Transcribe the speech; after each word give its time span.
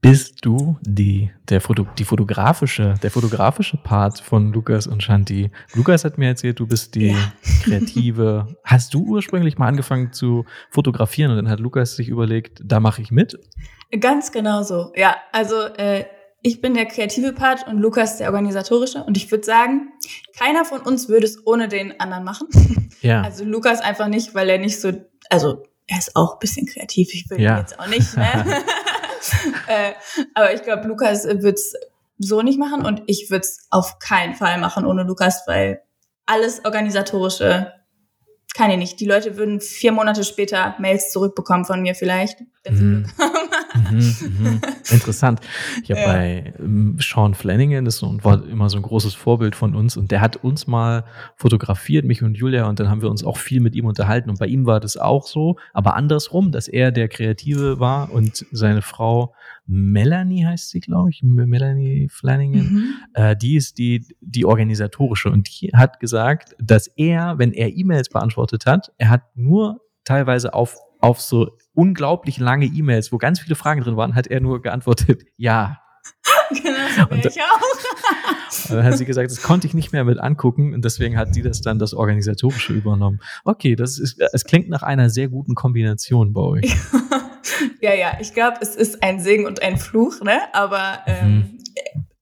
bist 0.00 0.44
du 0.46 0.78
die, 0.80 1.30
der 1.48 1.60
Foto, 1.60 1.86
die 1.98 2.04
fotografische, 2.04 2.94
der 3.02 3.10
fotografische 3.10 3.76
Part 3.76 4.20
von 4.20 4.52
Lukas 4.52 4.86
und 4.86 5.02
Shanti. 5.02 5.50
Lukas 5.74 6.04
hat 6.04 6.16
mir 6.16 6.28
erzählt, 6.28 6.58
du 6.58 6.66
bist 6.66 6.94
die 6.94 7.08
ja. 7.08 7.32
kreative. 7.64 8.56
Hast 8.64 8.94
du 8.94 9.04
ursprünglich 9.04 9.58
mal 9.58 9.68
angefangen 9.68 10.12
zu 10.12 10.46
fotografieren 10.70 11.30
und 11.30 11.36
dann 11.36 11.48
hat 11.50 11.60
Lukas 11.60 11.96
sich 11.96 12.08
überlegt, 12.08 12.60
da 12.64 12.80
mache 12.80 13.02
ich 13.02 13.10
mit? 13.10 13.38
Ganz 13.98 14.32
genau 14.32 14.62
so. 14.62 14.92
Ja, 14.94 15.16
also 15.32 15.64
äh, 15.76 16.04
ich 16.42 16.60
bin 16.60 16.74
der 16.74 16.86
kreative 16.86 17.32
Part 17.32 17.66
und 17.66 17.78
Lukas 17.78 18.16
der 18.18 18.28
organisatorische. 18.28 19.04
Und 19.04 19.16
ich 19.16 19.30
würde 19.30 19.44
sagen, 19.44 19.92
keiner 20.38 20.64
von 20.64 20.80
uns 20.80 21.08
würde 21.08 21.26
es 21.26 21.46
ohne 21.46 21.68
den 21.68 21.98
anderen 22.00 22.24
machen. 22.24 22.48
Ja. 23.02 23.22
Also 23.22 23.44
Lukas 23.44 23.80
einfach 23.80 24.08
nicht, 24.08 24.34
weil 24.34 24.50
er 24.50 24.58
nicht 24.58 24.78
so, 24.78 24.92
also 25.30 25.62
er 25.86 25.96
ist 25.96 26.14
auch 26.16 26.34
ein 26.34 26.38
bisschen 26.38 26.66
kreativ. 26.66 27.14
Ich 27.14 27.30
will 27.30 27.40
ja. 27.40 27.54
ihn 27.54 27.60
jetzt 27.60 27.80
auch 27.80 27.86
nicht. 27.86 28.14
Ne? 28.14 28.26
äh, 29.66 29.92
aber 30.34 30.54
ich 30.54 30.62
glaube, 30.62 30.88
Lukas 30.88 31.24
wird's 31.24 31.74
so 32.18 32.42
nicht 32.42 32.58
machen 32.58 32.84
und 32.84 33.02
ich 33.06 33.30
würde 33.30 33.42
es 33.42 33.66
auf 33.70 33.98
keinen 33.98 34.34
Fall 34.34 34.58
machen 34.58 34.84
ohne 34.84 35.04
Lukas, 35.04 35.44
weil 35.46 35.82
alles 36.26 36.64
organisatorische 36.64 37.72
kann 38.54 38.70
ich 38.70 38.78
nicht. 38.78 39.00
Die 39.00 39.06
Leute 39.06 39.36
würden 39.36 39.60
vier 39.60 39.92
Monate 39.92 40.24
später 40.24 40.74
Mails 40.78 41.10
zurückbekommen 41.10 41.64
von 41.64 41.82
mir 41.82 41.94
vielleicht, 41.94 42.42
wenn 42.64 42.76
sie 42.76 42.82
mhm. 42.82 43.02
Glück 43.04 43.18
haben. 43.18 43.39
Mhm, 43.74 44.14
mhm. 44.38 44.60
Interessant. 44.90 45.40
Ich 45.82 45.90
habe 45.90 46.00
ja. 46.00 46.06
bei 46.06 46.54
ähm, 46.58 46.96
Sean 47.00 47.34
Flanagan, 47.34 47.84
das 47.84 48.02
war 48.02 48.44
immer 48.46 48.68
so 48.68 48.76
ein 48.78 48.82
großes 48.82 49.14
Vorbild 49.14 49.54
von 49.54 49.74
uns 49.74 49.96
und 49.96 50.10
der 50.10 50.20
hat 50.20 50.36
uns 50.36 50.66
mal 50.66 51.04
fotografiert, 51.36 52.04
mich 52.04 52.22
und 52.22 52.36
Julia, 52.36 52.68
und 52.68 52.80
dann 52.80 52.88
haben 52.88 53.02
wir 53.02 53.10
uns 53.10 53.24
auch 53.24 53.36
viel 53.36 53.60
mit 53.60 53.74
ihm 53.74 53.86
unterhalten. 53.86 54.30
Und 54.30 54.38
bei 54.38 54.46
ihm 54.46 54.66
war 54.66 54.80
das 54.80 54.96
auch 54.96 55.26
so, 55.26 55.56
aber 55.72 55.94
andersrum, 55.94 56.52
dass 56.52 56.68
er 56.68 56.90
der 56.92 57.08
Kreative 57.08 57.80
war 57.80 58.12
und 58.12 58.46
seine 58.50 58.82
Frau 58.82 59.34
Melanie 59.66 60.44
heißt 60.44 60.70
sie, 60.70 60.80
glaube 60.80 61.10
ich, 61.10 61.22
Melanie 61.22 62.08
Flanagan, 62.10 62.72
mhm. 62.72 62.94
äh, 63.14 63.36
die 63.36 63.54
ist 63.54 63.78
die, 63.78 64.04
die 64.20 64.44
organisatorische 64.44 65.30
und 65.30 65.48
die 65.48 65.70
hat 65.72 66.00
gesagt, 66.00 66.56
dass 66.58 66.88
er, 66.88 67.38
wenn 67.38 67.52
er 67.52 67.68
E-Mails 67.68 68.08
beantwortet 68.08 68.66
hat, 68.66 68.92
er 68.98 69.10
hat 69.10 69.22
nur 69.36 69.80
teilweise 70.04 70.54
auf 70.54 70.76
auf 71.00 71.20
so 71.20 71.56
unglaublich 71.74 72.38
lange 72.38 72.66
E-Mails, 72.66 73.12
wo 73.12 73.18
ganz 73.18 73.40
viele 73.40 73.54
Fragen 73.54 73.80
drin 73.82 73.96
waren, 73.96 74.14
hat 74.14 74.26
er 74.26 74.40
nur 74.40 74.62
geantwortet, 74.62 75.24
ja. 75.36 75.78
Genau, 76.50 77.10
und, 77.10 77.24
ich 77.24 77.40
auch. 77.40 78.68
dann 78.70 78.84
hat 78.84 78.98
sie 78.98 79.04
gesagt, 79.04 79.30
das 79.30 79.42
konnte 79.42 79.66
ich 79.66 79.74
nicht 79.74 79.92
mehr 79.92 80.04
mit 80.04 80.18
angucken 80.18 80.74
und 80.74 80.84
deswegen 80.84 81.16
hat 81.16 81.34
sie 81.34 81.42
das 81.42 81.60
dann 81.60 81.78
das 81.78 81.94
Organisatorische 81.94 82.72
übernommen. 82.72 83.20
Okay, 83.44 83.76
das 83.76 83.98
ist, 83.98 84.20
es 84.32 84.44
klingt 84.44 84.68
nach 84.68 84.82
einer 84.82 85.10
sehr 85.10 85.28
guten 85.28 85.54
Kombination 85.54 86.32
bei 86.32 86.40
euch. 86.40 86.76
ja, 87.80 87.94
ja, 87.94 88.18
ich 88.20 88.34
glaube, 88.34 88.58
es 88.60 88.74
ist 88.74 89.02
ein 89.02 89.20
Segen 89.20 89.46
und 89.46 89.62
ein 89.62 89.76
Fluch, 89.76 90.20
ne? 90.22 90.40
Aber 90.52 91.00
ähm, 91.06 91.34
mhm. 91.34 91.58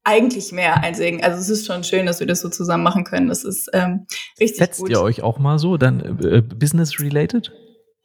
eigentlich 0.05 0.53
mehr 0.53 0.83
ein 0.83 0.95
Segen. 0.95 1.23
Also 1.23 1.41
es 1.41 1.49
ist 1.49 1.67
schon 1.67 1.85
schön, 1.85 2.07
dass 2.07 2.21
wir 2.21 2.27
das 2.27 2.41
so 2.41 2.49
zusammen 2.49 2.83
machen 2.83 3.05
können. 3.05 3.29
Das 3.29 3.45
ist 3.45 3.71
ähm, 3.73 4.07
richtig 4.41 4.59
Setzt 4.59 4.81
gut. 4.81 4.91
ihr 4.91 5.01
euch 5.01 5.23
auch 5.23 5.39
mal 5.39 5.59
so, 5.59 5.77
dann 5.77 6.01
äh, 6.23 6.43
business 6.43 7.01
related? 7.01 7.53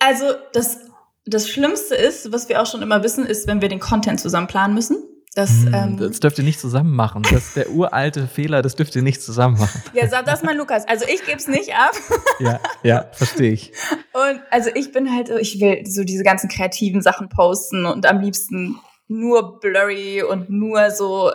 Also 0.04 0.26
das, 0.52 0.80
das 1.26 1.48
Schlimmste 1.48 1.96
ist, 1.96 2.32
was 2.34 2.50
wir 2.50 2.62
auch 2.62 2.66
schon 2.66 2.82
immer 2.82 3.04
wissen, 3.04 3.26
ist, 3.26 3.48
wenn 3.48 3.62
wir 3.62 3.70
den 3.70 3.80
Content 3.80 4.20
zusammen 4.20 4.48
planen 4.48 4.74
müssen. 4.74 4.98
Das, 5.36 5.50
hm, 5.50 5.74
ähm, 5.74 5.98
das 5.98 6.20
dürft 6.20 6.38
ihr 6.38 6.44
nicht 6.44 6.60
zusammen 6.60 6.92
machen. 6.92 7.24
Das 7.24 7.48
ist 7.48 7.56
der 7.56 7.72
uralte 7.72 8.28
Fehler, 8.28 8.62
das 8.62 8.76
dürft 8.76 8.96
ihr 8.96 9.02
nicht 9.02 9.22
zusammen 9.22 9.58
machen. 9.58 9.82
Ja, 9.94 10.08
sag 10.08 10.26
das 10.26 10.44
mal, 10.44 10.56
Lukas. 10.56 10.88
Also 10.88 11.06
ich 11.06 11.26
gebe 11.26 11.38
es 11.38 11.48
nicht 11.48 11.74
ab. 11.74 11.94
Ja, 12.40 12.60
ja, 12.84 13.06
verstehe 13.14 13.54
ich. 13.54 13.72
Und 14.12 14.42
also 14.52 14.70
ich 14.76 14.92
bin 14.92 15.12
halt, 15.12 15.30
ich 15.30 15.60
will 15.60 15.86
so 15.88 16.04
diese 16.04 16.24
ganzen 16.24 16.50
kreativen 16.50 17.02
Sachen 17.02 17.30
posten 17.30 17.86
und 17.86 18.06
am 18.06 18.20
liebsten 18.20 18.80
nur 19.08 19.60
blurry 19.60 20.22
und 20.22 20.50
nur 20.50 20.92
so 20.92 21.32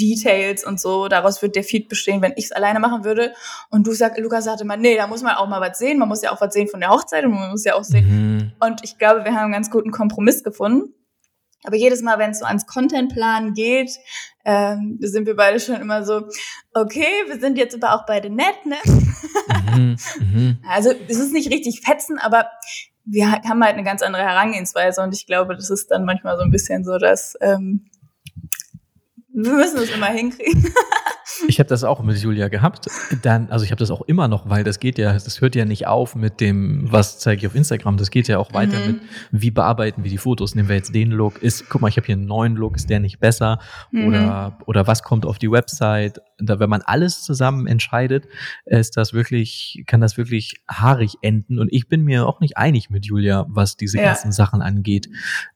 Details 0.00 0.64
und 0.64 0.80
so. 0.80 1.08
Daraus 1.08 1.42
wird 1.42 1.56
der 1.56 1.64
Feed 1.64 1.88
bestehen, 1.88 2.22
wenn 2.22 2.32
ich 2.36 2.46
es 2.46 2.52
alleine 2.52 2.80
machen 2.80 3.04
würde. 3.04 3.32
Und 3.70 3.86
du 3.86 3.92
sag, 3.92 4.18
Lukas 4.18 4.44
sagte 4.44 4.64
mal, 4.64 4.76
nee, 4.76 4.96
da 4.96 5.06
muss 5.06 5.22
man 5.22 5.34
auch 5.34 5.48
mal 5.48 5.60
was 5.60 5.78
sehen. 5.78 5.98
Man 5.98 6.08
muss 6.08 6.22
ja 6.22 6.32
auch 6.32 6.40
was 6.40 6.54
sehen 6.54 6.68
von 6.68 6.80
der 6.80 6.90
Hochzeit 6.90 7.24
und 7.24 7.32
man 7.32 7.50
muss 7.50 7.64
ja 7.64 7.74
auch 7.74 7.84
sehen. 7.84 8.06
Mhm. 8.08 8.52
Und 8.60 8.80
ich 8.82 8.98
glaube, 8.98 9.24
wir 9.24 9.32
haben 9.32 9.44
einen 9.44 9.52
ganz 9.52 9.70
guten 9.70 9.90
Kompromiss 9.90 10.42
gefunden. 10.42 10.94
Aber 11.64 11.76
jedes 11.76 12.00
Mal, 12.00 12.18
wenn 12.18 12.30
es 12.30 12.38
so 12.38 12.46
ans 12.46 12.66
Contentplan 12.66 13.52
geht, 13.52 13.90
ähm, 14.44 14.96
sind 15.00 15.26
wir 15.26 15.36
beide 15.36 15.60
schon 15.60 15.76
immer 15.76 16.04
so, 16.04 16.26
okay, 16.72 17.06
wir 17.26 17.38
sind 17.38 17.58
jetzt 17.58 17.74
aber 17.74 17.94
auch 17.94 18.06
beide 18.06 18.30
nett, 18.30 18.64
ne? 18.64 18.76
Mhm, 19.76 19.96
mh. 20.34 20.54
Also 20.68 20.90
es 21.08 21.18
ist 21.18 21.32
nicht 21.32 21.50
richtig 21.50 21.82
fetzen, 21.84 22.18
aber 22.18 22.46
wir 23.04 23.30
haben 23.30 23.62
halt 23.62 23.74
eine 23.74 23.84
ganz 23.84 24.02
andere 24.02 24.22
Herangehensweise 24.22 25.02
und 25.02 25.14
ich 25.14 25.26
glaube, 25.26 25.54
das 25.54 25.68
ist 25.68 25.90
dann 25.90 26.04
manchmal 26.04 26.36
so 26.36 26.42
ein 26.42 26.50
bisschen 26.50 26.84
so, 26.84 26.96
dass 26.96 27.36
ähm, 27.40 27.90
wir 29.32 29.52
müssen 29.52 29.78
es 29.78 29.90
immer 29.90 30.06
hinkriegen. 30.06 30.72
ich 31.48 31.58
habe 31.58 31.68
das 31.68 31.84
auch 31.84 32.02
mit 32.02 32.18
Julia 32.18 32.48
gehabt. 32.48 32.86
Dann, 33.22 33.50
also 33.50 33.64
ich 33.64 33.70
habe 33.70 33.78
das 33.78 33.90
auch 33.90 34.02
immer 34.02 34.28
noch, 34.28 34.48
weil 34.48 34.64
das 34.64 34.80
geht 34.80 34.98
ja, 34.98 35.12
das 35.12 35.40
hört 35.40 35.54
ja 35.54 35.64
nicht 35.64 35.86
auf 35.86 36.14
mit 36.14 36.40
dem, 36.40 36.90
was 36.90 37.18
zeige 37.18 37.40
ich 37.40 37.46
auf 37.46 37.54
Instagram. 37.54 37.96
Das 37.96 38.10
geht 38.10 38.28
ja 38.28 38.38
auch 38.38 38.52
weiter 38.52 38.78
mhm. 38.78 38.86
mit, 38.86 39.00
wie 39.30 39.50
bearbeiten 39.50 40.02
wir 40.02 40.10
die 40.10 40.18
Fotos. 40.18 40.54
Nehmen 40.54 40.68
wir 40.68 40.76
jetzt 40.76 40.94
den 40.94 41.10
Look. 41.10 41.42
Ist, 41.42 41.68
guck 41.68 41.80
mal, 41.80 41.88
ich 41.88 41.96
habe 41.96 42.06
hier 42.06 42.16
einen 42.16 42.26
neuen 42.26 42.56
Look. 42.56 42.76
Ist 42.76 42.90
der 42.90 43.00
nicht 43.00 43.20
besser? 43.20 43.60
Mhm. 43.90 44.08
Oder 44.08 44.58
oder 44.66 44.86
was 44.86 45.02
kommt 45.02 45.26
auf 45.26 45.38
die 45.38 45.50
Website? 45.50 46.20
Da, 46.38 46.58
wenn 46.58 46.70
man 46.70 46.82
alles 46.82 47.22
zusammen 47.22 47.66
entscheidet, 47.66 48.26
ist 48.64 48.96
das 48.96 49.12
wirklich, 49.12 49.84
kann 49.86 50.00
das 50.00 50.16
wirklich 50.16 50.62
haarig 50.68 51.14
enden. 51.22 51.58
Und 51.58 51.72
ich 51.72 51.88
bin 51.88 52.02
mir 52.02 52.26
auch 52.26 52.40
nicht 52.40 52.56
einig 52.56 52.90
mit 52.90 53.06
Julia, 53.06 53.46
was 53.48 53.76
diese 53.76 53.98
ja. 53.98 54.04
ganzen 54.04 54.32
Sachen 54.32 54.62
angeht. 54.62 55.08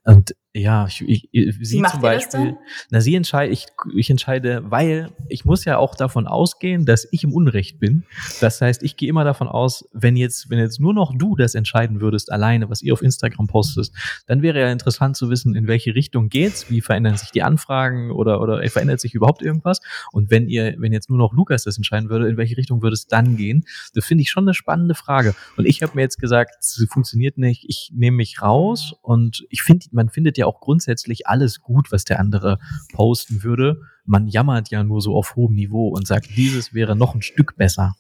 Und 0.05 0.35
ja, 0.57 0.87
ich, 0.87 1.29
ich, 1.33 1.57
sie 1.63 1.83
zum 1.83 2.01
Beispiel, 2.01 2.57
na 2.91 3.01
sie 3.01 3.17
entscheide, 3.17 3.53
ich, 3.53 3.67
ich 3.97 4.09
entscheide, 4.09 4.63
weil 4.71 5.11
ich 5.29 5.45
muss 5.45 5.65
ja 5.65 5.79
auch 5.79 5.97
davon 5.97 6.29
ausgehen, 6.29 6.87
dass 6.87 7.09
ich 7.11 7.25
im 7.25 7.33
Unrecht 7.33 7.81
bin. 7.81 8.05
Das 8.41 8.61
heißt, 8.61 8.85
ich 8.85 8.97
gehe 8.97 9.09
immer 9.09 9.25
davon 9.25 9.49
aus, 9.49 9.89
wenn 9.93 10.15
jetzt, 10.17 10.51
wenn 10.51 10.61
jetzt 10.61 10.79
nur 10.79 10.95
noch 10.95 11.13
du 11.13 11.35
das 11.35 11.57
entscheiden 11.57 12.01
würdest, 12.01 12.31
alleine, 12.31 12.71
was 12.71 12.83
ihr 12.83 12.93
auf 12.93 13.03
Instagram 13.03 13.49
postest, 13.49 13.97
dann 14.29 14.43
wäre 14.43 14.61
ja 14.61 14.71
interessant 14.71 15.17
zu 15.17 15.29
wissen, 15.29 15.57
in 15.57 15.67
welche 15.67 15.97
Richtung 15.97 16.29
geht's, 16.29 16.71
wie 16.71 16.81
verändern 16.81 17.17
sich 17.17 17.33
die 17.33 17.43
Anfragen 17.43 18.13
oder, 18.13 18.41
oder 18.41 18.65
verändert 18.69 19.01
sich 19.01 19.13
überhaupt 19.13 19.43
irgendwas? 19.43 19.81
Und 20.13 20.31
wenn 20.31 20.49
ihr, 20.49 20.77
wenn 20.79 20.93
jetzt 20.93 21.11
nur 21.11 21.19
noch 21.19 21.33
Lukas 21.33 21.65
das 21.65 21.77
entscheiden 21.79 22.11
würde, 22.11 22.29
in 22.29 22.37
welche 22.37 22.57
Richtung 22.57 22.81
würde 22.81 22.95
es 22.95 23.09
dann 23.09 23.37
gehen? 23.37 23.65
Das 23.93 24.05
finde 24.05 24.23
ich 24.23 24.31
schon 24.31 24.45
eine 24.45 24.55
spannende 24.55 24.95
Frage. 24.95 25.35
Und 25.57 25.67
ich 25.67 25.83
habe 25.83 25.97
mir 25.97 26.03
jetzt 26.03 26.21
gesagt, 26.21 26.55
sie 26.61 26.87
funktioniert 26.87 27.39
nicht, 27.39 27.65
ich 27.67 27.91
nehme 27.93 28.19
mich 28.19 28.41
raus 28.41 28.95
und 29.03 29.45
ich 29.51 29.63
finde, 29.63 29.87
man 29.91 30.11
findet 30.11 30.39
ja 30.39 30.44
ja 30.45 30.49
auch 30.49 30.61
grundsätzlich 30.61 31.27
alles 31.27 31.61
gut, 31.61 31.91
was 31.93 32.05
der 32.05 32.21
andere 32.21 32.59
posten 32.93 33.43
würde. 33.43 33.81
Man 34.05 34.27
jammert 34.27 34.71
ja 34.71 34.85
nur 34.85 35.01
so 35.01 35.15
auf 35.17 35.37
hohem 35.37 35.55
Niveau 35.55 35.89
und 35.89 36.07
sagt, 36.07 36.29
dieses 36.37 36.75
wäre 36.75 36.97
noch 36.97 37.15
ein 37.15 37.23
Stück 37.23 37.57
besser. 37.57 37.95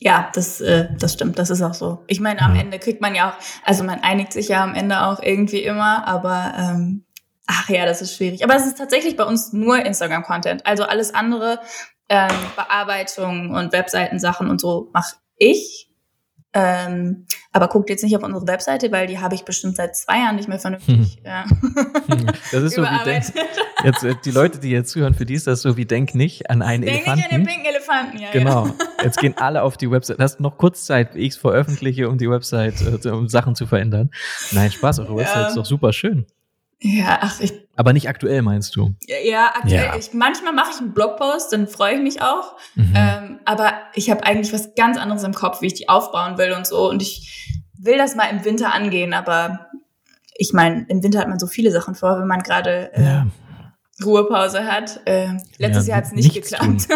Ja, 0.00 0.30
das, 0.34 0.60
äh, 0.60 0.88
das 0.98 1.14
stimmt, 1.14 1.38
das 1.38 1.50
ist 1.50 1.62
auch 1.62 1.74
so. 1.74 2.04
Ich 2.06 2.20
meine, 2.20 2.40
am 2.42 2.54
ja. 2.54 2.62
Ende 2.62 2.78
kriegt 2.78 3.00
man 3.00 3.14
ja 3.14 3.30
auch, 3.30 3.34
also 3.64 3.84
man 3.84 4.00
einigt 4.00 4.32
sich 4.32 4.48
ja 4.48 4.62
am 4.62 4.74
Ende 4.74 5.04
auch 5.06 5.22
irgendwie 5.22 5.62
immer, 5.62 6.06
aber 6.06 6.54
ähm, 6.56 7.04
ach 7.46 7.68
ja, 7.68 7.84
das 7.84 8.02
ist 8.02 8.14
schwierig. 8.14 8.44
Aber 8.44 8.54
es 8.54 8.66
ist 8.66 8.78
tatsächlich 8.78 9.16
bei 9.16 9.24
uns 9.24 9.52
nur 9.52 9.84
Instagram-Content. 9.84 10.66
Also 10.66 10.84
alles 10.84 11.14
andere, 11.14 11.60
ähm, 12.08 12.30
Bearbeitung 12.56 13.50
und 13.50 13.72
Webseitensachen 13.72 14.48
und 14.48 14.60
so 14.60 14.90
mache 14.92 15.16
ich. 15.36 15.87
Ähm, 16.60 17.24
aber 17.52 17.68
guckt 17.68 17.88
jetzt 17.88 18.02
nicht 18.02 18.16
auf 18.16 18.22
unsere 18.24 18.46
Webseite, 18.48 18.90
weil 18.90 19.06
die 19.06 19.20
habe 19.20 19.36
ich 19.36 19.44
bestimmt 19.44 19.76
seit 19.76 19.94
zwei 19.96 20.18
Jahren 20.18 20.34
nicht 20.34 20.48
mehr 20.48 20.58
vernünftig. 20.58 20.96
Hm. 20.96 21.24
Ja. 21.24 21.44
Das 22.50 22.62
ist 22.62 22.74
so 22.74 22.82
wie 22.82 23.04
Denk. 23.04 23.24
Jetzt, 23.84 24.04
äh, 24.04 24.14
die 24.24 24.30
Leute, 24.30 24.58
die 24.58 24.70
jetzt 24.70 24.90
zuhören, 24.90 25.14
für 25.14 25.26
die 25.26 25.34
ist 25.34 25.46
das 25.46 25.62
so 25.62 25.76
wie 25.76 25.84
Denk 25.84 26.14
nicht 26.14 26.50
an 26.50 26.62
einen 26.62 26.82
Denk 26.82 27.06
Elefanten. 27.06 27.20
Denk 27.20 27.30
nicht 27.30 27.38
an 27.38 27.44
den 27.44 27.46
pinken 27.46 27.74
Elefanten, 27.74 28.18
ja. 28.18 28.30
Genau. 28.32 28.66
Ja. 28.66 28.74
Jetzt 29.04 29.18
gehen 29.18 29.34
alle 29.36 29.62
auf 29.62 29.76
die 29.76 29.90
Website. 29.90 30.18
Hast 30.18 30.40
noch 30.40 30.58
kurz 30.58 30.84
Zeit, 30.84 31.14
wie 31.14 31.20
ich 31.20 31.34
es 31.34 31.36
veröffentliche, 31.36 32.08
um 32.08 32.18
die 32.18 32.28
Website, 32.28 32.74
äh, 32.80 33.08
um 33.10 33.28
Sachen 33.28 33.54
zu 33.54 33.66
verändern? 33.66 34.10
Nein, 34.52 34.72
Spaß, 34.72 34.98
eure 35.00 35.16
Website 35.16 35.48
ist 35.48 35.56
doch 35.56 35.66
super 35.66 35.92
schön. 35.92 36.26
Ja, 36.80 37.18
ach, 37.22 37.40
ich. 37.40 37.52
Aber 37.76 37.92
nicht 37.92 38.08
aktuell, 38.08 38.42
meinst 38.42 38.76
du? 38.76 38.94
Ja, 39.06 39.16
ja 39.24 39.46
aktuell. 39.54 39.84
Ja. 39.84 39.96
Ich, 39.96 40.12
manchmal 40.12 40.52
mache 40.52 40.70
ich 40.74 40.80
einen 40.80 40.92
Blogpost, 40.92 41.52
dann 41.52 41.66
freue 41.66 41.94
ich 41.94 42.02
mich 42.02 42.22
auch. 42.22 42.56
Mhm. 42.76 42.92
Ähm, 42.94 43.40
aber 43.44 43.72
ich 43.94 44.10
habe 44.10 44.24
eigentlich 44.24 44.52
was 44.52 44.74
ganz 44.74 44.96
anderes 44.96 45.24
im 45.24 45.34
Kopf, 45.34 45.60
wie 45.60 45.66
ich 45.66 45.74
die 45.74 45.88
aufbauen 45.88 46.38
will 46.38 46.52
und 46.52 46.66
so. 46.66 46.88
Und 46.88 47.02
ich 47.02 47.52
will 47.76 47.98
das 47.98 48.14
mal 48.14 48.26
im 48.26 48.44
Winter 48.44 48.74
angehen, 48.74 49.12
aber 49.12 49.66
ich 50.36 50.52
meine, 50.52 50.86
im 50.88 51.02
Winter 51.02 51.18
hat 51.18 51.28
man 51.28 51.40
so 51.40 51.48
viele 51.48 51.72
Sachen 51.72 51.94
vor, 51.94 52.18
wenn 52.20 52.28
man 52.28 52.42
gerade 52.42 52.92
äh, 52.94 53.04
ja. 53.04 53.26
Ruhepause 54.04 54.64
hat. 54.64 55.00
Äh, 55.04 55.28
letztes 55.58 55.86
ja, 55.86 55.94
Jahr 55.94 55.98
hat 55.98 56.06
es 56.06 56.12
nicht 56.12 56.34
geklappt. 56.34 56.88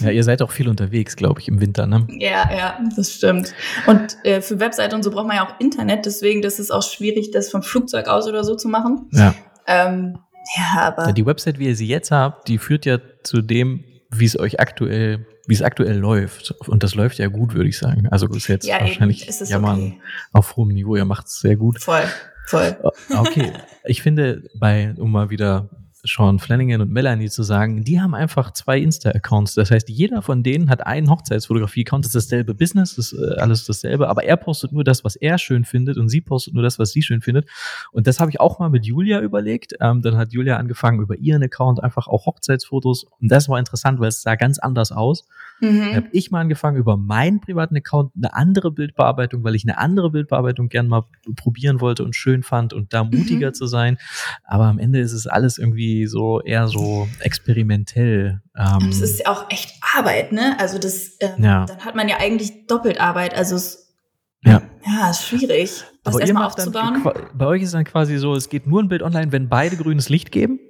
Ja, 0.00 0.10
ihr 0.10 0.22
seid 0.22 0.42
auch 0.42 0.52
viel 0.52 0.68
unterwegs, 0.68 1.16
glaube 1.16 1.40
ich, 1.40 1.48
im 1.48 1.60
Winter, 1.60 1.86
ne? 1.86 2.06
Ja, 2.18 2.48
ja, 2.54 2.78
das 2.94 3.12
stimmt. 3.12 3.52
Und 3.86 4.16
äh, 4.22 4.40
für 4.40 4.60
Webseite 4.60 4.94
und 4.94 5.02
so 5.02 5.10
braucht 5.10 5.26
man 5.26 5.36
ja 5.36 5.46
auch 5.46 5.58
Internet, 5.58 6.06
deswegen 6.06 6.40
das 6.40 6.58
ist 6.58 6.70
auch 6.70 6.82
schwierig, 6.82 7.32
das 7.32 7.50
vom 7.50 7.62
Flugzeug 7.62 8.06
aus 8.06 8.28
oder 8.28 8.44
so 8.44 8.54
zu 8.54 8.68
machen. 8.68 9.08
Ja. 9.12 9.34
Ähm, 9.66 10.18
ja, 10.56 10.82
aber. 10.82 11.06
Ja, 11.06 11.12
die 11.12 11.26
Website, 11.26 11.58
wie 11.58 11.66
ihr 11.66 11.76
sie 11.76 11.88
jetzt 11.88 12.10
habt, 12.10 12.48
die 12.48 12.58
führt 12.58 12.86
ja 12.86 12.98
zu 13.24 13.42
dem, 13.42 13.84
wie 14.10 14.24
es 14.24 14.38
euch 14.38 14.60
aktuell, 14.60 15.26
wie 15.46 15.54
es 15.54 15.62
aktuell 15.62 15.96
läuft. 15.96 16.54
Und 16.66 16.82
das 16.82 16.94
läuft 16.94 17.18
ja 17.18 17.26
gut, 17.26 17.54
würde 17.54 17.68
ich 17.68 17.78
sagen. 17.78 18.08
Also 18.08 18.26
ist 18.28 18.48
jetzt 18.48 18.66
ja, 18.66 18.80
wahrscheinlich 18.80 19.28
ist 19.28 19.42
es 19.42 19.50
jammern 19.50 19.78
okay. 19.78 20.00
auf 20.32 20.56
hohem 20.56 20.68
Niveau. 20.68 20.96
Ihr 20.96 21.04
macht 21.04 21.26
es 21.26 21.40
sehr 21.40 21.56
gut. 21.56 21.82
Voll, 21.82 22.04
voll. 22.46 22.76
Okay, 23.14 23.52
ich 23.84 24.02
finde, 24.02 24.44
bei, 24.58 24.94
um 24.96 25.10
mal 25.12 25.30
wieder 25.30 25.68
Sean 26.08 26.38
Flanagan 26.38 26.80
und 26.80 26.90
Melanie 26.90 27.28
zu 27.28 27.42
sagen, 27.42 27.84
die 27.84 28.00
haben 28.00 28.14
einfach 28.14 28.52
zwei 28.52 28.78
Insta-Accounts. 28.80 29.54
Das 29.54 29.70
heißt, 29.70 29.88
jeder 29.88 30.22
von 30.22 30.42
denen 30.42 30.70
hat 30.70 30.86
einen 30.86 31.10
Hochzeitsfotografie-Account. 31.10 32.04
Das 32.04 32.14
ist 32.14 32.32
dasselbe 32.32 32.54
Business, 32.54 32.96
das 32.96 33.12
ist 33.12 33.20
äh, 33.20 33.34
alles 33.36 33.64
dasselbe, 33.66 34.08
aber 34.08 34.24
er 34.24 34.36
postet 34.36 34.72
nur 34.72 34.84
das, 34.84 35.04
was 35.04 35.16
er 35.16 35.38
schön 35.38 35.64
findet 35.64 35.98
und 35.98 36.08
sie 36.08 36.20
postet 36.20 36.54
nur 36.54 36.62
das, 36.62 36.78
was 36.78 36.92
sie 36.92 37.02
schön 37.02 37.20
findet. 37.20 37.48
Und 37.92 38.06
das 38.06 38.20
habe 38.20 38.30
ich 38.30 38.40
auch 38.40 38.58
mal 38.58 38.70
mit 38.70 38.86
Julia 38.86 39.20
überlegt. 39.20 39.74
Ähm, 39.80 40.02
dann 40.02 40.16
hat 40.16 40.32
Julia 40.32 40.56
angefangen, 40.56 41.00
über 41.00 41.16
ihren 41.16 41.42
Account 41.42 41.82
einfach 41.82 42.08
auch 42.08 42.26
Hochzeitsfotos. 42.26 43.04
Und 43.20 43.30
das 43.30 43.48
war 43.48 43.58
interessant, 43.58 44.00
weil 44.00 44.08
es 44.08 44.22
sah 44.22 44.34
ganz 44.34 44.58
anders 44.58 44.92
aus. 44.92 45.26
Mhm. 45.60 45.80
Dann 45.80 45.96
habe 45.96 46.08
ich 46.12 46.30
mal 46.30 46.40
angefangen, 46.40 46.76
über 46.76 46.96
meinen 46.96 47.40
privaten 47.40 47.76
Account 47.76 48.12
eine 48.16 48.34
andere 48.34 48.70
Bildbearbeitung, 48.70 49.44
weil 49.44 49.54
ich 49.54 49.64
eine 49.64 49.78
andere 49.78 50.10
Bildbearbeitung 50.10 50.68
gern 50.68 50.88
mal 50.88 51.04
probieren 51.36 51.80
wollte 51.80 52.04
und 52.04 52.16
schön 52.16 52.42
fand 52.42 52.72
und 52.72 52.92
da 52.92 53.04
mutiger 53.04 53.48
mhm. 53.48 53.54
zu 53.54 53.66
sein. 53.66 53.98
Aber 54.44 54.64
am 54.64 54.78
Ende 54.78 55.00
ist 55.00 55.12
es 55.12 55.26
alles 55.26 55.58
irgendwie 55.58 55.97
so 56.06 56.40
eher 56.42 56.68
so 56.68 57.08
experimentell. 57.20 58.40
Ähm, 58.56 58.88
es 58.88 59.00
ist 59.00 59.20
ja 59.20 59.32
auch 59.32 59.50
echt 59.50 59.74
Arbeit, 59.96 60.32
ne? 60.32 60.56
Also 60.58 60.78
das, 60.78 61.16
ähm, 61.20 61.42
ja. 61.42 61.66
dann 61.66 61.84
hat 61.84 61.94
man 61.94 62.08
ja 62.08 62.16
eigentlich 62.18 62.66
doppelt 62.66 63.00
Arbeit. 63.00 63.34
Also 63.34 63.56
es, 63.56 63.94
ja. 64.42 64.62
Ja, 64.86 65.10
ist 65.10 65.24
schwierig, 65.24 65.84
das 66.04 66.14
Aber 66.14 66.20
erstmal 66.20 66.46
aufzubauen. 66.46 67.02
Dann, 67.02 67.28
bei 67.34 67.46
euch 67.46 67.62
ist 67.62 67.74
dann 67.74 67.84
quasi 67.84 68.16
so, 68.18 68.34
es 68.34 68.48
geht 68.48 68.66
nur 68.66 68.82
ein 68.82 68.88
Bild 68.88 69.02
online, 69.02 69.32
wenn 69.32 69.48
beide 69.48 69.76
grünes 69.76 70.08
Licht 70.08 70.32
geben? 70.32 70.60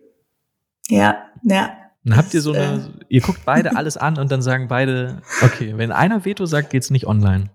Ja, 0.89 1.19
ja. 1.43 1.77
Dann 2.05 2.17
habt 2.17 2.33
ihr 2.33 2.41
so 2.41 2.53
eine, 2.53 2.93
äh, 3.01 3.05
ihr 3.09 3.21
guckt 3.21 3.41
beide 3.45 3.77
alles 3.77 3.97
an 3.97 4.19
und 4.19 4.33
dann 4.33 4.41
sagen 4.41 4.69
beide, 4.69 5.21
okay, 5.43 5.75
wenn 5.77 5.93
einer 5.93 6.25
Veto 6.25 6.47
sagt, 6.47 6.71
geht's 6.71 6.91
nicht 6.91 7.07
online. 7.07 7.51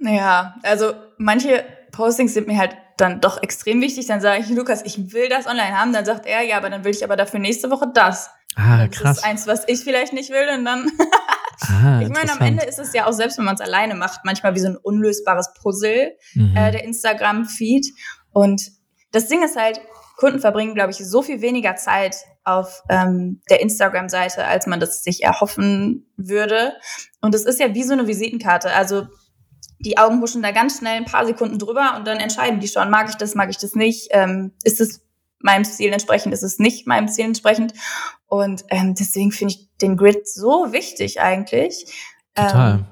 Ja, 0.00 0.56
also 0.62 0.92
manche 1.18 1.62
Postings 1.92 2.34
sind 2.34 2.48
mir 2.48 2.58
halt 2.58 2.76
dann 2.96 3.20
doch 3.20 3.42
extrem 3.42 3.80
wichtig. 3.80 4.06
Dann 4.06 4.20
sage 4.20 4.42
ich, 4.42 4.48
Lukas, 4.50 4.82
ich 4.84 5.12
will 5.12 5.28
das 5.28 5.46
online 5.46 5.78
haben. 5.78 5.92
Dann 5.92 6.04
sagt 6.04 6.26
er, 6.26 6.42
ja, 6.42 6.56
aber 6.56 6.70
dann 6.70 6.84
will 6.84 6.92
ich 6.92 7.04
aber 7.04 7.16
dafür 7.16 7.40
nächste 7.40 7.70
Woche 7.70 7.90
das. 7.92 8.30
Ah, 8.56 8.86
krass. 8.88 9.02
Das 9.02 9.18
ist 9.18 9.24
eins, 9.24 9.46
was 9.46 9.68
ich 9.68 9.80
vielleicht 9.80 10.12
nicht 10.12 10.30
will. 10.30 10.48
Und 10.56 10.64
dann, 10.64 10.90
ah, 11.60 12.00
ich 12.02 12.08
meine, 12.08 12.32
am 12.32 12.40
Ende 12.40 12.64
ist 12.64 12.78
es 12.78 12.92
ja 12.92 13.06
auch, 13.06 13.12
selbst 13.12 13.38
wenn 13.38 13.44
man 13.44 13.54
es 13.54 13.60
alleine 13.60 13.94
macht, 13.94 14.20
manchmal 14.24 14.54
wie 14.54 14.60
so 14.60 14.68
ein 14.68 14.76
unlösbares 14.76 15.52
Puzzle, 15.60 16.12
mhm. 16.34 16.56
äh, 16.56 16.70
der 16.70 16.84
Instagram-Feed. 16.84 17.86
Und 18.32 18.62
das 19.12 19.28
Ding 19.28 19.42
ist 19.42 19.56
halt, 19.56 19.80
Kunden 20.16 20.40
verbringen, 20.40 20.74
glaube 20.74 20.90
ich, 20.90 20.98
so 20.98 21.22
viel 21.22 21.40
weniger 21.40 21.76
Zeit 21.76 22.16
auf 22.44 22.82
ähm, 22.88 23.40
der 23.50 23.60
Instagram-Seite, 23.60 24.44
als 24.44 24.66
man 24.66 24.80
das 24.80 25.02
sich 25.02 25.22
erhoffen 25.22 26.06
würde. 26.16 26.74
Und 27.20 27.34
es 27.34 27.44
ist 27.44 27.60
ja 27.60 27.74
wie 27.74 27.82
so 27.82 27.92
eine 27.92 28.06
Visitenkarte. 28.06 28.72
Also 28.72 29.06
die 29.84 29.98
Augen 29.98 30.20
huschen 30.20 30.42
da 30.42 30.52
ganz 30.52 30.78
schnell 30.78 30.96
ein 30.96 31.04
paar 31.04 31.26
Sekunden 31.26 31.58
drüber 31.58 31.94
und 31.96 32.06
dann 32.06 32.18
entscheiden 32.18 32.60
die 32.60 32.68
schon, 32.68 32.90
mag 32.90 33.08
ich 33.08 33.16
das, 33.16 33.34
mag 33.34 33.50
ich 33.50 33.58
das 33.58 33.74
nicht, 33.74 34.08
ähm, 34.12 34.52
ist 34.62 34.80
es 34.80 35.02
meinem 35.40 35.64
Ziel 35.64 35.92
entsprechend, 35.92 36.32
ist 36.32 36.42
es 36.44 36.58
nicht 36.58 36.86
meinem 36.86 37.08
Ziel 37.08 37.24
entsprechend. 37.24 37.74
Und 38.26 38.64
ähm, 38.68 38.94
deswegen 38.94 39.32
finde 39.32 39.54
ich 39.54 39.68
den 39.78 39.96
Grid 39.96 40.28
so 40.28 40.72
wichtig 40.72 41.20
eigentlich. 41.20 41.86
Total. 42.34 42.74
Ähm, 42.74 42.86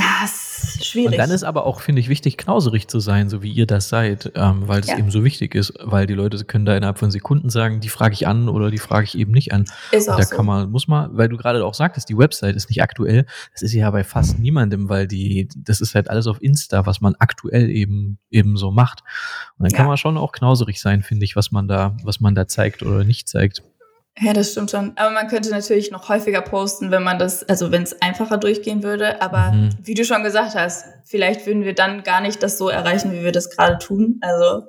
das 0.00 0.76
ist 0.76 0.86
schwierig. 0.86 1.12
Und 1.12 1.18
dann 1.18 1.30
ist 1.30 1.44
aber 1.44 1.66
auch, 1.66 1.80
finde 1.80 2.00
ich, 2.00 2.08
wichtig, 2.08 2.36
knauserig 2.36 2.88
zu 2.88 3.00
sein, 3.00 3.28
so 3.28 3.42
wie 3.42 3.50
ihr 3.52 3.66
das 3.66 3.88
seid, 3.88 4.32
ähm, 4.34 4.66
weil 4.66 4.80
es 4.80 4.88
ja. 4.88 4.98
eben 4.98 5.10
so 5.10 5.24
wichtig 5.24 5.54
ist, 5.54 5.74
weil 5.80 6.06
die 6.06 6.14
Leute 6.14 6.42
können 6.44 6.64
da 6.64 6.76
innerhalb 6.76 6.98
von 6.98 7.10
Sekunden 7.10 7.50
sagen, 7.50 7.80
die 7.80 7.88
frage 7.88 8.14
ich 8.14 8.26
an 8.26 8.48
oder 8.48 8.70
die 8.70 8.78
frage 8.78 9.04
ich 9.04 9.18
eben 9.18 9.32
nicht 9.32 9.52
an. 9.52 9.64
Ist 9.92 10.08
auch 10.08 10.16
da 10.16 10.22
so. 10.22 10.36
kann 10.36 10.46
man, 10.46 10.70
muss 10.70 10.88
man, 10.88 11.16
weil 11.16 11.28
du 11.28 11.36
gerade 11.36 11.64
auch 11.64 11.74
sagtest, 11.74 12.08
die 12.08 12.16
Website 12.16 12.56
ist 12.56 12.68
nicht 12.68 12.82
aktuell. 12.82 13.26
Das 13.52 13.62
ist 13.62 13.72
ja 13.72 13.90
bei 13.90 14.04
fast 14.04 14.38
niemandem, 14.38 14.88
weil 14.88 15.06
die, 15.06 15.48
das 15.56 15.80
ist 15.80 15.94
halt 15.94 16.08
alles 16.08 16.26
auf 16.26 16.42
Insta, 16.42 16.86
was 16.86 17.00
man 17.00 17.14
aktuell 17.18 17.68
eben, 17.70 18.18
eben 18.30 18.56
so 18.56 18.70
macht. 18.70 19.02
Und 19.58 19.64
dann 19.64 19.70
ja. 19.72 19.76
kann 19.76 19.86
man 19.86 19.96
schon 19.96 20.16
auch 20.16 20.32
knauserig 20.32 20.80
sein, 20.80 21.02
finde 21.02 21.24
ich, 21.24 21.36
was 21.36 21.52
man 21.52 21.68
da, 21.68 21.96
was 22.02 22.20
man 22.20 22.34
da 22.34 22.48
zeigt 22.48 22.82
oder 22.82 23.04
nicht 23.04 23.28
zeigt. 23.28 23.62
Ja, 24.18 24.32
das 24.32 24.52
stimmt 24.52 24.70
schon. 24.70 24.92
Aber 24.96 25.10
man 25.10 25.28
könnte 25.28 25.50
natürlich 25.50 25.90
noch 25.90 26.08
häufiger 26.08 26.42
posten, 26.42 26.90
wenn 26.90 27.02
man 27.02 27.18
das, 27.18 27.48
also 27.48 27.72
wenn 27.72 27.82
es 27.82 28.00
einfacher 28.02 28.36
durchgehen 28.36 28.82
würde. 28.82 29.22
Aber 29.22 29.52
mhm. 29.52 29.70
wie 29.82 29.94
du 29.94 30.04
schon 30.04 30.22
gesagt 30.22 30.54
hast, 30.54 30.84
vielleicht 31.04 31.46
würden 31.46 31.64
wir 31.64 31.74
dann 31.74 32.02
gar 32.02 32.20
nicht 32.20 32.42
das 32.42 32.58
so 32.58 32.68
erreichen, 32.68 33.12
wie 33.12 33.24
wir 33.24 33.32
das 33.32 33.50
gerade 33.50 33.78
tun. 33.78 34.18
Also 34.20 34.64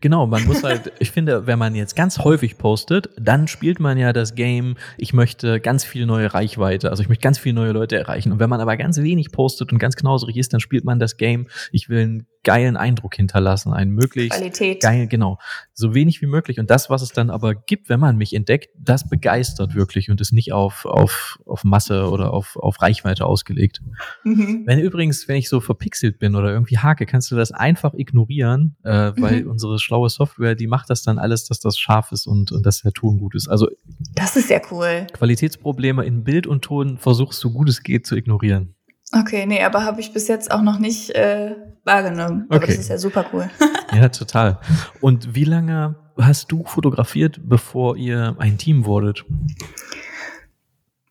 Genau, 0.00 0.26
man 0.26 0.44
muss 0.46 0.64
halt, 0.64 0.92
ich 0.98 1.12
finde, 1.12 1.46
wenn 1.46 1.58
man 1.58 1.74
jetzt 1.74 1.94
ganz 1.94 2.18
häufig 2.18 2.58
postet, 2.58 3.10
dann 3.16 3.46
spielt 3.46 3.78
man 3.78 3.96
ja 3.96 4.12
das 4.12 4.34
Game, 4.34 4.76
ich 4.98 5.12
möchte 5.12 5.60
ganz 5.60 5.84
viel 5.84 6.06
neue 6.06 6.34
Reichweite, 6.34 6.90
also 6.90 7.02
ich 7.02 7.08
möchte 7.08 7.22
ganz 7.22 7.38
viele 7.38 7.54
neue 7.54 7.72
Leute 7.72 7.96
erreichen. 7.96 8.32
Und 8.32 8.40
wenn 8.40 8.50
man 8.50 8.60
aber 8.60 8.76
ganz 8.76 8.98
wenig 8.98 9.30
postet 9.30 9.72
und 9.72 9.78
ganz 9.78 9.94
knauserig 9.94 10.36
ist, 10.36 10.52
dann 10.52 10.60
spielt 10.60 10.84
man 10.84 10.98
das 10.98 11.16
Game, 11.16 11.46
ich 11.70 11.88
will 11.88 12.06
ein 12.06 12.26
geilen 12.44 12.76
Eindruck 12.76 13.14
hinterlassen, 13.14 13.72
einen 13.72 13.92
möglichst 13.92 14.36
Qualität. 14.36 14.82
geil, 14.82 15.06
genau, 15.06 15.38
so 15.72 15.94
wenig 15.94 16.20
wie 16.22 16.26
möglich. 16.26 16.58
Und 16.58 16.70
das, 16.70 16.90
was 16.90 17.02
es 17.02 17.10
dann 17.10 17.30
aber 17.30 17.54
gibt, 17.54 17.88
wenn 17.88 18.00
man 18.00 18.16
mich 18.16 18.34
entdeckt, 18.34 18.70
das 18.76 19.08
begeistert 19.08 19.74
wirklich 19.74 20.10
und 20.10 20.20
ist 20.20 20.32
nicht 20.32 20.52
auf, 20.52 20.84
auf, 20.84 21.38
auf 21.46 21.62
Masse 21.62 22.10
oder 22.10 22.32
auf, 22.32 22.56
auf 22.56 22.82
Reichweite 22.82 23.26
ausgelegt. 23.26 23.80
Mhm. 24.24 24.64
Wenn 24.66 24.80
übrigens, 24.80 25.28
wenn 25.28 25.36
ich 25.36 25.48
so 25.48 25.60
verpixelt 25.60 26.18
bin 26.18 26.34
oder 26.34 26.50
irgendwie 26.50 26.78
hake, 26.78 27.06
kannst 27.06 27.30
du 27.30 27.36
das 27.36 27.52
einfach 27.52 27.94
ignorieren, 27.94 28.76
äh, 28.82 29.12
weil 29.16 29.44
mhm. 29.44 29.50
Unsere 29.52 29.78
schlaue 29.78 30.08
Software, 30.08 30.54
die 30.54 30.66
macht 30.66 30.90
das 30.90 31.02
dann 31.02 31.18
alles, 31.18 31.44
dass 31.44 31.60
das 31.60 31.78
scharf 31.78 32.10
ist 32.10 32.26
und, 32.26 32.50
und 32.50 32.66
dass 32.66 32.82
der 32.82 32.92
Ton 32.92 33.18
gut 33.18 33.34
ist. 33.34 33.48
Also 33.48 33.68
das 34.14 34.34
ist 34.36 34.50
ja 34.50 34.60
cool. 34.70 35.06
Qualitätsprobleme 35.12 36.04
in 36.04 36.24
Bild 36.24 36.46
und 36.46 36.62
Ton 36.62 36.98
versuchst 36.98 37.38
so 37.38 37.50
gut 37.50 37.68
es 37.68 37.82
geht 37.82 38.06
zu 38.06 38.16
ignorieren. 38.16 38.74
Okay, 39.14 39.44
nee, 39.46 39.62
aber 39.62 39.84
habe 39.84 40.00
ich 40.00 40.12
bis 40.12 40.26
jetzt 40.26 40.50
auch 40.50 40.62
noch 40.62 40.78
nicht 40.78 41.10
äh, 41.10 41.54
wahrgenommen. 41.84 42.46
Okay. 42.46 42.56
Aber 42.56 42.66
das 42.66 42.78
ist 42.78 42.88
ja 42.88 42.98
super 42.98 43.26
cool. 43.32 43.50
ja, 43.92 44.08
total. 44.08 44.58
Und 45.02 45.34
wie 45.34 45.44
lange 45.44 45.96
hast 46.18 46.50
du 46.50 46.64
fotografiert, 46.64 47.40
bevor 47.44 47.96
ihr 47.96 48.34
ein 48.38 48.56
Team 48.56 48.86
wurdet? 48.86 49.24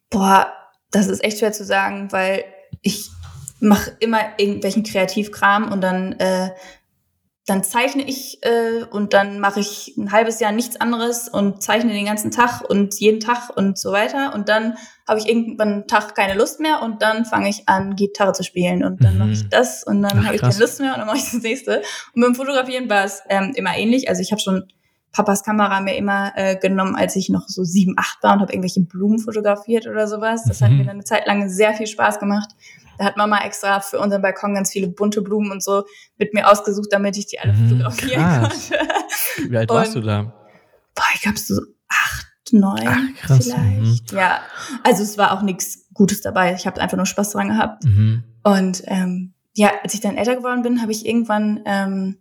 Boah, 0.10 0.52
das 0.90 1.08
ist 1.08 1.24
echt 1.24 1.40
schwer 1.40 1.54
zu 1.54 1.64
sagen, 1.64 2.12
weil 2.12 2.44
ich 2.82 3.10
mache 3.60 3.92
immer 4.00 4.20
irgendwelchen 4.38 4.84
Kreativkram 4.84 5.72
und 5.72 5.82
dann 5.82 6.14
äh, 6.14 6.50
dann 7.48 7.64
zeichne 7.64 8.04
ich 8.04 8.38
äh, 8.44 8.84
und 8.92 9.14
dann 9.14 9.40
mache 9.40 9.60
ich 9.60 9.96
ein 9.98 10.12
halbes 10.12 10.40
Jahr 10.40 10.52
nichts 10.52 10.80
anderes 10.80 11.28
und 11.28 11.64
zeichne 11.64 11.92
den 11.92 12.06
ganzen 12.06 12.30
Tag 12.30 12.62
und 12.70 13.00
jeden 13.00 13.20
Tag 13.20 13.50
und 13.56 13.80
so 13.80 13.92
weiter. 13.92 14.36
Und 14.36 14.48
dann 14.48 14.76
habe 15.08 15.20
ich 15.20 15.28
irgendwann 15.28 15.70
einen 15.70 15.88
Tag 15.88 16.14
keine 16.16 16.36
Lust 16.36 16.60
mehr 16.60 16.84
und 16.84 17.02
dann 17.02 17.26
fange 17.26 17.50
ich 17.50 17.68
an, 17.68 17.96
Gitarre 17.96 18.34
zu 18.34 18.44
spielen 18.44 18.84
und 18.84 19.04
dann 19.04 19.14
mhm. 19.14 19.20
mache 19.20 19.32
ich 19.32 19.50
das 19.50 19.84
und 19.84 20.04
dann 20.04 20.24
habe 20.24 20.36
ich 20.36 20.42
keine 20.42 20.58
Lust 20.60 20.80
mehr 20.80 20.94
und 20.94 21.00
dann 21.00 21.08
mache 21.08 21.18
ich 21.18 21.32
das 21.32 21.42
nächste. 21.42 21.82
Und 22.14 22.22
beim 22.22 22.36
Fotografieren 22.36 22.90
war 22.90 23.06
es 23.06 23.24
ähm, 23.28 23.54
immer 23.56 23.76
ähnlich. 23.76 24.08
Also 24.08 24.22
ich 24.22 24.32
habe 24.32 24.42
schon 24.42 24.72
Papas 25.12 25.44
Kamera 25.44 25.82
mir 25.82 25.96
immer 25.96 26.32
äh, 26.36 26.56
genommen, 26.56 26.96
als 26.96 27.16
ich 27.16 27.30
noch 27.30 27.48
so 27.48 27.64
sieben, 27.64 27.96
acht 27.98 28.22
war 28.24 28.34
und 28.34 28.42
habe 28.42 28.54
irgendwelche 28.54 28.82
Blumen 28.82 29.20
fotografiert 29.20 29.88
oder 29.88 30.08
sowas. 30.08 30.44
Das 30.48 30.62
mhm. 30.62 30.66
hat 30.66 30.72
mir 30.74 30.86
dann 30.86 30.90
eine 30.90 31.04
Zeit 31.04 31.26
lang 31.26 31.50
sehr 31.50 31.74
viel 31.74 31.88
Spaß 31.88 32.20
gemacht. 32.20 32.52
Da 32.98 33.06
hat 33.06 33.18
Mama 33.18 33.44
extra 33.44 33.80
für 33.80 34.00
unseren 34.00 34.22
Balkon 34.22 34.54
ganz 34.54 34.72
viele 34.72 34.88
bunte 34.88 35.22
Blumen 35.22 35.52
und 35.52 35.64
so 35.64 35.84
mit 36.18 36.34
mir 36.34 36.50
ausgesucht, 36.50 36.90
damit 36.92 37.18
ich 37.18 37.28
die 37.28 37.40
alle 37.40 37.54
mhm, 37.54 37.70
fotografieren 37.70 38.22
krass. 38.22 38.70
konnte. 38.70 39.52
Wie 39.52 39.58
alt 39.58 39.70
warst 39.70 39.96
du 39.96 40.02
da? 40.02 40.34
Boah, 40.96 41.04
ich 41.16 41.22
glaube 41.22 41.38
so 41.38 41.62
acht, 41.88 42.28
neun 42.52 42.88
Ach, 42.88 43.22
krass. 43.22 43.46
vielleicht. 43.46 44.12
Mhm. 44.12 44.18
Ja, 44.18 44.42
also 44.84 45.04
es 45.04 45.18
war 45.18 45.32
auch 45.32 45.42
nichts 45.42 45.88
Gutes 45.94 46.22
dabei. 46.22 46.54
Ich 46.54 46.68
habe 46.68 46.82
einfach 46.82 46.98
nur 46.98 47.06
Spaß 47.06 47.32
dran 47.32 47.50
gehabt. 47.50 47.84
Mhm. 47.84 48.24
Und 48.44 48.84
ähm, 48.86 49.34
ja, 49.54 49.72
als 49.84 49.94
ich 49.94 50.02
dann 50.02 50.18
älter 50.18 50.36
geworden 50.36 50.62
bin, 50.62 50.82
habe 50.82 50.92
ich 50.92 51.06
irgendwann 51.06 51.62
ähm, 51.66 52.18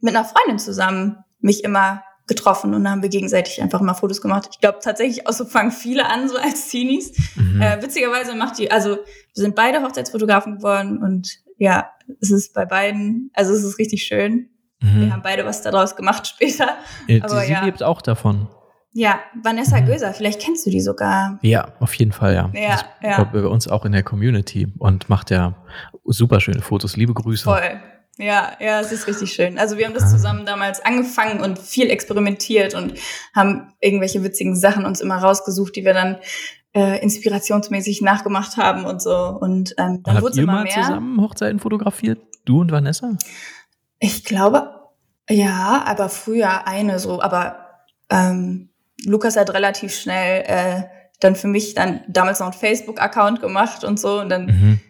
mit 0.00 0.14
einer 0.14 0.24
Freundin 0.24 0.58
zusammen 0.58 1.18
mich 1.40 1.64
immer 1.64 2.02
getroffen 2.28 2.74
und 2.74 2.84
dann 2.84 2.92
haben 2.92 3.02
wir 3.02 3.08
gegenseitig 3.08 3.60
einfach 3.60 3.80
mal 3.80 3.94
Fotos 3.94 4.20
gemacht. 4.20 4.48
Ich 4.52 4.60
glaube 4.60 4.78
tatsächlich 4.82 5.26
auch 5.26 5.32
so 5.32 5.44
fangen 5.44 5.72
viele 5.72 6.06
an, 6.06 6.28
so 6.28 6.36
als 6.36 6.68
Teenies. 6.68 7.12
Mhm. 7.34 7.60
Äh, 7.60 7.82
witzigerweise 7.82 8.34
macht 8.34 8.58
die, 8.58 8.70
also 8.70 8.90
wir 8.90 8.98
sind 9.34 9.56
beide 9.56 9.82
Hochzeitsfotografen 9.82 10.58
geworden 10.58 10.98
und 11.02 11.28
ja, 11.56 11.90
es 12.20 12.30
ist 12.30 12.54
bei 12.54 12.64
beiden, 12.64 13.30
also 13.34 13.52
es 13.52 13.64
ist 13.64 13.78
richtig 13.78 14.04
schön. 14.04 14.50
Mhm. 14.80 15.00
Wir 15.00 15.12
haben 15.12 15.22
beide 15.22 15.44
was 15.44 15.62
daraus 15.62 15.96
gemacht 15.96 16.26
später. 16.26 16.76
Ja, 17.08 17.24
Aber 17.24 17.40
sie 17.40 17.52
ja. 17.52 17.64
lebt 17.64 17.82
auch 17.82 18.00
davon. 18.00 18.48
Ja, 18.92 19.20
Vanessa 19.42 19.80
mhm. 19.80 19.86
Göser, 19.86 20.12
vielleicht 20.12 20.40
kennst 20.40 20.66
du 20.66 20.70
die 20.70 20.80
sogar. 20.80 21.38
Ja, 21.42 21.72
auf 21.80 21.94
jeden 21.94 22.12
Fall, 22.12 22.34
ja. 22.34 22.50
Ja, 22.54 22.80
ja. 23.02 23.24
Bei 23.24 23.46
uns 23.46 23.68
auch 23.68 23.84
in 23.84 23.92
der 23.92 24.02
Community 24.02 24.72
und 24.78 25.08
macht 25.08 25.30
ja 25.30 25.54
super 26.04 26.40
schöne 26.40 26.62
Fotos. 26.62 26.96
Liebe 26.96 27.14
Grüße. 27.14 27.44
Voll. 27.44 27.80
Ja, 28.18 28.52
ja, 28.58 28.80
es 28.80 28.90
ist 28.90 29.06
richtig 29.06 29.32
schön. 29.32 29.58
Also 29.58 29.78
wir 29.78 29.86
haben 29.86 29.94
das 29.94 30.10
zusammen 30.10 30.44
damals 30.44 30.84
angefangen 30.84 31.40
und 31.40 31.58
viel 31.58 31.88
experimentiert 31.88 32.74
und 32.74 32.94
haben 33.32 33.72
irgendwelche 33.80 34.24
witzigen 34.24 34.56
Sachen 34.56 34.84
uns 34.84 35.00
immer 35.00 35.18
rausgesucht, 35.18 35.76
die 35.76 35.84
wir 35.84 35.94
dann 35.94 36.16
äh, 36.74 37.00
inspirationsmäßig 37.00 38.02
nachgemacht 38.02 38.56
haben 38.56 38.84
und 38.86 39.00
so. 39.00 39.16
Und 39.16 39.72
ähm, 39.78 40.02
dann 40.02 40.20
wurde 40.20 40.32
es 40.32 40.36
immer 40.36 40.54
mal 40.54 40.64
mehr. 40.64 40.82
zusammen 40.82 41.20
Hochzeiten 41.20 41.60
fotografiert? 41.60 42.18
Du 42.44 42.60
und 42.60 42.72
Vanessa? 42.72 43.16
Ich 44.00 44.24
glaube, 44.24 44.68
ja, 45.30 45.84
aber 45.86 46.08
früher 46.08 46.66
eine 46.66 46.98
so. 46.98 47.22
Aber 47.22 47.68
ähm, 48.10 48.70
Lukas 49.04 49.36
hat 49.36 49.54
relativ 49.54 49.94
schnell 49.94 50.42
äh, 50.46 50.82
dann 51.20 51.36
für 51.36 51.48
mich 51.48 51.74
dann 51.74 52.00
damals 52.08 52.40
noch 52.40 52.46
einen 52.46 52.58
Facebook-Account 52.58 53.40
gemacht 53.40 53.84
und 53.84 54.00
so. 54.00 54.20
Und 54.20 54.28
dann 54.28 54.46
mhm. 54.46 54.80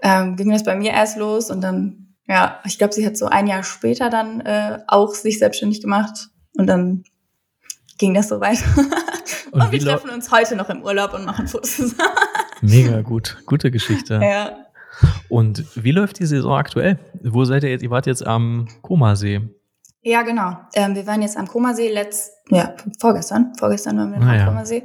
ähm, 0.00 0.36
ging 0.36 0.50
das 0.50 0.64
bei 0.64 0.74
mir 0.74 0.92
erst 0.92 1.18
los 1.18 1.50
und 1.50 1.60
dann 1.60 2.07
ja, 2.28 2.60
ich 2.64 2.78
glaube, 2.78 2.92
sie 2.92 3.06
hat 3.06 3.16
so 3.16 3.26
ein 3.26 3.46
Jahr 3.46 3.62
später 3.62 4.10
dann 4.10 4.40
äh, 4.40 4.80
auch 4.86 5.14
sich 5.14 5.38
selbstständig 5.38 5.80
gemacht 5.80 6.28
und 6.56 6.66
dann 6.66 7.04
ging 7.96 8.14
das 8.14 8.28
so 8.28 8.40
weiter. 8.40 8.64
und, 9.50 9.62
und 9.62 9.72
wir 9.72 9.80
treffen 9.80 10.10
uns 10.10 10.30
heute 10.30 10.54
noch 10.54 10.68
im 10.68 10.82
Urlaub 10.82 11.14
und 11.14 11.24
machen 11.24 11.48
Fotos. 11.48 11.94
Mega 12.60 13.00
gut. 13.00 13.38
Gute 13.46 13.70
Geschichte. 13.70 14.20
Ja. 14.22 14.56
Und 15.28 15.64
wie 15.74 15.92
läuft 15.92 16.18
die 16.18 16.26
Saison 16.26 16.56
aktuell? 16.56 16.98
Wo 17.22 17.44
seid 17.44 17.62
ihr 17.62 17.70
jetzt? 17.70 17.82
Ihr 17.82 17.90
wart 17.90 18.06
jetzt 18.06 18.26
am 18.26 18.68
Komasee. 18.82 19.40
Ja, 20.02 20.22
genau. 20.22 20.56
Ähm, 20.74 20.94
wir 20.94 21.06
waren 21.06 21.22
jetzt 21.22 21.36
am 21.36 21.46
Komasee 21.46 21.90
letzt, 21.92 22.32
ja, 22.50 22.74
vorgestern. 22.98 23.52
Vorgestern 23.58 23.98
waren 23.98 24.12
wir 24.12 24.20
ah, 24.20 24.30
am 24.30 24.36
ja. 24.36 24.46
Komasee. 24.46 24.84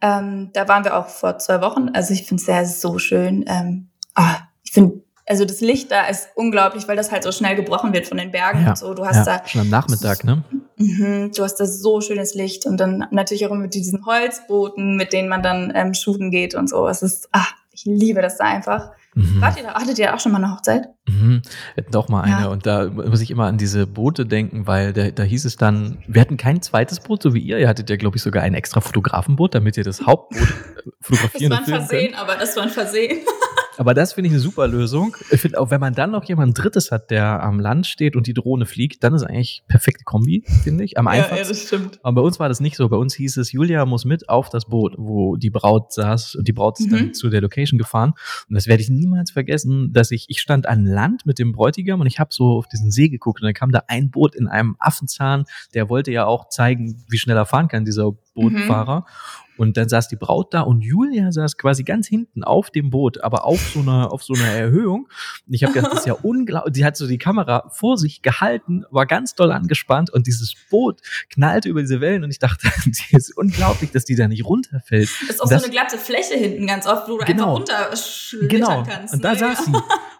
Ähm, 0.00 0.50
da 0.52 0.68
waren 0.68 0.84
wir 0.84 0.96
auch 0.96 1.08
vor 1.08 1.38
zwei 1.38 1.60
Wochen. 1.62 1.90
Also 1.92 2.12
ich 2.12 2.26
finde 2.26 2.40
es 2.40 2.46
sehr 2.46 2.64
so 2.66 2.98
schön. 2.98 3.44
Ähm, 3.46 3.90
oh, 4.18 4.36
ich 4.62 4.72
finde, 4.72 5.01
also 5.26 5.44
das 5.44 5.60
Licht 5.60 5.90
da 5.90 6.06
ist 6.06 6.28
unglaublich, 6.34 6.88
weil 6.88 6.96
das 6.96 7.12
halt 7.12 7.22
so 7.22 7.32
schnell 7.32 7.54
gebrochen 7.54 7.92
wird 7.92 8.06
von 8.06 8.18
den 8.18 8.32
Bergen 8.32 8.62
ja. 8.62 8.70
und 8.70 8.78
so. 8.78 8.94
Du 8.94 9.06
hast 9.06 9.26
ja, 9.26 9.38
da 9.38 9.48
schon 9.48 9.60
am 9.62 9.68
Nachmittag, 9.68 10.24
ne? 10.24 10.42
Mhm, 10.76 11.32
du 11.34 11.42
hast 11.44 11.56
da 11.56 11.66
so 11.66 12.00
schönes 12.00 12.34
Licht 12.34 12.66
und 12.66 12.78
dann 12.78 13.06
natürlich 13.10 13.46
auch 13.46 13.54
mit 13.54 13.74
diesen 13.74 14.04
Holzbooten, 14.04 14.96
mit 14.96 15.12
denen 15.12 15.28
man 15.28 15.42
dann 15.42 15.72
ähm, 15.74 15.94
shooten 15.94 16.30
geht 16.30 16.54
und 16.54 16.68
so. 16.68 16.88
Es 16.88 17.02
ist, 17.02 17.28
ach, 17.30 17.54
ich 17.70 17.84
liebe 17.84 18.20
das 18.20 18.38
da 18.38 18.44
einfach. 18.44 18.90
Mhm. 19.14 19.40
Wart 19.40 19.58
ihr 19.58 19.62
da, 19.62 19.74
hattet 19.74 19.98
ihr 19.98 20.14
auch 20.14 20.20
schon 20.20 20.32
mal 20.32 20.42
eine 20.42 20.52
Hochzeit? 20.52 20.88
Mhm. 21.06 21.42
Wir 21.74 21.84
hatten 21.84 21.96
auch 21.96 22.08
mal 22.08 22.22
eine 22.22 22.42
ja. 22.42 22.48
und 22.48 22.66
da 22.66 22.88
muss 22.88 23.20
ich 23.20 23.30
immer 23.30 23.46
an 23.46 23.58
diese 23.58 23.86
Boote 23.86 24.26
denken, 24.26 24.66
weil 24.66 24.92
da, 24.92 25.10
da 25.10 25.22
hieß 25.22 25.44
es 25.44 25.56
dann, 25.56 26.02
wir 26.06 26.20
hatten 26.20 26.36
kein 26.36 26.62
zweites 26.62 27.00
Boot, 27.00 27.22
so 27.22 27.34
wie 27.34 27.40
ihr. 27.40 27.58
Ihr 27.58 27.68
hattet 27.68 27.90
ja, 27.90 27.96
glaube 27.96 28.16
ich, 28.16 28.22
sogar 28.22 28.42
ein 28.42 28.54
extra 28.54 28.80
Fotografenboot, 28.80 29.54
damit 29.54 29.76
ihr 29.76 29.84
das 29.84 30.06
Hauptboot 30.06 30.48
fotografieren 31.00 31.50
Das 31.50 31.68
war 31.68 31.74
ein 31.74 31.86
Versehen, 31.86 32.14
aber 32.14 32.36
das 32.36 32.56
war 32.56 32.62
ein 32.64 32.70
Versehen. 32.70 33.18
Aber 33.78 33.94
das 33.94 34.12
finde 34.12 34.28
ich 34.28 34.34
eine 34.34 34.40
super 34.40 34.68
Lösung. 34.68 35.16
Ich 35.30 35.40
finde 35.40 35.60
auch, 35.60 35.70
wenn 35.70 35.80
man 35.80 35.94
dann 35.94 36.10
noch 36.10 36.24
jemand 36.24 36.58
Drittes 36.58 36.90
hat, 36.90 37.10
der 37.10 37.42
am 37.42 37.58
Land 37.58 37.86
steht 37.86 38.16
und 38.16 38.26
die 38.26 38.34
Drohne 38.34 38.66
fliegt, 38.66 39.02
dann 39.02 39.14
ist 39.14 39.22
eigentlich 39.22 39.64
perfekte 39.68 40.04
Kombi, 40.04 40.44
finde 40.62 40.84
ich. 40.84 40.98
Am 40.98 41.08
einfachsten. 41.08 41.36
Ja, 41.36 41.42
ja, 41.42 41.48
das 41.48 41.62
stimmt. 41.62 42.00
Aber 42.02 42.20
bei 42.20 42.26
uns 42.26 42.38
war 42.38 42.48
das 42.48 42.60
nicht 42.60 42.76
so. 42.76 42.88
Bei 42.88 42.96
uns 42.96 43.14
hieß 43.14 43.38
es, 43.38 43.52
Julia 43.52 43.84
muss 43.86 44.04
mit 44.04 44.28
auf 44.28 44.50
das 44.50 44.66
Boot, 44.66 44.94
wo 44.98 45.36
die 45.36 45.50
Braut 45.50 45.92
saß. 45.92 46.36
Und 46.36 46.48
die 46.48 46.52
Braut 46.52 46.78
ist 46.80 46.86
mhm. 46.86 46.90
dann 46.90 47.14
zu 47.14 47.30
der 47.30 47.40
Location 47.40 47.78
gefahren. 47.78 48.12
Und 48.48 48.54
das 48.54 48.66
werde 48.66 48.82
ich 48.82 48.90
niemals 48.90 49.30
vergessen, 49.30 49.92
dass 49.92 50.10
ich, 50.10 50.26
ich 50.28 50.40
stand 50.40 50.66
an 50.66 50.84
Land 50.84 51.26
mit 51.26 51.38
dem 51.38 51.52
Bräutigam 51.52 52.00
und 52.00 52.06
ich 52.06 52.18
habe 52.18 52.30
so 52.32 52.58
auf 52.58 52.68
diesen 52.68 52.90
See 52.90 53.08
geguckt 53.08 53.40
und 53.40 53.46
dann 53.46 53.54
kam 53.54 53.70
da 53.70 53.84
ein 53.88 54.10
Boot 54.10 54.34
in 54.34 54.48
einem 54.48 54.76
Affenzahn, 54.78 55.44
der 55.74 55.88
wollte 55.88 56.12
ja 56.12 56.26
auch 56.26 56.48
zeigen, 56.48 57.04
wie 57.08 57.18
schnell 57.18 57.36
er 57.36 57.46
fahren 57.46 57.68
kann, 57.68 57.84
dieser 57.84 58.12
Bootfahrer. 58.34 59.00
Mhm. 59.00 59.52
Und 59.58 59.76
dann 59.76 59.88
saß 59.88 60.08
die 60.08 60.16
Braut 60.16 60.54
da 60.54 60.62
und 60.62 60.80
Julia 60.80 61.30
saß 61.30 61.56
quasi 61.56 61.84
ganz 61.84 62.08
hinten 62.08 62.42
auf 62.42 62.70
dem 62.70 62.90
Boot, 62.90 63.22
aber 63.22 63.44
auf 63.44 63.60
so 63.60 63.80
einer, 63.80 64.10
auf 64.10 64.22
so 64.22 64.34
einer 64.34 64.48
Erhöhung. 64.48 65.08
Und 65.46 65.54
ich 65.54 65.62
habe 65.62 65.74
gedacht, 65.74 65.92
das 65.92 66.00
ist 66.00 66.06
ja 66.06 66.14
unglaublich. 66.22 66.74
Sie 66.74 66.84
hat 66.84 66.96
so 66.96 67.06
die 67.06 67.18
Kamera 67.18 67.68
vor 67.70 67.98
sich 67.98 68.22
gehalten, 68.22 68.84
war 68.90 69.06
ganz 69.06 69.34
doll 69.34 69.52
angespannt 69.52 70.10
und 70.10 70.26
dieses 70.26 70.54
Boot 70.70 71.00
knallte 71.30 71.68
über 71.68 71.80
diese 71.80 72.00
Wellen 72.00 72.24
und 72.24 72.30
ich 72.30 72.38
dachte, 72.38 72.68
die 72.86 73.16
ist 73.16 73.36
unglaublich, 73.36 73.90
dass 73.90 74.04
die 74.04 74.16
da 74.16 74.26
nicht 74.26 74.44
runterfällt. 74.44 75.10
Das 75.20 75.30
ist 75.30 75.42
auch 75.42 75.48
das, 75.48 75.62
so 75.62 75.66
eine 75.66 75.72
glatte 75.72 75.98
Fläche 75.98 76.34
hinten 76.34 76.66
ganz 76.66 76.86
oft, 76.86 77.08
wo 77.08 77.18
du 77.18 77.24
genau, 77.24 77.56
einfach 77.56 77.74
runterschlittern 77.74 78.48
genau. 78.48 78.82
kannst. 78.84 79.14
Und 79.14 79.22
da 79.22 79.32
ne? 79.32 79.38
saß 79.38 79.64
sie. 79.66 79.72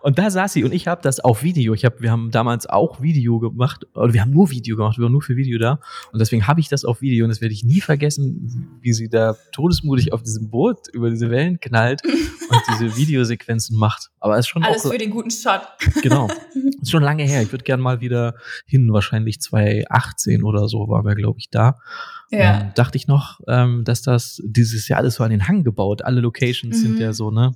Und 0.02 0.18
da 0.18 0.30
saß 0.30 0.52
sie 0.52 0.64
und 0.64 0.72
ich 0.72 0.88
habe 0.88 1.00
das 1.02 1.20
auf 1.20 1.42
Video. 1.42 1.74
Ich 1.74 1.84
habe, 1.84 2.00
wir 2.00 2.10
haben 2.10 2.30
damals 2.30 2.66
auch 2.66 3.00
Video 3.00 3.38
gemacht, 3.38 3.86
oder 3.94 4.12
wir 4.12 4.20
haben 4.20 4.32
nur 4.32 4.50
Video 4.50 4.76
gemacht, 4.76 4.98
wir 4.98 5.04
waren 5.04 5.12
nur 5.12 5.22
für 5.22 5.36
Video 5.36 5.58
da. 5.58 5.78
Und 6.12 6.20
deswegen 6.20 6.46
habe 6.46 6.60
ich 6.60 6.68
das 6.68 6.84
auf 6.84 7.00
Video 7.00 7.24
und 7.24 7.30
das 7.30 7.40
werde 7.40 7.54
ich 7.54 7.64
nie 7.64 7.80
vergessen, 7.80 8.78
wie 8.80 8.92
sie 8.92 9.08
da 9.08 9.36
todesmutig 9.52 10.12
auf 10.12 10.22
diesem 10.22 10.50
Boot 10.50 10.88
über 10.92 11.08
diese 11.08 11.30
Wellen 11.30 11.60
knallt 11.60 12.02
und 12.04 12.60
diese 12.70 12.96
Videosequenzen 12.96 13.78
macht. 13.78 14.10
Aber 14.18 14.34
es 14.34 14.46
ist 14.46 14.48
schon 14.48 14.64
alles 14.64 14.84
auch, 14.84 14.90
für 14.90 14.98
den 14.98 15.10
guten 15.10 15.30
Shot. 15.30 15.62
Genau, 16.02 16.28
ist 16.82 16.90
schon 16.90 17.02
lange 17.02 17.22
her. 17.22 17.42
Ich 17.42 17.52
würde 17.52 17.64
gern 17.64 17.80
mal 17.80 18.00
wieder 18.00 18.34
hin. 18.66 18.92
Wahrscheinlich 18.92 19.40
2018 19.40 20.42
oder 20.42 20.68
so 20.68 20.88
waren 20.88 21.06
wir, 21.06 21.14
glaube 21.14 21.38
ich, 21.38 21.48
da. 21.50 21.78
Ja. 22.30 22.60
Und 22.60 22.78
dachte 22.78 22.96
ich 22.96 23.06
noch, 23.06 23.40
ähm, 23.46 23.84
dass 23.84 24.02
das 24.02 24.40
dieses 24.44 24.88
Jahr 24.88 24.98
alles 24.98 25.14
so 25.14 25.24
an 25.24 25.30
den 25.30 25.46
Hang 25.46 25.64
gebaut. 25.64 26.02
Alle 26.02 26.20
Locations 26.20 26.76
mhm. 26.76 26.80
sind 26.80 26.98
ja 26.98 27.12
so 27.12 27.30
ne 27.30 27.52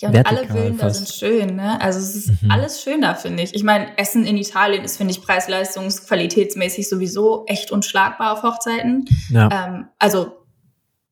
ja, 0.00 0.08
und 0.08 0.26
alle 0.26 0.46
Villen 0.46 0.78
da 0.78 0.90
sind 0.90 1.08
schön, 1.08 1.56
ne? 1.56 1.80
Also 1.80 1.98
es 1.98 2.14
ist 2.14 2.42
mhm. 2.42 2.50
alles 2.50 2.82
schön 2.82 3.00
da, 3.00 3.14
finde 3.14 3.42
ich. 3.42 3.54
Ich 3.54 3.62
meine, 3.62 3.96
Essen 3.98 4.26
in 4.26 4.36
Italien 4.36 4.84
ist, 4.84 4.96
finde 4.96 5.12
ich, 5.12 5.20
preis-leistungs-, 5.20 6.06
qualitätsmäßig 6.06 6.88
sowieso 6.88 7.44
echt 7.46 7.70
unschlagbar 7.70 8.32
auf 8.32 8.42
Hochzeiten. 8.42 9.04
Ja. 9.30 9.48
Ähm, 9.52 9.88
also 9.98 10.36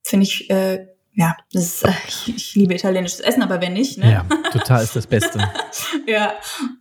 finde 0.02 0.25
ich, 0.25 0.50
äh, 0.50 0.87
ja, 1.14 1.37
das 1.52 1.62
ist, 1.62 1.85
äh, 1.85 1.92
ich, 2.09 2.37
ich, 2.37 2.54
liebe 2.54 2.75
italienisches 2.75 3.21
Essen, 3.21 3.42
aber 3.42 3.61
wer 3.61 3.71
nicht, 3.71 3.99
ne? 3.99 4.11
Ja, 4.11 4.26
total 4.50 4.83
ist 4.83 4.97
das 4.97 5.06
Beste. 5.06 5.38
ja. 6.06 6.35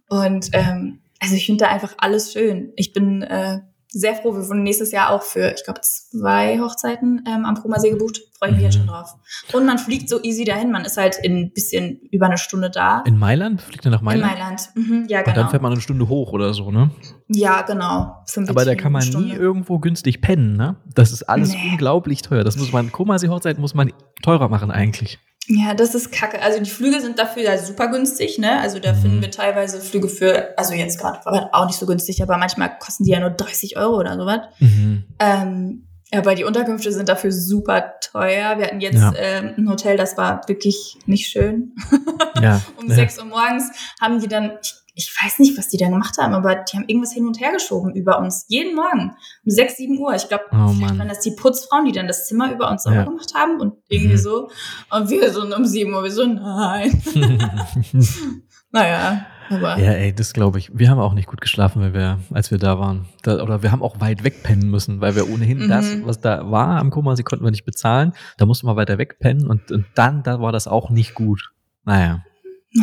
Und 0.10 0.50
ähm, 0.54 1.02
also 1.20 1.36
ich 1.36 1.46
finde 1.46 1.66
da 1.66 1.72
einfach 1.72 1.94
alles 2.00 2.34
schön. 2.34 2.74
Ich 2.76 2.94
bin 2.94 3.22
äh, 3.22 3.62
sehr 3.94 4.16
froh. 4.16 4.34
Wir 4.34 4.48
wurden 4.48 4.64
nächstes 4.64 4.92
Jahr 4.92 5.12
auch 5.12 5.22
für, 5.22 5.54
ich 5.54 5.64
glaube, 5.64 5.82
zwei 5.82 6.60
Hochzeiten 6.60 7.24
ähm, 7.28 7.46
am 7.46 7.54
Promersee 7.54 7.92
gebucht. 7.92 8.22
Freue 8.40 8.50
ich 8.50 8.56
mich 8.56 8.62
mhm. 8.62 8.66
jetzt 8.66 8.78
schon 8.78 8.88
drauf. 8.88 9.14
Und 9.54 9.66
man 9.68 9.78
fliegt 9.78 10.10
so 10.10 10.22
easy 10.24 10.44
dahin. 10.44 10.72
Man 10.72 10.84
ist 10.84 10.98
halt 10.98 11.18
in 11.22 11.38
ein 11.38 11.54
bisschen 11.54 12.00
über 12.12 12.26
eine 12.26 12.40
Stunde 12.40 12.72
da. 12.72 13.04
In 13.06 13.20
Mailand? 13.20 13.62
Fliegt 13.62 13.86
ihr 13.86 13.92
nach 13.92 14.02
Mailand? 14.02 14.34
In 14.34 14.40
Mailand, 14.40 14.70
mhm, 14.74 15.06
ja, 15.08 15.22
genau. 15.22 15.30
Und 15.30 15.38
dann 15.38 15.50
fährt 15.52 15.62
man 15.62 15.72
eine 15.72 15.82
Stunde 15.82 16.10
hoch 16.10 16.34
oder 16.34 16.54
so, 16.56 16.72
ne? 16.72 16.90
Ja, 17.28 17.62
genau. 17.62 18.24
Aber 18.48 18.66
da 18.66 18.76
kann 18.76 18.92
man 18.92 19.08
nie 19.08 19.32
irgendwo 19.32 19.78
günstig 19.78 20.22
pennen, 20.22 20.58
ne? 20.58 20.76
Das 20.94 21.12
ist 21.12 21.24
alles 21.24 21.54
nee. 21.54 21.70
unglaublich 21.72 22.24
teuer. 22.24 22.44
Das 22.44 22.58
muss 22.58 22.74
man, 22.74 22.92
Komasee-Hochzeit 22.92 23.60
muss 23.60 23.76
man 23.76 23.94
teurer 24.24 24.50
machen 24.50 24.72
eigentlich. 24.72 25.20
Ja, 25.48 25.74
das 25.74 25.94
ist 25.94 26.12
kacke. 26.12 26.42
Also 26.42 26.60
die 26.60 26.70
Flüge 26.70 27.02
sind 27.02 27.20
dafür 27.20 27.44
ja 27.44 27.58
super 27.58 27.90
günstig, 27.90 28.38
ne? 28.38 28.60
Also 28.62 28.80
da 28.80 28.94
mhm. 28.94 29.02
finden 29.02 29.22
wir 29.22 29.32
teilweise 29.32 29.82
Flüge 29.82 30.08
für, 30.08 30.58
also 30.58 30.74
jetzt 30.74 31.00
gerade 31.00 31.20
auch 31.54 31.66
nicht 31.66 31.78
so 31.78 31.86
günstig, 31.86 32.24
aber 32.24 32.38
manchmal 32.38 32.78
kosten 32.80 33.04
die 33.04 33.12
ja 33.12 33.20
nur 33.20 33.32
30 33.32 33.78
Euro 33.78 33.98
oder 33.98 34.16
sowas. 34.16 34.40
Mhm. 34.60 35.04
Ähm, 35.20 35.88
aber 36.14 36.36
die 36.36 36.44
Unterkünfte 36.44 36.92
sind 36.92 37.10
dafür 37.10 37.32
super 37.32 37.94
teuer. 38.00 38.58
Wir 38.58 38.68
hatten 38.68 38.82
jetzt 38.82 38.96
ja. 38.96 39.14
ähm, 39.16 39.54
ein 39.58 39.70
Hotel, 39.70 39.98
das 39.98 40.18
war 40.18 40.42
wirklich 40.48 40.98
nicht 41.06 41.28
schön. 41.30 41.76
Ja. 42.42 42.62
um 42.78 42.90
ja. 42.90 42.96
6 42.96 43.20
Uhr 43.20 43.26
morgens 43.26 43.72
haben 44.02 44.20
die 44.20 44.28
dann, 44.28 44.58
ich 44.62 44.74
ich 44.96 45.12
weiß 45.24 45.40
nicht, 45.40 45.58
was 45.58 45.70
die 45.70 45.78
da 45.78 45.88
gemacht 45.88 46.18
haben, 46.20 46.34
aber 46.34 46.56
die 46.56 46.78
haben 46.78 46.86
irgendwas 46.88 47.14
hin 47.14 47.26
und 47.26 47.40
her 47.40 47.52
geschoben 47.52 47.96
über 47.96 48.20
uns. 48.20 48.46
Jeden 48.48 48.76
Morgen 48.76 49.16
um 49.44 49.50
6, 49.50 49.78
7 49.78 49.98
Uhr. 49.98 50.14
Ich 50.14 50.28
glaube, 50.28 50.46
oh, 50.52 50.56
waren 50.56 51.08
das 51.08 51.22
die 51.22 51.32
Putzfrauen, 51.32 51.86
die 51.86 51.92
dann 51.92 52.08
das 52.08 52.28
Zimmer 52.28 52.52
über 52.52 52.70
uns 52.70 52.84
sauber 52.84 52.98
ja. 52.98 53.04
gemacht 53.06 53.34
haben 53.34 53.60
und 53.60 53.76
irgendwie 53.88 54.14
mhm. 54.14 54.20
so. 54.20 54.50
Und 54.92 55.10
wir 55.10 55.32
so 55.32 55.42
um 55.44 55.66
7 55.66 55.92
Uhr, 55.92 56.04
wir 56.04 56.12
so, 56.12 56.26
nein. 56.26 57.02
naja. 58.72 59.26
Aber 59.50 59.78
ja, 59.78 59.92
ey, 59.92 60.14
das 60.14 60.34
glaube 60.34 60.60
ich. 60.60 60.72
Wir 60.74 60.90
haben 60.90 61.00
auch 61.00 61.14
nicht 61.14 61.28
gut 61.28 61.42
geschlafen, 61.42 61.82
weil 61.82 61.94
wir, 61.94 62.20
als 62.32 62.52
wir 62.52 62.58
da 62.58 62.80
waren. 62.80 63.08
Da, 63.22 63.42
oder 63.42 63.64
wir 63.64 63.72
haben 63.72 63.82
auch 63.82 64.00
weit 64.00 64.24
weg 64.24 64.44
pennen 64.44 64.70
müssen, 64.70 65.02
weil 65.02 65.16
wir 65.16 65.30
ohnehin 65.30 65.66
mhm. 65.66 65.70
das, 65.70 66.04
was 66.04 66.20
da 66.20 66.50
war 66.50 66.80
am 66.80 66.90
Koma, 66.90 67.16
sie 67.16 67.24
konnten 67.24 67.44
wir 67.44 67.52
nicht 67.52 67.66
bezahlen. 67.66 68.14
Da 68.38 68.46
mussten 68.46 68.68
wir 68.68 68.76
weiter 68.76 68.98
weg 68.98 69.20
pennen 69.20 69.48
und, 69.48 69.72
und 69.72 69.86
dann, 69.96 70.24
da 70.24 70.40
war 70.40 70.52
das 70.52 70.68
auch 70.68 70.90
nicht 70.90 71.14
gut. 71.14 71.52
Naja. 71.86 72.24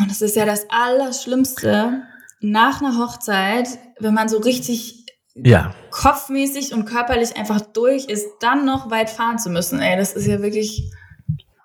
Das 0.08 0.22
ist 0.22 0.36
ja 0.36 0.44
das 0.44 0.66
Allerschlimmste 0.70 2.02
nach 2.40 2.80
einer 2.80 2.98
Hochzeit, 2.98 3.68
wenn 3.98 4.14
man 4.14 4.28
so 4.28 4.38
richtig 4.38 5.06
ja. 5.34 5.74
kopfmäßig 5.90 6.74
und 6.74 6.84
körperlich 6.84 7.36
einfach 7.36 7.60
durch 7.60 8.06
ist, 8.06 8.26
dann 8.40 8.64
noch 8.64 8.90
weit 8.90 9.10
fahren 9.10 9.38
zu 9.38 9.50
müssen. 9.50 9.80
Ey, 9.80 9.96
das 9.96 10.12
ist 10.12 10.26
ja 10.26 10.40
wirklich. 10.42 10.90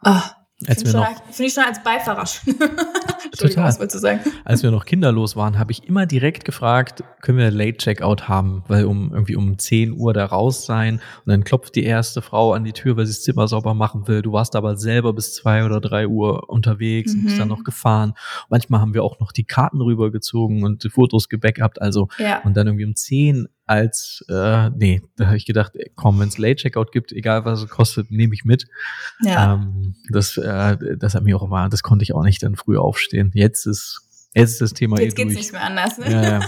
Oh, 0.04 0.22
Finde 0.66 0.82
ich, 0.84 1.36
find 1.36 1.50
ich, 1.50 1.54
schon 1.54 1.64
als 1.64 1.82
Beifahrer 1.84 2.26
Total. 3.38 3.66
was 3.66 3.78
du 3.78 4.00
sagen? 4.00 4.20
Als 4.44 4.64
wir 4.64 4.72
noch 4.72 4.86
kinderlos 4.86 5.36
waren, 5.36 5.60
habe 5.60 5.72
ich 5.72 5.88
immer 5.88 6.06
direkt 6.06 6.46
gefragt, 6.46 7.04
können 7.22 7.38
wir 7.38 7.52
Late 7.52 7.78
Checkout 7.78 8.28
haben, 8.28 8.64
weil 8.68 8.86
um 8.86 9.12
irgendwie 9.14 9.36
um 9.36 9.58
10 9.58 9.94
Uhr 9.94 10.14
da 10.14 10.26
raus 10.26 10.66
sein 10.66 10.96
und 11.26 11.32
dann 11.32 11.44
klopft 11.44 11.76
die 11.76 11.84
erste 11.84 12.22
Frau 12.22 12.54
an 12.54 12.64
die 12.64 12.74
Tür, 12.74 12.98
weil 12.98 13.06
sie 13.06 13.14
das 13.14 13.24
Zimmer 13.24 13.48
sauber 13.48 13.74
machen 13.74 14.08
will. 14.08 14.22
Du 14.22 14.32
warst 14.32 14.56
aber 14.56 14.78
selber 14.78 15.14
bis 15.14 15.34
zwei 15.34 15.66
oder 15.66 15.82
drei 15.82 16.08
Uhr 16.08 16.50
unterwegs 16.50 17.14
mhm. 17.14 17.20
und 17.20 17.26
bist 17.26 17.40
dann 17.40 17.48
noch 17.48 17.64
gefahren. 17.64 18.14
Manchmal 18.50 18.82
haben 18.82 18.94
wir 18.94 19.04
auch 19.04 19.20
noch 19.20 19.32
die 19.32 19.46
Karten 19.46 19.82
rübergezogen 19.82 20.64
und 20.64 20.84
die 20.84 20.90
Fotos 20.90 21.30
gebackupt, 21.30 21.82
also 21.82 22.08
ja. 22.18 22.42
und 22.44 22.56
dann 22.56 22.68
irgendwie 22.68 22.86
um 22.86 22.96
10 22.96 23.48
als, 23.66 24.24
äh, 24.30 24.70
nee, 24.72 25.02
da 25.18 25.28
habe 25.28 25.38
ich 25.38 25.46
gedacht, 25.46 25.74
komm, 25.96 26.20
wenn 26.20 26.28
es 26.28 26.38
Late 26.38 26.58
Checkout 26.58 26.92
gibt, 26.92 27.12
egal 27.12 27.46
was 27.46 27.64
es 27.64 27.70
kostet, 27.70 28.12
nehme 28.12 28.34
ich 28.34 28.46
mit. 28.46 28.68
Ja. 29.22 29.56
Ähm, 29.56 29.96
das, 30.10 30.38
äh, 30.38 30.78
das 30.98 31.16
hat 31.16 31.24
mir 31.24 31.36
auch 31.36 31.44
immer, 31.44 31.68
das 31.70 31.82
konnte 31.82 32.04
ich 32.04 32.14
auch 32.14 32.24
nicht 32.24 32.44
dann 32.44 32.56
früh 32.56 32.78
aufstehen. 32.78 33.32
Jetzt 33.34 33.66
ist, 33.66 34.02
jetzt 34.34 34.52
ist 34.54 34.62
das 34.62 34.74
Thema 34.74 35.00
Jetzt 35.00 35.14
eh 35.14 35.24
geht's 35.24 35.34
durch. 35.34 35.38
nicht 35.38 35.52
mehr 35.54 35.64
anders. 35.64 35.98
Ne? 35.98 36.12
Ja, 36.12 36.24
ja. 36.24 36.40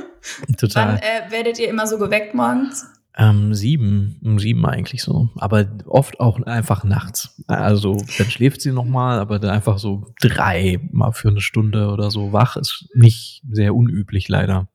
Total. 0.58 0.94
Wann 0.94 0.98
äh, 0.98 1.30
werdet 1.32 1.58
ihr 1.58 1.68
immer 1.68 1.86
so 1.86 1.98
geweckt 1.98 2.34
morgens? 2.34 2.86
Ähm, 3.16 3.54
sieben, 3.54 4.20
um 4.22 4.38
sieben 4.38 4.64
eigentlich 4.64 5.02
so. 5.02 5.30
Aber 5.36 5.66
oft 5.86 6.20
auch 6.20 6.40
einfach 6.42 6.84
nachts. 6.84 7.42
Also 7.48 7.96
dann 8.18 8.30
schläft 8.30 8.60
sie 8.60 8.70
nochmal, 8.70 9.18
aber 9.18 9.40
dann 9.40 9.50
einfach 9.50 9.78
so 9.78 10.06
drei 10.20 10.78
mal 10.92 11.10
für 11.10 11.28
eine 11.28 11.40
Stunde 11.40 11.88
oder 11.88 12.12
so 12.12 12.32
wach 12.32 12.56
ist 12.56 12.88
nicht 12.94 13.42
sehr 13.50 13.74
unüblich 13.74 14.28
leider. 14.28 14.68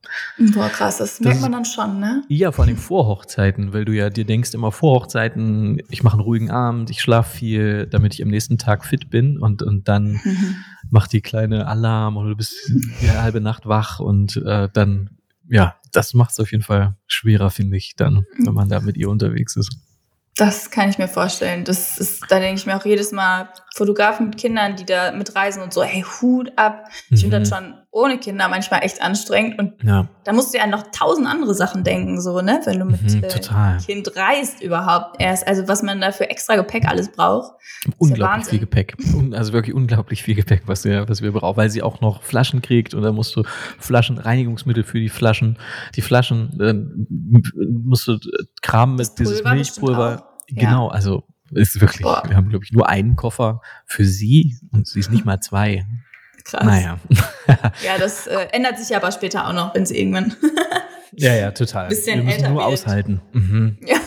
Boah, 0.52 0.68
krass, 0.68 0.98
das, 0.98 1.16
das 1.16 1.20
merkt 1.20 1.40
man 1.40 1.52
dann 1.52 1.64
schon, 1.64 1.98
ne? 1.98 2.24
Ja, 2.28 2.52
vor 2.52 2.66
allem 2.66 2.76
vor 2.76 3.06
Hochzeiten, 3.06 3.72
weil 3.72 3.86
du 3.86 3.92
ja 3.92 4.10
dir 4.10 4.26
denkst 4.26 4.52
immer 4.52 4.70
vor 4.70 5.00
Hochzeiten, 5.00 5.80
ich 5.88 6.02
mache 6.02 6.18
einen 6.18 6.24
ruhigen 6.24 6.50
Abend, 6.50 6.90
ich 6.90 7.00
schlafe 7.00 7.38
viel, 7.38 7.86
damit 7.86 8.14
ich 8.14 8.22
am 8.22 8.28
nächsten 8.28 8.58
Tag 8.58 8.84
fit 8.84 9.08
bin 9.08 9.38
und, 9.38 9.62
und 9.62 9.88
dann 9.88 10.20
mhm. 10.22 10.56
macht 10.90 11.14
die 11.14 11.22
kleine 11.22 11.66
Alarm 11.66 12.18
und 12.18 12.28
du 12.28 12.36
bist 12.36 12.54
die 13.00 13.10
halbe 13.10 13.40
Nacht 13.40 13.66
wach 13.66 13.98
und 13.98 14.36
äh, 14.36 14.68
dann 14.70 15.10
ja, 15.48 15.76
das 15.96 16.12
macht 16.12 16.32
es 16.32 16.40
auf 16.40 16.52
jeden 16.52 16.62
Fall 16.62 16.94
schwerer, 17.06 17.50
finde 17.50 17.76
ich, 17.78 17.96
dann, 17.96 18.26
wenn 18.44 18.52
man 18.52 18.68
da 18.68 18.80
mit 18.80 18.96
ihr 18.96 19.08
unterwegs 19.08 19.56
ist. 19.56 19.78
Das 20.36 20.70
kann 20.70 20.90
ich 20.90 20.98
mir 20.98 21.08
vorstellen. 21.08 21.64
Das 21.64 21.96
ist, 21.96 22.24
da 22.28 22.38
denke 22.38 22.60
ich 22.60 22.66
mir 22.66 22.76
auch 22.76 22.84
jedes 22.84 23.10
Mal, 23.10 23.48
Fotografen 23.74 24.26
mit 24.26 24.36
Kindern, 24.36 24.76
die 24.76 24.84
da 24.84 25.12
mitreisen 25.12 25.62
und 25.62 25.72
so, 25.72 25.82
hey, 25.82 26.04
Hut 26.20 26.52
ab. 26.56 26.88
Ich 27.08 27.20
finde 27.20 27.40
das 27.40 27.50
mhm. 27.50 27.54
schon 27.54 27.74
ohne 27.96 28.18
Kinder 28.18 28.48
manchmal 28.48 28.84
echt 28.84 29.00
anstrengend. 29.00 29.58
Und 29.58 29.82
ja. 29.82 30.06
da 30.24 30.32
musst 30.34 30.52
du 30.52 30.58
ja 30.58 30.66
noch 30.66 30.84
tausend 30.92 31.26
andere 31.26 31.54
Sachen 31.54 31.82
denken, 31.82 32.20
so, 32.20 32.42
ne? 32.42 32.60
Wenn 32.64 32.78
du 32.78 32.84
mit 32.84 33.02
mhm, 33.02 33.24
äh, 33.24 33.78
Kind 33.84 34.14
reist 34.14 34.62
überhaupt 34.62 35.16
erst. 35.18 35.48
Also 35.48 35.66
was 35.66 35.82
man 35.82 36.00
da 36.02 36.12
für 36.12 36.28
extra 36.28 36.56
Gepäck 36.56 36.86
alles 36.86 37.10
braucht. 37.10 37.52
Unglaublich 37.96 38.44
ja 38.44 38.50
viel 38.50 38.58
Gepäck. 38.58 38.96
Also 39.32 39.54
wirklich 39.54 39.74
unglaublich 39.74 40.22
viel 40.22 40.34
Gepäck, 40.34 40.62
was 40.66 40.84
wir, 40.84 41.08
was 41.08 41.22
wir 41.22 41.32
brauchen, 41.32 41.56
weil 41.56 41.70
sie 41.70 41.82
auch 41.82 42.02
noch 42.02 42.22
Flaschen 42.22 42.60
kriegt 42.60 42.92
und 42.92 43.02
da 43.02 43.12
musst 43.12 43.34
du 43.34 43.44
Flaschen, 43.78 44.18
Reinigungsmittel 44.18 44.84
für 44.84 45.00
die 45.00 45.08
Flaschen, 45.08 45.58
die 45.94 46.02
Flaschen, 46.02 46.52
dann 46.58 47.06
musst 47.84 48.06
du 48.08 48.18
Kram 48.60 48.96
mit 48.96 49.18
dieses 49.18 49.42
Milchpulver. 49.42 50.28
Genau, 50.48 50.88
also 50.88 51.24
ist 51.52 51.80
wirklich, 51.80 52.02
Boah. 52.02 52.22
wir 52.26 52.36
haben, 52.36 52.48
glaube 52.48 52.64
ich, 52.64 52.72
nur 52.72 52.88
einen 52.88 53.16
Koffer 53.16 53.60
für 53.84 54.04
sie 54.04 54.56
und 54.72 54.86
sie 54.86 55.00
ist 55.00 55.10
nicht 55.10 55.24
mal 55.24 55.40
zwei. 55.40 55.86
Krass. 56.46 56.64
Naja. 56.64 56.98
ja, 57.84 57.98
das 57.98 58.26
äh, 58.26 58.46
ändert 58.52 58.78
sich 58.78 58.96
aber 58.96 59.10
später 59.10 59.48
auch 59.48 59.52
noch, 59.52 59.74
wenn 59.74 59.84
sie 59.84 59.98
irgendwann. 59.98 60.34
ja, 61.12 61.34
ja, 61.34 61.50
total. 61.50 61.88
Bisschen 61.88 62.20
wir 62.20 62.24
müssen 62.24 62.52
nur 62.52 62.62
wird. 62.62 62.66
aushalten. 62.66 63.20
Mhm. 63.32 63.78
Ja. 63.84 63.96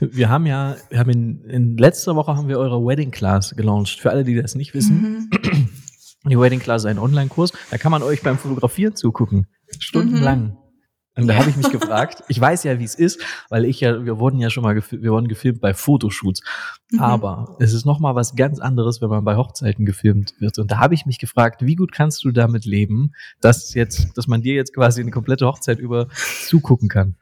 Wir 0.00 0.28
haben 0.28 0.44
ja, 0.46 0.76
wir 0.90 0.98
haben 0.98 1.10
in, 1.10 1.44
in 1.44 1.76
letzter 1.78 2.16
Woche 2.16 2.36
haben 2.36 2.48
wir 2.48 2.58
eure 2.58 2.84
Wedding 2.84 3.10
Class 3.10 3.54
gelauncht. 3.56 4.00
Für 4.00 4.10
alle, 4.10 4.24
die 4.24 4.34
das 4.34 4.54
nicht 4.56 4.74
wissen. 4.74 5.30
Mhm. 5.30 5.68
Die 6.28 6.38
Wedding 6.38 6.58
Class 6.58 6.82
ist 6.82 6.86
ein 6.90 6.98
Online-Kurs. 6.98 7.52
Da 7.70 7.78
kann 7.78 7.90
man 7.92 8.02
euch 8.02 8.22
beim 8.22 8.36
Fotografieren 8.36 8.96
zugucken. 8.96 9.46
Stundenlang. 9.78 10.40
Mhm. 10.40 10.56
Und 11.16 11.28
da 11.28 11.36
habe 11.36 11.50
ich 11.50 11.56
mich 11.56 11.70
gefragt, 11.72 12.22
ich 12.28 12.40
weiß 12.40 12.64
ja, 12.64 12.78
wie 12.78 12.84
es 12.84 12.94
ist, 12.94 13.20
weil 13.48 13.64
ich 13.64 13.80
ja, 13.80 14.04
wir 14.04 14.18
wurden 14.18 14.40
ja 14.40 14.50
schon 14.50 14.62
mal 14.62 14.74
gefilmt, 14.74 15.04
wir 15.04 15.12
wurden 15.12 15.28
gefilmt 15.28 15.60
bei 15.60 15.74
Fotoshoots. 15.74 16.42
Mhm. 16.90 17.00
Aber 17.00 17.56
es 17.60 17.72
ist 17.72 17.84
nochmal 17.84 18.14
was 18.14 18.34
ganz 18.34 18.58
anderes, 18.58 19.00
wenn 19.00 19.08
man 19.08 19.24
bei 19.24 19.36
Hochzeiten 19.36 19.86
gefilmt 19.86 20.34
wird. 20.40 20.58
Und 20.58 20.70
da 20.70 20.78
habe 20.78 20.94
ich 20.94 21.06
mich 21.06 21.18
gefragt, 21.18 21.64
wie 21.64 21.76
gut 21.76 21.92
kannst 21.92 22.24
du 22.24 22.32
damit 22.32 22.64
leben, 22.64 23.12
dass 23.40 23.74
jetzt, 23.74 24.16
dass 24.16 24.26
man 24.26 24.42
dir 24.42 24.54
jetzt 24.54 24.74
quasi 24.74 25.00
eine 25.00 25.10
komplette 25.10 25.46
Hochzeit 25.46 25.78
über 25.78 26.08
zugucken 26.46 26.88
kann? 26.88 27.16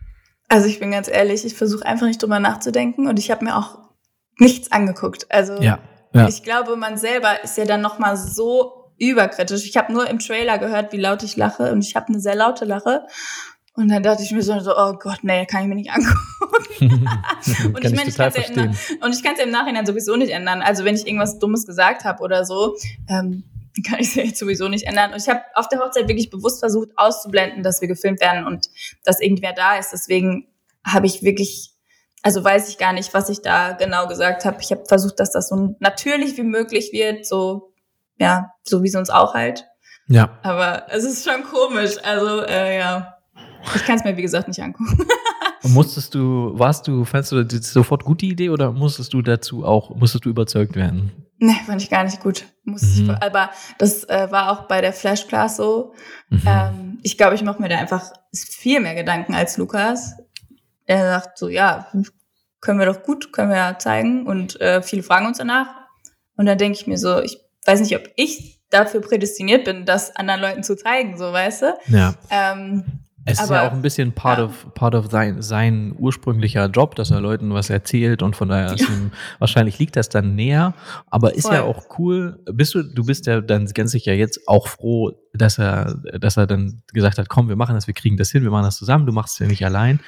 Also 0.49 0.67
ich 0.67 0.81
bin 0.81 0.91
ganz 0.91 1.09
ehrlich, 1.09 1.45
ich 1.45 1.55
versuche 1.55 1.87
einfach 1.87 2.07
nicht 2.07 2.23
drüber 2.23 2.39
nachzudenken 2.39 3.07
und 3.07 3.19
ich 3.19 3.31
habe 3.31 3.45
mir 3.45 3.57
auch 3.57 3.79
nichts 4.39 4.73
angeguckt. 4.73 5.31
Also 5.31 5.61
ja, 5.63 5.79
ja. 6.15 6.29
ich 6.29 6.43
glaube, 6.43 6.77
man 6.77 6.97
selber 6.99 7.43
ist 7.43 7.57
ja 7.57 7.65
dann 7.65 7.81
nochmal 7.81 8.17
so 8.17 8.91
überkritisch. 8.99 9.65
Ich 9.65 9.77
habe 9.77 9.93
nur 9.93 10.09
im 10.09 10.19
Trailer 10.19 10.59
gehört, 10.59 10.93
wie 10.93 10.99
laut 10.99 11.23
ich 11.23 11.37
lache 11.37 11.73
und 11.73 11.85
ich 11.85 11.97
habe 11.97 12.09
eine 12.09 12.21
sehr 12.21 12.35
laute 12.35 12.65
Lache. 12.65 13.07
Und 13.75 13.89
dann 13.89 14.03
dachte 14.03 14.23
ich 14.23 14.33
mir 14.33 14.43
so, 14.43 14.53
oh 14.55 14.93
Gott, 14.95 15.21
nee, 15.23 15.47
kann 15.47 15.63
ich 15.63 15.69
mir 15.69 15.75
nicht 15.75 15.91
angucken. 15.91 16.19
und 17.75 17.85
ich 17.85 17.95
meine, 17.95 18.11
ich 18.11 18.17
kann 18.17 18.33
es 18.35 18.49
ja, 18.55 18.65
und 19.01 19.15
ich 19.15 19.23
kann 19.23 19.33
es 19.33 19.39
ja 19.39 19.45
im 19.45 19.51
Nachhinein 19.51 19.87
sowieso 19.87 20.15
nicht 20.17 20.31
ändern. 20.31 20.61
Also 20.61 20.85
wenn 20.85 20.95
ich 20.95 21.07
irgendwas 21.07 21.39
Dummes 21.39 21.67
gesagt 21.67 22.05
habe 22.05 22.23
oder 22.23 22.45
so, 22.45 22.77
ähm, 23.09 23.45
kann 23.89 23.99
ich 24.01 24.09
es 24.09 24.15
ja 24.15 24.25
jetzt 24.25 24.39
sowieso 24.39 24.69
nicht 24.69 24.87
ändern. 24.87 25.13
Und 25.13 25.23
ich 25.23 25.29
habe 25.29 25.41
auf 25.55 25.69
der 25.69 25.81
Hochzeit 25.81 26.07
wirklich 26.07 26.29
bewusst 26.29 26.61
versucht 26.61 26.91
auszublenden, 26.97 27.63
dass 27.63 27.81
wir 27.81 27.89
gefilmt 27.89 28.21
werden 28.21 28.47
und 28.47 28.69
dass 29.05 29.21
irgendwer 29.21 29.55
da 29.55 29.77
ist. 29.79 29.91
Deswegen 29.91 30.49
habe 30.85 31.07
ich 31.07 31.23
wirklich, 31.23 31.71
also 32.23 32.45
weiß 32.45 32.69
ich 32.69 32.77
gar 32.77 32.93
nicht, 32.93 33.15
was 33.15 33.31
ich 33.31 33.41
da 33.41 33.73
genau 33.73 34.07
gesagt 34.07 34.45
habe. 34.45 34.59
Ich 34.61 34.71
habe 34.71 34.85
versucht, 34.85 35.19
dass 35.19 35.33
das 35.33 35.49
so 35.49 35.77
natürlich 35.81 36.37
wie 36.37 36.43
möglich 36.43 36.91
wird, 36.93 37.25
so 37.25 37.73
ja, 38.19 38.53
so 38.63 38.83
wie 38.83 38.89
sie 38.89 38.99
uns 38.99 39.11
auch 39.11 39.35
halt. 39.35 39.67
Ja. 40.09 40.39
Aber 40.43 40.87
es 40.91 41.05
ist 41.05 41.29
schon 41.29 41.43
komisch. 41.45 41.97
Also 42.03 42.43
äh, 42.43 42.79
ja. 42.79 43.19
Ich 43.75 43.85
kann 43.85 43.97
es 43.97 44.05
mir, 44.05 44.17
wie 44.17 44.23
gesagt, 44.23 44.49
nicht 44.49 44.63
angucken. 44.63 45.07
Musstest 45.65 46.15
du, 46.15 46.59
warst 46.59 46.89
du, 46.89 47.05
fandest 47.05 47.33
du 47.33 47.45
das 47.45 47.73
sofort 47.73 48.05
gute 48.05 48.27
Idee 48.27 48.51
oder 48.51 48.73
musstest 48.73 49.13
du 49.13 49.23
dazu 49.23 49.65
auch, 49.65 49.95
musstest 49.95 50.25
du 50.25 50.31
überzeugt 50.31 50.75
werden? 50.75 51.13
Nee, 51.39 51.57
fand 51.67 51.81
ich 51.81 51.91
gar 51.91 52.05
nicht 52.05 52.21
gut. 52.21 52.45
Muss 52.65 52.83
mhm. 52.83 53.11
ich, 53.11 53.23
aber 53.23 53.51
das 53.79 54.05
äh, 54.05 54.29
war 54.31 54.51
auch 54.51 54.67
bei 54.67 54.81
der 54.81 54.93
Flash 54.93 55.27
Class 55.29 55.57
so. 55.57 55.95
Mhm. 56.31 56.43
Ähm, 56.47 56.99
ich 57.03 57.17
glaube, 57.17 57.35
ich 57.35 57.43
mache 57.43 57.63
mir 57.63 57.69
da 57.69 57.79
einfach 57.79 58.13
viel 58.33 58.81
mehr 58.81 58.95
Gedanken 58.95 59.35
als 59.35 59.57
Lukas. 59.57 60.15
Er 60.87 61.05
sagt 61.05 61.39
so, 61.39 61.49
ja, 61.49 61.87
können 62.61 62.79
wir 62.79 62.87
doch 62.87 63.03
gut, 63.03 63.33
können 63.33 63.51
wir 63.51 63.57
ja 63.57 63.79
zeigen 63.79 64.27
und 64.27 64.61
äh, 64.61 64.83
viele 64.83 65.03
fragen 65.03 65.27
uns 65.27 65.39
danach. 65.39 65.69
Und 66.37 66.47
dann 66.47 66.59
denke 66.59 66.79
ich 66.79 66.87
mir 66.87 66.99
so, 66.99 67.21
ich 67.21 67.39
weiß 67.67 67.81
nicht, 67.81 67.97
ob 67.97 68.09
ich 68.17 68.61
dafür 68.71 69.01
prädestiniert 69.01 69.65
bin, 69.65 69.85
das 69.85 70.15
anderen 70.17 70.41
Leuten 70.41 70.63
zu 70.63 70.77
zeigen, 70.77 71.19
so 71.19 71.33
weißt 71.33 71.63
du. 71.63 71.75
Ja. 71.89 72.15
Ähm, 72.31 73.02
es 73.25 73.39
aber, 73.39 73.45
ist 73.45 73.51
ja 73.51 73.69
auch 73.69 73.73
ein 73.73 73.83
bisschen 73.83 74.13
part 74.13 74.39
ja. 74.39 74.45
of, 74.47 74.75
part 74.75 74.95
of 74.95 75.11
sein, 75.11 75.43
sein 75.43 75.95
ursprünglicher 75.97 76.67
Job, 76.67 76.97
dass 76.97 77.11
er 77.11 77.21
Leuten 77.21 77.55
was 77.55 77.71
erzählt 77.71 78.23
und 78.23 78.35
von 78.35 78.49
daher 78.49 78.75
ja. 78.75 78.89
ihm, 78.89 79.13
wahrscheinlich 79.39 79.79
liegt 79.79 79.97
das 79.97 80.09
dann 80.09 80.35
näher, 80.35 80.75
aber 81.09 81.35
ist 81.35 81.47
Voll. 81.47 81.55
ja 81.55 81.63
auch 81.63 81.85
cool. 81.99 82.41
Bist 82.53 82.75
du, 82.75 82.83
du 82.83 83.05
bist 83.05 83.27
ja 83.27 83.41
dann 83.41 83.67
ganz 83.67 83.93
sicher 83.93 84.13
jetzt 84.13 84.49
auch 84.49 84.67
froh, 84.67 85.13
dass 85.35 85.59
er, 85.59 85.97
dass 86.19 86.37
er 86.37 86.47
dann 86.47 86.83
gesagt 86.93 87.19
hat, 87.19 87.29
komm, 87.29 87.49
wir 87.49 87.57
machen 87.57 87.75
das, 87.75 87.87
wir 87.87 87.95
kriegen 87.95 88.17
das 88.17 88.31
hin, 88.31 88.43
wir 88.43 88.51
machen 88.51 88.65
das 88.65 88.77
zusammen, 88.77 89.07
du 89.07 89.13
machst 89.13 89.35
es 89.35 89.39
ja 89.39 89.47
nicht 89.47 89.65
allein, 89.65 90.01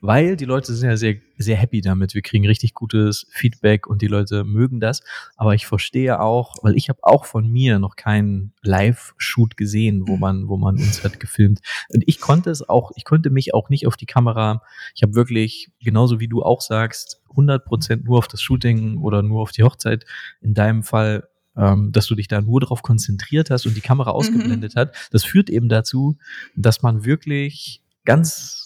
weil 0.00 0.36
die 0.36 0.44
Leute 0.44 0.74
sind 0.74 0.88
ja 0.88 0.96
sehr, 0.96 1.16
sehr 1.38 1.56
happy 1.56 1.80
damit. 1.80 2.14
Wir 2.14 2.22
kriegen 2.22 2.46
richtig 2.46 2.74
gutes 2.74 3.26
Feedback 3.30 3.86
und 3.86 4.02
die 4.02 4.08
Leute 4.08 4.44
mögen 4.44 4.80
das. 4.80 5.02
Aber 5.36 5.54
ich 5.54 5.66
verstehe 5.66 6.20
auch, 6.20 6.56
weil 6.62 6.76
ich 6.76 6.88
habe 6.88 6.98
auch 7.02 7.24
von 7.26 7.48
mir 7.48 7.78
noch 7.78 7.96
keinen 7.96 8.52
Live-Shoot 8.62 9.56
gesehen, 9.56 10.08
wo 10.08 10.16
man, 10.16 10.48
wo 10.48 10.56
man 10.56 10.76
uns 10.76 11.04
hat 11.04 11.20
gefilmt. 11.20 11.60
Und 11.88 12.02
ich 12.06 12.20
konnte 12.20 12.50
es 12.50 12.68
auch, 12.68 12.90
ich 12.96 13.04
konnte 13.04 13.30
mich 13.30 13.54
auch 13.54 13.68
nicht 13.68 13.86
auf 13.86 13.96
die 13.96 14.06
Kamera. 14.06 14.62
Ich 14.94 15.02
habe 15.02 15.14
wirklich, 15.14 15.70
genauso 15.80 16.18
wie 16.18 16.28
du 16.28 16.42
auch 16.42 16.60
sagst, 16.60 17.20
100 17.30 17.64
Prozent 17.64 18.04
nur 18.04 18.18
auf 18.18 18.28
das 18.28 18.42
Shooting 18.42 18.98
oder 18.98 19.22
nur 19.22 19.42
auf 19.42 19.52
die 19.52 19.62
Hochzeit 19.62 20.04
in 20.40 20.54
deinem 20.54 20.82
Fall 20.82 21.28
ähm, 21.56 21.92
dass 21.92 22.06
du 22.06 22.14
dich 22.14 22.28
da 22.28 22.40
nur 22.40 22.60
darauf 22.60 22.82
konzentriert 22.82 23.50
hast 23.50 23.66
und 23.66 23.76
die 23.76 23.80
Kamera 23.80 24.10
mhm. 24.10 24.16
ausgeblendet 24.16 24.74
mhm. 24.74 24.80
hat, 24.80 24.94
das 25.10 25.24
führt 25.24 25.50
eben 25.50 25.68
dazu, 25.68 26.16
dass 26.56 26.82
man 26.82 27.04
wirklich 27.04 27.82
ganz 28.04 28.62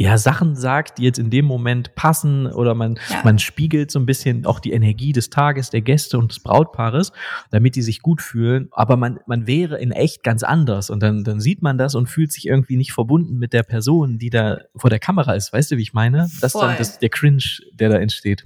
ja, 0.00 0.16
Sachen 0.16 0.56
sagt, 0.56 0.96
die 0.96 1.02
jetzt 1.02 1.18
in 1.18 1.28
dem 1.28 1.44
Moment 1.44 1.94
passen 1.94 2.46
oder 2.46 2.74
man, 2.74 2.98
ja. 3.10 3.20
man 3.22 3.38
spiegelt 3.38 3.90
so 3.90 3.98
ein 3.98 4.06
bisschen 4.06 4.46
auch 4.46 4.58
die 4.58 4.72
Energie 4.72 5.12
des 5.12 5.28
Tages, 5.28 5.68
der 5.68 5.82
Gäste 5.82 6.16
und 6.16 6.30
des 6.30 6.40
Brautpaares, 6.40 7.12
damit 7.50 7.76
die 7.76 7.82
sich 7.82 8.00
gut 8.00 8.22
fühlen. 8.22 8.68
Aber 8.72 8.96
man, 8.96 9.18
man 9.26 9.46
wäre 9.46 9.78
in 9.78 9.92
echt 9.92 10.22
ganz 10.22 10.42
anders 10.42 10.88
und 10.88 11.02
dann, 11.02 11.22
dann 11.22 11.38
sieht 11.38 11.60
man 11.60 11.76
das 11.76 11.94
und 11.94 12.06
fühlt 12.06 12.32
sich 12.32 12.46
irgendwie 12.46 12.78
nicht 12.78 12.92
verbunden 12.92 13.36
mit 13.36 13.52
der 13.52 13.62
Person, 13.62 14.18
die 14.18 14.30
da 14.30 14.60
vor 14.74 14.88
der 14.88 15.00
Kamera 15.00 15.34
ist. 15.34 15.52
Weißt 15.52 15.70
du, 15.70 15.76
wie 15.76 15.82
ich 15.82 15.92
meine? 15.92 16.30
Das 16.40 16.54
ist 16.54 16.58
dann 16.58 16.78
das, 16.78 16.98
der 16.98 17.10
Cringe, 17.10 17.44
der 17.74 17.90
da 17.90 17.96
entsteht. 17.96 18.44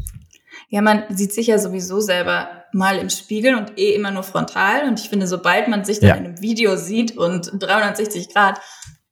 Ja, 0.68 0.82
man 0.82 1.04
sieht 1.10 1.32
sich 1.32 1.48
ja 1.48 1.58
sowieso 1.58 2.00
selber 2.00 2.64
mal 2.72 2.98
im 2.98 3.10
Spiegel 3.10 3.54
und 3.54 3.78
eh 3.78 3.94
immer 3.94 4.10
nur 4.10 4.22
frontal. 4.22 4.88
Und 4.88 5.00
ich 5.00 5.08
finde, 5.08 5.26
sobald 5.26 5.68
man 5.68 5.84
sich 5.84 6.00
dann 6.00 6.08
ja. 6.08 6.14
in 6.16 6.24
einem 6.24 6.40
Video 6.40 6.76
sieht 6.76 7.16
und 7.16 7.50
360 7.60 8.32
Grad, 8.32 8.60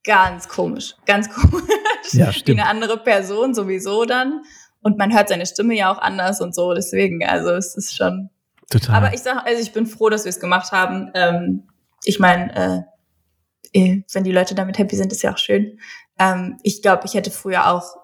ganz 0.03 0.47
komisch, 0.49 0.95
ganz 1.05 1.29
komisch. 1.33 1.63
Ja, 2.11 2.31
stimmt. 2.31 2.57
Wie 2.57 2.61
eine 2.61 2.69
andere 2.69 2.97
Person 2.97 3.53
sowieso 3.53 4.05
dann. 4.05 4.41
Und 4.81 4.97
man 4.97 5.13
hört 5.13 5.29
seine 5.29 5.45
Stimme 5.45 5.75
ja 5.75 5.91
auch 5.93 5.99
anders 5.99 6.41
und 6.41 6.53
so. 6.53 6.73
Deswegen, 6.73 7.25
also 7.25 7.51
es 7.51 7.75
ist 7.75 7.95
schon. 7.95 8.29
Total. 8.69 8.95
Aber 8.95 9.13
ich 9.13 9.21
sag, 9.21 9.45
also 9.45 9.61
ich 9.61 9.71
bin 9.71 9.85
froh, 9.85 10.09
dass 10.09 10.25
wir 10.25 10.29
es 10.29 10.39
gemacht 10.39 10.71
haben. 10.71 11.11
Ähm, 11.13 11.69
ich 12.03 12.19
meine, 12.19 12.85
äh, 13.73 13.79
eh, 13.79 14.03
wenn 14.11 14.23
die 14.23 14.31
Leute 14.31 14.55
damit 14.55 14.77
happy 14.77 14.95
sind, 14.95 15.11
ist 15.11 15.23
ja 15.23 15.33
auch 15.33 15.37
schön. 15.37 15.79
Ähm, 16.19 16.57
ich 16.63 16.81
glaube, 16.81 17.03
ich 17.05 17.13
hätte 17.13 17.31
früher 17.31 17.71
auch 17.71 17.95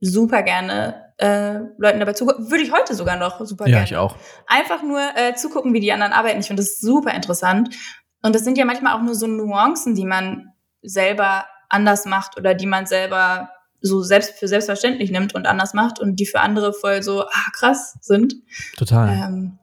super 0.00 0.42
gerne 0.42 1.05
äh, 1.18 1.60
Leuten 1.78 1.98
dabei 1.98 2.12
zugucken. 2.12 2.50
Würde 2.50 2.62
ich 2.62 2.72
heute 2.72 2.94
sogar 2.94 3.16
noch 3.16 3.44
super 3.44 3.64
gerne. 3.64 3.78
Ja, 3.78 3.84
ich 3.84 3.96
auch. 3.96 4.16
Einfach 4.46 4.82
nur 4.82 5.00
äh, 5.00 5.34
zugucken, 5.34 5.72
wie 5.72 5.80
die 5.80 5.92
anderen 5.92 6.12
arbeiten. 6.12 6.40
Ich 6.40 6.46
finde 6.46 6.62
das 6.62 6.78
super 6.80 7.14
interessant. 7.14 7.74
Und 8.22 8.34
das 8.34 8.44
sind 8.44 8.58
ja 8.58 8.64
manchmal 8.64 8.94
auch 8.94 9.02
nur 9.02 9.14
so 9.14 9.26
Nuancen, 9.26 9.94
die 9.94 10.04
man 10.04 10.52
selber 10.82 11.46
anders 11.68 12.04
macht 12.04 12.36
oder 12.38 12.54
die 12.54 12.66
man 12.66 12.86
selber 12.86 13.50
so 13.80 14.02
selbst 14.02 14.38
für 14.38 14.48
selbstverständlich 14.48 15.10
nimmt 15.10 15.34
und 15.34 15.46
anders 15.46 15.74
macht 15.74 16.00
und 16.00 16.16
die 16.16 16.26
für 16.26 16.40
andere 16.40 16.72
voll 16.72 17.02
so 17.02 17.22
ah, 17.22 17.50
krass 17.52 17.96
sind. 18.00 18.34
Total. 18.76 19.08
Ähm, 19.08 19.58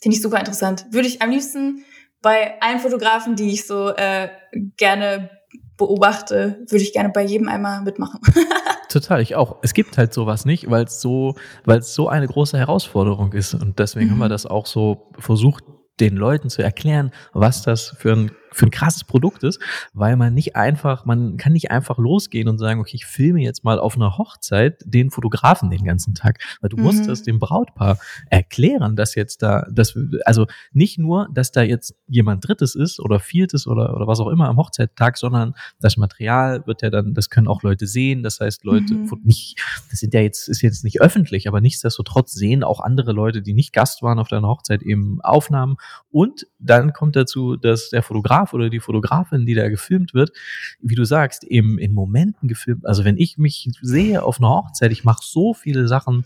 Finde 0.00 0.16
ich 0.16 0.22
super 0.22 0.38
interessant. 0.38 0.86
Würde 0.90 1.08
ich 1.08 1.22
am 1.22 1.30
liebsten 1.30 1.84
bei 2.22 2.60
allen 2.60 2.78
Fotografen, 2.78 3.36
die 3.36 3.52
ich 3.52 3.66
so 3.66 3.88
äh, 3.88 4.28
gerne 4.76 5.30
beobachte, 5.76 6.64
würde 6.68 6.82
ich 6.82 6.92
gerne 6.92 7.10
bei 7.10 7.22
jedem 7.22 7.48
einmal 7.48 7.82
mitmachen. 7.82 8.20
Total, 8.88 9.20
ich 9.20 9.34
auch. 9.34 9.56
Es 9.62 9.74
gibt 9.74 9.98
halt 9.98 10.14
sowas 10.14 10.44
nicht, 10.44 10.70
weil 10.70 10.84
es 10.84 11.00
so, 11.00 11.34
weil 11.64 11.78
es 11.78 11.94
so 11.94 12.08
eine 12.08 12.26
große 12.26 12.56
Herausforderung 12.56 13.32
ist. 13.32 13.54
Und 13.54 13.78
deswegen 13.78 14.06
mhm. 14.06 14.12
haben 14.12 14.18
wir 14.18 14.24
mhm. 14.26 14.30
das 14.30 14.46
auch 14.46 14.66
so 14.66 15.10
versucht, 15.18 15.64
den 16.00 16.16
Leuten 16.16 16.48
zu 16.48 16.62
erklären, 16.62 17.12
was 17.32 17.62
das 17.62 17.94
für 17.98 18.12
ein 18.12 18.30
für 18.52 18.66
ein 18.66 18.70
krasses 18.70 19.04
Produkt 19.04 19.42
ist, 19.42 19.60
weil 19.92 20.16
man 20.16 20.34
nicht 20.34 20.56
einfach, 20.56 21.04
man 21.04 21.36
kann 21.36 21.52
nicht 21.52 21.70
einfach 21.70 21.98
losgehen 21.98 22.48
und 22.48 22.58
sagen, 22.58 22.80
okay, 22.80 22.96
ich 22.96 23.06
filme 23.06 23.40
jetzt 23.40 23.64
mal 23.64 23.78
auf 23.78 23.96
einer 23.96 24.18
Hochzeit 24.18 24.82
den 24.84 25.10
Fotografen 25.10 25.70
den 25.70 25.84
ganzen 25.84 26.14
Tag, 26.14 26.40
weil 26.60 26.70
du 26.70 26.76
mhm. 26.76 26.84
musst 26.84 27.08
das 27.08 27.22
dem 27.22 27.38
Brautpaar 27.38 27.98
erklären, 28.30 28.96
dass 28.96 29.14
jetzt 29.14 29.42
da, 29.42 29.66
dass, 29.70 29.96
also 30.24 30.46
nicht 30.72 30.98
nur, 30.98 31.28
dass 31.32 31.52
da 31.52 31.62
jetzt 31.62 31.94
jemand 32.06 32.46
Drittes 32.46 32.74
ist 32.74 33.00
oder 33.00 33.20
Viertes 33.20 33.66
oder, 33.66 33.94
oder 33.94 34.06
was 34.06 34.20
auch 34.20 34.28
immer 34.28 34.48
am 34.48 34.56
Hochzeittag, 34.56 35.16
sondern 35.18 35.54
das 35.80 35.96
Material 35.96 36.66
wird 36.66 36.82
ja 36.82 36.90
dann, 36.90 37.14
das 37.14 37.30
können 37.30 37.48
auch 37.48 37.62
Leute 37.62 37.86
sehen, 37.86 38.22
das 38.22 38.40
heißt 38.40 38.64
Leute, 38.64 38.94
mhm. 38.94 39.10
nicht, 39.22 39.60
das 39.90 40.00
sind 40.00 40.14
ja 40.14 40.20
jetzt, 40.20 40.48
ist 40.48 40.62
jetzt 40.62 40.84
nicht 40.84 41.00
öffentlich, 41.00 41.48
aber 41.48 41.60
nichtsdestotrotz 41.60 42.32
sehen 42.32 42.64
auch 42.64 42.80
andere 42.80 43.12
Leute, 43.12 43.42
die 43.42 43.54
nicht 43.54 43.72
Gast 43.72 44.02
waren 44.02 44.18
auf 44.18 44.28
deiner 44.28 44.48
Hochzeit 44.48 44.82
eben 44.82 45.20
Aufnahmen 45.22 45.76
und 46.10 46.46
dann 46.58 46.92
kommt 46.92 47.16
dazu, 47.16 47.56
dass 47.56 47.90
der 47.90 48.02
Fotograf 48.02 48.37
Fotograf 48.38 48.54
oder 48.54 48.70
die 48.70 48.80
Fotografin, 48.80 49.46
die 49.46 49.54
da 49.54 49.68
gefilmt 49.68 50.14
wird, 50.14 50.32
wie 50.80 50.94
du 50.94 51.04
sagst, 51.04 51.44
eben 51.44 51.78
in 51.78 51.92
Momenten 51.92 52.48
gefilmt. 52.48 52.86
Also 52.86 53.04
wenn 53.04 53.16
ich 53.16 53.38
mich 53.38 53.68
sehe 53.82 54.22
auf 54.22 54.38
einer 54.38 54.50
Hochzeit, 54.50 54.92
ich 54.92 55.04
mache 55.04 55.22
so 55.22 55.54
viele 55.54 55.88
Sachen, 55.88 56.24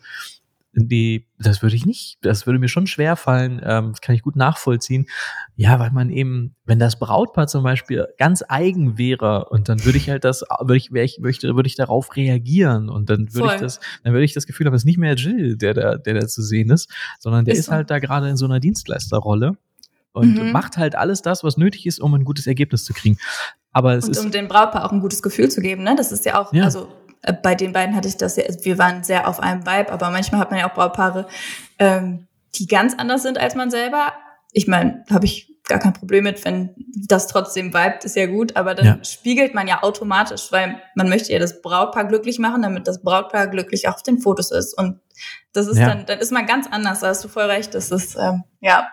die, 0.74 1.26
das 1.38 1.60
würde 1.60 1.76
ich 1.76 1.84
nicht, 1.84 2.16
das 2.22 2.46
würde 2.46 2.58
mir 2.58 2.68
schon 2.68 2.86
schwer 2.86 3.16
fallen, 3.16 3.60
ähm, 3.62 3.90
das 3.90 4.00
kann 4.00 4.14
ich 4.14 4.22
gut 4.22 4.36
nachvollziehen. 4.36 5.06
Ja, 5.54 5.78
weil 5.78 5.90
man 5.90 6.08
eben, 6.08 6.54
wenn 6.64 6.78
das 6.78 6.98
Brautpaar 6.98 7.46
zum 7.46 7.62
Beispiel 7.62 8.08
ganz 8.16 8.42
eigen 8.48 8.96
wäre 8.96 9.50
und 9.50 9.68
dann 9.68 9.84
würde 9.84 9.98
ich 9.98 10.08
halt 10.08 10.24
das, 10.24 10.42
würde 10.60 10.78
ich, 10.78 10.90
ich, 10.90 11.18
möchte, 11.20 11.54
würde 11.56 11.66
ich 11.66 11.74
darauf 11.74 12.16
reagieren 12.16 12.88
und 12.88 13.10
dann 13.10 13.34
würde 13.34 13.54
ich 13.54 13.60
das, 13.60 13.80
dann 14.02 14.14
würde 14.14 14.24
ich 14.24 14.32
das 14.32 14.46
Gefühl 14.46 14.66
haben, 14.66 14.74
es 14.74 14.82
ist 14.82 14.86
nicht 14.86 14.98
mehr 14.98 15.14
Jill, 15.14 15.58
der 15.58 15.74
da, 15.74 15.98
der 15.98 16.14
da 16.14 16.26
zu 16.26 16.40
sehen 16.40 16.70
ist, 16.70 16.90
sondern 17.18 17.44
der 17.44 17.52
ist, 17.52 17.60
ist 17.60 17.70
halt 17.70 17.90
da 17.90 17.98
gerade 17.98 18.30
in 18.30 18.38
so 18.38 18.46
einer 18.46 18.58
Dienstleisterrolle 18.58 19.58
und 20.12 20.34
mhm. 20.34 20.52
macht 20.52 20.76
halt 20.76 20.94
alles 20.94 21.22
das, 21.22 21.44
was 21.44 21.56
nötig 21.56 21.86
ist, 21.86 22.00
um 22.00 22.14
ein 22.14 22.24
gutes 22.24 22.46
Ergebnis 22.46 22.84
zu 22.84 22.92
kriegen. 22.92 23.18
Aber 23.72 23.94
es 23.94 24.04
und 24.04 24.12
ist 24.12 24.24
um 24.24 24.30
dem 24.30 24.48
Brautpaar 24.48 24.84
auch 24.84 24.92
ein 24.92 25.00
gutes 25.00 25.22
Gefühl 25.22 25.50
zu 25.50 25.60
geben, 25.60 25.82
ne? 25.82 25.94
Das 25.96 26.12
ist 26.12 26.24
ja 26.24 26.40
auch, 26.40 26.52
ja. 26.52 26.64
also 26.64 26.88
äh, 27.22 27.32
bei 27.32 27.54
den 27.54 27.72
beiden 27.72 27.96
hatte 27.96 28.08
ich 28.08 28.16
das 28.16 28.36
ja, 28.36 28.44
wir 28.62 28.78
waren 28.78 29.02
sehr 29.02 29.28
auf 29.28 29.40
einem 29.40 29.66
Vibe, 29.66 29.90
aber 29.90 30.10
manchmal 30.10 30.40
hat 30.40 30.50
man 30.50 30.60
ja 30.60 30.70
auch 30.70 30.74
Brautpaare, 30.74 31.26
ähm, 31.78 32.26
die 32.54 32.66
ganz 32.66 32.94
anders 32.96 33.22
sind 33.22 33.38
als 33.38 33.54
man 33.54 33.70
selber. 33.70 34.12
Ich 34.52 34.68
meine, 34.68 35.04
habe 35.10 35.24
ich 35.24 35.52
gar 35.66 35.78
kein 35.78 35.92
Problem 35.92 36.24
mit, 36.24 36.44
wenn 36.44 36.74
das 37.08 37.28
trotzdem 37.28 37.72
vibet, 37.72 38.04
ist 38.04 38.16
ja 38.16 38.26
gut, 38.26 38.56
aber 38.56 38.74
dann 38.74 38.86
ja. 38.86 39.04
spiegelt 39.04 39.54
man 39.54 39.68
ja 39.68 39.82
automatisch, 39.82 40.50
weil 40.50 40.82
man 40.94 41.08
möchte 41.08 41.32
ja 41.32 41.38
das 41.38 41.62
Brautpaar 41.62 42.04
glücklich 42.06 42.38
machen, 42.38 42.62
damit 42.62 42.86
das 42.86 43.00
Brautpaar 43.02 43.46
glücklich 43.46 43.88
auch 43.88 43.94
auf 43.94 44.02
den 44.02 44.18
Fotos 44.18 44.50
ist. 44.50 44.76
Und 44.76 45.00
das 45.52 45.68
ist 45.68 45.78
ja. 45.78 45.88
dann, 45.88 46.04
dann 46.04 46.18
ist 46.18 46.32
man 46.32 46.46
ganz 46.46 46.66
anders, 46.70 47.00
da 47.00 47.08
hast 47.08 47.24
du 47.24 47.28
voll 47.28 47.44
recht. 47.44 47.74
Das 47.74 47.90
ist, 47.90 48.16
ähm, 48.16 48.44
ja, 48.60 48.88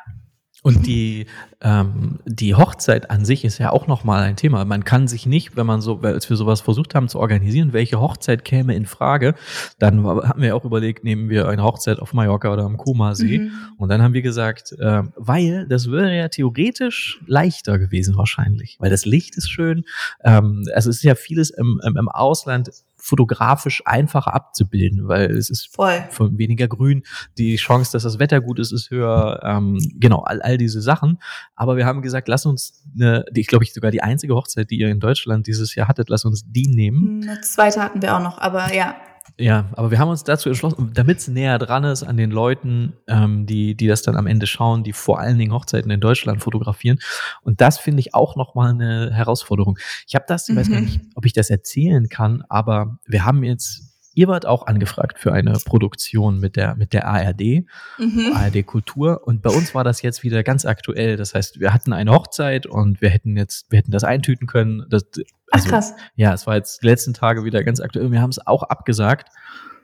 und 0.62 0.86
die, 0.86 1.26
ähm, 1.62 2.20
die 2.26 2.54
Hochzeit 2.54 3.10
an 3.10 3.24
sich 3.24 3.46
ist 3.46 3.60
ja 3.60 3.72
auch 3.72 3.88
nochmal 3.88 4.24
ein 4.24 4.36
Thema. 4.36 4.66
Man 4.66 4.84
kann 4.84 5.08
sich 5.08 5.26
nicht, 5.26 5.56
wenn 5.56 5.66
man 5.66 5.80
so, 5.80 6.00
als 6.02 6.30
wir 6.30 6.36
sowas 6.36 6.60
versucht 6.60 6.96
haben 6.96 7.08
zu 7.08 7.20
organisieren, 7.20 7.72
welche 7.72 8.02
Hochzeit 8.02 8.44
käme 8.44 8.76
in 8.76 8.86
Frage, 8.86 9.36
dann 9.78 10.06
haben 10.06 10.42
wir 10.42 10.56
auch 10.56 10.66
überlegt, 10.66 11.06
nehmen 11.06 11.30
wir 11.30 11.48
eine 11.48 11.64
Hochzeit 11.64 12.00
auf 12.00 12.14
Mallorca 12.14 12.52
oder 12.52 12.64
am 12.64 12.76
Koma-See. 12.76 13.40
Mhm. 13.40 13.52
Und 13.78 13.90
dann 13.90 14.02
haben 14.02 14.14
wir 14.14 14.22
gesagt, 14.22 14.74
äh, 14.74 15.04
weil 15.16 15.66
das 15.68 15.90
wäre 15.90 16.16
ja 16.16 16.28
theoretisch 16.28 17.22
leichter 17.26 17.80
gewesen 17.80 18.18
wahrscheinlich, 18.18 18.76
weil 18.80 18.90
das 18.90 19.06
Licht 19.06 19.38
ist 19.38 19.50
schön. 19.50 19.86
Ähm, 20.26 20.66
also 20.74 20.90
es 20.90 20.98
ist 20.98 21.04
ja 21.04 21.16
vieles 21.16 21.52
im, 21.52 21.80
im, 21.86 21.96
im 21.96 22.10
Ausland 22.10 22.70
fotografisch 23.10 23.82
einfacher 23.86 24.34
abzubilden, 24.34 25.08
weil 25.08 25.32
es 25.32 25.50
ist 25.50 25.74
Voll. 25.74 26.08
weniger 26.38 26.68
grün, 26.68 27.04
die 27.38 27.56
Chance, 27.58 27.92
dass 27.92 28.04
das 28.04 28.20
Wetter 28.20 28.40
gut 28.40 28.60
ist, 28.60 28.72
ist 28.72 28.92
höher, 28.92 29.42
ähm, 29.44 29.78
genau, 29.96 30.20
all, 30.20 30.42
all 30.42 30.58
diese 30.58 30.82
Sachen. 30.82 31.20
Aber 31.56 31.76
wir 31.76 31.86
haben 31.86 32.02
gesagt, 32.02 32.28
lass 32.28 32.46
uns 32.46 32.84
eine, 32.96 33.26
die, 33.32 33.42
ich 33.42 33.48
glaube 33.48 33.64
ich 33.64 33.74
sogar 33.74 33.92
die 33.92 34.02
einzige 34.02 34.36
Hochzeit, 34.36 34.70
die 34.72 34.80
ihr 34.80 34.90
in 34.90 35.00
Deutschland 35.00 35.48
dieses 35.48 35.76
Jahr 35.76 35.88
hattet, 35.88 36.10
lass 36.10 36.24
uns 36.24 36.44
die 36.46 36.68
nehmen. 36.68 37.24
Eine 37.28 37.42
zweite 37.42 37.82
hatten 37.82 38.02
wir 38.02 38.16
auch 38.16 38.22
noch, 38.22 38.38
aber 38.38 38.74
ja. 38.74 38.96
Ja, 39.38 39.70
aber 39.74 39.92
wir 39.92 40.00
haben 40.00 40.10
uns 40.10 40.24
dazu 40.24 40.50
entschlossen, 40.50 40.92
damit 40.94 41.20
es 41.20 41.28
näher 41.28 41.58
dran 41.60 41.84
ist 41.84 42.04
an 42.04 42.18
den 42.18 42.30
Leuten, 42.30 42.94
ähm, 43.08 43.46
die, 43.46 43.76
die 43.76 43.88
das 43.88 44.02
dann 44.02 44.18
am 44.18 44.28
Ende 44.28 44.48
schauen, 44.48 44.84
die 44.84 44.94
vor 44.94 45.20
allen 45.20 45.38
Dingen 45.38 45.54
Hochzeiten 45.54 45.90
in 45.92 46.02
Deutschland 46.02 46.42
fotografieren. 46.42 47.00
Und 47.42 47.62
das 47.62 47.78
finde 47.78 48.02
ich 48.02 48.14
auch 48.14 48.36
nochmal 48.36 48.72
eine 48.72 49.14
Herausforderung. 49.14 49.80
Ich 50.08 50.16
habe 50.16 50.26
das, 50.28 50.50
ich 50.50 50.56
weiß 50.56 50.70
gar 50.70 50.80
mhm. 50.80 50.86
nicht, 50.86 51.02
ob 51.16 51.26
ich 51.26 51.34
das 51.34 51.50
erzählen 51.50 52.10
kann, 52.10 52.44
aber 52.50 53.00
wir 53.06 53.24
haben 53.24 53.44
jetzt 53.44 53.89
Ihr 54.20 54.28
wart 54.28 54.46
auch 54.46 54.68
angefragt 54.68 55.18
für 55.18 55.32
eine 55.32 55.54
Produktion 55.64 56.42
mit 56.42 56.58
der, 56.58 56.76
mit 56.76 56.92
der 56.92 57.08
ARD, 57.08 57.64
mhm. 57.98 58.34
ARD 58.36 58.66
Kultur. 58.66 59.22
Und 59.26 59.42
bei 59.42 59.50
uns 59.50 59.74
war 59.74 59.86
das 59.86 60.02
jetzt 60.02 60.24
wieder 60.24 60.44
ganz 60.44 60.66
aktuell. 60.66 61.16
Das 61.16 61.34
heißt, 61.34 61.62
wir 61.62 61.74
hatten 61.74 61.94
eine 61.94 62.12
Hochzeit 62.12 62.66
und 62.66 63.00
wir 63.00 63.12
hätten 63.12 63.38
jetzt, 63.38 63.72
wir 63.72 63.80
hätten 63.80 63.92
das 63.92 64.04
eintüten 64.04 64.46
können. 64.46 64.86
Das, 64.90 65.06
also, 65.14 65.24
Ach, 65.52 65.72
krass. 65.72 65.94
Ja, 66.18 66.34
es 66.34 66.46
war 66.46 66.58
jetzt 66.58 66.84
die 66.84 66.88
letzten 66.88 67.14
Tage 67.14 67.46
wieder 67.46 67.64
ganz 67.64 67.80
aktuell. 67.80 68.12
Wir 68.12 68.22
haben 68.22 68.32
es 68.32 68.46
auch 68.46 68.64
abgesagt, 68.64 69.30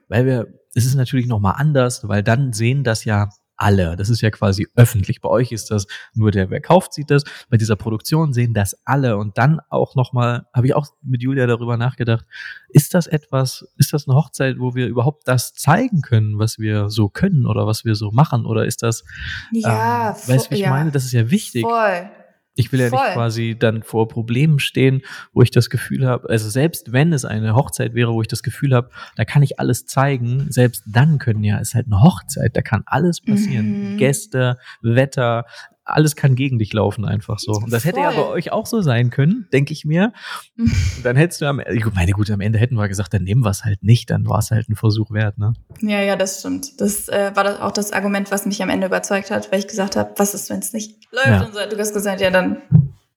weil 0.09 0.25
wir, 0.25 0.47
es 0.73 0.85
ist 0.85 0.95
natürlich 0.95 1.27
nochmal 1.27 1.53
anders, 1.55 2.05
weil 2.05 2.21
dann 2.21 2.51
sehen 2.51 2.83
das 2.83 3.05
ja 3.05 3.29
alle. 3.57 3.95
Das 3.95 4.09
ist 4.09 4.21
ja 4.21 4.31
quasi 4.31 4.67
öffentlich. 4.75 5.21
Bei 5.21 5.29
euch 5.29 5.51
ist 5.51 5.71
das 5.71 5.87
nur 6.13 6.31
der, 6.31 6.49
wer 6.49 6.61
kauft, 6.61 6.93
sieht 6.93 7.09
das. 7.09 7.23
Bei 7.49 7.57
dieser 7.57 7.75
Produktion 7.75 8.33
sehen 8.33 8.53
das 8.53 8.77
alle. 8.85 9.17
Und 9.17 9.37
dann 9.37 9.59
auch 9.69 9.95
nochmal, 9.95 10.45
habe 10.53 10.67
ich 10.67 10.75
auch 10.75 10.87
mit 11.01 11.21
Julia 11.23 11.47
darüber 11.47 11.77
nachgedacht, 11.77 12.25
ist 12.69 12.93
das 12.93 13.07
etwas, 13.07 13.67
ist 13.77 13.93
das 13.93 14.07
eine 14.07 14.15
Hochzeit, 14.17 14.59
wo 14.59 14.75
wir 14.75 14.87
überhaupt 14.87 15.27
das 15.27 15.53
zeigen 15.53 16.01
können, 16.01 16.39
was 16.39 16.59
wir 16.59 16.89
so 16.89 17.09
können 17.09 17.45
oder 17.45 17.67
was 17.67 17.85
wir 17.85 17.95
so 17.95 18.11
machen? 18.11 18.45
Oder 18.45 18.65
ist 18.65 18.83
das, 18.83 19.03
ja, 19.51 20.09
ähm, 20.09 20.15
weißt 20.27 20.51
du, 20.51 20.55
ich 20.55 20.61
ja. 20.61 20.69
meine? 20.69 20.91
Das 20.91 21.05
ist 21.05 21.13
ja 21.13 21.29
wichtig. 21.29 21.63
Voll. 21.63 22.09
Ich 22.55 22.71
will 22.71 22.79
ja 22.79 22.89
Voll. 22.89 22.99
nicht 22.99 23.13
quasi 23.13 23.55
dann 23.59 23.83
vor 23.83 24.07
Problemen 24.07 24.59
stehen, 24.59 25.01
wo 25.33 25.41
ich 25.41 25.51
das 25.51 25.69
Gefühl 25.69 26.07
habe, 26.07 26.29
also 26.29 26.49
selbst 26.49 26.93
wenn 26.93 27.11
es 27.11 27.25
eine 27.25 27.53
Hochzeit 27.53 27.93
wäre, 27.93 28.13
wo 28.13 28.21
ich 28.21 28.29
das 28.29 28.43
Gefühl 28.43 28.73
habe, 28.73 28.89
da 29.17 29.25
kann 29.25 29.43
ich 29.43 29.59
alles 29.59 29.85
zeigen, 29.85 30.47
selbst 30.49 30.83
dann 30.87 31.19
können 31.19 31.43
ja, 31.43 31.59
es 31.59 31.69
ist 31.69 31.75
halt 31.75 31.87
eine 31.87 32.01
Hochzeit, 32.01 32.55
da 32.55 32.61
kann 32.61 32.83
alles 32.85 33.19
passieren. 33.19 33.93
Mhm. 33.93 33.97
Gäste, 33.97 34.57
Wetter, 34.81 35.45
alles 35.85 36.15
kann 36.15 36.35
gegen 36.35 36.57
dich 36.57 36.73
laufen 36.73 37.05
einfach 37.05 37.39
so. 37.39 37.51
Und 37.53 37.71
das 37.71 37.85
hätte 37.85 37.99
ja 37.99 38.11
bei 38.11 38.25
euch 38.25 38.51
auch 38.51 38.65
so 38.65 38.81
sein 38.81 39.11
können, 39.11 39.47
denke 39.53 39.71
ich 39.71 39.85
mir. 39.85 40.13
Und 40.57 40.73
dann 41.03 41.15
hättest 41.15 41.41
du 41.41 41.45
am 41.45 41.59
Ende, 41.59 41.91
meine 41.93 42.11
Gute, 42.11 42.33
am 42.33 42.41
Ende 42.41 42.59
hätten 42.59 42.75
wir 42.75 42.87
gesagt, 42.87 43.13
dann 43.13 43.23
nehmen 43.23 43.45
wir 43.45 43.51
es 43.51 43.63
halt 43.63 43.83
nicht, 43.83 44.09
dann 44.09 44.27
war 44.27 44.39
es 44.39 44.51
halt 44.51 44.67
ein 44.67 44.75
Versuch 44.75 45.11
wert, 45.11 45.37
ne? 45.37 45.53
Ja, 45.81 46.01
ja, 46.01 46.15
das 46.15 46.39
stimmt. 46.39 46.81
Das 46.81 47.07
äh, 47.07 47.31
war 47.35 47.43
das 47.43 47.59
auch 47.59 47.71
das 47.71 47.93
Argument, 47.93 48.31
was 48.31 48.45
mich 48.45 48.61
am 48.63 48.69
Ende 48.69 48.87
überzeugt 48.87 49.29
hat, 49.29 49.51
weil 49.51 49.59
ich 49.59 49.67
gesagt 49.67 49.95
habe, 49.95 50.11
was 50.17 50.33
ist, 50.33 50.49
wenn 50.49 50.59
es 50.59 50.73
nicht 50.73 50.97
läuft? 51.11 51.27
Ja. 51.27 51.43
Und 51.43 51.53
so, 51.53 51.59
du 51.69 51.77
hast 51.77 51.93
gesagt, 51.93 52.19
ja, 52.19 52.31
dann 52.31 52.57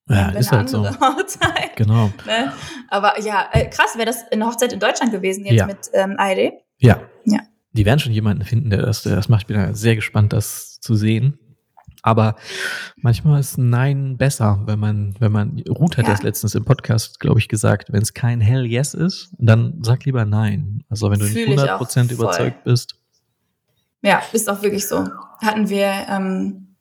ja, 0.07 0.29
ist 0.29 0.51
halt 0.51 0.69
so. 0.69 0.85
Hochzeit. 1.01 1.75
Genau. 1.75 2.11
Ne? 2.25 2.53
Aber 2.89 3.19
ja, 3.21 3.49
äh, 3.51 3.65
krass, 3.69 3.95
wäre 3.95 4.05
das 4.05 4.23
eine 4.31 4.45
Hochzeit 4.45 4.73
in 4.73 4.79
Deutschland 4.79 5.11
gewesen 5.11 5.45
jetzt 5.45 5.55
ja. 5.55 5.65
mit 5.65 5.77
ähm, 5.93 6.15
ARD? 6.17 6.53
Ja. 6.77 7.01
Ja. 7.25 7.39
Die 7.73 7.85
werden 7.85 7.99
schon 7.99 8.11
jemanden 8.11 8.43
finden, 8.43 8.69
der 8.69 8.81
das, 8.81 9.03
der 9.03 9.15
das 9.15 9.29
macht. 9.29 9.41
Ich 9.41 9.47
bin 9.47 9.75
sehr 9.75 9.95
gespannt, 9.95 10.33
das 10.33 10.79
zu 10.79 10.95
sehen. 10.95 11.37
Aber 12.01 12.35
manchmal 12.95 13.39
ist 13.39 13.57
Nein 13.57 14.17
besser, 14.17 14.61
wenn 14.65 14.79
man, 14.79 15.15
wenn 15.19 15.31
man, 15.31 15.61
Ruth 15.67 15.97
hat 15.97 16.05
ja. 16.05 16.11
das 16.11 16.23
letztens 16.23 16.55
im 16.55 16.63
Podcast, 16.63 17.19
glaube 17.19 17.39
ich, 17.39 17.49
gesagt, 17.49 17.91
wenn 17.91 18.01
es 18.01 18.13
kein 18.13 18.39
Hell 18.39 18.65
Yes 18.65 18.93
ist, 18.93 19.31
dann 19.37 19.79
sag 19.81 20.05
lieber 20.05 20.25
Nein. 20.25 20.83
Also 20.89 21.11
wenn 21.11 21.19
du 21.19 21.25
Fühl 21.25 21.49
nicht 21.49 21.59
100% 21.59 22.11
überzeugt 22.11 22.63
bist. 22.63 22.95
Ja, 24.01 24.21
ist 24.31 24.49
auch 24.49 24.61
wirklich 24.61 24.87
so. 24.87 25.09
Hatten 25.41 25.69
wir, 25.69 25.91
ähm, 26.09 26.75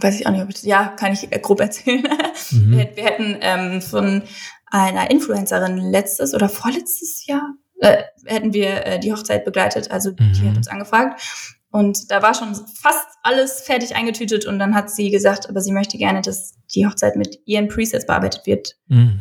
weiß 0.00 0.18
ich 0.18 0.26
auch 0.26 0.30
nicht, 0.30 0.42
ob 0.42 0.50
ich, 0.50 0.62
ja, 0.62 0.88
kann 0.88 1.12
ich 1.12 1.28
grob 1.42 1.60
erzählen. 1.60 2.02
Mhm. 2.50 2.70
Wir, 2.72 2.96
wir, 2.96 3.04
hätten 3.04 3.36
ähm, 3.40 3.82
von 3.82 4.22
einer 4.66 5.10
Influencerin 5.10 5.76
letztes 5.90 6.32
oder 6.32 6.48
vorletztes 6.48 7.26
Jahr, 7.26 7.54
äh, 7.80 8.02
hätten 8.24 8.54
wir 8.54 8.86
äh, 8.86 8.98
die 9.00 9.12
Hochzeit 9.12 9.44
begleitet, 9.44 9.90
also 9.90 10.12
die 10.12 10.22
mhm. 10.22 10.48
hat 10.48 10.56
uns 10.56 10.68
angefragt 10.68 11.20
und 11.70 12.10
da 12.10 12.22
war 12.22 12.34
schon 12.34 12.54
fast 12.54 13.06
alles 13.22 13.60
fertig 13.60 13.94
eingetütet 13.94 14.46
und 14.46 14.58
dann 14.58 14.74
hat 14.74 14.90
sie 14.90 15.10
gesagt, 15.10 15.48
aber 15.48 15.60
sie 15.60 15.72
möchte 15.72 15.98
gerne, 15.98 16.20
dass 16.20 16.54
die 16.74 16.86
Hochzeit 16.86 17.16
mit 17.16 17.38
ihren 17.44 17.68
Presets 17.68 18.06
bearbeitet 18.06 18.46
wird. 18.46 18.76
Mhm. 18.88 19.20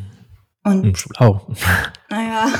Und 0.63 0.97
Schlau. 0.97 1.47
Naja, 2.09 2.51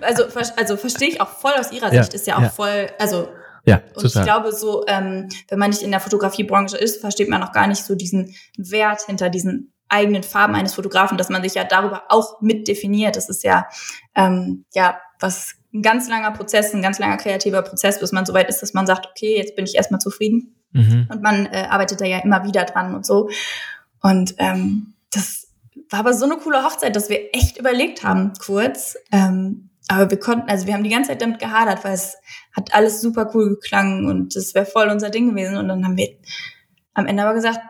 also, 0.00 0.24
also 0.56 0.76
verstehe 0.76 1.08
ich 1.08 1.20
auch 1.20 1.28
voll 1.28 1.52
aus 1.58 1.70
ihrer 1.70 1.90
Sicht, 1.90 2.12
ja, 2.12 2.14
ist 2.14 2.26
ja 2.26 2.36
auch 2.38 2.42
ja. 2.42 2.48
voll, 2.48 2.88
also 2.98 3.28
ja, 3.64 3.76
und 3.94 4.02
total. 4.02 4.22
ich 4.22 4.22
glaube 4.22 4.52
so, 4.52 4.84
ähm, 4.88 5.28
wenn 5.48 5.58
man 5.58 5.70
nicht 5.70 5.82
in 5.82 5.90
der 5.90 6.00
Fotografiebranche 6.00 6.76
ist, 6.76 7.00
versteht 7.00 7.28
man 7.28 7.40
noch 7.40 7.52
gar 7.52 7.66
nicht 7.66 7.84
so 7.84 7.94
diesen 7.94 8.34
Wert 8.56 9.02
hinter 9.02 9.28
diesen 9.28 9.72
eigenen 9.88 10.22
Farben 10.22 10.54
eines 10.54 10.74
Fotografen, 10.74 11.18
dass 11.18 11.28
man 11.28 11.42
sich 11.42 11.54
ja 11.54 11.64
darüber 11.64 12.04
auch 12.08 12.40
mit 12.40 12.68
definiert. 12.68 13.16
Das 13.16 13.28
ist 13.28 13.44
ja, 13.44 13.66
ähm, 14.14 14.64
ja, 14.74 14.98
was 15.20 15.54
ein 15.76 15.82
ganz 15.82 16.08
langer 16.08 16.32
Prozess, 16.32 16.74
ein 16.74 16.82
ganz 16.82 16.98
langer 16.98 17.16
kreativer 17.16 17.62
Prozess, 17.62 18.00
bis 18.00 18.12
man 18.12 18.26
so 18.26 18.34
weit 18.34 18.48
ist, 18.48 18.62
dass 18.62 18.74
man 18.74 18.86
sagt, 18.86 19.06
okay, 19.06 19.36
jetzt 19.36 19.56
bin 19.56 19.64
ich 19.64 19.74
erstmal 19.74 20.00
zufrieden. 20.00 20.56
Mhm. 20.72 21.08
Und 21.10 21.22
man 21.22 21.46
äh, 21.46 21.66
arbeitet 21.68 22.00
da 22.00 22.04
ja 22.04 22.18
immer 22.18 22.44
wieder 22.44 22.64
dran 22.64 22.94
und 22.94 23.04
so. 23.04 23.28
Und 24.02 24.34
ähm, 24.38 24.94
das 25.12 25.48
war 25.90 26.00
aber 26.00 26.14
so 26.14 26.24
eine 26.24 26.36
coole 26.36 26.64
Hochzeit, 26.64 26.96
dass 26.96 27.08
wir 27.08 27.34
echt 27.34 27.58
überlegt 27.58 28.02
haben, 28.02 28.32
kurz. 28.44 28.96
Ähm, 29.12 29.70
aber 29.88 30.10
wir 30.10 30.18
konnten, 30.18 30.48
also 30.48 30.66
wir 30.66 30.74
haben 30.74 30.82
die 30.82 30.90
ganze 30.90 31.10
Zeit 31.10 31.22
damit 31.22 31.38
gehadert, 31.38 31.84
weil 31.84 31.94
es 31.94 32.16
hat 32.54 32.74
alles 32.74 33.00
super 33.00 33.30
cool 33.34 33.50
geklangen 33.50 34.08
und 34.08 34.34
das 34.34 34.54
wäre 34.54 34.66
voll 34.66 34.88
unser 34.88 35.10
Ding 35.10 35.30
gewesen. 35.30 35.56
Und 35.56 35.68
dann 35.68 35.84
haben 35.84 35.96
wir 35.96 36.08
am 36.94 37.06
Ende 37.06 37.22
aber 37.22 37.34
gesagt, 37.34 37.60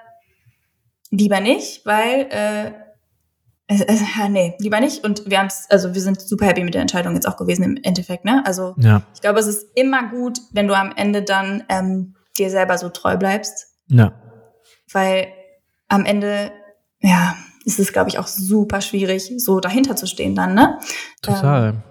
lieber 1.11 1.41
nicht, 1.41 1.85
weil 1.85 2.27
äh, 2.31 2.73
äh, 3.69 3.83
äh, 3.83 4.29
nee, 4.29 4.55
lieber 4.59 4.81
nicht. 4.81 5.05
Und 5.05 5.29
wir 5.29 5.39
haben 5.39 5.49
also 5.71 5.95
wir 5.95 6.01
sind 6.01 6.21
super 6.21 6.47
happy 6.47 6.63
mit 6.63 6.75
der 6.75 6.83
Entscheidung 6.83 7.15
jetzt 7.15 7.27
auch 7.27 7.37
gewesen 7.37 7.65
im 7.65 7.77
Endeffekt, 7.83 8.25
ne? 8.25 8.43
Also 8.47 8.75
ja. 8.79 9.03
ich 9.15 9.21
glaube, 9.21 9.41
es 9.41 9.47
ist 9.47 9.67
immer 9.75 10.09
gut, 10.09 10.39
wenn 10.53 10.69
du 10.69 10.77
am 10.77 10.93
Ende 10.95 11.23
dann 11.23 11.65
ähm, 11.69 12.15
dir 12.39 12.51
selber 12.51 12.79
so 12.79 12.89
treu 12.89 13.17
bleibst. 13.17 13.67
Ja. 13.89 14.13
Weil 14.93 15.29
am 15.89 16.05
Ende, 16.05 16.53
ja, 17.01 17.37
ist 17.65 17.81
es, 17.81 17.93
glaube 17.93 18.09
ich, 18.09 18.19
auch 18.19 18.29
super 18.29 18.81
schwierig, 18.81 19.33
so 19.39 19.59
dahinter 19.59 19.97
zu 19.97 20.07
stehen 20.07 20.37
dann, 20.37 20.55
ne? 20.55 20.79
Total. 21.23 21.71
Ähm, 21.71 21.83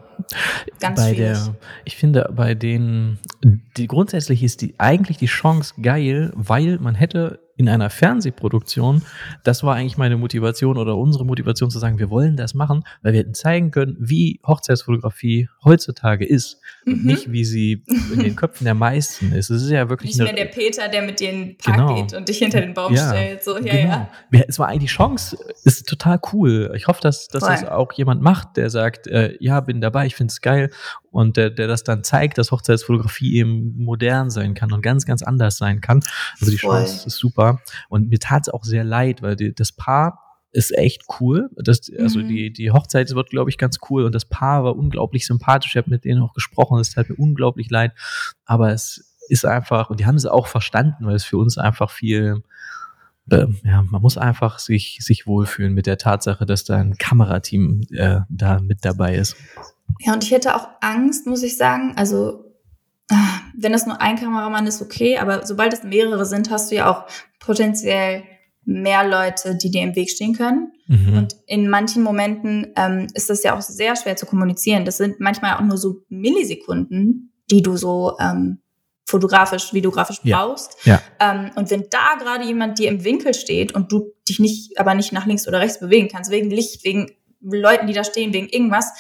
Ganz 0.79 1.01
bei 1.01 1.13
schwierig. 1.13 1.38
der, 1.38 1.55
ich 1.83 1.97
finde, 1.97 2.31
bei 2.33 2.55
den, 2.55 3.19
die 3.43 3.88
grundsätzlich 3.88 4.43
ist 4.43 4.61
die 4.61 4.75
eigentlich 4.77 5.17
die 5.17 5.25
Chance 5.25 5.73
geil, 5.81 6.31
weil 6.35 6.79
man 6.79 6.95
hätte 6.95 7.44
in 7.57 7.69
einer 7.69 7.89
Fernsehproduktion, 7.89 9.01
das 9.43 9.63
war 9.63 9.75
eigentlich 9.75 9.97
meine 9.97 10.17
Motivation 10.17 10.77
oder 10.77 10.97
unsere 10.97 11.25
Motivation 11.25 11.69
zu 11.69 11.79
sagen, 11.79 11.99
wir 11.99 12.09
wollen 12.09 12.35
das 12.35 12.53
machen, 12.53 12.83
weil 13.01 13.13
wir 13.13 13.21
hätten 13.21 13.33
zeigen 13.33 13.71
können, 13.71 13.95
wie 13.99 14.39
Hochzeitsfotografie 14.45 15.49
heutzutage 15.63 16.25
ist 16.25 16.59
mhm. 16.85 16.93
und 16.93 17.05
nicht, 17.05 17.31
wie 17.31 17.45
sie 17.45 17.83
in 18.13 18.19
den 18.19 18.35
Köpfen 18.35 18.65
der 18.65 18.73
meisten 18.73 19.31
ist. 19.31 19.49
Es 19.49 19.61
ist 19.63 19.69
ja 19.69 19.89
wirklich 19.89 20.17
nicht 20.17 20.23
mehr 20.23 20.33
der 20.33 20.45
Peter, 20.45 20.89
der 20.89 21.01
mit 21.03 21.19
dir 21.19 21.29
in 21.29 21.39
den 21.39 21.57
Park 21.57 21.77
genau. 21.77 21.95
geht 21.95 22.13
und 22.13 22.27
dich 22.27 22.39
hinter 22.39 22.61
den 22.61 22.73
Baum 22.73 22.93
ja, 22.93 23.09
stellt. 23.09 23.43
So, 23.43 23.57
ja, 23.57 23.73
genau. 23.73 24.07
ja. 24.31 24.43
Es 24.47 24.59
war 24.59 24.67
eigentlich 24.67 24.91
die 24.91 24.95
Chance, 24.95 25.37
ist 25.63 25.87
total 25.87 26.19
cool. 26.33 26.71
Ich 26.75 26.87
hoffe, 26.87 27.01
dass, 27.01 27.27
dass 27.27 27.43
das 27.43 27.63
auch 27.63 27.93
jemand 27.93 28.21
macht, 28.21 28.57
der 28.57 28.69
sagt, 28.69 29.07
äh, 29.07 29.35
ja, 29.39 29.61
bin 29.61 29.81
dabei, 29.81 30.05
ich 30.05 30.15
finde 30.15 30.31
es 30.31 30.41
geil 30.41 30.71
und 31.15 31.38
der, 31.38 31.49
der 31.49 31.67
das 31.69 31.86
dann 31.86 32.04
zeigt, 32.04 32.38
dass 32.38 32.51
Hochzeitsfotografie 32.51 33.38
eben 33.38 33.73
modern 33.78 34.30
sein 34.30 34.54
kann 34.54 34.73
und 34.73 34.82
ganz, 34.82 35.06
ganz 35.06 35.23
anders 35.23 35.58
sein 35.58 35.80
kann. 35.80 36.01
Also 36.41 36.51
die 36.51 36.58
Voll. 36.58 36.75
Chance 36.75 37.08
ist 37.08 37.15
super. 37.15 37.62
Und 37.88 38.10
mir 38.10 38.19
tat 38.19 38.47
es 38.47 38.54
auch 38.54 38.65
sehr 38.65 38.84
leid, 38.84 39.21
weil 39.21 39.38
die, 39.38 39.56
das 39.56 39.71
Paar 39.71 40.19
ist 40.51 40.78
echt 40.78 41.04
cool. 41.21 41.49
Das, 41.56 41.89
also 41.97 42.19
mhm. 42.19 42.28
die, 42.28 42.51
die 42.51 42.71
Hochzeit 42.71 43.10
wird, 43.15 43.30
glaube 43.30 43.49
ich, 43.49 43.58
ganz 43.58 43.78
cool 43.89 44.04
und 44.04 44.13
das 44.13 44.25
Paar 44.25 44.65
war 44.65 44.75
unglaublich 44.75 45.25
sympathisch. 45.25 45.71
Ich 45.71 45.78
habe 45.78 45.89
mit 45.89 46.04
denen 46.04 46.21
auch 46.21 46.34
gesprochen, 46.34 46.82
es 46.82 46.89
tat 46.89 47.08
mir 47.08 47.15
unglaublich 47.15 47.69
leid. 47.69 47.93
Aber 48.43 48.73
es 48.73 49.15
ist 49.30 49.45
einfach, 49.45 49.89
und 49.89 50.01
die 50.01 50.06
haben 50.06 50.15
es 50.15 50.25
auch 50.25 50.47
verstanden, 50.47 51.06
weil 51.06 51.15
es 51.15 51.23
für 51.23 51.38
uns 51.38 51.58
einfach 51.58 51.91
viel, 51.91 52.43
äh, 53.32 53.45
ja, 53.63 53.84
man 53.84 54.01
muss 54.01 54.17
einfach 54.17 54.60
sich, 54.60 54.97
sich 54.99 55.28
wohlfühlen 55.28 55.73
mit 55.73 55.86
der 55.86 55.97
Tatsache, 55.97 56.45
dass 56.45 56.65
da 56.65 56.75
ein 56.75 56.97
Kamerateam 56.97 57.84
äh, 57.91 58.19
da 58.28 58.60
mit 58.60 58.84
dabei 58.84 59.15
ist. 59.15 59.38
Ja, 59.99 60.13
und 60.13 60.23
ich 60.23 60.31
hätte 60.31 60.55
auch 60.55 60.67
Angst, 60.81 61.25
muss 61.27 61.43
ich 61.43 61.57
sagen. 61.57 61.93
Also, 61.95 62.53
ah, 63.09 63.39
wenn 63.55 63.73
es 63.73 63.85
nur 63.85 64.01
ein 64.01 64.17
Kameramann 64.17 64.67
ist, 64.67 64.81
okay, 64.81 65.17
aber 65.17 65.45
sobald 65.45 65.73
es 65.73 65.83
mehrere 65.83 66.25
sind, 66.25 66.49
hast 66.49 66.71
du 66.71 66.75
ja 66.75 66.91
auch 66.91 67.05
potenziell 67.39 68.23
mehr 68.65 69.07
Leute, 69.07 69.55
die 69.55 69.69
dir 69.69 69.83
im 69.83 69.95
Weg 69.95 70.09
stehen 70.09 70.33
können. 70.33 70.71
Mhm. 70.87 71.17
Und 71.17 71.35
in 71.45 71.69
manchen 71.69 72.03
Momenten 72.03 72.67
ähm, 72.75 73.07
ist 73.13 73.29
das 73.29 73.43
ja 73.43 73.55
auch 73.55 73.61
sehr 73.61 73.95
schwer 73.95 74.15
zu 74.15 74.25
kommunizieren. 74.25 74.85
Das 74.85 74.97
sind 74.97 75.19
manchmal 75.19 75.55
auch 75.55 75.61
nur 75.61 75.77
so 75.77 76.01
Millisekunden, 76.09 77.31
die 77.51 77.61
du 77.61 77.77
so 77.77 78.17
ähm, 78.19 78.59
fotografisch, 79.07 79.73
videografisch 79.73 80.21
brauchst. 80.21 80.77
Ja. 80.85 80.99
Ähm, 81.19 81.51
und 81.55 81.69
wenn 81.69 81.85
da 81.89 82.15
gerade 82.19 82.45
jemand 82.45 82.79
dir 82.79 82.89
im 82.89 83.03
Winkel 83.03 83.33
steht 83.33 83.73
und 83.73 83.91
du 83.91 84.11
dich 84.27 84.39
nicht, 84.39 84.79
aber 84.79 84.95
nicht 84.95 85.13
nach 85.13 85.27
links 85.27 85.47
oder 85.47 85.59
rechts 85.59 85.79
bewegen 85.79 86.09
kannst, 86.11 86.31
wegen 86.31 86.49
Licht, 86.49 86.83
wegen 86.83 87.11
Leuten, 87.39 87.85
die 87.85 87.93
da 87.93 88.03
stehen, 88.03 88.33
wegen 88.33 88.49
irgendwas, 88.49 88.91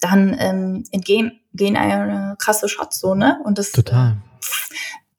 dann 0.00 0.36
ähm, 0.38 0.84
entgehen 0.90 1.40
gehen 1.52 1.76
eine 1.76 2.36
krasse 2.38 2.68
Shots 2.68 3.00
so, 3.00 3.14
ne? 3.14 3.40
Und 3.44 3.58
das 3.58 3.72
total. 3.72 4.16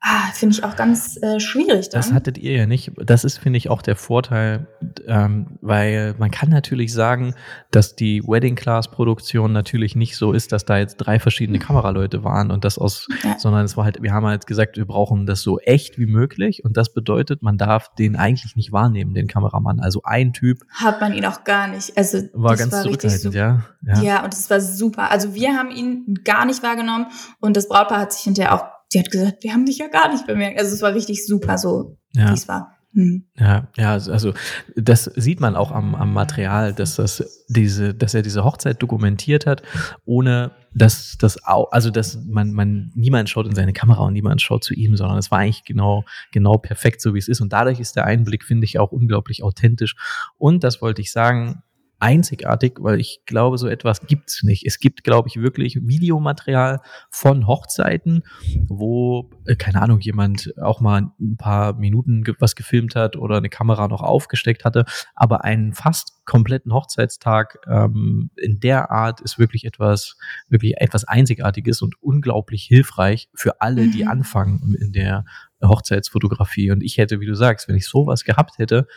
Ah, 0.03 0.31
finde 0.33 0.55
ich 0.55 0.63
auch 0.63 0.75
ganz 0.75 1.21
äh, 1.21 1.39
schwierig. 1.39 1.89
Dann. 1.89 1.99
Das 1.99 2.11
hattet 2.11 2.39
ihr 2.39 2.53
ja 2.53 2.65
nicht. 2.65 2.91
Das 2.97 3.23
ist, 3.23 3.37
finde 3.37 3.57
ich, 3.57 3.69
auch 3.69 3.83
der 3.83 3.95
Vorteil, 3.95 4.65
ähm, 5.05 5.59
weil 5.61 6.15
man 6.17 6.31
kann 6.31 6.49
natürlich 6.49 6.91
sagen, 6.91 7.35
dass 7.69 7.95
die 7.95 8.23
Wedding 8.23 8.55
Class 8.55 8.89
Produktion 8.89 9.53
natürlich 9.53 9.95
nicht 9.95 10.17
so 10.17 10.33
ist, 10.33 10.53
dass 10.53 10.65
da 10.65 10.79
jetzt 10.79 10.97
drei 10.97 11.19
verschiedene 11.19 11.59
mhm. 11.59 11.61
Kameraleute 11.61 12.23
waren 12.23 12.49
und 12.49 12.65
das 12.65 12.79
aus, 12.79 13.07
ja. 13.23 13.37
sondern 13.37 13.63
es 13.63 13.77
war 13.77 13.85
halt, 13.85 14.01
wir 14.01 14.11
haben 14.11 14.25
halt 14.25 14.47
gesagt, 14.47 14.75
wir 14.75 14.85
brauchen 14.85 15.27
das 15.27 15.43
so 15.43 15.59
echt 15.59 15.99
wie 15.99 16.07
möglich 16.07 16.65
und 16.65 16.77
das 16.77 16.91
bedeutet, 16.91 17.43
man 17.43 17.59
darf 17.59 17.93
den 17.93 18.15
eigentlich 18.15 18.55
nicht 18.55 18.71
wahrnehmen, 18.71 19.13
den 19.13 19.27
Kameramann. 19.27 19.79
Also 19.79 20.01
ein 20.03 20.33
Typ. 20.33 20.61
Hat 20.73 20.99
man 20.99 21.13
ihn 21.13 21.25
auch 21.25 21.43
gar 21.43 21.67
nicht. 21.67 21.95
Also 21.95 22.23
war 22.33 22.55
ganz 22.55 22.73
war 22.73 22.81
zurückhaltend, 22.81 23.35
ja, 23.35 23.65
ja. 23.85 24.01
Ja, 24.01 24.23
und 24.23 24.33
es 24.33 24.49
war 24.49 24.61
super. 24.61 25.11
Also 25.11 25.35
wir 25.35 25.55
haben 25.55 25.69
ihn 25.69 26.21
gar 26.23 26.45
nicht 26.45 26.63
wahrgenommen 26.63 27.05
und 27.39 27.55
das 27.55 27.67
Brautpaar 27.67 27.99
hat 27.99 28.13
sich 28.13 28.23
hinterher 28.23 28.55
auch 28.55 28.80
die 28.93 28.99
hat 28.99 29.11
gesagt, 29.11 29.43
wir 29.43 29.53
haben 29.53 29.65
dich 29.65 29.77
ja 29.77 29.87
gar 29.87 30.11
nicht 30.11 30.27
bemerkt. 30.27 30.59
Also 30.59 30.73
es 30.73 30.81
war 30.81 30.93
richtig 30.93 31.25
super 31.25 31.57
so, 31.57 31.97
ja. 32.13 32.29
wie 32.29 32.33
es 32.33 32.47
war. 32.47 32.75
Hm. 32.93 33.23
Ja, 33.37 33.69
ja, 33.77 33.93
also 33.93 34.33
das 34.75 35.05
sieht 35.15 35.39
man 35.39 35.55
auch 35.55 35.71
am, 35.71 35.95
am 35.95 36.13
Material, 36.13 36.73
dass 36.73 36.97
das 36.97 37.45
diese, 37.47 37.93
dass 37.93 38.13
er 38.13 38.21
diese 38.21 38.43
Hochzeit 38.43 38.81
dokumentiert 38.81 39.45
hat, 39.45 39.63
ohne 40.03 40.51
dass 40.73 41.15
das 41.17 41.41
auch, 41.45 41.71
also 41.71 41.89
dass 41.89 42.19
man, 42.25 42.51
man 42.51 42.91
niemand 42.93 43.29
schaut 43.29 43.45
in 43.45 43.55
seine 43.55 43.71
Kamera 43.71 44.03
und 44.03 44.13
niemand 44.13 44.41
schaut 44.41 44.65
zu 44.65 44.73
ihm, 44.73 44.97
sondern 44.97 45.17
es 45.17 45.31
war 45.31 45.39
eigentlich 45.39 45.63
genau, 45.63 46.03
genau 46.33 46.57
perfekt, 46.57 47.01
so 47.01 47.13
wie 47.13 47.19
es 47.19 47.29
ist. 47.29 47.39
Und 47.39 47.53
dadurch 47.53 47.79
ist 47.79 47.95
der 47.95 48.05
Einblick, 48.05 48.43
finde 48.43 48.65
ich, 48.65 48.77
auch 48.77 48.91
unglaublich 48.91 49.41
authentisch. 49.41 49.95
Und 50.37 50.65
das 50.65 50.81
wollte 50.81 51.01
ich 51.01 51.13
sagen, 51.13 51.63
einzigartig, 52.01 52.77
weil 52.79 52.99
ich 52.99 53.21
glaube, 53.25 53.57
so 53.57 53.67
etwas 53.67 54.07
gibt's 54.07 54.43
nicht. 54.43 54.65
Es 54.65 54.79
gibt, 54.79 55.03
glaube 55.03 55.29
ich, 55.29 55.41
wirklich 55.41 55.79
Videomaterial 55.81 56.81
von 57.09 57.47
Hochzeiten, 57.47 58.23
wo, 58.67 59.29
äh, 59.45 59.55
keine 59.55 59.81
Ahnung, 59.81 59.99
jemand 59.99 60.53
auch 60.59 60.81
mal 60.81 61.11
ein 61.19 61.37
paar 61.37 61.73
Minuten 61.73 62.23
was 62.39 62.55
gefilmt 62.55 62.95
hat 62.95 63.15
oder 63.15 63.37
eine 63.37 63.49
Kamera 63.49 63.87
noch 63.87 64.01
aufgesteckt 64.01 64.65
hatte, 64.65 64.85
aber 65.15 65.43
einen 65.43 65.73
fast 65.73 66.25
kompletten 66.25 66.73
Hochzeitstag 66.73 67.59
ähm, 67.67 68.31
in 68.35 68.59
der 68.59 68.89
Art 68.89 69.21
ist 69.21 69.37
wirklich 69.37 69.65
etwas, 69.65 70.17
wirklich 70.49 70.75
etwas 70.77 71.03
Einzigartiges 71.03 71.81
und 71.81 72.01
unglaublich 72.01 72.63
hilfreich 72.63 73.29
für 73.33 73.61
alle, 73.61 73.87
die 73.89 74.03
mhm. 74.03 74.09
anfangen 74.09 74.75
in 74.79 74.91
der 74.91 75.25
Hochzeitsfotografie. 75.67 76.71
Und 76.71 76.83
ich 76.83 76.97
hätte, 76.97 77.19
wie 77.19 77.25
du 77.25 77.35
sagst, 77.35 77.67
wenn 77.67 77.75
ich 77.75 77.87
sowas 77.87 78.23
gehabt 78.23 78.57
hätte, 78.57 78.87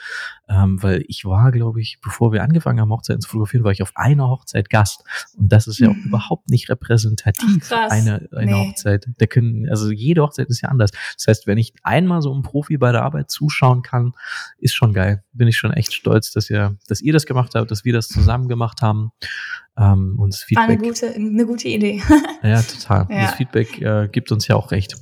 ähm, 0.48 0.82
weil 0.82 1.04
ich 1.08 1.24
war, 1.24 1.52
glaube 1.52 1.80
ich, 1.80 1.98
bevor 2.02 2.32
wir 2.32 2.42
angefangen 2.42 2.80
haben, 2.80 2.90
Hochzeiten 2.90 3.20
zu 3.20 3.28
fotografieren, 3.28 3.64
war 3.64 3.72
ich 3.72 3.82
auf 3.82 3.92
einer 3.94 4.28
Hochzeit 4.28 4.70
Gast. 4.70 5.04
Und 5.36 5.52
das 5.52 5.66
ist 5.66 5.78
ja 5.78 5.90
auch 5.90 5.94
mhm. 5.94 6.04
überhaupt 6.06 6.48
nicht 6.50 6.68
repräsentativ 6.68 7.70
Ach, 7.70 7.90
eine, 7.90 8.28
eine 8.32 8.52
nee. 8.52 8.68
Hochzeit. 8.68 9.06
Da 9.18 9.26
können, 9.26 9.68
also 9.68 9.90
jede 9.90 10.22
Hochzeit 10.22 10.48
ist 10.48 10.60
ja 10.62 10.68
anders. 10.68 10.90
Das 11.16 11.26
heißt, 11.28 11.46
wenn 11.46 11.58
ich 11.58 11.74
einmal 11.82 12.22
so 12.22 12.32
einem 12.32 12.42
Profi 12.42 12.76
bei 12.78 12.92
der 12.92 13.02
Arbeit 13.02 13.30
zuschauen 13.30 13.82
kann, 13.82 14.12
ist 14.58 14.74
schon 14.74 14.92
geil. 14.92 15.24
Bin 15.32 15.48
ich 15.48 15.56
schon 15.56 15.72
echt 15.72 15.92
stolz, 15.92 16.32
dass 16.32 16.50
ihr, 16.50 16.76
dass 16.88 17.00
ihr 17.00 17.12
das 17.12 17.26
gemacht 17.26 17.54
habt, 17.54 17.70
dass 17.70 17.84
wir 17.84 17.92
das 17.92 18.08
zusammen 18.08 18.48
gemacht 18.48 18.82
haben. 18.82 19.12
Ähm, 19.76 20.18
und 20.18 20.32
das 20.32 20.42
Feedback. 20.42 20.68
War 20.68 20.74
eine 20.74 20.88
gute, 20.88 21.14
eine 21.14 21.46
gute 21.46 21.68
Idee. 21.68 22.02
ja, 22.42 22.62
total. 22.62 23.06
Ja. 23.14 23.22
Das 23.26 23.34
Feedback 23.34 23.80
äh, 23.80 24.08
gibt 24.10 24.32
uns 24.32 24.46
ja 24.48 24.56
auch 24.56 24.70
recht. 24.70 24.96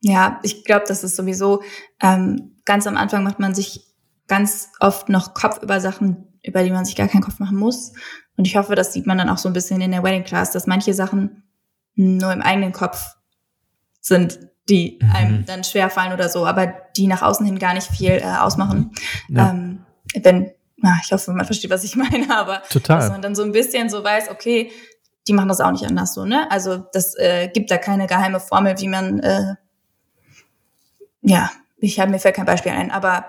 Ja, 0.00 0.40
ich 0.42 0.64
glaube, 0.64 0.84
das 0.88 1.04
ist 1.04 1.16
sowieso, 1.16 1.62
ähm, 2.00 2.56
ganz 2.64 2.86
am 2.86 2.96
Anfang 2.96 3.22
macht 3.22 3.38
man 3.38 3.54
sich 3.54 3.86
ganz 4.28 4.68
oft 4.80 5.08
noch 5.08 5.34
Kopf 5.34 5.62
über 5.62 5.80
Sachen, 5.80 6.38
über 6.42 6.62
die 6.62 6.70
man 6.70 6.84
sich 6.84 6.96
gar 6.96 7.08
keinen 7.08 7.22
Kopf 7.22 7.38
machen 7.38 7.58
muss. 7.58 7.92
Und 8.36 8.46
ich 8.46 8.56
hoffe, 8.56 8.74
das 8.74 8.92
sieht 8.92 9.06
man 9.06 9.18
dann 9.18 9.28
auch 9.28 9.38
so 9.38 9.48
ein 9.48 9.52
bisschen 9.52 9.80
in 9.80 9.90
der 9.90 10.02
Wedding 10.02 10.24
Class, 10.24 10.52
dass 10.52 10.66
manche 10.66 10.94
Sachen 10.94 11.42
nur 11.94 12.32
im 12.32 12.40
eigenen 12.40 12.72
Kopf 12.72 13.16
sind, 14.00 14.38
die 14.68 14.98
mhm. 15.02 15.10
einem 15.10 15.44
dann 15.44 15.64
schwer 15.64 15.90
fallen 15.90 16.12
oder 16.12 16.28
so, 16.28 16.46
aber 16.46 16.72
die 16.96 17.06
nach 17.06 17.22
außen 17.22 17.44
hin 17.44 17.58
gar 17.58 17.74
nicht 17.74 17.88
viel 17.88 18.12
äh, 18.12 18.36
ausmachen. 18.38 18.92
Ja. 19.28 19.50
Ähm, 19.50 19.84
wenn, 20.22 20.50
na, 20.76 20.98
ich 21.04 21.12
hoffe, 21.12 21.32
man 21.32 21.44
versteht, 21.44 21.70
was 21.70 21.84
ich 21.84 21.96
meine, 21.96 22.34
aber 22.34 22.62
Total. 22.70 22.98
dass 22.98 23.10
man 23.10 23.20
dann 23.20 23.34
so 23.34 23.42
ein 23.42 23.52
bisschen 23.52 23.90
so 23.90 24.02
weiß, 24.02 24.30
okay, 24.30 24.70
die 25.28 25.32
machen 25.32 25.48
das 25.48 25.60
auch 25.60 25.70
nicht 25.70 25.86
anders 25.86 26.14
so, 26.14 26.24
ne? 26.24 26.50
Also 26.50 26.78
das 26.92 27.14
äh, 27.18 27.48
gibt 27.48 27.70
da 27.70 27.76
keine 27.76 28.06
geheime 28.06 28.40
Formel, 28.40 28.74
wie 28.78 28.88
man 28.88 29.20
äh, 29.20 29.54
ja, 31.30 31.50
ich 31.78 31.98
habe 32.00 32.10
mir 32.10 32.18
fällt 32.18 32.36
kein 32.36 32.46
Beispiel 32.46 32.72
ein, 32.72 32.90
aber 32.90 33.26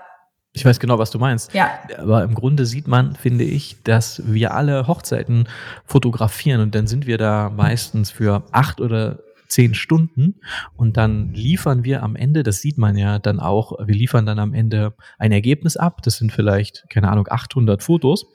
ich 0.54 0.66
weiß 0.66 0.80
genau, 0.80 0.98
was 0.98 1.10
du 1.10 1.18
meinst. 1.18 1.54
Ja. 1.54 1.70
Aber 1.96 2.22
im 2.24 2.34
Grunde 2.34 2.66
sieht 2.66 2.86
man, 2.86 3.16
finde 3.16 3.44
ich, 3.44 3.82
dass 3.84 4.22
wir 4.26 4.52
alle 4.52 4.86
Hochzeiten 4.86 5.48
fotografieren 5.86 6.60
und 6.60 6.74
dann 6.74 6.86
sind 6.86 7.06
wir 7.06 7.16
da 7.16 7.48
meistens 7.48 8.10
für 8.10 8.42
acht 8.52 8.82
oder 8.82 9.20
zehn 9.48 9.74
Stunden 9.74 10.40
und 10.76 10.96
dann 10.96 11.32
liefern 11.32 11.84
wir 11.84 12.02
am 12.02 12.16
Ende, 12.16 12.42
das 12.42 12.60
sieht 12.60 12.78
man 12.78 12.96
ja 12.96 13.18
dann 13.18 13.38
auch, 13.40 13.78
wir 13.86 13.94
liefern 13.94 14.26
dann 14.26 14.38
am 14.38 14.52
Ende 14.52 14.94
ein 15.18 15.32
Ergebnis 15.32 15.76
ab. 15.76 16.02
Das 16.02 16.16
sind 16.16 16.32
vielleicht, 16.32 16.84
keine 16.90 17.08
Ahnung, 17.10 17.28
800 17.30 17.82
Fotos. 17.82 18.26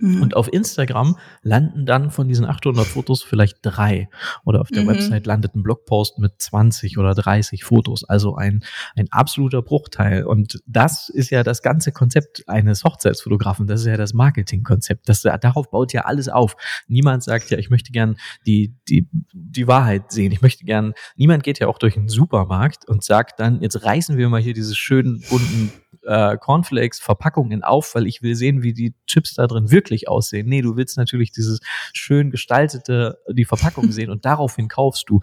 Mhm. 0.00 0.22
Und 0.22 0.36
auf 0.36 0.52
Instagram 0.52 1.16
landen 1.42 1.86
dann 1.86 2.10
von 2.10 2.26
diesen 2.26 2.46
800 2.46 2.86
Fotos 2.86 3.22
vielleicht 3.22 3.58
drei. 3.62 4.08
Oder 4.44 4.60
auf 4.60 4.68
der 4.68 4.82
mhm. 4.82 4.88
Website 4.88 5.26
landet 5.26 5.54
ein 5.54 5.62
Blogpost 5.62 6.18
mit 6.18 6.40
20 6.40 6.98
oder 6.98 7.14
30 7.14 7.64
Fotos. 7.64 8.04
Also 8.04 8.34
ein, 8.36 8.64
ein 8.96 9.06
absoluter 9.10 9.62
Bruchteil. 9.62 10.24
Und 10.24 10.60
das 10.66 11.08
ist 11.10 11.30
ja 11.30 11.42
das 11.42 11.62
ganze 11.62 11.92
Konzept 11.92 12.48
eines 12.48 12.84
Hochzeitsfotografen. 12.84 13.66
Das 13.66 13.80
ist 13.80 13.86
ja 13.86 13.96
das 13.96 14.14
Marketingkonzept. 14.14 15.08
Das, 15.08 15.22
darauf 15.22 15.70
baut 15.70 15.92
ja 15.92 16.02
alles 16.02 16.28
auf. 16.28 16.56
Niemand 16.88 17.22
sagt 17.22 17.50
ja, 17.50 17.58
ich 17.58 17.70
möchte 17.70 17.92
gern 17.92 18.16
die, 18.46 18.74
die, 18.88 19.08
die 19.32 19.66
Wahrheit 19.66 20.10
sehen. 20.12 20.32
Ich 20.32 20.42
möchte 20.42 20.64
gern, 20.64 20.94
niemand 21.16 21.42
geht 21.42 21.58
ja 21.58 21.68
auch 21.68 21.78
durch 21.78 21.96
einen 21.96 22.08
Supermarkt 22.08 22.88
und 22.88 23.04
sagt 23.04 23.38
dann, 23.38 23.60
jetzt 23.60 23.84
reißen 23.84 24.16
wir 24.16 24.28
mal 24.28 24.40
hier 24.40 24.54
diese 24.54 24.74
schönen 24.74 25.22
bunten 25.28 25.72
äh, 26.04 26.36
Cornflakes-Verpackungen 26.36 27.62
auf, 27.62 27.94
weil 27.94 28.06
ich 28.06 28.22
will 28.22 28.34
sehen, 28.34 28.62
wie 28.62 28.72
die 28.72 28.94
Chips 29.06 29.34
da 29.34 29.46
drin 29.46 29.70
wirklich 29.70 29.89
aussehen. 30.08 30.48
Nee, 30.48 30.62
du 30.62 30.76
willst 30.76 30.96
natürlich 30.96 31.32
dieses 31.32 31.60
schön 31.92 32.30
gestaltete, 32.30 33.18
die 33.30 33.44
Verpackung 33.44 33.90
sehen 33.92 34.10
und 34.10 34.24
daraufhin 34.24 34.68
kaufst 34.68 35.08
du. 35.08 35.20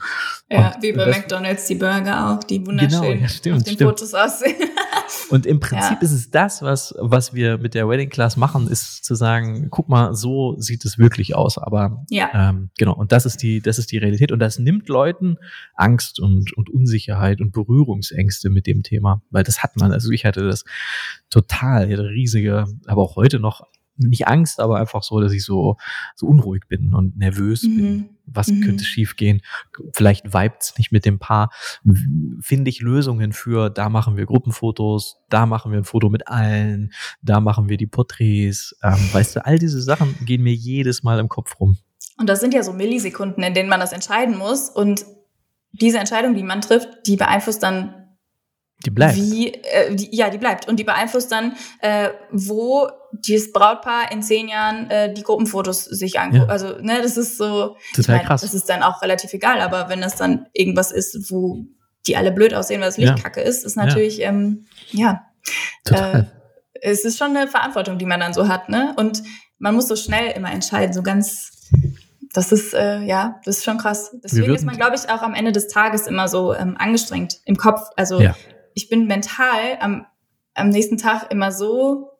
Ja, 0.49 0.73
und, 0.75 0.83
wie 0.83 0.93
bei 0.93 1.07
McDonalds 1.07 1.65
die 1.67 1.75
Burger 1.75 2.31
auch, 2.31 2.43
die 2.43 2.65
wunderschön 2.65 3.01
genau, 3.01 3.21
ja, 3.21 3.27
stimmt, 3.27 3.57
auf 3.57 3.63
den 3.63 3.73
stimmt. 3.73 3.89
Fotos 3.89 4.13
aussehen. 4.13 4.55
und 5.29 5.45
im 5.45 5.59
Prinzip 5.59 5.97
ja. 5.97 6.01
ist 6.01 6.11
es 6.11 6.29
das, 6.29 6.61
was, 6.61 6.93
was 6.99 7.33
wir 7.33 7.57
mit 7.57 7.73
der 7.73 7.87
Wedding 7.87 8.09
Class 8.09 8.37
machen, 8.37 8.67
ist 8.67 9.05
zu 9.05 9.15
sagen, 9.15 9.67
guck 9.69 9.89
mal, 9.89 10.13
so 10.13 10.55
sieht 10.59 10.85
es 10.85 10.97
wirklich 10.97 11.35
aus. 11.35 11.57
Aber 11.57 12.03
ja. 12.09 12.29
ähm, 12.33 12.69
genau, 12.77 12.95
und 12.95 13.11
das 13.11 13.25
ist 13.25 13.41
die, 13.41 13.61
das 13.61 13.79
ist 13.79 13.91
die 13.91 13.97
Realität. 13.97 14.31
Und 14.31 14.39
das 14.39 14.59
nimmt 14.59 14.89
Leuten 14.89 15.37
Angst 15.75 16.19
und, 16.19 16.55
und 16.55 16.69
Unsicherheit 16.69 17.41
und 17.41 17.51
Berührungsängste 17.51 18.49
mit 18.49 18.67
dem 18.67 18.83
Thema. 18.83 19.21
Weil 19.29 19.43
das 19.43 19.63
hat 19.63 19.77
man, 19.77 19.91
also 19.91 20.11
ich 20.11 20.25
hatte 20.25 20.47
das 20.47 20.63
total 21.29 21.85
riesige, 21.85 22.65
aber 22.85 23.01
auch 23.01 23.15
heute 23.15 23.39
noch 23.39 23.65
nicht 23.97 24.27
Angst, 24.27 24.59
aber 24.59 24.77
einfach 24.77 25.03
so, 25.03 25.19
dass 25.19 25.31
ich 25.31 25.43
so, 25.43 25.77
so 26.15 26.27
unruhig 26.27 26.63
bin 26.67 26.93
und 26.93 27.17
nervös 27.17 27.63
mhm. 27.63 27.75
bin. 27.75 28.09
Was 28.25 28.47
mhm. 28.47 28.61
könnte 28.61 28.83
schiefgehen? 28.83 29.41
Vielleicht 29.93 30.33
vibet's 30.33 30.77
nicht 30.77 30.91
mit 30.91 31.05
dem 31.05 31.17
Paar. 31.17 31.49
Finde 32.41 32.69
ich 32.69 32.81
Lösungen 32.81 33.31
für, 33.31 33.69
da 33.69 33.89
machen 33.89 34.17
wir 34.17 34.25
Gruppenfotos, 34.25 35.17
da 35.29 35.45
machen 35.45 35.71
wir 35.71 35.79
ein 35.79 35.85
Foto 35.85 36.09
mit 36.09 36.27
allen, 36.27 36.91
da 37.21 37.39
machen 37.39 37.69
wir 37.69 37.77
die 37.77 37.87
Porträts. 37.87 38.75
Ähm, 38.83 38.99
weißt 39.13 39.37
du, 39.37 39.45
all 39.45 39.59
diese 39.59 39.81
Sachen 39.81 40.15
gehen 40.25 40.43
mir 40.43 40.53
jedes 40.53 41.03
Mal 41.03 41.19
im 41.19 41.29
Kopf 41.29 41.59
rum. 41.59 41.77
Und 42.19 42.27
das 42.27 42.39
sind 42.41 42.53
ja 42.53 42.63
so 42.63 42.73
Millisekunden, 42.73 43.43
in 43.43 43.53
denen 43.53 43.69
man 43.69 43.79
das 43.79 43.93
entscheiden 43.93 44.37
muss. 44.37 44.69
Und 44.69 45.05
diese 45.71 45.99
Entscheidung, 45.99 46.35
die 46.35 46.43
man 46.43 46.61
trifft, 46.61 46.89
die 47.05 47.15
beeinflusst 47.15 47.63
dann 47.63 48.06
die 48.85 48.91
bleibt. 48.91 49.15
Wie, 49.15 49.53
äh, 49.53 49.95
die, 49.95 50.15
ja, 50.15 50.29
die 50.29 50.37
bleibt. 50.37 50.67
Und 50.67 50.77
die 50.77 50.83
beeinflusst 50.83 51.31
dann, 51.31 51.55
äh, 51.81 52.09
wo 52.31 52.87
dieses 53.11 53.51
Brautpaar 53.51 54.11
in 54.11 54.21
zehn 54.21 54.47
Jahren 54.47 54.89
äh, 54.91 55.11
die 55.11 55.23
Gruppenfotos 55.23 55.85
sich 55.85 56.19
anguckt. 56.19 56.47
Ja. 56.47 56.49
Also, 56.49 56.77
ne, 56.79 57.01
das 57.01 57.17
ist 57.17 57.37
so. 57.37 57.75
Total 57.95 57.99
ich 57.99 58.07
mein, 58.07 58.25
krass. 58.25 58.41
Das 58.41 58.53
ist 58.53 58.69
dann 58.69 58.83
auch 58.83 59.01
relativ 59.01 59.33
egal, 59.33 59.61
aber 59.61 59.89
wenn 59.89 60.01
das 60.01 60.15
dann 60.15 60.45
irgendwas 60.53 60.91
ist, 60.91 61.31
wo 61.31 61.65
die 62.05 62.15
alle 62.15 62.31
blöd 62.31 62.53
aussehen, 62.53 62.79
weil 62.79 62.89
das 62.89 62.97
Licht 62.97 63.17
ja. 63.17 63.23
kacke 63.23 63.41
ist, 63.41 63.65
ist 63.65 63.75
natürlich, 63.75 64.17
ja. 64.17 64.29
Ähm, 64.29 64.65
ja. 64.91 65.23
Total. 65.83 66.31
Äh, 66.73 66.89
es 66.89 67.03
ist 67.03 67.17
schon 67.17 67.35
eine 67.35 67.47
Verantwortung, 67.47 67.97
die 67.97 68.05
man 68.05 68.19
dann 68.19 68.33
so 68.33 68.47
hat, 68.47 68.69
ne? 68.69 68.93
Und 68.97 69.23
man 69.57 69.73
muss 69.73 69.87
so 69.87 69.95
schnell 69.95 70.31
immer 70.35 70.51
entscheiden, 70.51 70.93
so 70.93 71.01
ganz 71.01 71.51
das 72.33 72.51
ist, 72.51 72.75
äh, 72.75 72.99
ja, 73.01 73.41
das 73.45 73.57
ist 73.57 73.63
schon 73.63 73.79
krass. 73.79 74.11
Deswegen 74.23 74.53
ist 74.53 74.63
man, 74.63 74.75
glaube 74.75 74.95
ich, 74.95 75.09
auch 75.09 75.23
am 75.23 75.33
Ende 75.33 75.51
des 75.51 75.69
Tages 75.69 76.05
immer 76.05 76.27
so 76.27 76.53
ähm, 76.53 76.75
angestrengt 76.77 77.39
im 77.45 77.55
Kopf. 77.55 77.81
Also 77.95 78.21
ja 78.21 78.35
ich 78.77 78.89
bin 78.89 79.07
mental 79.07 79.77
am, 79.79 80.05
am 80.53 80.69
nächsten 80.69 80.97
Tag 80.97 81.31
immer 81.31 81.51
so, 81.51 82.11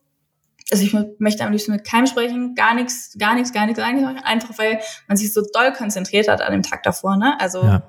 also 0.71 0.83
ich 0.83 0.95
möchte 1.19 1.45
am 1.45 1.51
liebsten 1.51 1.71
mit 1.71 1.85
keinem 1.85 2.07
sprechen, 2.07 2.55
gar 2.55 2.73
nichts, 2.73 3.15
gar 3.19 3.35
nichts, 3.35 3.53
gar 3.53 3.67
nichts, 3.67 3.79
einfach 3.79 4.57
weil 4.57 4.79
man 5.07 5.17
sich 5.17 5.31
so 5.31 5.43
doll 5.53 5.71
konzentriert 5.71 6.27
hat 6.27 6.41
an 6.41 6.51
dem 6.51 6.63
Tag 6.63 6.81
davor, 6.81 7.15
ne? 7.15 7.39
Also 7.39 7.61
ja. 7.61 7.83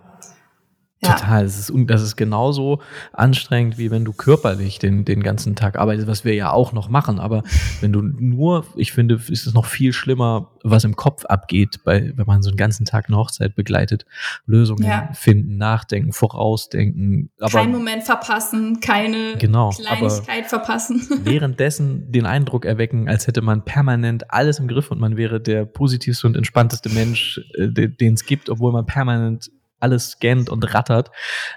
Ja. 1.00 1.12
Total. 1.12 1.44
Das 1.44 1.58
ist, 1.58 1.72
das 1.86 2.02
ist 2.02 2.16
genauso 2.16 2.80
anstrengend, 3.12 3.78
wie 3.78 3.92
wenn 3.92 4.04
du 4.04 4.12
körperlich 4.12 4.80
den, 4.80 5.04
den 5.04 5.22
ganzen 5.22 5.54
Tag 5.54 5.78
arbeitest, 5.78 6.08
was 6.08 6.24
wir 6.24 6.34
ja 6.34 6.50
auch 6.50 6.72
noch 6.72 6.88
machen. 6.88 7.20
Aber 7.20 7.44
wenn 7.80 7.92
du 7.92 8.02
nur, 8.02 8.66
ich 8.74 8.92
finde, 8.92 9.14
ist 9.14 9.46
es 9.46 9.54
noch 9.54 9.66
viel 9.66 9.92
schlimmer, 9.92 10.50
was 10.64 10.82
im 10.82 10.96
Kopf 10.96 11.24
abgeht, 11.24 11.84
bei, 11.84 12.12
wenn 12.16 12.26
man 12.26 12.42
so 12.42 12.50
einen 12.50 12.56
ganzen 12.56 12.84
Tag 12.84 13.06
eine 13.06 13.16
Hochzeit 13.16 13.54
begleitet. 13.54 14.06
Lösungen 14.44 14.84
ja. 14.84 15.08
finden, 15.12 15.56
nachdenken, 15.56 16.12
vorausdenken. 16.12 17.30
Aber, 17.38 17.60
Kein 17.60 17.70
Moment 17.70 18.02
verpassen, 18.02 18.80
keine 18.80 19.36
genau, 19.38 19.70
Kleinigkeit 19.70 20.46
verpassen. 20.46 21.06
Währenddessen 21.22 22.10
den 22.10 22.26
Eindruck 22.26 22.64
erwecken, 22.64 23.08
als 23.08 23.28
hätte 23.28 23.40
man 23.40 23.64
permanent 23.64 24.32
alles 24.32 24.58
im 24.58 24.66
Griff 24.66 24.90
und 24.90 24.98
man 24.98 25.16
wäre 25.16 25.40
der 25.40 25.64
positivste 25.64 26.26
und 26.26 26.36
entspannteste 26.36 26.88
Mensch, 26.88 27.40
äh, 27.54 27.68
den 27.68 28.14
es 28.14 28.24
gibt, 28.24 28.50
obwohl 28.50 28.72
man 28.72 28.84
permanent 28.84 29.50
alles 29.80 30.10
scannt 30.10 30.50
und 30.50 30.74
rattert. 30.74 31.10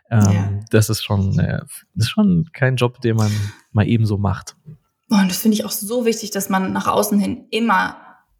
Ähm, 0.10 0.32
ja. 0.32 0.60
Das 0.70 0.90
ist 0.90 1.04
schon, 1.04 1.38
äh, 1.40 1.60
das 1.96 2.06
ist 2.06 2.10
schon 2.10 2.50
kein 2.54 2.76
Job, 2.76 3.02
den 3.02 3.16
man 3.16 3.32
mal 3.72 3.88
ebenso 3.88 4.18
macht. 4.18 4.56
Und 5.10 5.30
das 5.30 5.38
finde 5.38 5.56
ich 5.56 5.66
auch 5.66 5.72
so 5.72 6.06
wichtig, 6.06 6.32
dass 6.32 6.50
man 6.50 6.72
nach 6.72 6.88
außen 6.88 7.20
hin 7.20 7.46
immer 7.50 7.98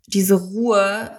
diese 0.08 0.36
Ruhe 0.36 1.12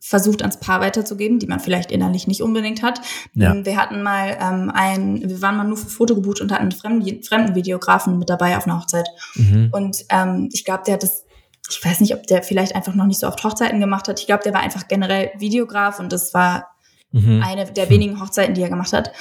versucht 0.00 0.42
ans 0.42 0.60
Paar 0.60 0.80
weiterzugeben, 0.80 1.38
die 1.38 1.46
man 1.46 1.60
vielleicht 1.60 1.90
innerlich 1.90 2.26
nicht 2.26 2.42
unbedingt 2.42 2.82
hat. 2.82 3.00
Ja. 3.34 3.54
Wir 3.64 3.76
hatten 3.76 4.02
mal 4.02 4.36
ähm, 4.40 4.70
ein, 4.72 5.20
wir 5.28 5.42
waren 5.42 5.56
mal 5.56 5.64
nur 5.64 5.76
für 5.76 5.88
Foto 5.88 6.14
gebucht 6.14 6.40
und 6.40 6.52
hatten 6.52 6.62
einen 6.62 6.72
fremden, 6.72 7.22
fremden 7.22 7.54
Videografen 7.54 8.18
mit 8.18 8.30
dabei 8.30 8.56
auf 8.56 8.66
einer 8.66 8.78
Hochzeit. 8.78 9.08
Mhm. 9.34 9.70
Und 9.72 10.04
ähm, 10.10 10.48
ich 10.52 10.64
glaube, 10.64 10.84
der 10.86 10.94
hat 10.94 11.02
das, 11.02 11.24
ich 11.68 11.84
weiß 11.84 12.00
nicht, 12.00 12.14
ob 12.14 12.26
der 12.26 12.42
vielleicht 12.42 12.74
einfach 12.74 12.94
noch 12.94 13.06
nicht 13.06 13.20
so 13.20 13.26
oft 13.26 13.42
Hochzeiten 13.42 13.80
gemacht 13.80 14.08
hat. 14.08 14.20
Ich 14.20 14.26
glaube, 14.26 14.44
der 14.44 14.54
war 14.54 14.60
einfach 14.60 14.86
generell 14.88 15.30
Videograf 15.38 15.98
und 15.98 16.12
das 16.12 16.32
war 16.32 16.68
Mhm. 17.12 17.42
Eine 17.44 17.64
der 17.66 17.90
wenigen 17.90 18.20
Hochzeiten, 18.20 18.54
die 18.54 18.62
er 18.62 18.68
gemacht 18.68 18.92
hat. 18.92 19.12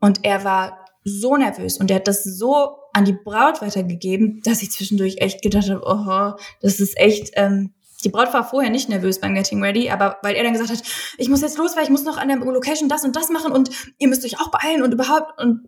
Und 0.00 0.24
er 0.24 0.44
war 0.44 0.82
so 1.04 1.36
nervös 1.36 1.78
und 1.78 1.90
er 1.90 1.96
hat 1.96 2.08
das 2.08 2.24
so 2.24 2.76
an 2.92 3.04
die 3.04 3.12
Braut 3.12 3.62
weitergegeben, 3.62 4.40
dass 4.44 4.62
ich 4.62 4.70
zwischendurch 4.70 5.16
echt 5.18 5.42
gedacht 5.42 5.70
habe, 5.70 5.82
oh, 5.84 6.40
das 6.60 6.78
ist 6.78 6.96
echt, 6.96 7.30
ähm, 7.34 7.72
die 8.04 8.08
Braut 8.08 8.34
war 8.34 8.48
vorher 8.48 8.70
nicht 8.70 8.88
nervös 8.88 9.20
beim 9.20 9.34
Getting 9.34 9.62
Ready, 9.62 9.90
aber 9.90 10.18
weil 10.22 10.34
er 10.34 10.42
dann 10.42 10.52
gesagt 10.52 10.70
hat, 10.70 10.82
ich 11.18 11.28
muss 11.28 11.40
jetzt 11.40 11.58
los, 11.58 11.76
weil 11.76 11.84
ich 11.84 11.90
muss 11.90 12.04
noch 12.04 12.18
an 12.18 12.28
der 12.28 12.38
Location 12.38 12.88
das 12.88 13.04
und 13.04 13.16
das 13.16 13.30
machen 13.30 13.52
und 13.52 13.70
ihr 13.98 14.08
müsst 14.08 14.24
euch 14.24 14.40
auch 14.40 14.50
beeilen 14.50 14.82
und 14.82 14.92
überhaupt 14.92 15.40
und 15.40 15.62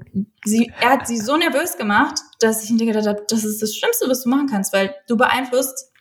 sie, 0.45 0.73
er 0.81 0.91
hat 0.91 1.07
sie 1.07 1.19
so 1.19 1.37
nervös 1.37 1.77
gemacht, 1.77 2.21
dass 2.41 2.65
ich 2.65 2.71
mir 2.71 2.87
gedacht 2.87 3.07
habe, 3.07 3.25
das 3.29 3.45
ist 3.45 3.63
das 3.63 3.75
Schlimmste, 3.75 4.09
was 4.09 4.23
du 4.23 4.29
machen 4.29 4.49
kannst, 4.49 4.73
weil 4.73 4.95
du 5.09 5.17
beeinflusst 5.17 5.93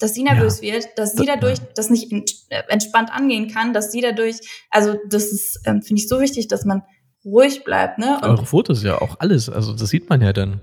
dass 0.00 0.14
sie 0.14 0.24
nervös 0.24 0.60
ja. 0.60 0.72
wird, 0.72 0.88
dass 0.96 1.12
sie 1.12 1.26
dadurch 1.26 1.58
das 1.76 1.90
nicht 1.90 2.10
äh, 2.48 2.62
entspannt 2.68 3.12
angehen 3.12 3.48
kann, 3.48 3.72
dass 3.72 3.92
sie 3.92 4.00
dadurch, 4.00 4.36
also 4.70 4.96
das 5.08 5.30
ist, 5.30 5.60
ähm, 5.66 5.82
finde 5.82 6.02
ich 6.02 6.08
so 6.08 6.20
wichtig, 6.20 6.48
dass 6.48 6.64
man 6.64 6.82
ruhig 7.24 7.62
bleibt, 7.64 7.98
ne? 7.98 8.16
Und 8.16 8.24
Eure 8.24 8.46
Fotos 8.46 8.82
ja 8.82 9.00
auch 9.00 9.16
alles, 9.20 9.48
also 9.48 9.74
das 9.74 9.90
sieht 9.90 10.08
man 10.08 10.22
ja 10.22 10.32
dann. 10.32 10.60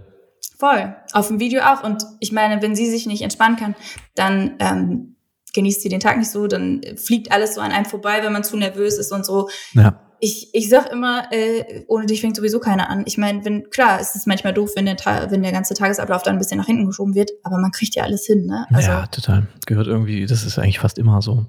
Voll, 0.59 0.95
auf 1.13 1.27
dem 1.27 1.39
Video 1.39 1.61
auch. 1.61 1.83
Und 1.83 2.03
ich 2.19 2.31
meine, 2.31 2.61
wenn 2.63 2.75
sie 2.75 2.89
sich 2.89 3.05
nicht 3.05 3.21
entspannen 3.21 3.57
kann, 3.57 3.75
dann 4.15 4.55
ähm, 4.59 5.15
genießt 5.53 5.83
sie 5.83 5.89
den 5.89 5.99
Tag 5.99 6.17
nicht 6.17 6.31
so, 6.31 6.47
dann 6.47 6.81
fliegt 6.95 7.31
alles 7.31 7.53
so 7.53 7.61
an 7.61 7.71
einem 7.71 7.85
vorbei, 7.85 8.23
wenn 8.23 8.33
man 8.33 8.43
zu 8.43 8.57
nervös 8.57 8.97
ist 8.97 9.11
und 9.11 9.23
so. 9.23 9.49
Ja 9.73 10.06
ich, 10.19 10.49
ich 10.53 10.69
sag 10.69 10.91
immer, 10.91 11.31
äh, 11.31 11.83
ohne 11.87 12.05
dich 12.05 12.21
fängt 12.21 12.35
sowieso 12.35 12.59
keiner 12.59 12.89
an. 12.89 13.03
Ich 13.05 13.17
meine, 13.17 13.45
wenn, 13.45 13.69
klar, 13.69 13.99
es 13.99 14.15
ist 14.15 14.27
manchmal 14.27 14.53
doof, 14.53 14.71
wenn 14.75 14.85
der, 14.85 14.97
wenn 15.29 15.43
der 15.43 15.51
ganze 15.51 15.73
Tagesablauf 15.73 16.23
dann 16.23 16.35
ein 16.35 16.39
bisschen 16.39 16.57
nach 16.57 16.65
hinten 16.65 16.85
geschoben 16.87 17.15
wird, 17.15 17.31
aber 17.43 17.57
man 17.57 17.71
kriegt 17.71 17.95
ja 17.95 18.03
alles 18.03 18.25
hin, 18.25 18.45
ne? 18.45 18.65
Also, 18.71 18.89
ja, 18.89 19.05
total. 19.07 19.47
Gehört 19.65 19.87
irgendwie, 19.87 20.25
das 20.25 20.43
ist 20.43 20.57
eigentlich 20.57 20.79
fast 20.79 20.97
immer 20.97 21.21
so. 21.21 21.45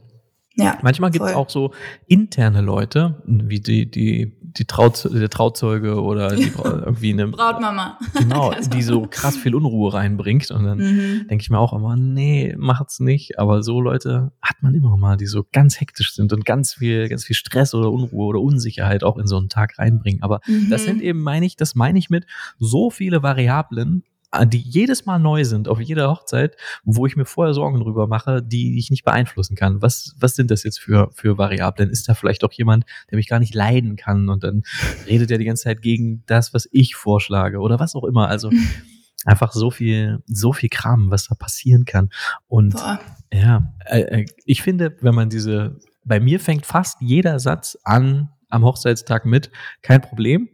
Ja, 0.58 0.78
Manchmal 0.82 1.10
gibt 1.10 1.24
es 1.24 1.34
auch 1.34 1.48
so 1.48 1.72
interne 2.06 2.60
Leute, 2.62 3.22
wie 3.26 3.60
die, 3.60 3.88
die, 3.88 4.32
die 4.42 4.64
Trauz 4.64 5.02
der 5.02 5.30
Trauzeuge 5.30 6.02
oder 6.02 6.34
die, 6.34 6.52
irgendwie 6.64 7.12
eine 7.12 7.28
Brautmama. 7.28 7.98
Genau, 8.18 8.52
die 8.74 8.82
so 8.82 9.06
krass 9.08 9.36
viel 9.36 9.54
Unruhe 9.54 9.94
reinbringt. 9.94 10.50
Und 10.50 10.64
dann 10.64 10.78
mhm. 10.78 11.28
denke 11.28 11.42
ich 11.42 11.50
mir 11.50 11.58
auch 11.58 11.72
immer, 11.72 11.94
nee, 11.94 12.56
macht's 12.58 12.98
nicht. 12.98 13.38
Aber 13.38 13.62
so 13.62 13.80
Leute 13.80 14.32
hat 14.42 14.56
man 14.60 14.74
immer 14.74 14.96
mal, 14.96 15.16
die 15.16 15.26
so 15.26 15.46
ganz 15.52 15.80
hektisch 15.80 16.14
sind 16.14 16.32
und 16.32 16.44
ganz 16.44 16.74
viel, 16.74 17.08
ganz 17.08 17.24
viel 17.24 17.36
Stress 17.36 17.72
oder 17.72 17.92
Unruhe 17.92 18.26
oder 18.26 18.40
Unsicherheit 18.40 19.04
auch 19.04 19.16
in 19.16 19.28
so 19.28 19.36
einen 19.36 19.48
Tag 19.48 19.78
reinbringen. 19.78 20.22
Aber 20.22 20.40
mhm. 20.46 20.70
das 20.70 20.84
sind 20.84 21.00
eben, 21.02 21.22
meine 21.22 21.46
ich, 21.46 21.56
das 21.56 21.76
meine 21.76 21.98
ich 22.00 22.10
mit 22.10 22.26
so 22.58 22.90
viele 22.90 23.22
Variablen, 23.22 24.02
die 24.44 24.58
jedes 24.58 25.06
Mal 25.06 25.18
neu 25.18 25.44
sind, 25.44 25.68
auf 25.68 25.80
jeder 25.80 26.10
Hochzeit, 26.10 26.56
wo 26.84 27.06
ich 27.06 27.16
mir 27.16 27.24
vorher 27.24 27.54
Sorgen 27.54 27.80
drüber 27.80 28.06
mache, 28.06 28.42
die 28.42 28.78
ich 28.78 28.90
nicht 28.90 29.04
beeinflussen 29.04 29.56
kann. 29.56 29.80
Was, 29.80 30.14
was 30.18 30.34
sind 30.34 30.50
das 30.50 30.64
jetzt 30.64 30.80
für, 30.80 31.10
für 31.14 31.38
Variablen? 31.38 31.88
Ist 31.88 32.08
da 32.08 32.14
vielleicht 32.14 32.44
auch 32.44 32.52
jemand, 32.52 32.84
der 33.10 33.16
mich 33.16 33.28
gar 33.28 33.38
nicht 33.38 33.54
leiden 33.54 33.96
kann 33.96 34.28
und 34.28 34.44
dann 34.44 34.62
redet 35.06 35.30
er 35.30 35.38
die 35.38 35.46
ganze 35.46 35.64
Zeit 35.64 35.80
gegen 35.80 36.24
das, 36.26 36.52
was 36.52 36.68
ich 36.72 36.94
vorschlage 36.94 37.58
oder 37.58 37.80
was 37.80 37.94
auch 37.94 38.04
immer. 38.04 38.28
Also 38.28 38.50
einfach 39.24 39.52
so 39.52 39.70
viel, 39.70 40.22
so 40.26 40.52
viel 40.52 40.68
Kram, 40.68 41.10
was 41.10 41.28
da 41.28 41.34
passieren 41.34 41.86
kann. 41.86 42.10
Und 42.48 42.74
Boah. 42.74 43.00
ja, 43.32 43.72
äh, 43.86 44.00
äh, 44.00 44.26
ich 44.44 44.62
finde, 44.62 44.96
wenn 45.00 45.14
man 45.14 45.30
diese, 45.30 45.78
bei 46.04 46.20
mir 46.20 46.38
fängt 46.38 46.66
fast 46.66 47.00
jeder 47.00 47.40
Satz 47.40 47.78
an 47.82 48.28
am 48.50 48.64
Hochzeitstag 48.64 49.24
mit, 49.26 49.50
kein 49.82 50.00
Problem 50.00 50.48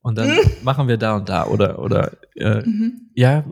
und 0.00 0.16
dann 0.16 0.38
machen 0.62 0.88
wir 0.88 0.96
da 0.96 1.16
und 1.16 1.28
da 1.28 1.46
oder 1.46 1.78
oder 1.80 2.12
äh, 2.36 2.62
mhm. 2.64 3.10
ja, 3.14 3.44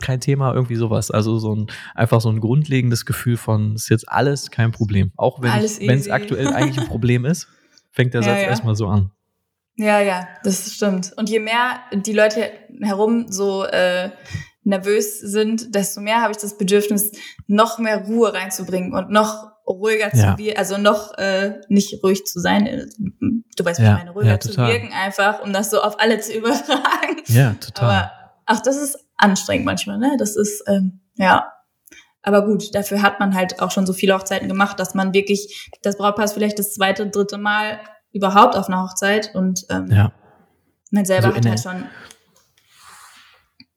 kein 0.00 0.20
Thema, 0.20 0.52
irgendwie 0.52 0.74
sowas. 0.74 1.10
Also 1.10 1.38
so 1.38 1.54
ein, 1.54 1.66
einfach 1.94 2.20
so 2.20 2.28
ein 2.28 2.40
grundlegendes 2.40 3.06
Gefühl 3.06 3.36
von, 3.36 3.76
ist 3.76 3.88
jetzt 3.88 4.08
alles 4.08 4.50
kein 4.50 4.72
Problem. 4.72 5.12
Auch 5.16 5.40
wenn 5.42 5.54
es 5.54 6.10
aktuell 6.10 6.48
eigentlich 6.48 6.78
ein 6.78 6.86
Problem 6.88 7.24
ist, 7.24 7.48
fängt 7.90 8.14
der 8.14 8.22
ja, 8.22 8.28
Satz 8.28 8.42
ja. 8.42 8.48
erstmal 8.48 8.74
so 8.74 8.88
an. 8.88 9.10
Ja, 9.76 10.00
ja, 10.00 10.28
das 10.44 10.74
stimmt. 10.74 11.12
Und 11.16 11.30
je 11.30 11.40
mehr 11.40 11.80
die 11.92 12.12
Leute 12.12 12.50
herum 12.80 13.26
so 13.30 13.64
äh, 13.64 14.10
nervös 14.64 15.20
sind, 15.20 15.74
desto 15.74 16.00
mehr 16.00 16.20
habe 16.20 16.32
ich 16.32 16.38
das 16.38 16.58
Bedürfnis, 16.58 17.12
noch 17.46 17.78
mehr 17.78 18.04
Ruhe 18.04 18.34
reinzubringen 18.34 18.92
und 18.92 19.10
noch 19.10 19.51
ruhiger 19.72 20.14
ja. 20.14 20.36
zu 20.36 20.38
wirken, 20.38 20.58
also 20.58 20.78
noch 20.78 21.16
äh, 21.18 21.60
nicht 21.68 22.02
ruhig 22.02 22.24
zu 22.24 22.40
sein, 22.40 22.66
äh, 22.66 22.86
du 23.56 23.64
weißt, 23.64 23.80
ja, 23.80 23.92
ich 23.92 23.98
meine, 23.98 24.10
ruhiger 24.10 24.32
ja, 24.32 24.40
zu 24.40 24.56
wirken 24.56 24.92
einfach, 24.92 25.42
um 25.42 25.52
das 25.52 25.70
so 25.70 25.80
auf 25.82 26.00
alle 26.00 26.20
zu 26.20 26.32
übertragen. 26.36 27.22
Ja, 27.26 27.54
total. 27.60 27.84
Aber 27.84 28.12
ach, 28.46 28.60
das 28.60 28.76
ist 28.76 28.98
anstrengend 29.16 29.66
manchmal, 29.66 29.98
ne? 29.98 30.16
Das 30.18 30.36
ist, 30.36 30.64
ähm, 30.68 31.00
ja. 31.16 31.52
Aber 32.22 32.44
gut, 32.44 32.74
dafür 32.74 33.02
hat 33.02 33.18
man 33.18 33.34
halt 33.34 33.60
auch 33.60 33.72
schon 33.72 33.86
so 33.86 33.92
viele 33.92 34.14
Hochzeiten 34.14 34.48
gemacht, 34.48 34.78
dass 34.78 34.94
man 34.94 35.12
wirklich, 35.12 35.70
das 35.82 35.96
Brautpaar 35.96 36.24
ist 36.24 36.34
vielleicht 36.34 36.58
das 36.58 36.72
zweite, 36.72 37.08
dritte 37.08 37.36
Mal 37.36 37.80
überhaupt 38.12 38.56
auf 38.56 38.68
einer 38.68 38.82
Hochzeit 38.84 39.34
und 39.34 39.64
ähm, 39.70 39.88
ja. 39.90 40.12
man 40.90 41.04
selber 41.04 41.28
also 41.28 41.38
hat 41.38 41.46
halt 41.46 41.60
schon 41.60 41.84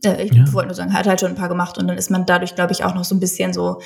äh, 0.06 0.24
ich 0.24 0.34
ja. 0.34 0.54
wollte 0.54 0.68
nur 0.68 0.76
sagen, 0.76 0.94
hat 0.94 1.08
halt 1.08 1.20
schon 1.20 1.32
ein 1.32 1.36
paar 1.36 1.50
gemacht 1.50 1.78
und 1.78 1.88
dann 1.88 1.98
ist 1.98 2.12
man 2.12 2.26
dadurch, 2.26 2.56
glaube 2.56 2.74
ich, 2.74 2.84
auch 2.84 2.94
noch 2.94 3.04
so 3.04 3.16
ein 3.16 3.20
bisschen 3.20 3.54
so 3.54 3.82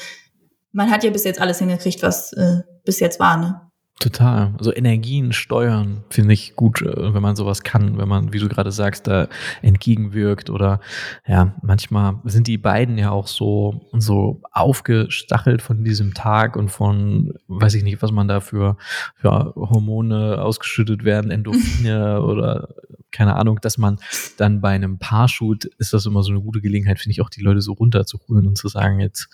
man 0.72 0.92
hat 0.92 1.04
ja 1.04 1.10
bis 1.10 1.24
jetzt 1.24 1.42
alles 1.42 1.60
hingekriegt, 1.60 2.02
was 2.04 2.34
äh, 2.34 2.62
bis 2.86 3.00
jetzt 3.00 3.20
war, 3.20 3.38
ne? 3.38 3.69
Total. 4.00 4.54
Also 4.58 4.74
Energien 4.74 5.34
steuern 5.34 6.06
finde 6.10 6.34
ich 6.34 6.56
gut, 6.56 6.82
äh, 6.82 7.14
wenn 7.14 7.22
man 7.22 7.36
sowas 7.36 7.64
kann, 7.64 7.98
wenn 7.98 8.08
man, 8.08 8.32
wie 8.32 8.40
du 8.40 8.48
gerade 8.48 8.72
sagst, 8.72 9.08
da 9.08 9.28
entgegenwirkt 9.62 10.50
oder 10.50 10.80
ja, 11.28 11.54
manchmal 11.62 12.16
sind 12.24 12.48
die 12.48 12.58
beiden 12.58 12.98
ja 12.98 13.12
auch 13.12 13.28
so, 13.28 13.90
so 13.92 14.42
aufgestachelt 14.54 15.62
von 15.62 15.84
diesem 15.84 16.14
Tag 16.14 16.56
und 16.56 16.70
von, 16.70 17.34
weiß 17.50 17.74
ich 17.74 17.84
nicht, 17.84 18.02
was 18.02 18.14
man 18.14 18.30
da 18.30 18.40
für, 18.40 18.78
für 19.16 19.54
Hormone 19.58 20.42
ausgeschüttet 20.42 21.04
werden, 21.04 21.30
Endorphine 21.30 22.22
oder 22.24 22.70
keine 23.12 23.36
Ahnung, 23.36 23.60
dass 23.62 23.78
man 23.78 23.98
dann 24.38 24.62
bei 24.62 24.70
einem 24.70 24.98
Paarshoot 24.98 25.66
ist 25.78 25.92
das 25.92 26.06
immer 26.06 26.24
so 26.24 26.32
eine 26.32 26.40
gute 26.40 26.62
Gelegenheit, 26.62 27.00
finde 27.00 27.12
ich 27.12 27.22
auch, 27.22 27.30
die 27.30 27.42
Leute 27.42 27.60
so 27.60 27.74
runterzuholen 27.74 28.48
und 28.48 28.58
zu 28.58 28.70
sagen, 28.70 29.02
jetzt 29.02 29.28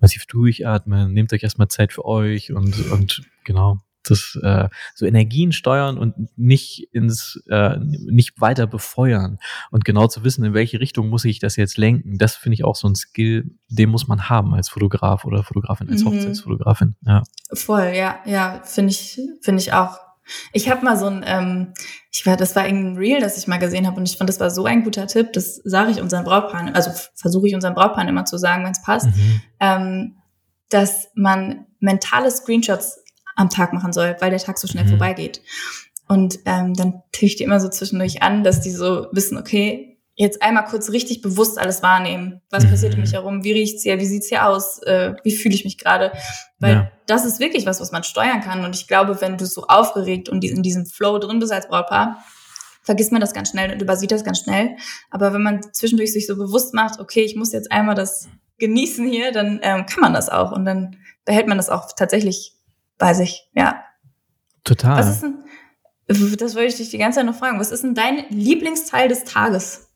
massiv 0.00 0.26
durchatmen, 0.26 1.12
nehmt 1.12 1.32
euch 1.32 1.42
erstmal 1.42 1.66
Zeit 1.66 1.92
für 1.92 2.04
euch 2.04 2.52
und, 2.52 2.88
und 2.92 3.22
genau 3.42 3.80
das 4.02 4.38
äh, 4.42 4.68
so 4.94 5.06
Energien 5.06 5.52
steuern 5.52 5.98
und 5.98 6.14
nicht 6.36 6.88
ins 6.92 7.42
äh, 7.48 7.78
nicht 7.78 8.40
weiter 8.40 8.66
befeuern 8.66 9.38
und 9.70 9.84
genau 9.84 10.06
zu 10.08 10.24
wissen, 10.24 10.44
in 10.44 10.54
welche 10.54 10.80
Richtung 10.80 11.08
muss 11.08 11.24
ich 11.24 11.38
das 11.38 11.56
jetzt 11.56 11.78
lenken. 11.78 12.18
Das 12.18 12.36
finde 12.36 12.54
ich 12.54 12.64
auch 12.64 12.76
so 12.76 12.88
ein 12.88 12.94
Skill, 12.94 13.50
den 13.68 13.90
muss 13.90 14.08
man 14.08 14.28
haben 14.28 14.54
als 14.54 14.68
Fotograf 14.68 15.24
oder 15.24 15.42
Fotografin 15.42 15.88
als 15.90 16.04
mhm. 16.04 16.08
Hochzeitsfotografin. 16.08 16.96
Ja. 17.06 17.22
Voll, 17.52 17.92
ja, 17.94 18.18
ja, 18.24 18.60
finde 18.64 18.90
ich 18.90 19.20
finde 19.40 19.62
ich 19.62 19.72
auch. 19.72 19.98
Ich 20.52 20.70
habe 20.70 20.84
mal 20.84 20.96
so 20.96 21.06
ein, 21.06 21.24
ähm, 21.26 21.74
ich 22.12 22.24
war, 22.26 22.36
das 22.36 22.54
war 22.54 22.64
irgendein 22.64 22.96
Reel, 22.96 23.20
das 23.20 23.36
ich 23.38 23.48
mal 23.48 23.58
gesehen 23.58 23.86
habe 23.86 23.96
und 23.96 24.08
ich 24.08 24.16
fand, 24.16 24.30
das 24.30 24.38
war 24.38 24.50
so 24.50 24.64
ein 24.64 24.84
guter 24.84 25.06
Tipp. 25.06 25.32
Das 25.32 25.56
sage 25.64 25.90
ich 25.90 26.00
unseren 26.00 26.24
Brautpaaren, 26.24 26.74
also 26.74 26.90
versuche 27.14 27.48
ich 27.48 27.54
unseren 27.54 27.74
Brautpaaren 27.74 28.08
immer 28.08 28.24
zu 28.24 28.38
sagen, 28.38 28.64
wenn 28.64 28.72
es 28.72 28.82
passt, 28.82 29.06
mhm. 29.06 29.42
ähm, 29.60 30.16
dass 30.70 31.08
man 31.14 31.66
mentale 31.80 32.30
Screenshots 32.30 33.01
am 33.36 33.48
Tag 33.48 33.72
machen 33.72 33.92
soll, 33.92 34.16
weil 34.20 34.30
der 34.30 34.38
Tag 34.38 34.58
so 34.58 34.66
schnell 34.66 34.84
mhm. 34.84 34.90
vorbeigeht. 34.90 35.42
Und 36.08 36.40
ähm, 36.44 36.74
dann 36.74 37.02
tue 37.12 37.26
ich 37.26 37.36
die 37.36 37.44
immer 37.44 37.60
so 37.60 37.68
zwischendurch 37.68 38.22
an, 38.22 38.44
dass 38.44 38.60
die 38.60 38.70
so 38.70 39.06
wissen, 39.12 39.38
okay, 39.38 39.92
jetzt 40.14 40.42
einmal 40.42 40.64
kurz 40.64 40.90
richtig 40.90 41.22
bewusst 41.22 41.58
alles 41.58 41.82
wahrnehmen. 41.82 42.42
Was 42.50 42.64
mhm. 42.64 42.70
passiert 42.70 42.94
um 42.94 43.00
mich 43.00 43.14
herum? 43.14 43.44
Wie 43.44 43.52
riecht's 43.52 43.82
hier? 43.82 43.98
Wie 43.98 44.04
sieht's 44.04 44.28
hier 44.28 44.46
aus? 44.46 44.82
Äh, 44.82 45.14
wie 45.24 45.34
fühle 45.34 45.54
ich 45.54 45.64
mich 45.64 45.78
gerade? 45.78 46.12
Weil 46.58 46.74
ja. 46.74 46.92
das 47.06 47.24
ist 47.24 47.40
wirklich 47.40 47.66
was, 47.66 47.80
was 47.80 47.92
man 47.92 48.04
steuern 48.04 48.40
kann. 48.40 48.64
Und 48.64 48.76
ich 48.76 48.88
glaube, 48.88 49.20
wenn 49.20 49.38
du 49.38 49.46
so 49.46 49.64
aufgeregt 49.68 50.28
und 50.28 50.44
in 50.44 50.62
diesem 50.62 50.86
Flow 50.86 51.18
drin 51.18 51.38
bist 51.38 51.52
als 51.52 51.68
Brautpaar, 51.68 52.22
vergisst 52.82 53.12
man 53.12 53.20
das 53.20 53.32
ganz 53.32 53.50
schnell 53.50 53.72
und 53.72 53.80
übersieht 53.80 54.10
das 54.10 54.24
ganz 54.24 54.40
schnell. 54.40 54.76
Aber 55.10 55.32
wenn 55.32 55.42
man 55.42 55.62
zwischendurch 55.72 56.12
sich 56.12 56.26
so 56.26 56.36
bewusst 56.36 56.74
macht, 56.74 57.00
okay, 57.00 57.22
ich 57.22 57.36
muss 57.36 57.52
jetzt 57.52 57.72
einmal 57.72 57.94
das 57.94 58.28
genießen 58.58 59.08
hier, 59.08 59.32
dann 59.32 59.60
ähm, 59.62 59.86
kann 59.86 60.00
man 60.00 60.12
das 60.12 60.28
auch 60.28 60.52
und 60.52 60.64
dann 60.64 60.96
behält 61.24 61.46
man 61.46 61.56
das 61.56 61.70
auch 61.70 61.90
tatsächlich 61.96 62.54
weiß 63.02 63.20
ich, 63.20 63.48
ja. 63.54 63.84
Total. 64.64 64.98
Was 64.98 65.08
ist 65.10 65.22
denn, 65.22 65.44
das 66.38 66.54
wollte 66.54 66.68
ich 66.68 66.76
dich 66.76 66.90
die 66.90 66.98
ganze 66.98 67.18
Zeit 67.18 67.26
noch 67.26 67.34
fragen. 67.34 67.58
Was 67.58 67.72
ist 67.72 67.82
denn 67.82 67.94
dein 67.94 68.24
Lieblingsteil 68.30 69.08
des 69.08 69.24
Tages? 69.24 69.88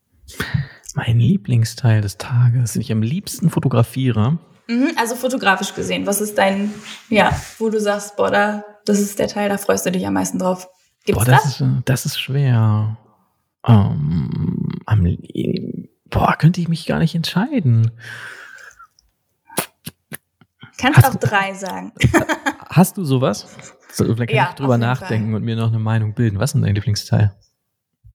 Mein 0.94 1.20
Lieblingsteil 1.20 2.00
des 2.00 2.18
Tages, 2.18 2.72
den 2.72 2.82
ich 2.82 2.90
am 2.90 3.02
liebsten 3.02 3.50
fotografiere. 3.50 4.38
Mhm, 4.66 4.92
also 4.96 5.14
fotografisch 5.14 5.74
gesehen, 5.74 6.06
was 6.06 6.20
ist 6.20 6.36
dein, 6.36 6.74
ja, 7.08 7.30
wo 7.58 7.70
du 7.70 7.80
sagst, 7.80 8.16
boah, 8.16 8.30
da, 8.30 8.64
das 8.84 8.98
ist 8.98 9.18
der 9.18 9.28
Teil, 9.28 9.48
da 9.48 9.58
freust 9.58 9.86
du 9.86 9.92
dich 9.92 10.04
am 10.06 10.14
meisten 10.14 10.38
drauf. 10.38 10.68
Gibt's 11.04 11.24
boah, 11.24 11.30
das? 11.30 11.42
Das 11.44 11.60
ist, 11.60 11.82
das 11.84 12.06
ist 12.06 12.20
schwer. 12.20 12.96
Um, 13.62 13.74
ähm, 13.74 14.80
am, 14.86 15.18
boah, 16.10 16.36
könnte 16.36 16.60
ich 16.60 16.68
mich 16.68 16.86
gar 16.86 16.98
nicht 16.98 17.14
entscheiden. 17.14 17.92
Kannst 20.78 20.98
hast 20.98 21.16
auch 21.16 21.20
drei 21.20 21.54
sagen. 21.54 21.92
hast 22.76 22.96
du 22.96 23.04
sowas? 23.04 23.46
So, 23.92 24.04
vielleicht 24.04 24.30
kann 24.30 24.36
ja, 24.36 24.48
ich 24.50 24.56
drüber 24.56 24.78
nachdenken 24.78 25.30
Fall. 25.30 25.36
und 25.36 25.44
mir 25.44 25.56
noch 25.56 25.68
eine 25.68 25.78
Meinung 25.78 26.14
bilden. 26.14 26.38
Was 26.38 26.50
ist 26.50 26.54
denn 26.54 26.62
dein 26.62 26.74
Lieblingsteil? 26.74 27.34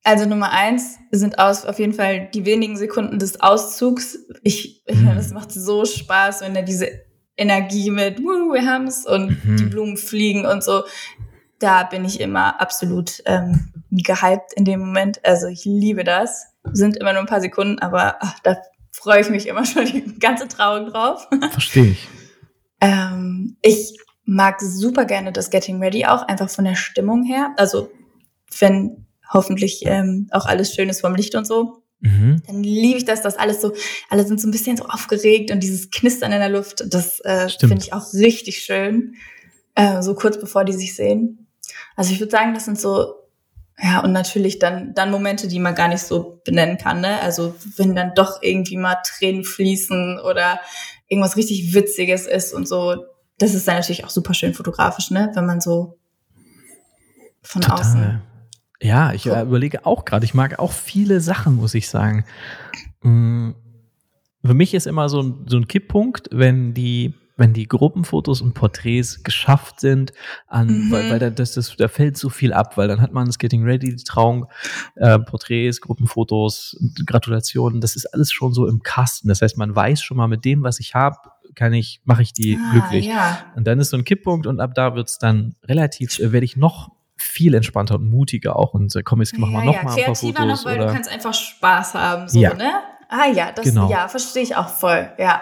Also 0.03 0.25
Nummer 0.25 0.51
eins 0.51 0.97
sind 1.11 1.37
aus, 1.37 1.65
auf 1.65 1.77
jeden 1.77 1.93
Fall 1.93 2.29
die 2.33 2.45
wenigen 2.45 2.75
Sekunden 2.75 3.19
des 3.19 3.39
Auszugs. 3.41 4.17
Ich, 4.41 4.83
ich 4.85 4.95
mhm. 4.97 5.15
das 5.15 5.31
macht 5.31 5.51
so 5.51 5.85
Spaß, 5.85 6.41
wenn 6.41 6.55
er 6.55 6.63
diese 6.63 6.87
Energie 7.37 7.91
mit, 7.91 8.19
wir 8.19 8.65
haben's 8.65 9.05
und 9.05 9.43
mhm. 9.45 9.57
die 9.57 9.65
Blumen 9.65 9.97
fliegen 9.97 10.45
und 10.45 10.63
so. 10.63 10.83
Da 11.59 11.83
bin 11.83 12.03
ich 12.05 12.19
immer 12.19 12.59
absolut 12.59 13.21
ähm, 13.25 13.71
gehypt 13.91 14.53
in 14.55 14.65
dem 14.65 14.79
Moment. 14.79 15.23
Also 15.23 15.47
ich 15.47 15.65
liebe 15.65 16.03
das. 16.03 16.47
Sind 16.73 16.97
immer 16.97 17.13
nur 17.13 17.21
ein 17.21 17.27
paar 17.27 17.41
Sekunden, 17.41 17.79
aber 17.79 18.17
ach, 18.19 18.39
da 18.43 18.57
freue 18.91 19.21
ich 19.21 19.29
mich 19.29 19.47
immer 19.47 19.65
schon 19.67 19.85
die 19.85 20.19
ganze 20.19 20.47
Trauung 20.47 20.87
drauf. 20.87 21.27
Verstehe 21.51 21.91
ich. 21.91 22.07
Ähm, 22.79 23.57
ich 23.61 23.95
mag 24.31 24.61
super 24.61 25.03
gerne 25.05 25.33
das 25.33 25.49
Getting 25.49 25.81
Ready 25.81 26.05
auch, 26.05 26.23
einfach 26.23 26.49
von 26.49 26.63
der 26.63 26.75
Stimmung 26.75 27.23
her. 27.23 27.53
Also 27.57 27.91
wenn 28.59 29.05
hoffentlich 29.29 29.83
ähm, 29.85 30.27
auch 30.31 30.45
alles 30.45 30.73
schön 30.73 30.89
ist 30.89 31.01
vom 31.01 31.15
Licht 31.15 31.35
und 31.35 31.45
so, 31.45 31.83
mhm. 31.99 32.41
dann 32.47 32.63
liebe 32.63 32.97
ich 32.97 33.05
das, 33.05 33.21
dass 33.21 33.37
alles 33.37 33.61
so, 33.61 33.73
alle 34.09 34.25
sind 34.25 34.39
so 34.39 34.47
ein 34.47 34.51
bisschen 34.51 34.77
so 34.77 34.85
aufgeregt 34.85 35.51
und 35.51 35.61
dieses 35.61 35.91
Knistern 35.91 36.31
in 36.31 36.39
der 36.39 36.49
Luft, 36.49 36.83
das 36.87 37.19
äh, 37.21 37.49
finde 37.49 37.83
ich 37.83 37.93
auch 37.93 38.13
richtig 38.13 38.59
schön, 38.59 39.15
äh, 39.75 40.01
so 40.01 40.15
kurz 40.15 40.39
bevor 40.39 40.63
die 40.63 40.73
sich 40.73 40.95
sehen. 40.95 41.47
Also 41.97 42.13
ich 42.13 42.19
würde 42.21 42.31
sagen, 42.31 42.53
das 42.53 42.65
sind 42.65 42.79
so 42.79 43.15
ja, 43.83 44.01
und 44.01 44.11
natürlich 44.11 44.59
dann, 44.59 44.93
dann 44.93 45.11
Momente, 45.11 45.47
die 45.47 45.59
man 45.59 45.73
gar 45.73 45.87
nicht 45.87 46.03
so 46.03 46.39
benennen 46.45 46.77
kann, 46.77 47.01
ne? 47.01 47.19
Also, 47.21 47.55
wenn 47.77 47.95
dann 47.95 48.13
doch 48.13 48.43
irgendwie 48.43 48.77
mal 48.77 48.97
Tränen 49.03 49.43
fließen 49.43 50.19
oder 50.19 50.59
irgendwas 51.07 51.35
richtig 51.35 51.73
Witziges 51.73 52.27
ist 52.27 52.53
und 52.53 52.67
so. 52.67 53.05
Das 53.41 53.55
ist 53.55 53.67
dann 53.67 53.75
natürlich 53.75 54.05
auch 54.05 54.09
super 54.09 54.35
schön 54.35 54.53
fotografisch, 54.53 55.09
ne? 55.09 55.31
Wenn 55.33 55.47
man 55.47 55.61
so 55.61 55.97
von 57.41 57.63
Total. 57.63 57.79
außen. 57.79 58.21
Ja, 58.81 59.13
ich 59.13 59.25
äh, 59.25 59.41
überlege 59.41 59.85
auch 59.85 60.05
gerade, 60.05 60.25
ich 60.25 60.33
mag 60.33 60.59
auch 60.59 60.71
viele 60.71 61.21
Sachen, 61.21 61.55
muss 61.55 61.73
ich 61.73 61.89
sagen. 61.89 62.23
Mm, 63.01 63.51
für 64.45 64.53
mich 64.53 64.75
ist 64.75 64.85
immer 64.85 65.09
so 65.09 65.21
ein, 65.23 65.45
so 65.47 65.57
ein 65.57 65.67
Kipppunkt, 65.67 66.29
wenn 66.31 66.73
die 66.73 67.15
wenn 67.37 67.53
die 67.53 67.67
Gruppenfotos 67.67 68.41
und 68.41 68.53
Porträts 68.53 69.23
geschafft 69.23 69.79
sind, 69.79 70.13
an, 70.45 70.67
mhm. 70.67 70.91
weil, 70.91 71.09
weil 71.09 71.19
da, 71.19 71.29
das, 71.31 71.53
das, 71.53 71.75
da 71.75 71.87
fällt 71.87 72.15
so 72.15 72.29
viel 72.29 72.53
ab, 72.53 72.77
weil 72.77 72.87
dann 72.87 73.01
hat 73.01 73.13
man 73.13 73.25
das 73.25 73.39
Getting 73.39 73.63
Ready, 73.63 73.95
die 73.95 74.03
Trauung, 74.03 74.45
äh, 74.95 75.17
Porträts, 75.17 75.81
Gruppenfotos, 75.81 76.77
Gratulationen, 77.07 77.81
das 77.81 77.95
ist 77.95 78.05
alles 78.13 78.31
schon 78.31 78.53
so 78.53 78.67
im 78.67 78.83
Kasten. 78.83 79.27
Das 79.27 79.41
heißt, 79.41 79.57
man 79.57 79.75
weiß 79.75 80.03
schon 80.03 80.17
mal 80.17 80.27
mit 80.27 80.45
dem, 80.45 80.61
was 80.61 80.79
ich 80.79 80.93
habe, 80.93 81.17
kann 81.55 81.73
ich, 81.73 82.01
mache 82.03 82.21
ich 82.21 82.33
die 82.33 82.57
ah, 82.57 82.71
glücklich. 82.71 83.05
Ja. 83.05 83.45
Und 83.55 83.65
dann 83.65 83.79
ist 83.79 83.89
so 83.89 83.97
ein 83.97 84.03
Kipppunkt 84.03 84.47
und 84.47 84.59
ab 84.59 84.73
da 84.75 84.95
wird's 84.95 85.17
dann 85.17 85.55
relativ, 85.63 86.19
äh, 86.19 86.31
werde 86.31 86.45
ich 86.45 86.57
noch 86.57 86.91
viel 87.17 87.53
entspannter 87.53 87.95
und 87.95 88.09
mutiger 88.09 88.55
auch 88.55 88.73
und 88.73 88.95
äh, 88.95 89.03
komm, 89.03 89.19
jetzt 89.19 89.37
machen 89.37 89.53
wir 89.53 89.59
ja, 89.59 89.65
noch 89.65 89.75
ja. 89.75 89.83
mal 89.83 89.95
ein 89.95 90.05
paar 90.05 90.15
Fotos. 90.15 90.45
Noch, 90.45 90.65
weil 90.65 90.77
oder? 90.77 90.87
du 90.87 90.93
kannst 90.93 91.09
einfach 91.09 91.33
Spaß 91.33 91.93
haben, 91.93 92.27
so, 92.27 92.39
ja. 92.39 92.53
ne? 92.53 92.71
Ah 93.09 93.27
ja, 93.27 93.51
das 93.51 93.65
genau. 93.65 93.89
ja, 93.89 94.07
verstehe 94.07 94.43
ich 94.43 94.55
auch 94.55 94.69
voll, 94.69 95.11
ja. 95.17 95.41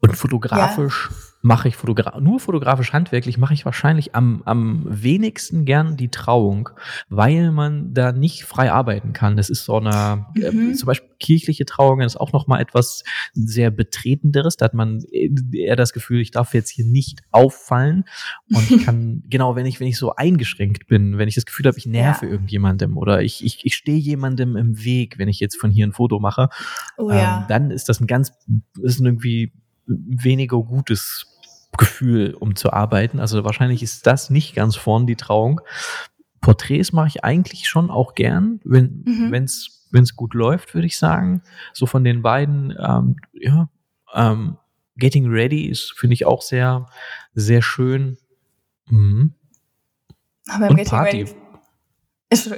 Und 0.00 0.16
fotografisch 0.16 1.08
ja. 1.10 1.16
Mache 1.42 1.68
ich 1.68 1.76
fotogra 1.76 2.20
nur 2.20 2.38
fotografisch 2.38 2.92
handwerklich, 2.92 3.36
mache 3.36 3.52
ich 3.52 3.64
wahrscheinlich 3.64 4.14
am, 4.14 4.42
am 4.44 4.84
wenigsten 4.88 5.64
gern 5.64 5.96
die 5.96 6.08
Trauung, 6.08 6.70
weil 7.08 7.50
man 7.50 7.92
da 7.92 8.12
nicht 8.12 8.44
frei 8.44 8.70
arbeiten 8.70 9.12
kann. 9.12 9.36
Das 9.36 9.50
ist 9.50 9.64
so 9.64 9.76
eine, 9.76 10.26
äh, 10.36 10.52
mhm. 10.52 10.70
äh, 10.70 10.74
zum 10.74 10.86
Beispiel 10.86 11.10
kirchliche 11.18 11.64
Trauungen 11.64 12.06
ist 12.06 12.16
auch 12.16 12.32
nochmal 12.32 12.60
etwas 12.60 13.02
sehr 13.32 13.70
Betretenderes. 13.70 14.56
Da 14.56 14.66
hat 14.66 14.74
man 14.74 15.02
eher 15.10 15.74
das 15.74 15.92
Gefühl, 15.92 16.20
ich 16.20 16.30
darf 16.30 16.54
jetzt 16.54 16.70
hier 16.70 16.84
nicht 16.84 17.22
auffallen. 17.32 18.04
Und 18.54 18.70
ich 18.70 18.84
kann, 18.84 19.24
genau, 19.30 19.56
wenn 19.56 19.66
ich, 19.66 19.80
wenn 19.80 19.88
ich 19.88 19.98
so 19.98 20.14
eingeschränkt 20.14 20.86
bin, 20.86 21.18
wenn 21.18 21.28
ich 21.28 21.34
das 21.34 21.44
Gefühl 21.44 21.66
habe, 21.66 21.78
ich 21.78 21.86
nerve 21.86 22.26
ja. 22.26 22.32
irgendjemandem 22.32 22.96
oder 22.96 23.22
ich, 23.22 23.44
ich, 23.44 23.64
ich 23.64 23.74
stehe 23.74 23.98
jemandem 23.98 24.56
im 24.56 24.84
Weg, 24.84 25.18
wenn 25.18 25.28
ich 25.28 25.40
jetzt 25.40 25.56
von 25.56 25.70
hier 25.70 25.86
ein 25.86 25.92
Foto 25.92 26.20
mache, 26.20 26.48
oh, 26.98 27.10
ja. 27.10 27.40
ähm, 27.40 27.44
dann 27.48 27.70
ist 27.72 27.88
das 27.88 28.00
ein 28.00 28.06
ganz, 28.06 28.32
ist 28.80 29.00
irgendwie 29.00 29.52
weniger 29.86 30.62
gutes 30.62 31.31
Gefühl, 31.78 32.34
um 32.38 32.56
zu 32.56 32.72
arbeiten. 32.72 33.20
Also 33.20 33.44
wahrscheinlich 33.44 33.82
ist 33.82 34.06
das 34.06 34.30
nicht 34.30 34.54
ganz 34.54 34.76
vorn 34.76 35.06
die 35.06 35.16
Trauung. 35.16 35.60
Porträts 36.40 36.92
mache 36.92 37.08
ich 37.08 37.24
eigentlich 37.24 37.68
schon 37.68 37.90
auch 37.90 38.14
gern, 38.14 38.60
wenn 38.64 39.04
mhm. 39.06 39.34
es 39.34 39.78
wenn 39.92 40.04
es 40.04 40.16
gut 40.16 40.34
läuft, 40.34 40.74
würde 40.74 40.86
ich 40.86 40.96
sagen. 40.96 41.42
So 41.74 41.86
von 41.86 42.02
den 42.02 42.22
beiden, 42.22 42.74
ähm, 42.78 43.16
ja, 43.34 43.68
ähm, 44.14 44.56
Getting 44.96 45.30
Ready 45.30 45.66
ist, 45.66 45.92
finde 45.96 46.14
ich, 46.14 46.24
auch 46.26 46.42
sehr, 46.42 46.86
sehr 47.34 47.62
schön. 47.62 48.16
Mhm. 48.88 49.34
Aber 50.48 50.70
Und 50.70 50.76
Getting 50.76 50.90
Party. 50.90 51.22
Ready 51.24 51.41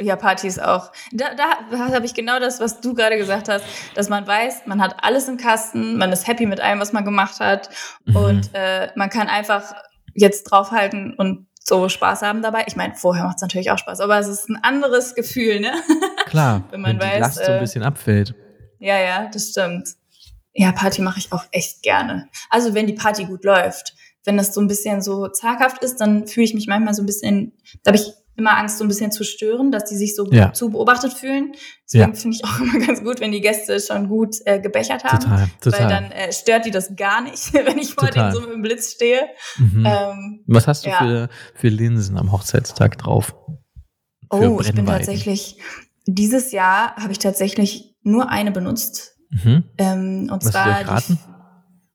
ja, 0.01 0.17
Partys 0.17 0.59
auch. 0.59 0.93
Da, 1.13 1.35
da 1.35 1.79
habe 1.95 2.07
ich 2.07 2.15
genau 2.15 2.39
das, 2.39 2.61
was 2.61 2.81
du 2.81 2.95
gerade 2.95 3.17
gesagt 3.17 3.49
hast, 3.49 3.65
dass 3.95 4.09
man 4.09 4.27
weiß, 4.27 4.67
man 4.67 4.81
hat 4.81 4.97
alles 5.03 5.29
im 5.29 5.37
Kasten, 5.37 5.97
man 5.97 6.13
ist 6.13 6.27
happy 6.27 6.47
mit 6.47 6.61
allem, 6.61 6.81
was 6.81 6.93
man 6.93 7.05
gemacht 7.05 7.41
hat 7.41 7.69
mhm. 8.05 8.17
und 8.17 8.51
äh, 8.55 8.89
man 8.97 9.11
kann 9.11 9.29
einfach 9.29 9.75
jetzt 10.15 10.45
draufhalten 10.45 11.15
und 11.15 11.47
so 11.67 11.89
Spaß 11.89 12.23
haben 12.23 12.43
dabei. 12.43 12.65
Ich 12.67 12.77
meine, 12.77 12.95
vorher 12.95 13.25
macht 13.25 13.37
es 13.37 13.43
natürlich 13.43 13.71
auch 13.71 13.79
Spaß, 13.79 14.01
aber 14.01 14.19
es 14.19 14.29
ist 14.29 14.49
ein 14.49 14.63
anderes 14.63 15.15
Gefühl, 15.15 15.61
ne? 15.61 15.73
Klar, 16.27 16.65
wenn 16.71 16.81
man 16.81 17.01
wenn 17.01 17.07
weiß, 17.07 17.15
die 17.15 17.21
Last 17.21 17.41
äh, 17.41 17.45
so 17.45 17.53
ein 17.53 17.59
äh, 17.59 17.61
bisschen 17.61 17.83
abfällt. 17.83 18.35
Ja, 18.79 18.99
ja, 18.99 19.29
das 19.33 19.51
stimmt. 19.51 19.89
Ja, 20.53 20.73
Party 20.73 21.03
mache 21.03 21.19
ich 21.19 21.33
auch 21.33 21.45
echt 21.51 21.83
gerne. 21.83 22.29
Also 22.51 22.75
wenn 22.75 22.87
die 22.87 22.93
Party 22.93 23.25
gut 23.25 23.45
läuft, 23.45 23.95
wenn 24.25 24.37
das 24.37 24.55
so 24.55 24.61
ein 24.61 24.69
bisschen 24.69 25.03
so 25.03 25.29
zaghaft 25.29 25.83
ist, 25.83 26.01
dann 26.01 26.27
fühle 26.27 26.45
ich 26.45 26.55
mich 26.55 26.67
manchmal 26.67 26.95
so 26.95 27.03
ein 27.03 27.07
bisschen, 27.07 27.53
da 27.83 27.91
habe 27.91 27.97
ich 27.97 28.13
immer 28.37 28.57
Angst, 28.59 28.79
so 28.79 28.85
ein 28.85 28.89
bisschen 28.89 29.13
zu 29.13 29.25
stören, 29.25 29.71
dass 29.71 29.85
die 29.85 29.97
sich 29.97 30.17
so 30.17 30.29
ja. 30.31 30.53
zu 30.53 30.71
beobachtet 30.71 31.13
fühlen. 31.13 31.53
Deswegen 31.85 32.13
ja. 32.13 32.19
finde 32.19 32.37
ich 32.37 32.45
auch 32.45 32.61
immer 32.61 32.87
ganz 32.87 33.03
gut, 33.03 33.21
wenn 33.21 33.33
die 33.33 33.41
Gäste 33.41 33.79
schon 33.81 34.09
gut 34.09 34.37
äh, 34.45 34.61
gebechert 34.61 35.05
haben. 35.05 35.21
Total, 35.21 35.49
total. 35.61 35.81
Weil 35.81 35.89
dann 35.89 36.13
äh, 36.13 36.33
stört 36.33 36.67
die 36.67 36.71
das 36.71 36.97
gar 36.97 37.23
nicht, 37.23 37.53
wenn 37.55 37.79
ich 37.79 37.95
vor 37.95 38.09
denen 38.09 38.33
so 38.33 38.41
mit 38.41 38.51
dem 38.51 38.63
Blitz 38.63 38.93
stehe. 38.93 39.21
Mhm. 39.59 39.87
Ähm, 39.87 40.45
Was 40.47 40.67
hast 40.67 40.85
du 40.85 40.91
ja. 40.91 40.99
für, 40.99 41.29
für 41.55 41.69
Linsen 41.69 42.19
am 42.19 42.33
Hochzeitstag 42.33 42.99
drauf? 42.99 43.35
oh, 44.31 44.61
ich 44.61 44.75
bin 44.75 44.87
tatsächlich, 44.87 45.59
dieses 46.07 46.53
Jahr 46.53 46.97
habe 46.97 47.13
ich 47.13 47.19
tatsächlich 47.19 47.97
nur 48.03 48.31
eine 48.31 48.51
benutzt. 48.51 49.17
Mhm. 49.31 49.65
Ähm, 49.79 50.29
und 50.33 50.45
Was 50.45 50.53
zwar. 50.53 50.87
raten? 50.87 51.19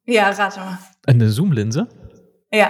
Die, 0.08 0.14
ja, 0.14 0.30
rate 0.30 0.60
mal. 0.60 0.80
Eine 1.06 1.30
Zoom-Linse? 1.30 1.88
Ja. 2.52 2.70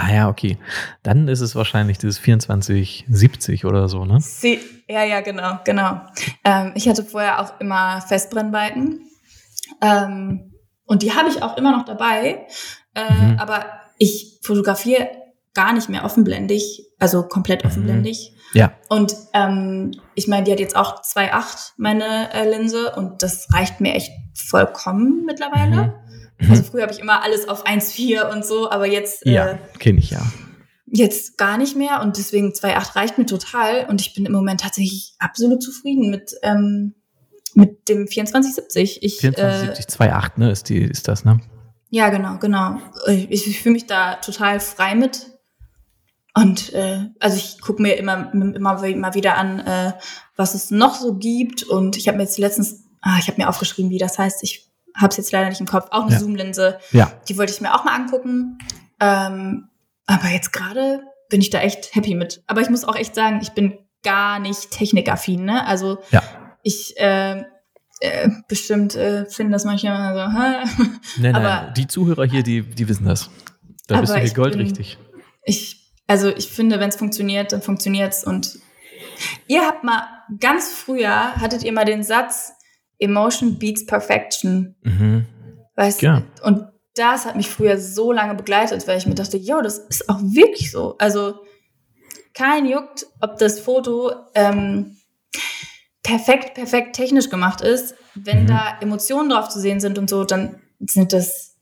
Ah 0.00 0.12
ja, 0.12 0.28
okay. 0.28 0.58
Dann 1.02 1.26
ist 1.26 1.40
es 1.40 1.56
wahrscheinlich 1.56 1.98
dieses 1.98 2.22
2470 2.22 3.64
oder 3.64 3.88
so, 3.88 4.04
ne? 4.04 4.20
Sie, 4.20 4.60
ja, 4.86 5.02
ja, 5.02 5.22
genau, 5.22 5.58
genau. 5.64 6.00
Ähm, 6.44 6.70
ich 6.76 6.88
hatte 6.88 7.02
vorher 7.02 7.40
auch 7.40 7.58
immer 7.58 8.00
Festbrennweiten. 8.02 9.00
Ähm, 9.82 10.52
und 10.84 11.02
die 11.02 11.12
habe 11.14 11.28
ich 11.28 11.42
auch 11.42 11.56
immer 11.56 11.76
noch 11.76 11.84
dabei. 11.84 12.46
Äh, 12.94 13.12
mhm. 13.12 13.38
Aber 13.40 13.66
ich 13.98 14.38
fotografiere 14.44 15.10
gar 15.52 15.72
nicht 15.72 15.88
mehr 15.88 16.04
offenblendig, 16.04 16.92
also 17.00 17.24
komplett 17.24 17.64
mhm. 17.64 17.70
offenblendig. 17.70 18.30
Mhm. 18.32 18.58
Ja. 18.60 18.72
Und 18.88 19.16
ähm, 19.34 19.90
ich 20.14 20.28
meine, 20.28 20.44
die 20.44 20.52
hat 20.52 20.60
jetzt 20.60 20.76
auch 20.76 21.02
2,8, 21.02 21.72
meine 21.76 22.32
äh, 22.32 22.48
Linse, 22.48 22.94
und 22.94 23.24
das 23.24 23.48
reicht 23.52 23.80
mir 23.80 23.94
echt 23.94 24.12
vollkommen 24.32 25.24
mittlerweile. 25.26 25.76
Mhm. 25.76 25.92
Mhm. 26.38 26.50
Also 26.50 26.62
früher 26.64 26.82
habe 26.82 26.92
ich 26.92 27.00
immer 27.00 27.22
alles 27.22 27.48
auf 27.48 27.66
1,4 27.66 28.32
und 28.32 28.44
so, 28.44 28.70
aber 28.70 28.86
jetzt. 28.86 29.26
Äh, 29.26 29.32
ja, 29.32 29.58
kenne 29.78 29.98
ich 29.98 30.10
ja. 30.10 30.22
Jetzt 30.86 31.36
gar 31.36 31.58
nicht 31.58 31.76
mehr 31.76 32.00
und 32.00 32.16
deswegen 32.16 32.52
2,8 32.52 32.96
reicht 32.96 33.18
mir 33.18 33.26
total 33.26 33.86
und 33.90 34.00
ich 34.00 34.14
bin 34.14 34.24
im 34.24 34.32
Moment 34.32 34.62
tatsächlich 34.62 35.14
absolut 35.18 35.62
zufrieden 35.62 36.10
mit, 36.10 36.32
ähm, 36.42 36.94
mit 37.54 37.88
dem 37.88 38.06
2470. 38.06 39.02
Ich, 39.02 39.18
2470, 39.18 39.84
äh, 39.84 40.10
2,8, 40.10 40.38
ne, 40.38 40.50
ist, 40.50 40.68
die, 40.70 40.78
ist 40.78 41.06
das, 41.06 41.24
ne? 41.24 41.40
Ja, 41.90 42.10
genau, 42.10 42.38
genau. 42.38 42.78
Ich, 43.06 43.46
ich 43.46 43.60
fühle 43.60 43.74
mich 43.74 43.86
da 43.86 44.14
total 44.16 44.60
frei 44.60 44.94
mit. 44.94 45.26
Und 46.34 46.72
äh, 46.72 47.06
also 47.18 47.36
ich 47.36 47.60
gucke 47.60 47.82
mir 47.82 47.96
immer, 47.96 48.32
immer, 48.32 48.84
immer 48.84 49.14
wieder 49.14 49.36
an, 49.36 49.60
äh, 49.60 49.92
was 50.36 50.54
es 50.54 50.70
noch 50.70 50.94
so 50.94 51.14
gibt. 51.14 51.64
Und 51.64 51.96
ich 51.96 52.06
habe 52.06 52.18
mir 52.18 52.24
jetzt 52.24 52.38
letztens, 52.38 52.84
ah, 53.00 53.16
ich 53.18 53.28
habe 53.28 53.40
mir 53.40 53.48
aufgeschrieben, 53.48 53.90
wie 53.90 53.98
das 53.98 54.18
heißt. 54.18 54.42
Ich 54.42 54.67
habe 55.00 55.10
es 55.10 55.16
jetzt 55.16 55.32
leider 55.32 55.48
nicht 55.48 55.60
im 55.60 55.66
Kopf, 55.66 55.88
auch 55.90 56.04
eine 56.04 56.12
ja. 56.12 56.18
Zoom-Linse. 56.18 56.78
Ja. 56.92 57.12
Die 57.28 57.36
wollte 57.38 57.52
ich 57.52 57.60
mir 57.60 57.74
auch 57.74 57.84
mal 57.84 57.94
angucken. 57.94 58.58
Ähm, 59.00 59.68
aber 60.06 60.28
jetzt 60.28 60.52
gerade 60.52 61.02
bin 61.28 61.40
ich 61.40 61.50
da 61.50 61.60
echt 61.60 61.94
happy 61.94 62.14
mit. 62.14 62.42
Aber 62.46 62.60
ich 62.60 62.70
muss 62.70 62.84
auch 62.84 62.96
echt 62.96 63.14
sagen, 63.14 63.40
ich 63.42 63.50
bin 63.50 63.78
gar 64.02 64.38
nicht 64.38 64.70
technikaffin. 64.70 65.44
Ne? 65.44 65.66
Also 65.66 65.98
ja. 66.10 66.22
ich 66.62 66.98
äh, 66.98 67.44
äh, 68.00 68.28
bestimmt 68.48 68.94
äh, 68.94 69.26
finde 69.26 69.52
das 69.52 69.64
manchmal 69.64 70.14
so. 70.14 70.38
Hä? 70.38 70.88
Nein, 71.18 71.34
aber, 71.34 71.44
nein, 71.44 71.74
die 71.76 71.86
Zuhörer 71.86 72.24
hier, 72.24 72.42
die, 72.42 72.62
die 72.62 72.88
wissen 72.88 73.06
das. 73.06 73.30
Da 73.86 74.00
bist 74.00 74.14
du 74.14 74.18
hier 74.18 74.34
goldrichtig. 74.34 74.98
Ich, 75.44 75.92
also 76.06 76.28
ich 76.28 76.48
finde, 76.48 76.78
wenn 76.80 76.90
es 76.90 76.96
funktioniert, 76.96 77.52
dann 77.52 77.62
funktioniert's. 77.62 78.24
Und 78.24 78.58
ihr 79.46 79.62
habt 79.62 79.84
mal 79.84 80.06
ganz 80.40 80.70
früher 80.70 81.34
hattet 81.36 81.62
ihr 81.62 81.72
mal 81.72 81.84
den 81.84 82.02
Satz, 82.02 82.52
Emotion 82.98 83.58
beats 83.58 83.86
Perfection. 83.86 84.74
Mhm. 84.82 85.26
Weißt 85.76 86.02
ja. 86.02 86.22
Und 86.42 86.64
das 86.94 87.24
hat 87.24 87.36
mich 87.36 87.48
früher 87.48 87.78
so 87.78 88.12
lange 88.12 88.34
begleitet, 88.34 88.86
weil 88.88 88.98
ich 88.98 89.06
mir 89.06 89.14
dachte, 89.14 89.36
jo, 89.36 89.60
das 89.60 89.78
ist 89.78 90.08
auch 90.08 90.20
wirklich 90.20 90.70
so. 90.70 90.96
Also 90.98 91.34
kein 92.34 92.66
juckt, 92.66 93.06
ob 93.20 93.38
das 93.38 93.60
Foto 93.60 94.12
ähm, 94.34 94.96
perfekt, 96.02 96.54
perfekt 96.54 96.96
technisch 96.96 97.30
gemacht 97.30 97.60
ist. 97.60 97.94
Wenn 98.14 98.42
mhm. 98.42 98.46
da 98.48 98.78
Emotionen 98.80 99.28
drauf 99.28 99.48
zu 99.48 99.60
sehen 99.60 99.80
sind 99.80 99.98
und 99.98 100.10
so, 100.10 100.24
dann 100.24 100.60
sind 100.80 101.12
das 101.12 101.56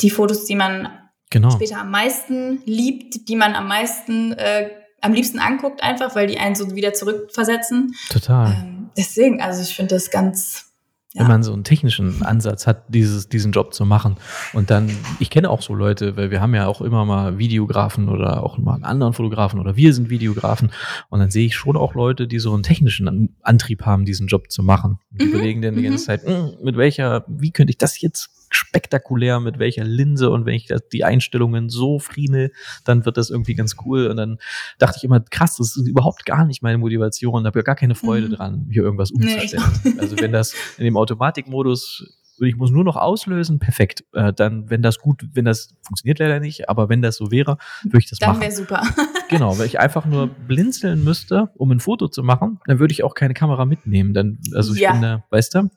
die 0.00 0.10
Fotos, 0.10 0.44
die 0.44 0.56
man 0.56 0.88
genau. 1.30 1.50
später 1.50 1.80
am 1.80 1.90
meisten 1.90 2.60
liebt, 2.66 3.28
die 3.28 3.36
man 3.36 3.54
am 3.54 3.68
meisten, 3.68 4.32
äh, 4.32 4.70
am 5.00 5.12
liebsten 5.12 5.38
anguckt, 5.38 5.82
einfach, 5.82 6.14
weil 6.14 6.26
die 6.26 6.38
einen 6.38 6.54
so 6.54 6.74
wieder 6.74 6.92
zurückversetzen. 6.92 7.94
Total. 8.10 8.52
Ähm, 8.52 8.75
deswegen, 8.96 9.40
also 9.40 9.62
ich 9.62 9.74
finde 9.74 9.94
das 9.94 10.10
ganz, 10.10 10.72
ja. 11.14 11.22
wenn 11.22 11.28
man 11.28 11.42
so 11.42 11.52
einen 11.52 11.64
technischen 11.64 12.22
Ansatz 12.22 12.66
hat, 12.66 12.84
dieses, 12.88 13.28
diesen 13.28 13.52
Job 13.52 13.72
zu 13.72 13.84
machen. 13.84 14.16
Und 14.52 14.70
dann, 14.70 14.90
ich 15.18 15.30
kenne 15.30 15.50
auch 15.50 15.62
so 15.62 15.74
Leute, 15.74 16.16
weil 16.16 16.30
wir 16.30 16.40
haben 16.40 16.54
ja 16.54 16.66
auch 16.66 16.80
immer 16.80 17.04
mal 17.04 17.38
Videografen 17.38 18.08
oder 18.08 18.42
auch 18.42 18.58
mal 18.58 18.74
einen 18.74 18.84
anderen 18.84 19.12
Fotografen 19.12 19.60
oder 19.60 19.76
wir 19.76 19.94
sind 19.94 20.10
Videografen. 20.10 20.72
Und 21.08 21.20
dann 21.20 21.30
sehe 21.30 21.46
ich 21.46 21.56
schon 21.56 21.76
auch 21.76 21.94
Leute, 21.94 22.26
die 22.26 22.38
so 22.38 22.52
einen 22.52 22.62
technischen 22.62 23.36
Antrieb 23.42 23.86
haben, 23.86 24.04
diesen 24.04 24.26
Job 24.26 24.50
zu 24.50 24.62
machen. 24.62 24.98
Die 25.10 25.24
mhm. 25.24 25.32
überlegen 25.32 25.62
dann 25.62 25.76
die 25.76 25.82
ganze 25.82 26.02
mhm. 26.02 26.06
Zeit, 26.06 26.22
hm, 26.24 26.50
mit 26.62 26.76
welcher, 26.76 27.24
wie 27.28 27.50
könnte 27.50 27.70
ich 27.70 27.78
das 27.78 28.00
jetzt 28.00 28.35
spektakulär, 28.50 29.40
mit 29.40 29.58
welcher 29.58 29.84
Linse 29.84 30.30
und 30.30 30.46
wenn 30.46 30.54
ich 30.54 30.68
die 30.92 31.04
Einstellungen 31.04 31.68
so 31.68 31.98
friemel, 31.98 32.52
dann 32.84 33.04
wird 33.04 33.16
das 33.16 33.30
irgendwie 33.30 33.54
ganz 33.54 33.76
cool. 33.84 34.06
Und 34.06 34.16
dann 34.16 34.38
dachte 34.78 34.96
ich 34.98 35.04
immer, 35.04 35.20
krass, 35.20 35.56
das 35.56 35.76
ist 35.76 35.88
überhaupt 35.88 36.24
gar 36.24 36.44
nicht 36.44 36.62
meine 36.62 36.78
Motivation, 36.78 37.44
da 37.44 37.48
habe 37.48 37.58
ja 37.58 37.64
gar 37.64 37.76
keine 37.76 37.94
Freude 37.94 38.28
mhm. 38.28 38.32
dran, 38.32 38.68
hier 38.70 38.82
irgendwas 38.82 39.10
umzustellen. 39.10 39.64
Nee. 39.84 39.94
Also 39.98 40.18
wenn 40.20 40.32
das 40.32 40.54
in 40.78 40.84
dem 40.84 40.96
Automatikmodus 40.96 42.16
ich 42.38 42.56
muss 42.56 42.70
nur 42.70 42.84
noch 42.84 42.96
auslösen, 42.96 43.58
perfekt. 43.58 44.04
Äh, 44.12 44.32
dann, 44.32 44.68
wenn 44.68 44.82
das 44.82 44.98
gut, 44.98 45.24
wenn 45.32 45.44
das 45.44 45.74
funktioniert 45.86 46.18
leider 46.18 46.40
nicht, 46.40 46.68
aber 46.68 46.88
wenn 46.88 47.02
das 47.02 47.16
so 47.16 47.30
wäre, 47.30 47.56
würde 47.82 47.98
ich 47.98 48.10
das 48.10 48.18
dann 48.18 48.30
machen. 48.30 48.40
Dann 48.40 48.50
wäre 48.50 48.56
super. 48.56 48.82
genau, 49.28 49.58
wenn 49.58 49.66
ich 49.66 49.80
einfach 49.80 50.04
nur 50.04 50.28
blinzeln 50.28 51.02
müsste, 51.02 51.50
um 51.56 51.70
ein 51.70 51.80
Foto 51.80 52.08
zu 52.08 52.22
machen, 52.22 52.60
dann 52.66 52.78
würde 52.78 52.92
ich 52.92 53.04
auch 53.04 53.14
keine 53.14 53.34
Kamera 53.34 53.64
mitnehmen. 53.64 54.12
Dann, 54.12 54.38
also 54.54 54.74
ich 54.74 54.80
ja. 54.80 54.92
finde, 54.92 55.24
weißt 55.30 55.54
du? 55.54 55.70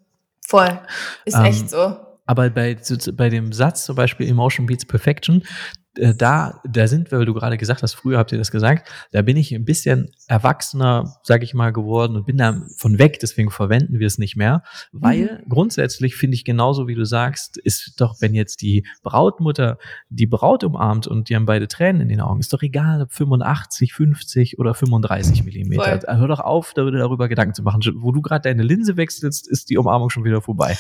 Voll. 0.45 0.79
Ist 1.25 1.37
ähm, 1.37 1.45
echt 1.45 1.69
so. 1.69 1.97
Aber 2.29 2.47
bei, 2.51 2.77
bei 3.13 3.29
dem 3.29 3.51
Satz 3.51 3.85
zum 3.85 3.95
Beispiel 3.95 4.29
Emotion 4.29 4.67
Beats 4.67 4.85
Perfection, 4.85 5.41
äh, 5.97 6.13
da, 6.13 6.61
da 6.63 6.87
sind 6.87 7.09
wir, 7.09 7.17
weil 7.17 7.25
du 7.25 7.33
gerade 7.33 7.57
gesagt 7.57 7.81
hast, 7.81 7.95
früher 7.95 8.19
habt 8.19 8.31
ihr 8.31 8.37
das 8.37 8.51
gesagt, 8.51 8.87
da 9.11 9.23
bin 9.23 9.35
ich 9.35 9.51
ein 9.51 9.65
bisschen 9.65 10.11
erwachsener, 10.29 11.15
sag 11.23 11.41
ich 11.41 11.55
mal, 11.55 11.73
geworden 11.73 12.15
und 12.15 12.27
bin 12.27 12.37
da 12.37 12.61
von 12.77 12.99
weg, 12.99 13.19
deswegen 13.19 13.49
verwenden 13.49 13.97
wir 13.99 14.05
es 14.05 14.19
nicht 14.19 14.35
mehr, 14.35 14.61
weil 14.91 15.41
mhm. 15.43 15.49
grundsätzlich 15.49 16.15
finde 16.15 16.35
ich 16.35 16.45
genauso, 16.45 16.87
wie 16.87 16.93
du 16.93 17.03
sagst, 17.03 17.57
ist 17.57 17.99
doch, 17.99 18.17
wenn 18.19 18.35
jetzt 18.35 18.61
die 18.61 18.85
Brautmutter 19.01 19.79
die 20.09 20.27
Braut 20.27 20.63
umarmt 20.63 21.07
und 21.07 21.29
die 21.29 21.35
haben 21.35 21.47
beide 21.47 21.67
Tränen 21.67 22.01
in 22.01 22.09
den 22.09 22.21
Augen, 22.21 22.39
ist 22.39 22.53
doch 22.53 22.61
egal, 22.61 23.01
ob 23.01 23.11
85, 23.11 23.93
50 23.93 24.59
oder 24.59 24.75
35 24.75 25.43
Millimeter. 25.43 25.99
Voll. 25.99 26.17
Hör 26.17 26.27
doch 26.27 26.41
auf, 26.41 26.73
darüber 26.75 27.27
Gedanken 27.27 27.55
zu 27.55 27.63
machen. 27.63 27.81
Wo 27.95 28.11
du 28.11 28.21
gerade 28.21 28.43
deine 28.43 28.61
Linse 28.61 28.97
wechselst, 28.97 29.47
ist 29.47 29.71
die 29.71 29.79
Umarmung 29.79 30.11
schon 30.11 30.23
wieder 30.23 30.41
vorbei. 30.41 30.77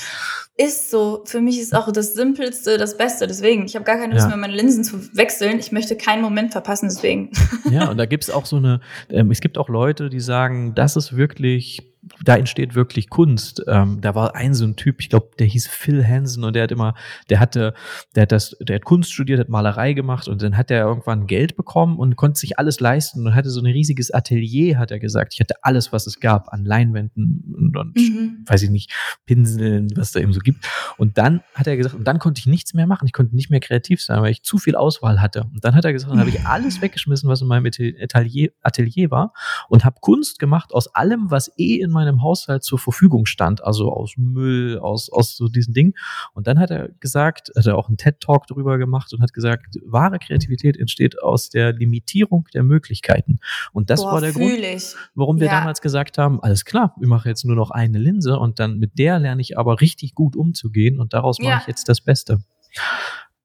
ist 0.57 0.91
so. 0.91 1.23
Für 1.25 1.41
mich 1.41 1.59
ist 1.59 1.73
auch 1.73 1.91
das 1.91 2.13
Simpelste 2.13 2.77
das 2.77 2.97
Beste. 2.97 3.25
Deswegen, 3.25 3.65
ich 3.65 3.75
habe 3.75 3.85
gar 3.85 3.97
keine 3.97 4.13
Lust 4.13 4.25
Ja. 4.25 4.29
mehr, 4.29 4.37
meine 4.37 4.53
Linsen 4.53 4.83
zu 4.83 5.15
wechseln. 5.15 5.57
Ich 5.59 5.71
möchte 5.71 5.95
keinen 5.95 6.21
Moment 6.21 6.51
verpassen, 6.51 6.89
deswegen. 6.89 7.31
Ja, 7.71 7.89
und 7.89 7.97
da 7.97 8.05
gibt's 8.05 8.29
auch 8.29 8.45
so 8.45 8.57
eine, 8.57 8.81
ähm, 9.09 9.31
es 9.39 9.41
gibt 9.41 9.57
auch 9.57 9.69
Leute, 9.69 10.09
die 10.09 10.19
sagen, 10.19 10.75
das 10.75 10.97
ist 10.97 11.15
wirklich, 11.15 11.93
da 12.23 12.37
entsteht 12.37 12.75
wirklich 12.75 13.09
Kunst. 13.09 13.61
Ähm, 13.67 13.99
da 14.01 14.15
war 14.15 14.35
ein 14.35 14.53
so 14.53 14.65
ein 14.65 14.75
Typ, 14.75 15.01
ich 15.01 15.09
glaube, 15.09 15.31
der 15.37 15.47
hieß 15.47 15.67
Phil 15.67 16.05
Hansen 16.05 16.43
und 16.43 16.55
der 16.55 16.63
hat 16.63 16.71
immer, 16.71 16.95
der 17.29 17.39
hatte, 17.39 17.73
der 18.15 18.23
hat 18.23 18.31
das, 18.31 18.55
der 18.61 18.77
hat 18.77 18.85
Kunst 18.85 19.11
studiert, 19.11 19.39
hat 19.39 19.49
Malerei 19.49 19.93
gemacht 19.93 20.27
und 20.27 20.41
dann 20.41 20.55
hat 20.57 20.71
er 20.71 20.85
irgendwann 20.85 21.27
Geld 21.27 21.55
bekommen 21.55 21.97
und 21.99 22.15
konnte 22.15 22.39
sich 22.39 22.57
alles 22.57 22.79
leisten 22.79 23.25
und 23.25 23.35
hatte 23.35 23.49
so 23.49 23.59
ein 23.59 23.65
riesiges 23.65 24.11
Atelier, 24.11 24.77
hat 24.77 24.91
er 24.91 24.99
gesagt. 24.99 25.33
Ich 25.33 25.39
hatte 25.39 25.55
alles, 25.61 25.91
was 25.91 26.07
es 26.07 26.19
gab 26.19 26.53
an 26.53 26.65
Leinwänden 26.65 27.43
und, 27.55 27.77
und 27.77 27.95
Mhm. 27.97 28.43
weiß 28.45 28.63
ich 28.63 28.69
nicht, 28.69 28.91
Pinseln, 29.25 29.89
was 29.95 30.11
da 30.11 30.19
eben 30.19 30.33
so 30.33 30.39
gibt. 30.39 30.65
Und 30.97 31.17
dann 31.17 31.41
hat 31.53 31.67
er 31.67 31.77
gesagt, 31.77 31.95
und 31.95 32.05
dann 32.05 32.19
konnte 32.19 32.39
ich 32.39 32.45
nichts 32.47 32.73
mehr 32.73 32.87
machen. 32.87 33.05
Ich 33.05 33.13
konnte 33.13 33.35
nicht 33.35 33.49
mehr 33.49 33.59
kreativ 33.59 34.01
sein, 34.01 34.21
weil 34.21 34.31
ich 34.31 34.43
zu 34.43 34.57
viel 34.57 34.75
Auswahl 34.75 35.21
hatte. 35.21 35.43
Und 35.43 35.63
dann 35.63 35.75
hat 35.75 35.85
er 35.85 35.93
gesagt, 35.93 36.11
dann 36.11 36.19
habe 36.19 36.29
ich 36.29 36.41
alles 36.45 36.81
weggeschmissen, 36.81 37.29
was 37.29 37.41
in 37.41 37.47
meinem 37.47 37.65
Atelier, 37.65 38.51
Atelier 38.61 39.11
war 39.11 39.33
und 39.67 39.85
habe 39.85 39.97
Kunst 40.01 40.39
gemacht 40.39 40.73
aus 40.73 40.93
allem, 40.95 41.29
was 41.31 41.51
eh 41.57 41.81
in 41.81 41.88
meinem 41.89 42.21
Haushalt 42.21 42.63
zur 42.63 42.79
Verfügung 42.79 43.25
stand. 43.25 43.63
Also 43.63 43.91
aus 43.91 44.13
Müll, 44.17 44.77
aus, 44.79 45.09
aus 45.11 45.35
so 45.35 45.47
diesen 45.47 45.73
Dingen. 45.73 45.93
Und 46.33 46.47
dann 46.47 46.59
hat 46.59 46.71
er 46.71 46.89
gesagt, 46.99 47.51
hat 47.55 47.65
er 47.65 47.77
auch 47.77 47.87
einen 47.87 47.97
TED-Talk 47.97 48.47
darüber 48.47 48.77
gemacht 48.77 49.13
und 49.13 49.21
hat 49.21 49.33
gesagt, 49.33 49.77
wahre 49.85 50.19
Kreativität 50.19 50.77
entsteht 50.77 51.21
aus 51.21 51.49
der 51.49 51.73
Limitierung 51.73 52.47
der 52.53 52.63
Möglichkeiten. 52.63 53.39
Und 53.73 53.89
das 53.89 54.01
Boah, 54.01 54.13
war 54.13 54.21
der 54.21 54.31
Grund, 54.33 54.51
ich. 54.59 54.95
warum 55.15 55.39
wir 55.39 55.47
Ja. 55.47 55.59
damals 55.59 55.81
gesagt 55.81 56.17
haben, 56.17 56.41
alles 56.41 56.65
klar, 56.65 56.95
wir 56.99 57.07
machen 57.07 57.27
jetzt 57.27 57.45
nur 57.45 57.55
noch 57.55 57.71
eine 57.71 57.97
Linse 57.97 58.37
und 58.39 58.59
dann 58.59 58.79
mit 58.79 58.97
der 58.99 59.19
lerne 59.19 59.41
ich 59.41 59.57
aber 59.57 59.81
richtig 59.81 60.15
gut 60.15 60.35
umzugehen 60.35 60.99
und 60.99 61.13
daraus 61.13 61.39
mache 61.39 61.49
Ja. 61.49 61.57
ich 61.61 61.67
jetzt 61.67 61.89
das 61.89 62.01
Beste. 62.01 62.39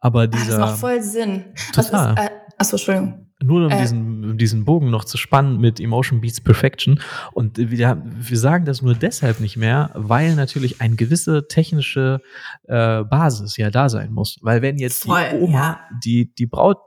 Aber 0.01 0.23
Ah, 0.23 0.27
Das 0.27 0.43
dieser, 0.43 0.59
macht 0.59 0.79
voll 0.79 1.01
Sinn. 1.03 1.45
Was 1.75 1.87
Total. 1.91 2.13
ist, 2.15 2.21
äh, 2.21 2.31
achso, 2.59 2.77
Entschuldigung. 2.77 3.24
Nur 3.43 3.67
um 3.67 3.73
äh, 3.73 3.81
diesen, 3.81 4.31
um 4.31 4.39
diesen 4.39 4.65
Bogen 4.65 4.91
noch 4.91 5.05
zu 5.05 5.19
spannen 5.19 5.61
mit 5.61 5.81
Emotion 5.81 6.21
Beats 6.21 6.41
Perfection. 6.41 7.01
Und 7.33 7.59
wir, 7.59 8.03
wir 8.05 8.39
sagen 8.39 8.65
das 8.65 8.81
nur 8.81 8.95
deshalb 8.95 9.41
nicht 9.41 9.57
mehr, 9.57 9.91
weil 9.95 10.35
natürlich 10.35 10.81
eine 10.81 10.97
gewisse 10.97 11.47
technische 11.49 12.21
äh, 12.69 13.03
Basis 13.05 13.57
ja 13.57 13.71
da 13.71 13.89
sein 13.89 14.13
muss. 14.13 14.39
Weil 14.43 14.63
wenn 14.63 14.79
jetzt 14.79 15.05
Voll, 15.05 15.21
die 15.33 15.37
Oma 15.41 15.59
ja. 15.59 15.81
die, 16.05 16.35
die 16.35 16.47
Braut 16.47 16.79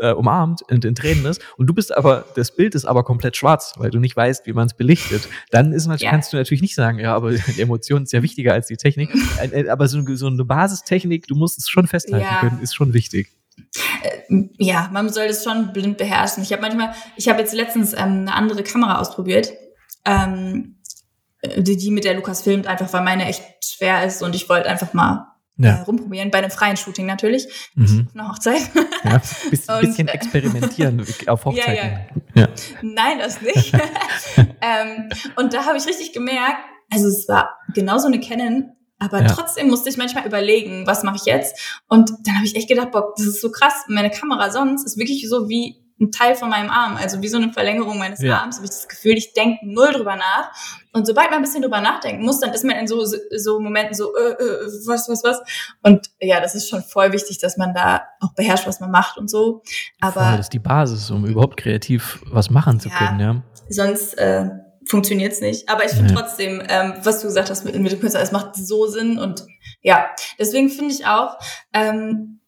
äh, 0.00 0.12
umarmt 0.12 0.62
und 0.70 0.84
in 0.84 0.94
Tränen 0.94 1.26
ist 1.26 1.40
und 1.56 1.66
du 1.66 1.74
bist 1.74 1.96
aber, 1.96 2.24
das 2.36 2.54
Bild 2.56 2.74
ist 2.74 2.84
aber 2.84 3.04
komplett 3.04 3.36
schwarz, 3.36 3.74
weil 3.76 3.90
du 3.90 3.98
nicht 4.00 4.16
weißt, 4.16 4.46
wie 4.46 4.52
man 4.52 4.66
es 4.66 4.74
belichtet, 4.74 5.28
dann 5.50 5.72
ist 5.72 5.86
natürlich, 5.86 6.02
Ja. 6.02 6.10
kannst 6.10 6.32
du 6.32 6.36
natürlich 6.36 6.62
nicht 6.62 6.74
sagen, 6.74 6.98
ja, 6.98 7.14
aber 7.14 7.32
die 7.32 7.60
Emotion 7.60 8.04
ist 8.04 8.12
ja 8.12 8.22
wichtiger 8.22 8.52
als 8.54 8.66
die 8.68 8.76
Technik. 8.76 9.10
Aber 9.68 9.86
so, 9.88 9.98
eine- 9.98 10.16
so 10.16 10.26
eine 10.26 10.44
Basistechnik, 10.44 11.26
du 11.26 11.34
musst 11.36 11.58
es 11.58 11.68
schon 11.68 11.86
festhalten 11.86 12.26
Ja. 12.28 12.40
können, 12.40 12.60
ist 12.60 12.74
schon 12.74 12.92
wichtig. 12.94 13.32
Ja, 14.58 14.88
man 14.92 15.08
soll 15.12 15.28
das 15.28 15.44
schon 15.44 15.72
blind 15.72 15.98
beherrschen. 15.98 16.42
Ich 16.42 16.52
habe 16.52 16.62
manchmal, 16.62 16.94
ich 17.16 17.28
habe 17.28 17.40
jetzt 17.40 17.54
letztens 17.54 17.92
ähm, 17.92 17.98
eine 18.26 18.34
andere 18.34 18.62
Kamera 18.62 18.98
ausprobiert, 19.00 19.52
ähm, 20.04 20.80
die, 21.58 21.76
die 21.76 21.90
mit 21.90 22.04
der 22.04 22.14
Lukas 22.14 22.42
filmt, 22.42 22.66
einfach 22.66 22.92
weil 22.92 23.02
meine 23.02 23.26
echt 23.26 23.42
schwer 23.64 24.04
ist 24.04 24.22
und 24.22 24.34
ich 24.34 24.48
wollte 24.48 24.68
einfach 24.68 24.92
mal 24.94 25.28
äh, 25.58 25.66
Ja. 25.66 25.82
rumprobieren, 25.82 26.30
bei 26.30 26.38
einem 26.38 26.50
freien 26.50 26.76
Shooting 26.76 27.06
natürlich, 27.06 27.46
Mhm. 27.74 28.08
auf 28.08 28.14
einer 28.14 28.28
Hochzeit. 28.30 28.62
Ja, 29.04 29.20
bis, 29.50 29.68
Und, 29.68 29.80
bisschen 29.82 30.08
äh, 30.08 30.12
experimentieren 30.12 31.00
auf 31.26 31.40
Ja, 31.40 31.44
Hochzeiten. 31.46 31.98
Ja, 32.34 32.48
Nein, 32.82 33.18
das 33.18 33.40
nicht. 33.42 33.72
ähm, 34.60 35.08
und 35.36 35.52
da 35.54 35.66
habe 35.66 35.76
ich 35.78 35.86
richtig 35.86 36.12
gemerkt, 36.12 36.58
also 36.90 37.08
es 37.08 37.26
war 37.28 37.50
genauso 37.74 38.06
eine 38.06 38.20
Canon, 38.20 38.72
aber 38.98 39.22
Ja. 39.22 39.28
trotzdem 39.28 39.68
musste 39.68 39.88
ich 39.88 39.96
manchmal 39.96 40.26
überlegen, 40.26 40.86
was 40.86 41.02
mache 41.02 41.16
ich 41.16 41.24
jetzt? 41.24 41.58
Und 41.88 42.10
dann 42.24 42.36
habe 42.36 42.46
ich 42.46 42.56
echt 42.56 42.68
gedacht, 42.68 42.90
boah, 42.92 43.12
das 43.16 43.26
ist 43.26 43.40
so 43.40 43.50
krass. 43.50 43.84
Meine 43.88 44.10
Kamera 44.10 44.50
sonst 44.50 44.84
ist 44.84 44.96
wirklich 44.98 45.28
so 45.28 45.48
wie 45.48 45.80
ein 46.00 46.10
Teil 46.10 46.34
von 46.34 46.48
meinem 46.50 46.70
Arm, 46.70 46.96
also 46.96 47.22
wie 47.22 47.28
so 47.28 47.36
eine 47.36 47.52
Verlängerung 47.52 47.98
meines 47.98 48.20
Ja. 48.20 48.38
Arms. 48.40 48.56
Habe 48.56 48.64
ich 48.64 48.70
das 48.72 48.88
Gefühl, 48.88 49.12
ich 49.12 49.32
denke 49.32 49.60
null 49.62 49.92
drüber 49.92 50.16
nach. 50.16 50.50
Und 50.92 51.06
sobald 51.06 51.30
man 51.30 51.36
ein 51.38 51.42
bisschen 51.42 51.62
drüber 51.62 51.80
nachdenken 51.80 52.24
muss, 52.24 52.40
dann 52.40 52.52
ist 52.52 52.64
man 52.64 52.76
in 52.76 52.88
so, 52.88 53.04
so 53.04 53.60
Momenten 53.60 53.94
so, 53.94 54.12
äh, 54.16 54.32
äh, 54.32 54.66
was, 54.86 55.08
was, 55.08 55.22
was. 55.22 55.40
Und 55.82 56.10
ja, 56.20 56.40
das 56.40 56.56
ist 56.56 56.68
schon 56.68 56.82
voll 56.82 57.12
wichtig, 57.12 57.38
dass 57.38 57.56
man 57.56 57.74
da 57.74 58.02
auch 58.20 58.34
beherrscht, 58.34 58.66
was 58.66 58.80
man 58.80 58.90
macht 58.90 59.18
und 59.18 59.30
so. 59.30 59.62
Aber 60.00 60.12
Voll, 60.12 60.30
das 60.32 60.40
ist 60.46 60.52
die 60.52 60.58
Basis, 60.58 61.10
um 61.12 61.24
überhaupt 61.26 61.56
kreativ 61.58 62.20
was 62.26 62.50
machen 62.50 62.80
zu 62.80 62.88
Ja. 62.88 62.96
können, 62.96 63.20
ja. 63.20 63.42
sonst 63.70 64.14
äh, 64.18 64.50
funktioniert's 64.86 65.40
nicht. 65.40 65.68
Aber 65.68 65.84
ich 65.84 65.92
finde 65.92 66.12
Ja. 66.14 66.20
trotzdem, 66.20 66.62
ähm, 66.68 66.94
was 67.02 67.20
du 67.20 67.26
gesagt 67.26 67.50
hast 67.50 67.64
mit, 67.64 67.74
mit 67.78 67.92
dem 67.92 68.00
Künstler, 68.00 68.20
es 68.22 68.32
macht 68.32 68.56
so 68.56 68.86
Sinn 68.86 69.18
und 69.18 69.44
ja, 69.82 70.06
deswegen 70.38 70.68
finde 70.70 70.94
ich 70.94 71.06
auch 71.06 71.36
ähm, 71.72 72.40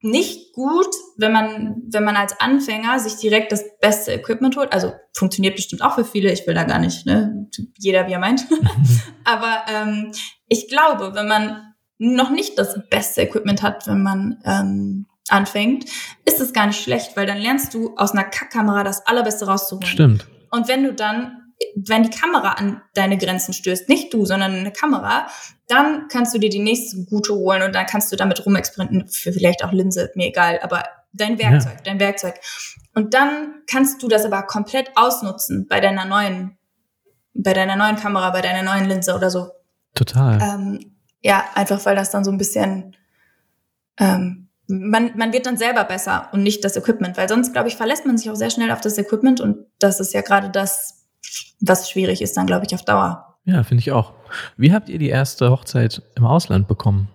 nicht 0.00 0.52
gut, 0.52 0.88
wenn 1.16 1.32
man, 1.32 1.76
wenn 1.88 2.04
man 2.04 2.16
als 2.16 2.38
Anfänger 2.38 2.98
sich 3.00 3.16
direkt 3.16 3.52
das 3.52 3.64
beste 3.80 4.12
Equipment 4.12 4.56
holt. 4.56 4.70
Also 4.72 4.92
funktioniert 5.14 5.56
bestimmt 5.56 5.82
auch 5.82 5.94
für 5.94 6.04
viele, 6.04 6.30
ich 6.30 6.46
will 6.46 6.52
da 6.54 6.64
gar 6.64 6.78
nicht, 6.78 7.06
ne? 7.06 7.48
Jeder 7.78 8.06
wie 8.06 8.12
er 8.12 8.18
meint. 8.18 8.46
Aber 9.24 9.62
ähm, 9.72 10.12
ich 10.48 10.68
glaube, 10.68 11.14
wenn 11.14 11.26
man 11.26 11.74
noch 11.96 12.30
nicht 12.30 12.58
das 12.58 12.78
beste 12.90 13.22
Equipment 13.22 13.62
hat, 13.62 13.86
wenn 13.86 14.02
man 14.02 14.38
ähm, 14.44 15.06
anfängt, 15.30 15.86
ist 16.26 16.40
es 16.40 16.52
gar 16.52 16.66
nicht 16.66 16.82
schlecht, 16.82 17.16
weil 17.16 17.24
dann 17.26 17.38
lernst 17.38 17.72
du 17.72 17.94
aus 17.96 18.12
einer 18.12 18.24
Kackkamera 18.24 18.84
das 18.84 19.06
Allerbeste 19.06 19.46
rauszuholen. 19.46 19.86
Stimmt. 19.88 20.26
Und 20.50 20.68
wenn 20.68 20.84
du 20.84 20.92
dann, 20.92 21.43
wenn 21.76 22.02
die 22.02 22.10
Kamera 22.10 22.52
an 22.52 22.82
deine 22.94 23.18
Grenzen 23.18 23.52
stößt, 23.52 23.88
nicht 23.88 24.12
du, 24.12 24.24
sondern 24.26 24.52
eine 24.52 24.72
Kamera, 24.72 25.28
dann 25.68 26.08
kannst 26.08 26.34
du 26.34 26.38
dir 26.38 26.50
die 26.50 26.58
nächste 26.58 27.04
gute 27.04 27.34
holen 27.34 27.62
und 27.62 27.74
dann 27.74 27.86
kannst 27.86 28.12
du 28.12 28.16
damit 28.16 28.44
rumexperimentieren, 28.44 29.34
vielleicht 29.34 29.64
auch 29.64 29.72
Linse, 29.72 30.10
mir 30.14 30.28
egal, 30.28 30.60
aber 30.62 30.84
dein 31.12 31.38
Werkzeug, 31.38 31.82
dein 31.84 32.00
Werkzeug. 32.00 32.34
Und 32.94 33.14
dann 33.14 33.62
kannst 33.66 34.02
du 34.02 34.08
das 34.08 34.24
aber 34.24 34.42
komplett 34.42 34.90
ausnutzen 34.96 35.66
bei 35.68 35.80
deiner 35.80 36.04
neuen, 36.04 36.58
bei 37.34 37.52
deiner 37.52 37.76
neuen 37.76 37.96
Kamera, 37.96 38.30
bei 38.30 38.40
deiner 38.40 38.62
neuen 38.62 38.88
Linse 38.88 39.14
oder 39.14 39.30
so. 39.30 39.50
Total. 39.94 40.40
Ähm, 40.40 40.92
ja, 41.20 41.44
einfach 41.54 41.84
weil 41.86 41.96
das 41.96 42.10
dann 42.10 42.24
so 42.24 42.30
ein 42.30 42.38
bisschen, 42.38 42.96
ähm, 43.98 44.48
man, 44.66 45.16
man 45.16 45.32
wird 45.32 45.46
dann 45.46 45.56
selber 45.56 45.84
besser 45.84 46.28
und 46.32 46.42
nicht 46.42 46.64
das 46.64 46.76
Equipment, 46.76 47.16
weil 47.16 47.28
sonst, 47.28 47.52
glaube 47.52 47.68
ich, 47.68 47.76
verlässt 47.76 48.06
man 48.06 48.18
sich 48.18 48.30
auch 48.30 48.36
sehr 48.36 48.50
schnell 48.50 48.70
auf 48.70 48.80
das 48.80 48.98
Equipment 48.98 49.40
und 49.40 49.66
das 49.78 50.00
ist 50.00 50.12
ja 50.14 50.20
gerade 50.20 50.50
das, 50.50 51.03
was 51.60 51.90
schwierig 51.90 52.22
ist 52.22 52.36
dann, 52.36 52.46
glaube 52.46 52.64
ich, 52.66 52.74
auf 52.74 52.84
Dauer. 52.84 53.36
Ja, 53.44 53.62
finde 53.62 53.80
ich 53.82 53.92
auch. 53.92 54.12
Wie 54.56 54.72
habt 54.72 54.88
ihr 54.88 54.98
die 54.98 55.08
erste 55.10 55.50
Hochzeit 55.50 56.02
im 56.16 56.24
Ausland 56.24 56.66
bekommen? 56.68 57.08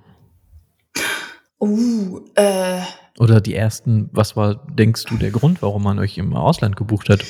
Uh, 1.62 2.22
äh, 2.36 2.82
Oder 3.20 3.42
die 3.42 3.54
ersten, 3.56 4.10
was 4.14 4.38
war, 4.38 4.66
denkst 4.68 5.04
du, 5.06 5.18
der 5.18 5.32
Grund, 5.32 5.62
warum 5.62 5.84
man 5.84 6.00
euch 6.00 6.18
im 6.18 6.36
Ausland 6.36 6.76
gebucht 6.78 7.10
hat? 7.10 7.24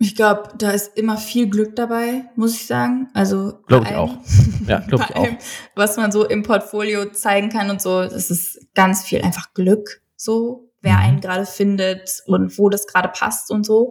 ich 0.00 0.14
glaube, 0.14 0.50
da 0.56 0.70
ist 0.70 0.96
immer 0.96 1.16
viel 1.16 1.50
Glück 1.50 1.74
dabei, 1.74 2.22
muss 2.36 2.54
ich 2.54 2.66
sagen. 2.68 3.08
Also 3.14 3.58
Glaub 3.66 3.82
bei 3.82 3.90
ich 3.90 3.96
allem- 3.96 4.10
auch. 4.10 4.68
Ja, 4.68 4.78
glaub 4.86 5.00
ich 5.10 5.16
allem, 5.16 5.38
Was 5.74 5.96
man 5.96 6.12
so 6.12 6.24
im 6.24 6.44
Portfolio 6.44 7.06
zeigen 7.10 7.48
kann 7.48 7.68
und 7.68 7.82
so, 7.82 8.02
das 8.02 8.30
ist 8.30 8.60
ganz 8.76 9.02
viel 9.02 9.22
einfach 9.22 9.52
Glück, 9.54 10.00
so 10.14 10.70
wer 10.82 10.92
Mhm. 10.98 11.00
einen 11.00 11.20
gerade 11.20 11.46
findet 11.46 12.22
und 12.26 12.56
wo 12.58 12.68
das 12.68 12.86
gerade 12.86 13.08
passt 13.08 13.50
und 13.50 13.66
so. 13.66 13.90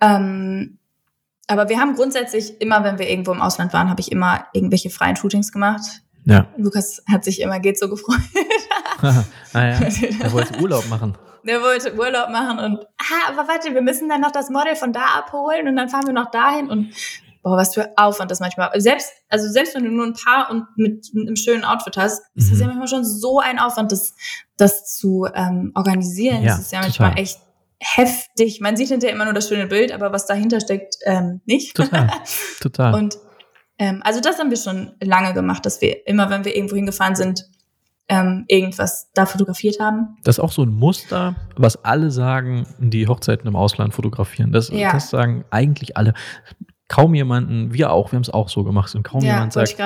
Ähm, 0.00 0.78
aber 1.46 1.68
wir 1.68 1.78
haben 1.78 1.94
grundsätzlich 1.94 2.60
immer, 2.60 2.84
wenn 2.84 2.98
wir 2.98 3.08
irgendwo 3.08 3.32
im 3.32 3.42
Ausland 3.42 3.72
waren, 3.72 3.90
habe 3.90 4.00
ich 4.00 4.10
immer 4.10 4.46
irgendwelche 4.52 4.90
freien 4.90 5.16
Shootings 5.16 5.52
gemacht. 5.52 6.02
Ja. 6.24 6.46
Lukas 6.56 7.02
hat 7.10 7.24
sich 7.24 7.40
immer 7.40 7.60
geht 7.60 7.78
so 7.78 7.88
gefreut. 7.88 8.20
ah 9.02 9.24
ja, 9.54 9.80
er 10.20 10.32
wollte 10.32 10.58
Urlaub 10.62 10.88
machen. 10.88 11.16
Der 11.46 11.60
wollte 11.60 11.94
Urlaub 11.94 12.30
machen 12.30 12.58
und, 12.58 12.86
ah, 12.98 13.28
aber 13.28 13.46
warte, 13.48 13.74
wir 13.74 13.82
müssen 13.82 14.08
dann 14.08 14.22
noch 14.22 14.30
das 14.30 14.48
Model 14.48 14.76
von 14.76 14.94
da 14.94 15.04
abholen 15.18 15.68
und 15.68 15.76
dann 15.76 15.90
fahren 15.90 16.06
wir 16.06 16.14
noch 16.14 16.30
dahin 16.30 16.70
und 16.70 16.94
boah, 17.42 17.58
was 17.58 17.74
für 17.74 17.92
Aufwand 17.96 18.30
das 18.30 18.40
manchmal. 18.40 18.70
Selbst, 18.80 19.12
also 19.28 19.48
selbst 19.48 19.74
wenn 19.74 19.84
du 19.84 19.90
nur 19.90 20.06
ein 20.06 20.14
Paar 20.14 20.50
und 20.50 20.64
mit, 20.76 21.12
mit 21.12 21.26
einem 21.26 21.36
schönen 21.36 21.62
Outfit 21.62 21.98
hast, 21.98 22.22
ist 22.34 22.50
das 22.50 22.56
Mhm. 22.56 22.60
ja 22.62 22.66
manchmal 22.68 22.88
schon 22.88 23.04
so 23.04 23.38
ein 23.38 23.58
Aufwand, 23.58 23.92
das, 23.92 24.14
das 24.56 24.96
zu 24.96 25.28
ähm, 25.34 25.70
organisieren. 25.74 26.42
Ja, 26.42 26.52
das 26.52 26.60
ist 26.60 26.72
ja 26.72 26.80
manchmal 26.80 27.10
total. 27.10 27.22
echt 27.22 27.38
heftig. 27.84 28.60
Man 28.60 28.76
sieht 28.76 28.88
hinterher 28.88 29.14
immer 29.14 29.24
nur 29.24 29.34
das 29.34 29.48
schöne 29.48 29.66
Bild, 29.66 29.92
aber 29.92 30.12
was 30.12 30.26
dahinter 30.26 30.60
steckt, 30.60 30.96
ähm, 31.04 31.40
nicht. 31.44 31.76
Total. 31.76 32.10
Total. 32.60 32.94
Und 32.94 33.18
ähm, 33.78 34.00
also 34.04 34.20
das 34.20 34.38
haben 34.38 34.50
wir 34.50 34.56
schon 34.56 34.92
lange 35.02 35.34
gemacht, 35.34 35.66
dass 35.66 35.80
wir 35.80 36.06
immer, 36.06 36.30
wenn 36.30 36.44
wir 36.44 36.56
irgendwo 36.56 36.76
hingefahren 36.76 37.16
sind, 37.16 37.44
ähm, 38.08 38.44
irgendwas 38.48 39.10
da 39.14 39.26
fotografiert 39.26 39.80
haben. 39.80 40.16
Das 40.24 40.36
ist 40.36 40.40
auch 40.44 40.52
so 40.52 40.62
ein 40.62 40.68
Muster, 40.68 41.36
was 41.56 41.82
alle 41.84 42.10
sagen, 42.10 42.66
die 42.78 43.08
Hochzeiten 43.08 43.46
im 43.48 43.56
Ausland 43.56 43.94
fotografieren. 43.94 44.52
Das, 44.52 44.68
Ja. 44.68 44.92
das 44.92 45.10
sagen 45.10 45.44
eigentlich 45.50 45.96
alle. 45.96 46.12
Kaum 46.88 47.14
jemanden, 47.14 47.72
wir 47.72 47.90
auch, 47.90 48.12
wir 48.12 48.16
haben 48.16 48.22
es 48.22 48.30
auch 48.30 48.48
so 48.48 48.62
gemacht 48.62 48.94
und 48.94 49.02
kaum 49.02 49.22
ja, 49.22 49.34
jemand 49.34 49.52
sagt, 49.52 49.78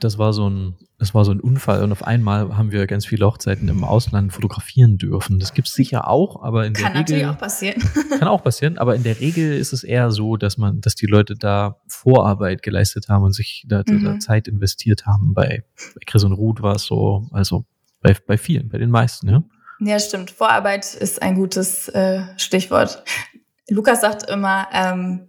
das 0.00 0.18
war 0.18 0.32
so 0.32 0.48
ein, 0.48 0.76
das 0.98 1.14
war 1.14 1.24
so 1.24 1.32
ein 1.32 1.40
Unfall 1.40 1.82
und 1.82 1.90
auf 1.90 2.06
einmal 2.06 2.56
haben 2.56 2.70
wir 2.70 2.86
ganz 2.86 3.06
viele 3.06 3.26
Hochzeiten 3.26 3.68
im 3.68 3.82
Ausland 3.82 4.32
fotografieren 4.32 4.98
dürfen. 4.98 5.38
Das 5.38 5.54
gibt's 5.54 5.72
sicher 5.72 6.06
auch, 6.08 6.42
aber 6.42 6.66
in 6.66 6.74
Kann 6.74 6.92
der 6.92 7.00
natürlich 7.00 7.22
Regel 7.22 7.34
auch 7.34 7.38
passieren. 7.38 7.82
kann 8.18 8.28
auch 8.28 8.42
passieren, 8.42 8.78
aber 8.78 8.94
in 8.94 9.02
der 9.02 9.18
Regel 9.20 9.56
ist 9.56 9.72
es 9.72 9.84
eher 9.84 10.10
so, 10.10 10.36
dass 10.36 10.58
man, 10.58 10.80
dass 10.80 10.94
die 10.94 11.06
Leute 11.06 11.34
da 11.34 11.80
Vorarbeit 11.88 12.62
geleistet 12.62 13.08
haben 13.08 13.24
und 13.24 13.32
sich 13.32 13.64
da, 13.68 13.82
da 13.82 13.94
Mhm. 13.94 14.20
Zeit 14.20 14.48
investiert 14.48 15.06
haben. 15.06 15.32
Bei, 15.34 15.64
bei 15.94 16.00
Chris 16.06 16.24
und 16.24 16.32
Ruth 16.32 16.62
war 16.62 16.76
es 16.76 16.84
so, 16.84 17.26
also 17.32 17.64
bei, 18.00 18.14
bei 18.26 18.36
vielen, 18.36 18.68
bei 18.68 18.78
den 18.78 18.90
meisten, 18.90 19.28
ja. 19.28 19.42
Ja, 19.80 19.98
stimmt. 19.98 20.30
Vorarbeit 20.30 20.94
ist 20.94 21.22
ein 21.22 21.34
gutes 21.34 21.88
äh, 21.88 22.22
Stichwort. 22.36 23.02
Lukas 23.68 24.00
sagt 24.02 24.28
immer, 24.28 24.68
ähm, 24.72 25.28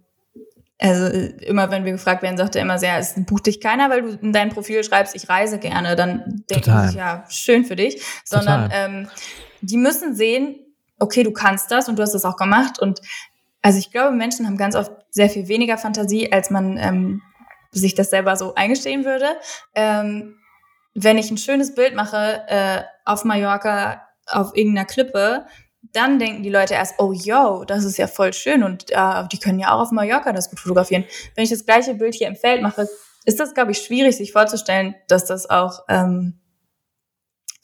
also 0.78 1.06
äh, 1.06 1.26
immer 1.46 1.70
wenn 1.70 1.84
wir 1.84 1.92
gefragt 1.92 2.22
werden, 2.22 2.36
sagt 2.36 2.56
er 2.56 2.62
immer 2.62 2.78
sehr, 2.78 2.98
es 2.98 3.14
bucht 3.16 3.46
dich 3.46 3.60
keiner, 3.60 3.88
weil 3.90 4.02
du 4.02 4.08
in 4.20 4.32
dein 4.32 4.50
Profil 4.50 4.84
schreibst, 4.84 5.14
ich 5.14 5.28
reise 5.28 5.58
gerne. 5.58 5.96
Dann 5.96 6.44
sie 6.48 6.88
sich, 6.88 6.96
ja, 6.96 7.24
schön 7.28 7.64
für 7.64 7.76
dich. 7.76 8.02
Sondern 8.24 8.70
Total. 8.70 8.90
ähm, 8.90 9.08
die 9.62 9.76
müssen 9.76 10.14
sehen, 10.14 10.56
okay, 10.98 11.22
du 11.22 11.32
kannst 11.32 11.70
das 11.70 11.88
und 11.88 11.98
du 11.98 12.02
hast 12.02 12.12
das 12.12 12.24
auch 12.24 12.36
gemacht. 12.36 12.78
Und 12.78 13.00
also 13.62 13.78
ich 13.78 13.90
glaube, 13.90 14.14
Menschen 14.14 14.46
haben 14.46 14.56
ganz 14.56 14.76
oft 14.76 14.92
sehr 15.10 15.30
viel 15.30 15.48
weniger 15.48 15.78
Fantasie, 15.78 16.30
als 16.32 16.50
man 16.50 16.76
ähm, 16.78 17.22
sich 17.70 17.94
das 17.94 18.10
selber 18.10 18.36
so 18.36 18.54
eingestehen 18.54 19.04
würde. 19.04 19.26
Ähm, 19.74 20.36
wenn 20.94 21.18
ich 21.18 21.30
ein 21.30 21.38
schönes 21.38 21.74
Bild 21.74 21.94
mache 21.94 22.42
äh, 22.48 22.82
auf 23.04 23.24
Mallorca, 23.24 24.02
auf 24.26 24.56
irgendeiner 24.56 24.86
Klippe, 24.86 25.46
dann 25.92 26.18
denken 26.18 26.42
die 26.42 26.50
Leute 26.50 26.74
erst, 26.74 26.94
oh 26.98 27.12
yo, 27.12 27.64
das 27.64 27.84
ist 27.84 27.96
ja 27.96 28.06
voll 28.06 28.32
schön 28.32 28.62
und 28.62 28.90
äh, 28.90 29.28
die 29.32 29.38
können 29.38 29.58
ja 29.58 29.72
auch 29.72 29.80
auf 29.80 29.90
Mallorca 29.92 30.32
das 30.32 30.50
gut 30.50 30.60
fotografieren. 30.60 31.04
Wenn 31.34 31.44
ich 31.44 31.50
das 31.50 31.64
gleiche 31.64 31.94
Bild 31.94 32.14
hier 32.14 32.28
im 32.28 32.36
Feld 32.36 32.62
mache, 32.62 32.88
ist 33.24 33.40
das, 33.40 33.54
glaube 33.54 33.72
ich, 33.72 33.78
schwierig, 33.78 34.16
sich 34.16 34.32
vorzustellen, 34.32 34.94
dass 35.08 35.26
das 35.26 35.50
auch 35.50 35.80
ähm, 35.88 36.40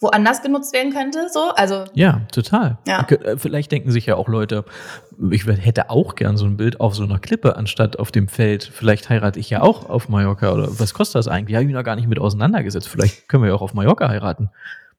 woanders 0.02 0.42
genutzt 0.42 0.74
werden 0.74 0.92
könnte. 0.92 1.28
So, 1.30 1.52
also 1.54 1.84
Ja, 1.94 2.22
total. 2.32 2.78
Ja. 2.86 3.06
Äh, 3.08 3.36
Vielleicht 3.38 3.70
denken 3.72 3.90
sich 3.90 4.06
ja 4.06 4.16
auch 4.16 4.28
Leute, 4.28 4.64
ich 5.30 5.46
hätte 5.46 5.90
auch 5.90 6.16
gern 6.16 6.36
so 6.36 6.44
ein 6.44 6.56
Bild 6.56 6.80
auf 6.80 6.94
so 6.94 7.04
einer 7.04 7.18
Klippe 7.18 7.56
anstatt 7.56 7.98
auf 7.98 8.10
dem 8.10 8.28
Feld. 8.28 8.64
Vielleicht 8.64 9.08
heirate 9.08 9.38
ich 9.38 9.48
ja 9.48 9.62
auch 9.62 9.88
auf 9.88 10.08
Mallorca 10.08 10.52
oder 10.52 10.80
was 10.80 10.92
kostet 10.92 11.16
das 11.16 11.28
eigentlich? 11.28 11.54
Ja, 11.54 11.60
ich 11.60 11.66
bin 11.66 11.76
da 11.76 11.82
gar 11.82 11.96
nicht 11.96 12.08
mit 12.08 12.18
auseinandergesetzt. 12.18 12.88
Vielleicht 12.88 13.28
können 13.28 13.44
wir 13.44 13.50
ja 13.50 13.54
auch 13.54 13.62
auf 13.62 13.74
Mallorca 13.74 14.08
heiraten. 14.08 14.50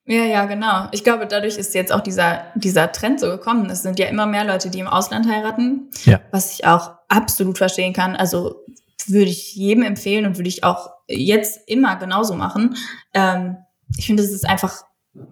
Ja, 0.05 0.25
ja, 0.25 0.45
genau. 0.45 0.87
Ich 0.91 1.03
glaube, 1.03 1.27
dadurch 1.27 1.57
ist 1.57 1.73
jetzt 1.73 1.93
auch 1.93 2.01
dieser, 2.01 2.43
dieser 2.55 2.91
Trend 2.91 3.19
so 3.21 3.27
gekommen. 3.27 3.69
Es 3.69 3.83
sind 3.83 3.99
ja 3.99 4.07
immer 4.07 4.25
mehr 4.25 4.43
Leute, 4.43 4.69
die 4.69 4.79
im 4.79 4.87
Ausland 4.87 5.29
heiraten, 5.29 5.89
Ja. 6.03 6.19
was 6.31 6.53
ich 6.53 6.65
auch 6.65 6.91
absolut 7.07 7.57
verstehen 7.57 7.93
kann. 7.93 8.15
Also 8.17 8.63
würde 9.07 9.29
ich 9.29 9.55
jedem 9.55 9.83
empfehlen 9.83 10.25
und 10.25 10.37
würde 10.37 10.49
ich 10.49 10.63
auch 10.63 10.89
jetzt 11.07 11.61
immer 11.67 11.95
genauso 11.95 12.35
machen. 12.35 12.75
Ähm, 13.13 13.57
ich 13.97 14.07
finde, 14.07 14.23
es 14.23 14.31
ist 14.31 14.47
einfach 14.47 14.83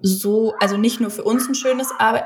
so, 0.01 0.53
also 0.61 0.77
nicht 0.77 1.01
nur 1.01 1.09
für 1.09 1.23
uns 1.23 1.47
ein 1.49 1.55
schönes 1.55 1.89
Arbeit. 1.97 2.25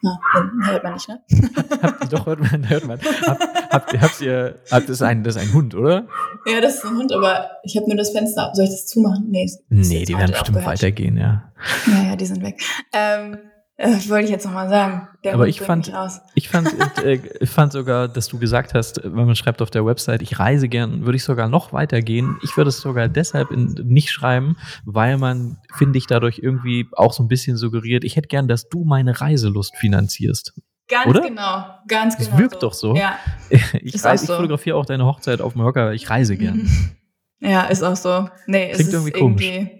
Ja, 0.00 0.18
hört 0.32 0.84
man 0.84 0.92
nicht, 0.94 1.08
ne? 1.08 1.20
Habt 1.82 2.12
doch, 2.12 2.26
hört 2.26 2.38
man, 2.40 2.68
hört 2.68 2.86
man. 2.86 3.00
Habt, 3.26 3.42
habt, 3.72 3.92
ihr- 3.92 4.00
habt 4.00 4.20
ihr, 4.20 4.54
habt, 4.70 4.84
das 4.84 4.90
ist 4.90 5.02
ein, 5.02 5.24
das 5.24 5.34
ist 5.36 5.42
ein 5.42 5.52
Hund, 5.52 5.74
oder? 5.74 6.06
Ja, 6.46 6.60
das 6.60 6.76
ist 6.76 6.84
ein 6.84 6.96
Hund, 6.96 7.12
aber 7.12 7.50
ich 7.64 7.76
habe 7.76 7.88
nur 7.88 7.96
das 7.96 8.10
Fenster. 8.10 8.50
Soll 8.54 8.64
ich 8.66 8.70
das 8.70 8.86
zumachen? 8.86 9.26
Nee, 9.30 9.50
Nee, 9.68 10.04
die 10.04 10.16
werden 10.16 10.30
bestimmt 10.30 10.56
aufgehört. 10.58 10.66
weitergehen, 10.66 11.16
ja. 11.16 11.50
Ja, 11.86 12.10
ja, 12.10 12.16
die 12.16 12.26
sind 12.26 12.42
weg. 12.44 12.60
Ähm, 12.92 13.38
äh, 13.78 13.88
wollte 14.08 14.24
ich 14.24 14.30
jetzt 14.30 14.44
nochmal 14.44 14.68
sagen. 14.68 15.08
Der 15.24 15.34
Aber 15.34 15.48
ich 15.48 15.60
fand-. 15.60 15.92
Ich 16.34 16.48
fand, 16.48 16.68
äh, 17.04 17.20
ich 17.40 17.48
fand 17.48 17.72
sogar, 17.72 18.08
dass 18.08 18.28
du 18.28 18.38
gesagt 18.38 18.74
hast, 18.74 19.00
wenn 19.02 19.26
man 19.26 19.36
schreibt 19.36 19.62
auf 19.62 19.70
der 19.70 19.86
Website, 19.86 20.20
ich 20.20 20.38
reise 20.38 20.68
gern, 20.68 21.04
würde 21.06 21.16
ich 21.16 21.24
sogar 21.24 21.48
noch 21.48 21.72
weitergehen. 21.72 22.36
Ich 22.42 22.56
würde 22.56 22.68
es 22.68 22.80
sogar 22.80 23.08
deshalb 23.08 23.50
in, 23.50 23.74
nicht 23.84 24.10
schreiben, 24.10 24.56
weil 24.84 25.16
man, 25.16 25.58
finde 25.76 25.98
ich, 25.98 26.06
dadurch 26.06 26.40
irgendwie 26.40 26.88
auch 26.92 27.12
so 27.12 27.22
ein 27.22 27.28
bisschen 27.28 27.56
suggeriert, 27.56 28.04
ich 28.04 28.16
hätte 28.16 28.28
gern, 28.28 28.48
dass 28.48 28.68
du 28.68 28.84
meine 28.84 29.20
Reiselust 29.20 29.76
finanzierst. 29.76 30.54
Ganz 30.88 31.06
Oder? 31.06 31.20
genau, 31.20 31.64
ganz 31.86 32.16
Das 32.16 32.26
genau. 32.26 32.38
wirkt 32.38 32.62
doch 32.62 32.72
so. 32.72 32.96
Ja, 32.96 33.16
Ich, 33.74 33.94
Ist 33.94 34.04
reise, 34.04 34.26
so. 34.26 34.32
ich 34.32 34.36
fotografiere 34.38 34.76
auch 34.76 34.86
deine 34.86 35.04
Hochzeit 35.04 35.40
auf 35.40 35.54
Mallorca, 35.54 35.92
ich 35.92 36.08
reise 36.10 36.36
gern. 36.36 36.68
Ja, 37.40 37.66
ist 37.66 37.84
auch 37.84 37.94
so. 37.94 38.28
Nee, 38.48 38.70
es 38.70 38.78
Klingt 38.78 38.88
ist 38.88 38.94
irgendwie 38.94 39.16
irgendwie, 39.16 39.58
komisch. 39.58 39.77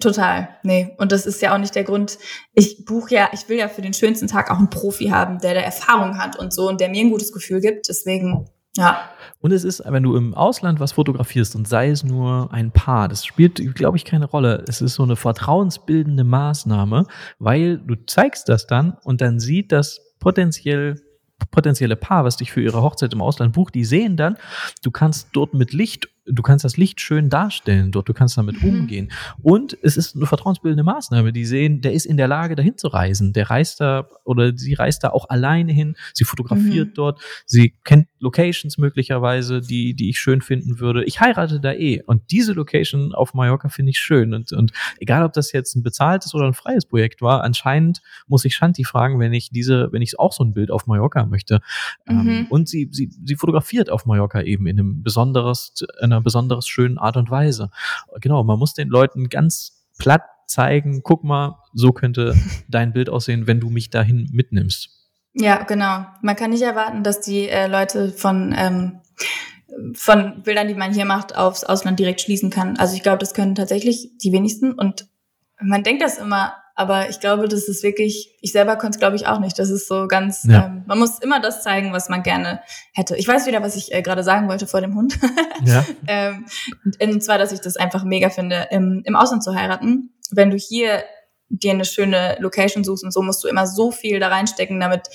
Total. 0.00 0.48
Nee, 0.62 0.94
und 0.98 1.12
das 1.12 1.26
ist 1.26 1.42
ja 1.42 1.54
auch 1.54 1.58
nicht 1.58 1.74
der 1.74 1.84
Grund. 1.84 2.18
Ich 2.54 2.84
buche 2.84 3.14
ja, 3.14 3.28
ich 3.32 3.48
will 3.48 3.58
ja 3.58 3.68
für 3.68 3.82
den 3.82 3.92
schönsten 3.92 4.26
Tag 4.26 4.50
auch 4.50 4.58
einen 4.58 4.70
Profi 4.70 5.08
haben, 5.08 5.38
der 5.38 5.54
da 5.54 5.60
Erfahrung 5.60 6.18
hat 6.18 6.38
und 6.38 6.52
so 6.52 6.68
und 6.68 6.80
der 6.80 6.88
mir 6.88 7.02
ein 7.02 7.10
gutes 7.10 7.32
Gefühl 7.32 7.60
gibt. 7.60 7.88
Deswegen, 7.88 8.48
ja. 8.76 9.10
Und 9.40 9.52
es 9.52 9.64
ist, 9.64 9.82
wenn 9.86 10.02
du 10.02 10.16
im 10.16 10.34
Ausland 10.34 10.80
was 10.80 10.92
fotografierst 10.92 11.56
und 11.56 11.68
sei 11.68 11.90
es 11.90 12.04
nur 12.04 12.52
ein 12.52 12.72
Paar, 12.72 13.08
das 13.08 13.26
spielt, 13.26 13.56
glaube 13.74 13.96
ich, 13.96 14.04
keine 14.04 14.26
Rolle. 14.26 14.64
Es 14.66 14.80
ist 14.80 14.94
so 14.94 15.02
eine 15.02 15.16
vertrauensbildende 15.16 16.24
Maßnahme, 16.24 17.06
weil 17.38 17.78
du 17.78 17.96
zeigst 18.06 18.48
das 18.48 18.66
dann 18.66 18.96
und 19.04 19.20
dann 19.20 19.40
sieht 19.40 19.72
das 19.72 20.00
potenziell 20.20 20.96
potenzielle 21.50 21.96
Paar, 21.96 22.24
was 22.24 22.36
dich 22.36 22.52
für 22.52 22.60
ihre 22.60 22.82
Hochzeit 22.82 23.12
im 23.12 23.22
Ausland 23.22 23.54
bucht, 23.54 23.74
die 23.74 23.84
sehen 23.84 24.16
dann, 24.16 24.36
du 24.82 24.90
kannst 24.90 25.28
dort 25.32 25.54
mit 25.54 25.72
Licht, 25.72 26.08
du 26.32 26.42
kannst 26.42 26.64
das 26.64 26.76
Licht 26.76 27.00
schön 27.00 27.28
darstellen 27.30 27.90
dort, 27.92 28.08
du 28.08 28.14
kannst 28.14 28.36
damit 28.38 28.62
Mhm. 28.62 28.68
umgehen. 28.68 29.12
Und 29.42 29.76
es 29.82 29.96
ist 29.96 30.16
eine 30.16 30.26
vertrauensbildende 30.26 30.84
Maßnahme. 30.84 31.32
Die 31.32 31.44
sehen, 31.44 31.80
der 31.80 31.92
ist 31.92 32.06
in 32.06 32.16
der 32.16 32.28
Lage, 32.28 32.54
dahin 32.56 32.76
zu 32.78 32.88
reisen. 32.88 33.32
Der 33.32 33.50
reist 33.50 33.80
da 33.80 34.08
oder 34.24 34.56
sie 34.56 34.74
reist 34.74 35.04
da 35.04 35.10
auch 35.10 35.28
alleine 35.28 35.72
hin. 35.72 35.96
Sie 36.14 36.24
fotografiert 36.24 36.88
Mhm. 36.90 36.94
dort. 36.94 37.20
Sie 37.46 37.74
kennt 37.84 38.08
Locations 38.18 38.78
möglicherweise, 38.78 39.60
die, 39.60 39.94
die 39.94 40.10
ich 40.10 40.18
schön 40.18 40.40
finden 40.40 40.78
würde. 40.80 41.04
Ich 41.04 41.20
heirate 41.20 41.60
da 41.60 41.72
eh. 41.72 42.02
Und 42.02 42.30
diese 42.30 42.52
Location 42.52 43.14
auf 43.14 43.34
Mallorca 43.34 43.68
finde 43.68 43.90
ich 43.90 43.98
schön. 43.98 44.34
Und, 44.34 44.52
und 44.52 44.72
egal, 44.98 45.24
ob 45.24 45.32
das 45.32 45.52
jetzt 45.52 45.74
ein 45.76 45.82
bezahltes 45.82 46.34
oder 46.34 46.46
ein 46.46 46.54
freies 46.54 46.86
Projekt 46.86 47.22
war, 47.22 47.42
anscheinend 47.42 48.00
muss 48.26 48.44
ich 48.44 48.54
Shanti 48.54 48.84
fragen, 48.84 49.18
wenn 49.18 49.32
ich 49.32 49.50
diese, 49.50 49.88
wenn 49.92 50.02
ich 50.02 50.18
auch 50.18 50.32
so 50.32 50.44
ein 50.44 50.52
Bild 50.52 50.70
auf 50.70 50.86
Mallorca 50.86 51.26
möchte. 51.26 51.60
Ähm, 52.06 52.20
Mhm. 52.20 52.46
und 52.50 52.68
sie, 52.68 52.88
sie, 52.92 53.10
sie 53.24 53.36
fotografiert 53.36 53.90
auf 53.90 54.06
Mallorca 54.06 54.42
eben 54.42 54.66
in 54.66 54.78
einem 54.78 55.02
besonderes, 55.02 55.72
in 56.00 56.12
einer 56.12 56.19
besonders 56.22 56.66
schönen 56.66 56.98
Art 56.98 57.16
und 57.16 57.30
Weise. 57.30 57.70
Genau, 58.20 58.42
man 58.44 58.58
muss 58.58 58.74
den 58.74 58.88
Leuten 58.88 59.28
ganz 59.28 59.86
platt 59.98 60.22
zeigen, 60.46 61.02
guck 61.02 61.24
mal, 61.24 61.58
so 61.72 61.92
könnte 61.92 62.34
dein 62.68 62.92
Bild 62.92 63.08
aussehen, 63.08 63.46
wenn 63.46 63.60
du 63.60 63.70
mich 63.70 63.90
dahin 63.90 64.28
mitnimmst. 64.32 64.90
Ja, 65.32 65.62
genau. 65.62 66.06
Man 66.22 66.36
kann 66.36 66.50
nicht 66.50 66.62
erwarten, 66.62 67.04
dass 67.04 67.20
die 67.20 67.48
äh, 67.48 67.68
Leute 67.68 68.10
von, 68.10 68.54
ähm, 68.56 69.00
von 69.94 70.42
Bildern, 70.42 70.66
die 70.66 70.74
man 70.74 70.92
hier 70.92 71.04
macht, 71.04 71.36
aufs 71.36 71.62
Ausland 71.62 72.00
direkt 72.00 72.20
schließen 72.20 72.50
kann. 72.50 72.76
Also 72.78 72.96
ich 72.96 73.02
glaube, 73.02 73.18
das 73.18 73.32
können 73.32 73.54
tatsächlich 73.54 74.10
die 74.18 74.32
wenigsten. 74.32 74.72
Und 74.72 75.06
man 75.60 75.84
denkt 75.84 76.02
das 76.02 76.18
immer, 76.18 76.54
aber 76.80 77.10
ich 77.10 77.20
glaube, 77.20 77.46
das 77.46 77.68
ist 77.68 77.82
wirklich, 77.82 78.34
ich 78.40 78.52
selber 78.52 78.76
konnte 78.76 78.96
es, 78.96 78.98
glaube 78.98 79.14
ich, 79.16 79.26
auch 79.26 79.38
nicht. 79.38 79.58
Das 79.58 79.68
ist 79.68 79.86
so 79.86 80.08
ganz, 80.08 80.44
Ja. 80.44 80.64
ähm, 80.66 80.84
man 80.86 80.98
muss 80.98 81.18
immer 81.18 81.38
das 81.40 81.62
zeigen, 81.62 81.92
was 81.92 82.08
man 82.08 82.22
gerne 82.22 82.62
hätte. 82.94 83.16
Ich 83.16 83.28
weiß 83.28 83.46
wieder, 83.46 83.62
was 83.62 83.76
ich 83.76 83.92
äh, 83.92 84.00
gerade 84.00 84.22
sagen 84.24 84.48
wollte 84.48 84.66
vor 84.66 84.80
dem 84.80 84.94
Hund. 84.96 85.18
Ja. 85.64 85.84
ähm, 86.08 86.46
und 87.02 87.22
zwar, 87.22 87.36
dass 87.36 87.52
ich 87.52 87.60
das 87.60 87.76
einfach 87.76 88.02
mega 88.02 88.30
finde, 88.30 88.68
im, 88.70 89.02
im 89.04 89.14
Ausland 89.14 89.44
zu 89.44 89.54
heiraten. 89.54 90.14
Wenn 90.30 90.48
du 90.48 90.56
hier 90.56 91.02
dir 91.50 91.72
eine 91.72 91.84
schöne 91.84 92.36
Location 92.40 92.82
suchst 92.82 93.04
und 93.04 93.12
so, 93.12 93.20
musst 93.20 93.44
du 93.44 93.48
immer 93.48 93.66
so 93.66 93.90
viel 93.90 94.20
da 94.20 94.28
reinstecken, 94.28 94.80
damit 94.80 95.08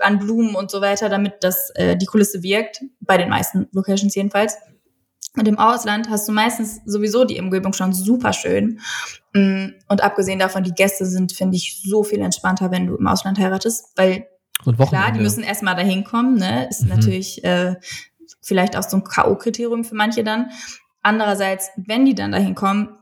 an 0.00 0.18
Blumen 0.18 0.56
und 0.56 0.70
so 0.70 0.80
weiter, 0.80 1.08
damit 1.08 1.34
das 1.44 1.70
äh, 1.76 1.96
die 1.96 2.06
Kulisse 2.06 2.42
wirkt. 2.42 2.80
Bei 3.00 3.18
den 3.18 3.28
meisten 3.28 3.68
Locations 3.72 4.14
jedenfalls. 4.14 4.56
Und 5.36 5.48
im 5.48 5.58
Ausland 5.58 6.10
hast 6.10 6.28
du 6.28 6.32
meistens 6.32 6.80
sowieso 6.84 7.24
die 7.24 7.40
Umgebung 7.40 7.72
schon 7.72 7.92
super 7.94 8.32
schön. 8.34 8.80
Mm, 9.32 9.68
Und 9.88 10.02
abgesehen 10.02 10.38
davon, 10.38 10.62
die 10.62 10.74
Gäste 10.74 11.06
sind, 11.06 11.32
finde 11.32 11.56
ich, 11.56 11.80
so 11.84 12.02
viel 12.04 12.20
entspannter, 12.20 12.70
wenn 12.70 12.86
du 12.86 12.96
im 12.96 13.06
Ausland 13.06 13.38
heiratest, 13.38 13.92
weil. 13.96 14.26
Klar, 14.90 15.10
die 15.12 15.18
müssen 15.20 15.42
erstmal 15.42 15.74
dahin 15.74 16.04
kommen, 16.04 16.34
ne? 16.36 16.68
Ist 16.68 16.82
Mhm. 16.82 16.88
natürlich 16.90 17.42
äh, 17.44 17.76
vielleicht 18.42 18.76
auch 18.76 18.82
so 18.82 18.98
ein 18.98 19.04
K.O.-Kriterium 19.04 19.84
für 19.84 19.94
manche 19.94 20.22
dann. 20.22 20.50
Andererseits, 21.02 21.70
wenn 21.76 22.04
die 22.04 22.14
dann 22.14 22.30
dahin 22.32 22.54
kommen, 22.54 22.96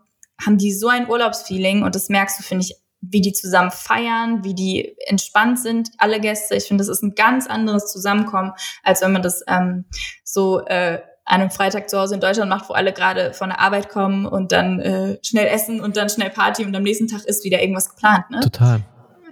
haben 0.44 0.56
die 0.56 0.72
so 0.72 0.88
ein 0.88 1.08
Urlaubsfeeling 1.10 1.82
und 1.82 1.94
das 1.94 2.08
merkst 2.08 2.38
du, 2.38 2.42
finde 2.44 2.64
ich, 2.64 2.76
wie 3.02 3.20
die 3.20 3.32
zusammen 3.32 3.70
feiern, 3.70 4.44
wie 4.44 4.54
die 4.54 4.94
entspannt 5.06 5.58
sind, 5.58 5.90
alle 5.98 6.20
Gäste. 6.20 6.54
Ich 6.54 6.64
finde, 6.64 6.82
das 6.82 6.88
ist 6.88 7.02
ein 7.02 7.14
ganz 7.14 7.46
anderes 7.46 7.90
Zusammenkommen, 7.92 8.52
als 8.82 9.02
wenn 9.02 9.12
man 9.12 9.22
das 9.22 9.42
ähm, 9.48 9.84
so 10.24 10.64
äh, 10.66 11.00
an 11.30 11.40
einem 11.40 11.50
Freitag 11.50 11.88
zu 11.88 11.98
Hause 11.98 12.14
in 12.14 12.20
Deutschland 12.20 12.50
macht, 12.50 12.68
wo 12.68 12.74
alle 12.74 12.92
gerade 12.92 13.32
von 13.32 13.50
der 13.50 13.60
Arbeit 13.60 13.88
kommen 13.88 14.26
und 14.26 14.50
dann 14.50 14.80
äh, 14.80 15.18
schnell 15.22 15.46
essen 15.46 15.80
und 15.80 15.96
dann 15.96 16.08
schnell 16.08 16.30
Party 16.30 16.64
und 16.64 16.74
am 16.74 16.82
nächsten 16.82 17.06
Tag 17.06 17.24
ist 17.24 17.44
wieder 17.44 17.60
irgendwas 17.60 17.88
geplant. 17.90 18.28
Ne? 18.30 18.40
Total. 18.40 18.80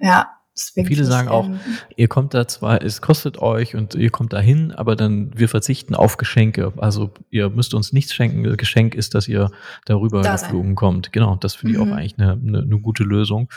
Ja, 0.01 0.38
Viele 0.59 1.05
sagen 1.05 1.29
auch, 1.29 1.47
ähm, 1.47 1.61
ihr 1.97 2.09
kommt 2.09 2.35
da 2.35 2.49
zwar, 2.49 2.83
es 2.83 3.01
kostet 3.01 3.39
euch 3.39 3.75
und 3.75 3.95
ihr 3.95 4.11
kommt 4.11 4.33
da 4.33 4.41
hin, 4.41 4.73
aber 4.73 4.97
dann 4.97 5.31
wir 5.39 5.49
verzichten 5.49 5.95
auf 5.95 6.17
Geschenke. 6.17 6.73
Also 6.77 7.11
ihr 7.31 7.51
müsst 7.51 7.75
uns 7.75 7.93
nichts 7.93 8.15
schenken. 8.15 8.57
Geschenk 8.57 8.95
ist, 8.95 9.15
dass 9.15 9.29
ihr 9.29 9.51
darüber 9.85 10.23
da 10.23 10.37
geflogen 10.37 10.75
kommt. 10.75 11.13
Genau, 11.13 11.37
das 11.37 11.55
finde 11.55 11.79
mhm. 11.79 11.83
ich 11.83 11.89
auch 11.89 11.97
eigentlich 11.97 12.19
eine, 12.19 12.33
eine, 12.33 12.63
eine 12.63 12.81
gute 12.81 13.05
Lösung. 13.05 13.49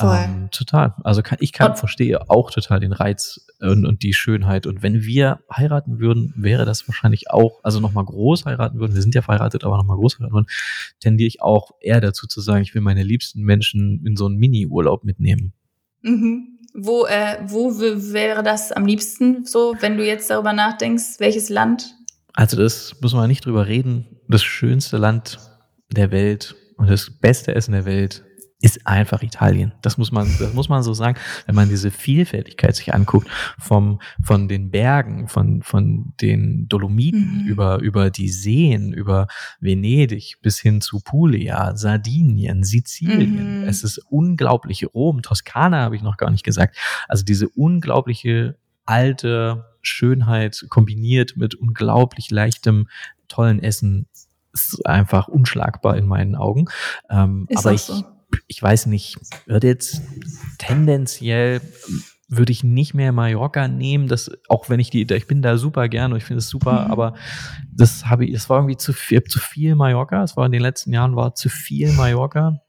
Ähm, 0.00 0.48
total. 0.50 0.94
Also 1.04 1.22
kann, 1.22 1.38
ich 1.40 1.52
kann, 1.52 1.72
und, 1.72 1.78
verstehe 1.78 2.28
auch 2.30 2.50
total 2.50 2.80
den 2.80 2.92
Reiz 2.92 3.46
und, 3.60 3.86
und 3.86 4.02
die 4.02 4.14
Schönheit. 4.14 4.66
Und 4.66 4.82
wenn 4.82 5.02
wir 5.02 5.40
heiraten 5.54 5.98
würden, 5.98 6.32
wäre 6.36 6.64
das 6.64 6.86
wahrscheinlich 6.88 7.30
auch, 7.30 7.60
also 7.62 7.80
nochmal 7.80 8.04
groß 8.04 8.46
heiraten 8.46 8.78
würden, 8.78 8.94
wir 8.94 9.02
sind 9.02 9.14
ja 9.14 9.22
verheiratet, 9.22 9.64
aber 9.64 9.76
nochmal 9.76 9.96
groß 9.96 10.18
heiraten 10.18 10.34
würden, 10.34 10.46
tendiere 11.00 11.28
ich 11.28 11.42
auch 11.42 11.72
eher 11.80 12.00
dazu 12.00 12.26
zu 12.26 12.40
sagen, 12.40 12.62
ich 12.62 12.74
will 12.74 12.82
meine 12.82 13.02
liebsten 13.02 13.42
Menschen 13.42 14.04
in 14.06 14.16
so 14.16 14.26
einen 14.26 14.36
Mini-Urlaub 14.36 15.04
mitnehmen. 15.04 15.52
Mhm. 16.02 16.58
Wo, 16.74 17.06
äh, 17.06 17.38
wo 17.46 17.78
wäre 17.78 18.42
das 18.42 18.72
am 18.72 18.86
liebsten 18.86 19.44
so, 19.46 19.74
wenn 19.80 19.96
du 19.96 20.06
jetzt 20.06 20.30
darüber 20.30 20.52
nachdenkst, 20.52 21.18
welches 21.18 21.48
Land? 21.48 21.94
Also 22.34 22.56
das 22.56 22.94
muss 23.00 23.14
man 23.14 23.28
nicht 23.28 23.46
drüber 23.46 23.66
reden. 23.66 24.06
Das 24.28 24.42
schönste 24.42 24.96
Land 24.96 25.38
der 25.90 26.12
Welt 26.12 26.54
und 26.76 26.88
das 26.88 27.10
beste 27.10 27.54
Essen 27.54 27.72
der 27.72 27.84
Welt 27.84 28.24
ist 28.60 28.86
einfach 28.86 29.22
Italien. 29.22 29.72
Das 29.82 29.98
muss 29.98 30.10
man, 30.10 30.26
das 30.40 30.52
muss 30.52 30.68
man 30.68 30.82
so 30.82 30.92
sagen, 30.92 31.16
wenn 31.46 31.54
man 31.54 31.68
diese 31.68 31.92
Vielfältigkeit 31.92 32.74
sich 32.74 32.92
anguckt, 32.92 33.28
vom, 33.58 34.00
von 34.20 34.48
den 34.48 34.70
Bergen, 34.70 35.28
von, 35.28 35.62
von 35.62 36.12
den 36.20 36.68
Dolomiten 36.68 37.44
mhm. 37.44 37.46
über, 37.46 37.78
über 37.78 38.10
die 38.10 38.28
Seen, 38.28 38.92
über 38.92 39.28
Venedig 39.60 40.38
bis 40.42 40.58
hin 40.58 40.80
zu 40.80 40.98
Puglia, 40.98 41.76
Sardinien, 41.76 42.64
Sizilien. 42.64 43.60
Mhm. 43.60 43.68
Es 43.68 43.84
ist 43.84 43.98
unglaublich. 44.10 44.86
Rom, 44.92 45.22
Toskana 45.22 45.82
habe 45.82 45.94
ich 45.94 46.02
noch 46.02 46.16
gar 46.16 46.30
nicht 46.30 46.44
gesagt. 46.44 46.76
Also 47.06 47.24
diese 47.24 47.48
unglaubliche 47.48 48.56
alte 48.84 49.66
Schönheit 49.82 50.66
kombiniert 50.68 51.36
mit 51.36 51.54
unglaublich 51.54 52.30
leichtem, 52.32 52.88
tollen 53.28 53.62
Essen 53.62 54.08
ist 54.52 54.84
einfach 54.84 55.28
unschlagbar 55.28 55.96
in 55.96 56.06
meinen 56.06 56.34
Augen. 56.34 56.66
Ähm, 57.08 57.46
aber 57.54 57.72
ich, 57.72 57.82
so 57.82 58.02
ich 58.46 58.62
weiß 58.62 58.86
nicht, 58.86 59.18
würde 59.46 59.68
jetzt 59.68 60.02
tendenziell 60.58 61.60
würde 62.28 62.52
ich 62.52 62.62
nicht 62.62 62.92
mehr 62.92 63.10
Mallorca 63.12 63.68
nehmen, 63.68 64.06
das 64.06 64.30
auch 64.48 64.68
wenn 64.68 64.80
ich 64.80 64.90
die 64.90 65.10
ich 65.10 65.26
bin 65.26 65.40
da 65.40 65.56
super 65.56 65.88
gern 65.88 66.12
und 66.12 66.18
ich 66.18 66.24
finde 66.24 66.40
es 66.40 66.48
super, 66.48 66.84
mhm. 66.84 66.90
aber 66.90 67.14
das 67.72 68.04
habe 68.06 68.26
ich 68.26 68.32
das 68.32 68.50
war 68.50 68.58
irgendwie 68.58 68.76
zu 68.76 68.92
viel 68.92 69.22
zu 69.24 69.40
viel 69.40 69.74
Mallorca, 69.74 70.22
es 70.22 70.36
war 70.36 70.44
in 70.44 70.52
den 70.52 70.60
letzten 70.60 70.92
Jahren 70.92 71.16
war 71.16 71.34
zu 71.34 71.48
viel 71.48 71.92
Mallorca. 71.92 72.60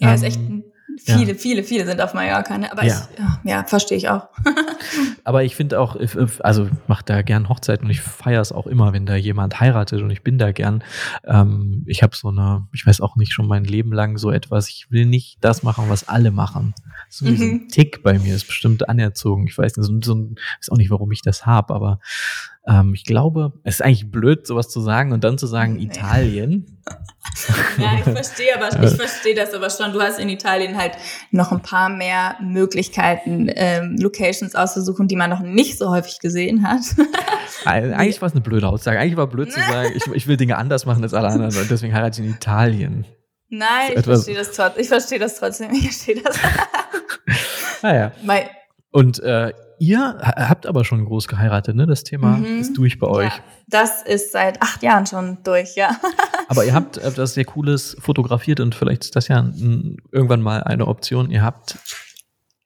Ja, 0.00 0.08
ähm, 0.08 0.14
ist 0.16 0.22
echt 0.22 0.40
ein 0.40 0.64
Viele, 1.04 1.32
ja. 1.32 1.38
viele, 1.38 1.64
viele 1.64 1.86
sind 1.86 2.00
auf 2.00 2.14
Mallorca, 2.14 2.58
ne? 2.58 2.70
Aber 2.72 2.84
ja, 2.84 3.08
ich, 3.12 3.50
ja, 3.50 3.64
verstehe 3.64 3.98
ich 3.98 4.08
auch. 4.08 4.28
Aber 5.24 5.44
ich 5.44 5.56
finde 5.56 5.80
auch, 5.80 5.96
also 6.40 6.66
ich 6.66 6.72
mache 6.86 7.04
da 7.04 7.22
gern 7.22 7.48
Hochzeiten 7.48 7.86
und 7.86 7.90
ich 7.90 8.00
feiere 8.00 8.40
es 8.40 8.52
auch 8.52 8.66
immer, 8.66 8.92
wenn 8.92 9.06
da 9.06 9.14
jemand 9.14 9.60
heiratet 9.60 10.02
und 10.02 10.10
ich 10.10 10.22
bin 10.22 10.38
da 10.38 10.52
gern. 10.52 10.82
Ähm, 11.24 11.84
ich 11.86 12.02
habe 12.02 12.16
so 12.16 12.28
eine, 12.28 12.66
ich 12.72 12.86
weiß 12.86 13.00
auch 13.00 13.16
nicht 13.16 13.32
schon 13.32 13.46
mein 13.46 13.64
Leben 13.64 13.92
lang 13.92 14.18
so 14.18 14.30
etwas, 14.30 14.68
ich 14.68 14.90
will 14.90 15.06
nicht 15.06 15.38
das 15.40 15.62
machen, 15.62 15.84
was 15.88 16.08
alle 16.08 16.30
machen. 16.30 16.74
So 17.08 17.26
mhm. 17.26 17.40
ein 17.40 17.68
Tick 17.68 18.02
bei 18.02 18.18
mir 18.18 18.34
ist 18.34 18.46
bestimmt 18.46 18.88
anerzogen. 18.88 19.46
Ich 19.46 19.56
weiß 19.56 19.76
nicht, 19.76 19.86
so, 19.86 20.00
so 20.02 20.30
weiß 20.30 20.68
auch 20.70 20.76
nicht, 20.76 20.90
warum 20.90 21.12
ich 21.12 21.22
das 21.22 21.46
habe, 21.46 21.74
aber 21.74 22.00
ähm, 22.68 22.92
ich 22.94 23.04
glaube, 23.04 23.54
es 23.64 23.76
ist 23.76 23.82
eigentlich 23.82 24.10
blöd, 24.10 24.46
sowas 24.46 24.68
zu 24.68 24.80
sagen 24.80 25.12
und 25.12 25.24
dann 25.24 25.38
zu 25.38 25.46
sagen 25.46 25.74
nee. 25.74 25.84
Italien. 25.84 26.80
ja, 27.78 27.94
ich 27.96 28.04
verstehe 28.04 28.54
aber, 28.54 28.82
ich 28.82 28.94
verstehe 28.94 29.34
das 29.34 29.54
aber 29.54 29.70
schon. 29.70 29.92
Du 29.92 30.00
hast 30.00 30.18
in 30.18 30.28
Italien 30.28 30.76
halt 30.76 30.92
noch 31.30 31.50
ein 31.50 31.60
paar 31.60 31.88
mehr 31.88 32.36
Möglichkeiten, 32.40 33.50
ähm, 33.54 33.96
Locations 33.98 34.54
auszusuchen, 34.54 35.08
die 35.08 35.16
man 35.16 35.30
noch 35.30 35.40
nicht 35.40 35.78
so 35.78 35.90
häufig 35.90 36.18
gesehen 36.20 36.66
hat. 36.68 36.82
eigentlich 37.64 38.20
war 38.20 38.28
es 38.28 38.34
eine 38.34 38.42
blöde 38.42 38.68
Aussage. 38.68 38.98
Eigentlich 38.98 39.16
war 39.16 39.26
blöd 39.26 39.50
zu 39.50 39.60
sagen, 39.60 39.92
ich, 39.94 40.06
ich 40.06 40.26
will 40.26 40.36
Dinge 40.36 40.58
anders 40.58 40.84
machen 40.84 41.02
als 41.02 41.14
alle 41.14 41.28
anderen 41.28 41.56
und 41.56 41.70
deswegen 41.70 41.94
heirate 41.94 42.20
ich 42.20 42.28
in 42.28 42.34
Italien. 42.34 43.06
Nein, 43.48 43.92
ich 43.96 44.04
verstehe 44.04 44.36
das 44.36 44.52
trotzdem. 44.52 44.82
Ich 44.82 44.88
verstehe 44.88 45.18
das 45.18 45.36
trotzdem. 45.36 45.70
Ich 45.72 45.84
verstehe 45.84 46.22
das. 46.22 46.38
naja. 47.82 48.12
Und 48.90 49.20
äh, 49.20 49.52
ihr 49.78 50.18
habt 50.20 50.66
aber 50.66 50.84
schon 50.84 51.04
groß 51.04 51.28
geheiratet, 51.28 51.76
ne? 51.76 51.86
Das 51.86 52.04
Thema 52.04 52.38
mhm. 52.38 52.60
ist 52.60 52.76
durch 52.76 52.98
bei 52.98 53.06
euch. 53.06 53.34
Ja, 53.34 53.42
das 53.66 54.02
ist 54.02 54.32
seit 54.32 54.62
acht 54.62 54.82
Jahren 54.82 55.06
schon 55.06 55.38
durch, 55.44 55.76
ja. 55.76 55.96
aber 56.48 56.64
ihr 56.64 56.74
habt 56.74 56.98
etwas 56.98 57.34
sehr 57.34 57.44
Cooles 57.44 57.96
fotografiert 58.00 58.60
und 58.60 58.74
vielleicht 58.74 59.04
ist 59.04 59.16
das 59.16 59.28
ja 59.28 59.48
irgendwann 60.12 60.42
mal 60.42 60.62
eine 60.62 60.86
Option. 60.86 61.30
Ihr 61.30 61.42
habt 61.42 61.78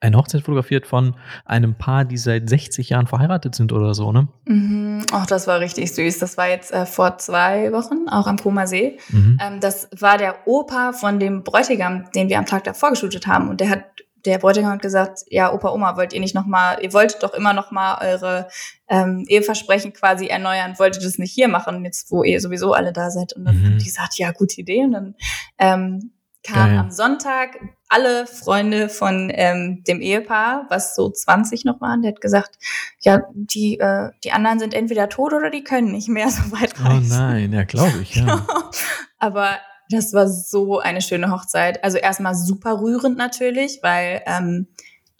eine 0.02 0.16
Hochzeit 0.16 0.42
fotografiert 0.42 0.86
von 0.86 1.14
einem 1.44 1.74
Paar, 1.74 2.04
die 2.04 2.16
seit 2.16 2.48
60 2.48 2.88
Jahren 2.90 3.06
verheiratet 3.06 3.54
sind 3.54 3.72
oder 3.72 3.94
so, 3.94 4.10
ne? 4.12 4.28
Mhm. 4.46 5.06
Ach, 5.12 5.26
das 5.26 5.46
war 5.46 5.60
richtig 5.60 5.94
süß. 5.94 6.18
Das 6.18 6.36
war 6.36 6.48
jetzt 6.48 6.72
äh, 6.72 6.86
vor 6.86 7.18
zwei 7.18 7.72
Wochen, 7.72 8.08
auch 8.08 8.26
am 8.26 8.36
Koma 8.36 8.66
See. 8.66 8.98
Mhm. 9.10 9.38
Ähm, 9.40 9.60
das 9.60 9.88
war 9.96 10.18
der 10.18 10.46
Opa 10.46 10.92
von 10.92 11.20
dem 11.20 11.44
Bräutigam, 11.44 12.10
den 12.14 12.28
wir 12.28 12.38
am 12.38 12.46
Tag 12.46 12.64
davor 12.64 12.90
geshootet 12.90 13.26
haben. 13.28 13.48
Und 13.48 13.60
der 13.60 13.70
hat 13.70 13.84
der 14.24 14.38
Bräutigam 14.38 14.72
hat 14.72 14.82
gesagt, 14.82 15.20
ja, 15.28 15.52
Opa, 15.52 15.70
Oma, 15.70 15.96
wollt 15.96 16.12
ihr 16.12 16.20
nicht 16.20 16.34
noch 16.34 16.46
mal, 16.46 16.78
ihr 16.82 16.92
wolltet 16.92 17.22
doch 17.22 17.34
immer 17.34 17.52
noch 17.52 17.70
mal 17.70 17.98
eure 18.00 18.48
ähm, 18.88 19.24
Eheversprechen 19.26 19.92
quasi 19.92 20.26
erneuern, 20.26 20.78
wolltet 20.78 21.04
das 21.04 21.18
nicht 21.18 21.32
hier 21.32 21.48
machen, 21.48 21.84
jetzt 21.84 22.10
wo 22.10 22.22
ihr 22.22 22.40
sowieso 22.40 22.72
alle 22.72 22.92
da 22.92 23.10
seid. 23.10 23.32
Und 23.32 23.44
dann 23.44 23.56
mhm. 23.56 23.78
die 23.78 23.84
gesagt, 23.84 24.18
ja, 24.18 24.32
gute 24.32 24.60
Idee. 24.60 24.84
Und 24.84 24.92
dann 24.92 25.14
ähm, 25.58 26.12
kam 26.42 26.70
Geil. 26.70 26.78
am 26.78 26.90
Sonntag 26.90 27.58
alle 27.88 28.26
Freunde 28.26 28.88
von 28.88 29.30
ähm, 29.34 29.84
dem 29.86 30.00
Ehepaar, 30.00 30.66
was 30.70 30.94
so 30.94 31.10
20 31.10 31.64
noch 31.64 31.80
waren, 31.80 32.02
der 32.02 32.12
hat 32.12 32.20
gesagt, 32.20 32.58
ja, 33.00 33.22
die, 33.34 33.78
äh, 33.78 34.10
die 34.24 34.32
anderen 34.32 34.58
sind 34.58 34.74
entweder 34.74 35.08
tot 35.08 35.32
oder 35.32 35.50
die 35.50 35.62
können 35.62 35.92
nicht 35.92 36.08
mehr 36.08 36.28
so 36.30 36.52
weit 36.52 36.74
oh 36.80 36.88
reisen. 36.88 37.12
Oh 37.12 37.16
nein, 37.16 37.52
ja, 37.52 37.64
glaube 37.64 37.98
ich, 38.02 38.16
ja. 38.16 38.46
Aber 39.18 39.58
das 39.90 40.12
war 40.12 40.28
so 40.28 40.78
eine 40.80 41.02
schöne 41.02 41.30
Hochzeit. 41.30 41.82
Also 41.84 41.98
erstmal 41.98 42.34
super 42.34 42.80
rührend 42.80 43.18
natürlich, 43.18 43.80
weil 43.82 44.22
ähm, 44.26 44.68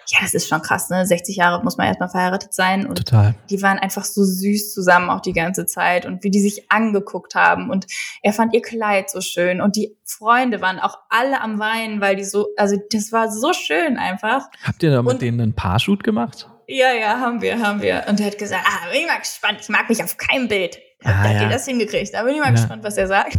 ja, 0.08 0.18
das 0.20 0.34
ist 0.34 0.48
schon 0.48 0.62
krass, 0.62 0.90
ne? 0.90 1.06
60 1.06 1.36
Jahre 1.36 1.62
muss 1.62 1.76
man 1.76 1.86
erstmal 1.86 2.08
verheiratet 2.08 2.52
sein. 2.52 2.86
Und 2.86 2.98
Total. 2.98 3.34
die 3.50 3.62
waren 3.62 3.78
einfach 3.78 4.04
so 4.04 4.24
süß 4.24 4.72
zusammen 4.72 5.10
auch 5.10 5.20
die 5.20 5.32
ganze 5.32 5.66
Zeit 5.66 6.06
und 6.06 6.24
wie 6.24 6.30
die 6.30 6.40
sich 6.40 6.70
angeguckt 6.70 7.34
haben. 7.34 7.70
Und 7.70 7.86
er 8.22 8.32
fand 8.32 8.54
ihr 8.54 8.62
Kleid 8.62 9.10
so 9.10 9.20
schön. 9.20 9.60
Und 9.60 9.76
die 9.76 9.96
Freunde 10.04 10.60
waren 10.60 10.80
auch 10.80 10.98
alle 11.08 11.40
am 11.40 11.58
Weinen, 11.58 12.00
weil 12.00 12.16
die 12.16 12.24
so, 12.24 12.48
also 12.56 12.76
das 12.90 13.12
war 13.12 13.30
so 13.30 13.52
schön 13.52 13.96
einfach. 13.96 14.48
Habt 14.64 14.82
ihr 14.82 14.90
da 14.90 15.02
mit 15.02 15.14
und, 15.14 15.22
denen 15.22 15.40
einen 15.40 15.54
Paarshoot 15.54 16.02
gemacht? 16.02 16.48
Ja, 16.66 16.92
ja, 16.92 17.20
haben 17.20 17.40
wir, 17.42 17.60
haben 17.60 17.82
wir. 17.82 18.04
Und 18.08 18.20
er 18.20 18.26
hat 18.26 18.38
gesagt, 18.38 18.64
ah, 18.66 18.90
bin 18.90 19.02
ich 19.02 19.06
mal 19.06 19.18
gespannt, 19.18 19.58
ich 19.60 19.68
mag 19.68 19.88
mich 19.88 20.02
auf 20.02 20.16
keinem 20.16 20.48
Bild. 20.48 20.78
Ah, 21.04 21.08
da 21.08 21.28
hat 21.28 21.34
ja. 21.34 21.42
ihr 21.42 21.48
das 21.48 21.66
hingekriegt. 21.66 22.14
Da 22.14 22.22
bin 22.22 22.34
ich 22.34 22.40
mal 22.40 22.46
ja. 22.46 22.52
gespannt, 22.52 22.84
was 22.84 22.96
er 22.96 23.06
sagt. 23.06 23.36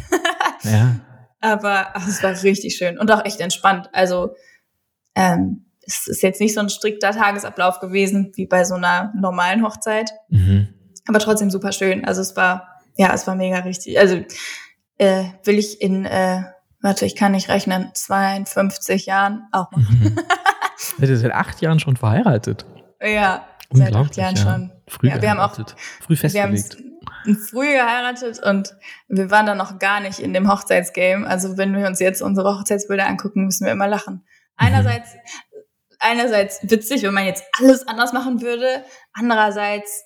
ja. 0.64 0.96
Aber 1.44 1.88
ach, 1.94 2.08
es 2.08 2.24
war 2.24 2.32
richtig 2.42 2.78
schön 2.78 2.98
und 2.98 3.12
auch 3.12 3.26
echt 3.26 3.42
entspannt. 3.42 3.90
Also 3.92 4.34
ähm, 5.14 5.66
es 5.86 6.08
ist 6.08 6.24
jetzt 6.24 6.40
nicht 6.40 6.54
so 6.54 6.62
ein 6.62 6.70
strikter 6.70 7.12
Tagesablauf 7.12 7.82
gewesen 7.82 8.32
wie 8.36 8.46
bei 8.46 8.64
so 8.64 8.76
einer 8.76 9.12
normalen 9.14 9.62
Hochzeit, 9.62 10.12
mhm. 10.30 10.70
aber 11.06 11.20
trotzdem 11.20 11.52
super 11.52 11.74
schön. 11.74 12.06
Also 12.06 12.22
es 12.22 12.38
war 12.38 12.80
ja, 12.96 13.14
es 13.14 13.28
war 13.28 13.36
mega 13.36 13.58
richtig. 13.58 14.00
Also 14.00 14.24
äh, 14.98 15.26
will 15.44 15.60
ich 15.60 15.82
in 15.82 16.06
äh, 16.06 16.44
warte, 16.80 17.06
ich 17.06 17.18
kann 17.18 17.34
nicht 17.34 17.50
rechnen, 17.50 17.92
52 17.94 19.06
Jahren 19.06 19.44
auch 19.52 19.70
machen. 19.72 20.00
Mhm. 20.02 20.20
Seid 20.78 21.10
ihr 21.10 21.18
seit 21.18 21.34
acht 21.34 21.62
Jahren 21.62 21.82
schon 21.82 21.98
verheiratet? 21.98 22.66
Ja, 23.02 23.46
seit 23.70 23.94
acht 23.94 24.16
Jahren 24.16 24.36
ja. 24.38 24.42
schon. 24.42 24.72
Früh 24.88 25.10
ja, 25.10 25.22
wir 25.22 25.30
haben 25.30 25.40
auch 25.42 25.60
früh 26.00 26.16
festgelegt 26.16 26.78
früh 27.50 27.72
geheiratet 27.74 28.42
und 28.44 28.76
wir 29.08 29.32
waren 29.32 29.46
dann 29.46 29.58
noch 29.58 29.80
gar 29.80 30.00
nicht 30.00 30.20
in 30.20 30.34
dem 30.34 30.52
Hochzeitsgame. 30.52 31.28
Also 31.28 31.58
wenn 31.58 31.76
wir 31.76 31.88
uns 31.88 32.00
jetzt 32.00 32.22
unsere 32.22 32.58
Hochzeitsbilder 32.58 33.08
angucken, 33.08 33.46
müssen 33.46 33.66
wir 33.66 33.72
immer 33.72 33.88
lachen. 33.88 34.26
Einerseits, 34.56 35.10
einerseits 36.00 36.60
witzig, 36.64 37.04
wenn 37.04 37.14
man 37.14 37.26
jetzt 37.26 37.44
alles 37.60 37.88
anders 37.88 38.14
machen 38.14 38.42
würde. 38.42 38.84
Andererseits, 39.14 40.04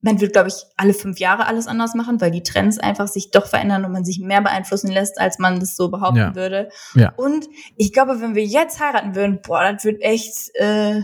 man 0.00 0.20
wird, 0.20 0.32
glaube 0.32 0.48
ich, 0.48 0.54
alle 0.76 0.94
fünf 0.94 1.18
Jahre 1.18 1.46
alles 1.46 1.66
anders 1.66 1.94
machen, 1.94 2.20
weil 2.20 2.30
die 2.30 2.42
Trends 2.42 2.78
einfach 2.78 3.08
sich 3.08 3.30
doch 3.30 3.46
verändern 3.46 3.84
und 3.84 3.92
man 3.92 4.04
sich 4.04 4.20
mehr 4.20 4.42
beeinflussen 4.42 4.90
lässt, 4.90 5.18
als 5.18 5.38
man 5.38 5.60
das 5.60 5.76
so 5.76 5.90
behaupten 5.90 6.18
ja. 6.18 6.34
würde. 6.34 6.68
Ja. 6.94 7.12
Und 7.16 7.46
ich 7.76 7.92
glaube, 7.92 8.20
wenn 8.20 8.34
wir 8.34 8.44
jetzt 8.44 8.80
heiraten 8.80 9.14
würden, 9.14 9.40
boah, 9.42 9.72
das 9.72 9.84
wird 9.84 10.02
echt, 10.02 10.54
äh, 10.54 11.02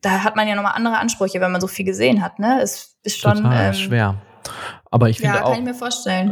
da 0.00 0.24
hat 0.24 0.36
man 0.36 0.48
ja 0.48 0.54
nochmal 0.54 0.72
andere 0.74 0.98
Ansprüche, 0.98 1.40
wenn 1.40 1.52
man 1.52 1.60
so 1.60 1.66
viel 1.66 1.84
gesehen 1.84 2.22
hat, 2.22 2.38
ne? 2.38 2.60
Es 2.62 2.98
ist 3.02 3.18
schon 3.18 3.36
Total 3.36 3.66
ähm, 3.66 3.74
schwer. 3.74 4.22
Aber 4.90 5.08
ich 5.08 5.18
finde 5.18 5.36
ja, 5.36 5.44
auch, 5.44 5.56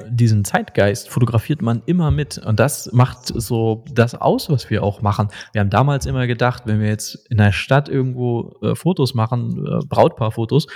diesen 0.09 0.45
Zeitgeist 0.45 1.09
fotografiert 1.09 1.63
man 1.63 1.83
immer 1.87 2.11
mit. 2.11 2.39
Und 2.39 2.59
das 2.59 2.93
macht 2.93 3.27
so 3.27 3.85
das 3.93 4.15
aus, 4.15 4.51
was 4.51 4.69
wir 4.69 4.83
auch 4.83 5.01
machen. 5.01 5.29
Wir 5.53 5.61
haben 5.61 5.71
damals 5.71 6.07
immer 6.07 6.27
gedacht, 6.27 6.65
wenn 6.67 6.81
wir 6.81 6.89
jetzt 6.89 7.15
in 7.31 7.39
der 7.39 7.53
Stadt 7.53 7.89
irgendwo 7.89 8.57
äh, 8.63 8.75
Fotos 8.75 9.15
machen, 9.15 9.65
äh, 9.65 9.87
Brautpaarfotos, 9.87 10.67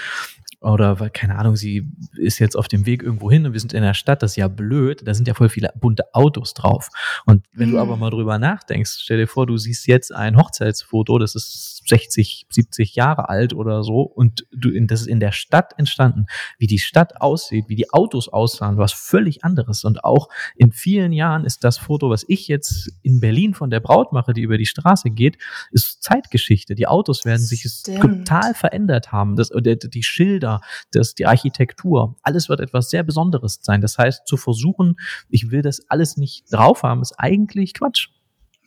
oder 0.62 1.00
weil, 1.00 1.10
keine 1.10 1.36
Ahnung, 1.36 1.56
sie 1.56 1.90
ist 2.16 2.38
jetzt 2.38 2.56
auf 2.56 2.68
dem 2.68 2.86
Weg 2.86 3.02
irgendwo 3.02 3.30
hin 3.30 3.44
und 3.46 3.52
wir 3.52 3.60
sind 3.60 3.72
in 3.72 3.82
der 3.82 3.94
Stadt, 3.94 4.22
das 4.22 4.32
ist 4.32 4.36
ja 4.36 4.48
blöd, 4.48 5.02
da 5.06 5.12
sind 5.14 5.26
ja 5.26 5.34
voll 5.34 5.48
viele 5.48 5.70
bunte 5.80 6.14
Autos 6.14 6.54
drauf. 6.54 6.88
Und 7.26 7.44
wenn 7.52 7.68
mhm. 7.68 7.72
du 7.72 7.78
aber 7.80 7.96
mal 7.96 8.10
drüber 8.10 8.38
nachdenkst, 8.38 8.98
stell 9.02 9.18
dir 9.18 9.26
vor, 9.26 9.46
du 9.46 9.56
siehst 9.56 9.86
jetzt 9.86 10.14
ein 10.14 10.36
Hochzeitsfoto, 10.36 11.18
das 11.18 11.34
ist 11.34 11.82
60, 11.88 12.46
70 12.48 12.94
Jahre 12.94 13.28
alt 13.28 13.54
oder 13.54 13.82
so 13.82 14.02
und 14.02 14.46
du, 14.52 14.70
das 14.86 15.02
ist 15.02 15.06
in 15.08 15.20
der 15.20 15.32
Stadt 15.32 15.74
entstanden, 15.78 16.26
wie 16.58 16.66
die 16.68 16.78
Stadt 16.78 17.20
aussieht, 17.20 17.68
wie 17.68 17.76
die 17.76 17.90
Autos 17.90 18.28
aussahen, 18.28 18.76
was 18.76 18.92
völlig 18.92 19.44
anderes. 19.44 19.84
Und 19.84 20.04
auch 20.04 20.28
in 20.56 20.70
vielen 20.70 21.12
Jahren 21.12 21.44
ist 21.44 21.64
das 21.64 21.78
Foto, 21.78 22.08
was 22.10 22.24
ich 22.28 22.46
jetzt 22.46 22.92
in 23.02 23.20
Berlin 23.20 23.54
von 23.54 23.70
der 23.70 23.80
Braut 23.80 24.12
mache, 24.12 24.32
die 24.32 24.42
über 24.42 24.58
die 24.58 24.66
Straße 24.66 25.10
geht, 25.10 25.38
ist 25.72 26.02
Zeitgeschichte. 26.02 26.74
Die 26.74 26.86
Autos 26.86 27.24
werden 27.24 27.42
sich 27.42 27.66
total 27.84 28.54
verändert 28.54 29.10
haben. 29.10 29.36
Das, 29.36 29.50
die 29.50 30.02
Schilder, 30.02 30.51
das, 30.92 31.14
die 31.14 31.26
Architektur, 31.26 32.16
alles 32.22 32.48
wird 32.48 32.60
etwas 32.60 32.90
sehr 32.90 33.02
Besonderes 33.02 33.60
sein. 33.62 33.80
Das 33.80 33.98
heißt, 33.98 34.26
zu 34.26 34.36
versuchen, 34.36 34.96
ich 35.28 35.50
will 35.50 35.62
das 35.62 35.88
alles 35.88 36.16
nicht 36.16 36.44
drauf 36.52 36.82
haben, 36.82 37.02
ist 37.02 37.14
eigentlich 37.18 37.74
Quatsch. 37.74 38.08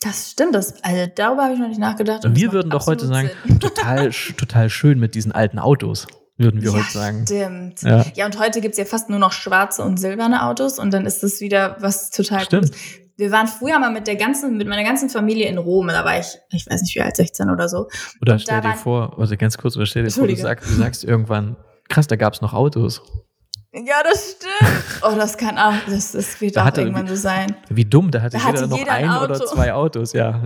Das 0.02 0.32
stimmt, 0.32 0.56
das, 0.56 0.84
also 0.84 1.12
darüber 1.16 1.44
habe 1.44 1.54
ich 1.54 1.60
noch 1.60 1.68
nicht 1.68 1.80
nachgedacht. 1.80 2.24
Wir 2.28 2.52
würden 2.52 2.70
doch 2.70 2.86
heute 2.86 3.08
sagen, 3.08 3.30
total, 3.60 4.12
total 4.38 4.70
schön 4.70 5.00
mit 5.00 5.16
diesen 5.16 5.32
alten 5.32 5.58
Autos 5.60 6.08
würden 6.38 6.62
wir 6.62 6.72
ja, 6.72 6.78
heute 6.78 6.92
sagen. 6.92 7.26
Stimmt. 7.26 7.82
Ja. 7.82 8.06
ja, 8.14 8.26
und 8.26 8.40
heute 8.40 8.62
gibt's 8.62 8.78
ja 8.78 8.86
fast 8.86 9.10
nur 9.10 9.20
noch 9.20 9.32
schwarze 9.32 9.84
und 9.84 9.98
silberne 9.98 10.46
Autos 10.46 10.80
und 10.80 10.94
dann 10.94 11.06
ist 11.06 11.24
das 11.24 11.40
wieder 11.40 11.78
was 11.80 12.10
total 12.10 12.42
stimmt. 12.42 12.72
Cooles. 12.72 12.82
Wir 13.18 13.32
waren 13.32 13.48
früher 13.48 13.80
mal 13.80 13.92
mit 13.92 14.08
der 14.08 14.18
ganzen, 14.18 14.58
mit 14.58 14.68
meiner 14.68 14.84
ganzen 14.84 15.10
Familie 15.10 15.48
in 15.48 15.58
Rom, 15.58 15.88
da 15.88 16.04
war 16.04 16.20
ich, 16.20 16.38
ich 16.52 16.68
weiß 16.70 16.82
nicht 16.82 16.96
wie 16.96 17.02
alt, 17.02 17.16
16 17.16 17.50
oder 17.50 17.70
so. 17.70 17.88
Oder 18.22 18.38
stell 18.40 18.60
dir 18.60 18.74
vor, 18.74 19.18
also 19.18 19.38
ganz 19.38 19.58
kurz, 19.58 19.78
oder 19.78 19.86
stell 19.86 20.04
dir 20.04 20.12
vor, 20.12 20.28
du 20.28 20.36
sagst, 20.36 20.70
du 20.70 20.74
sagst 20.74 21.06
irgendwann, 21.06 21.56
krass, 21.90 22.08
da 22.08 22.16
gab's 22.16 22.42
noch 22.42 22.54
Autos. 22.54 23.02
Ja, 23.74 24.04
das 24.04 24.38
stimmt. 24.38 24.84
Oh, 25.02 25.16
das 25.18 25.38
kann 25.38 25.58
auch, 25.58 25.74
das, 25.88 26.14
das 26.14 26.40
wird 26.40 26.56
da 26.56 26.62
auch 26.62 26.66
hatte, 26.66 26.82
irgendwann 26.82 27.08
so 27.08 27.16
sein. 27.16 27.58
Wie 27.70 27.84
dumm, 27.84 28.10
da 28.10 28.22
hatte, 28.22 28.38
da 28.38 28.48
jeder 28.48 28.60
hatte 28.60 28.68
noch 28.70 28.78
jeder 28.78 28.92
ein, 28.94 29.10
ein 29.10 29.22
oder 29.22 29.46
zwei 29.46 29.74
Autos, 29.74 30.14
ja. 30.14 30.42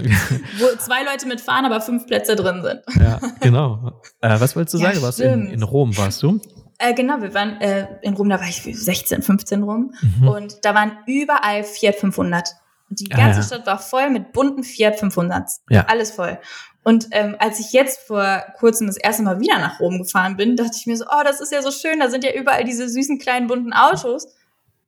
Wo 0.57 0.77
zwei 0.79 1.03
Leute 1.03 1.27
mitfahren, 1.27 1.65
aber 1.65 1.79
fünf 1.79 2.07
Plätze 2.07 2.35
drin 2.35 2.63
sind. 2.63 2.81
Ja, 2.99 3.19
genau. 3.39 4.01
Äh, 4.21 4.39
was 4.39 4.55
wolltest 4.55 4.73
du 4.73 4.79
ja, 4.79 4.91
sagen? 4.91 5.03
Warst 5.03 5.19
in, 5.19 5.47
in 5.47 5.61
Rom, 5.61 5.95
warst 5.95 6.23
du? 6.23 6.39
Äh, 6.79 6.95
genau, 6.95 7.21
wir 7.21 7.33
waren 7.35 7.61
äh, 7.61 7.87
in 8.01 8.15
Rom, 8.15 8.29
da 8.29 8.39
war 8.39 8.47
ich 8.47 8.63
16, 8.63 9.21
15 9.21 9.61
rum. 9.63 9.93
Mhm. 10.01 10.27
Und 10.27 10.65
da 10.65 10.73
waren 10.73 10.93
überall 11.05 11.63
Fiat 11.63 11.97
500. 11.97 12.49
Die 12.89 13.07
ganze 13.07 13.23
ah, 13.23 13.41
ja. 13.41 13.43
Stadt 13.43 13.67
war 13.67 13.77
voll 13.77 14.09
mit 14.09 14.31
bunten 14.31 14.63
Fiat 14.63 14.97
500. 14.99 15.47
Ja. 15.69 15.85
Alles 15.87 16.11
voll. 16.11 16.39
Und 16.83 17.07
ähm, 17.11 17.35
als 17.39 17.59
ich 17.59 17.73
jetzt 17.73 17.99
vor 18.07 18.43
kurzem 18.57 18.87
das 18.87 18.97
erste 18.97 19.23
Mal 19.23 19.39
wieder 19.39 19.59
nach 19.59 19.79
Rom 19.79 19.99
gefahren 19.99 20.37
bin, 20.37 20.55
dachte 20.55 20.77
ich 20.79 20.87
mir 20.87 20.97
so, 20.97 21.05
oh, 21.05 21.23
das 21.23 21.41
ist 21.41 21.51
ja 21.51 21.61
so 21.61 21.71
schön, 21.71 21.99
da 21.99 22.09
sind 22.09 22.23
ja 22.23 22.33
überall 22.33 22.63
diese 22.63 22.87
süßen 22.87 23.19
kleinen 23.19 23.47
bunten 23.47 23.73
Autos. 23.73 24.27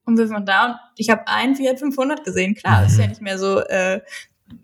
Und 0.06 0.18
wir 0.18 0.30
waren 0.30 0.46
da 0.46 0.66
und 0.66 0.76
ich 0.98 1.10
habe 1.10 1.28
einen 1.28 1.56
Fiat 1.56 1.80
500 1.80 2.24
gesehen. 2.24 2.56
Klar, 2.56 2.86
ist 2.86 2.98
ja 2.98 3.04
mhm. 3.04 3.10
nicht 3.10 3.22
mehr 3.22 3.38
so, 3.38 3.60
äh, 3.60 4.02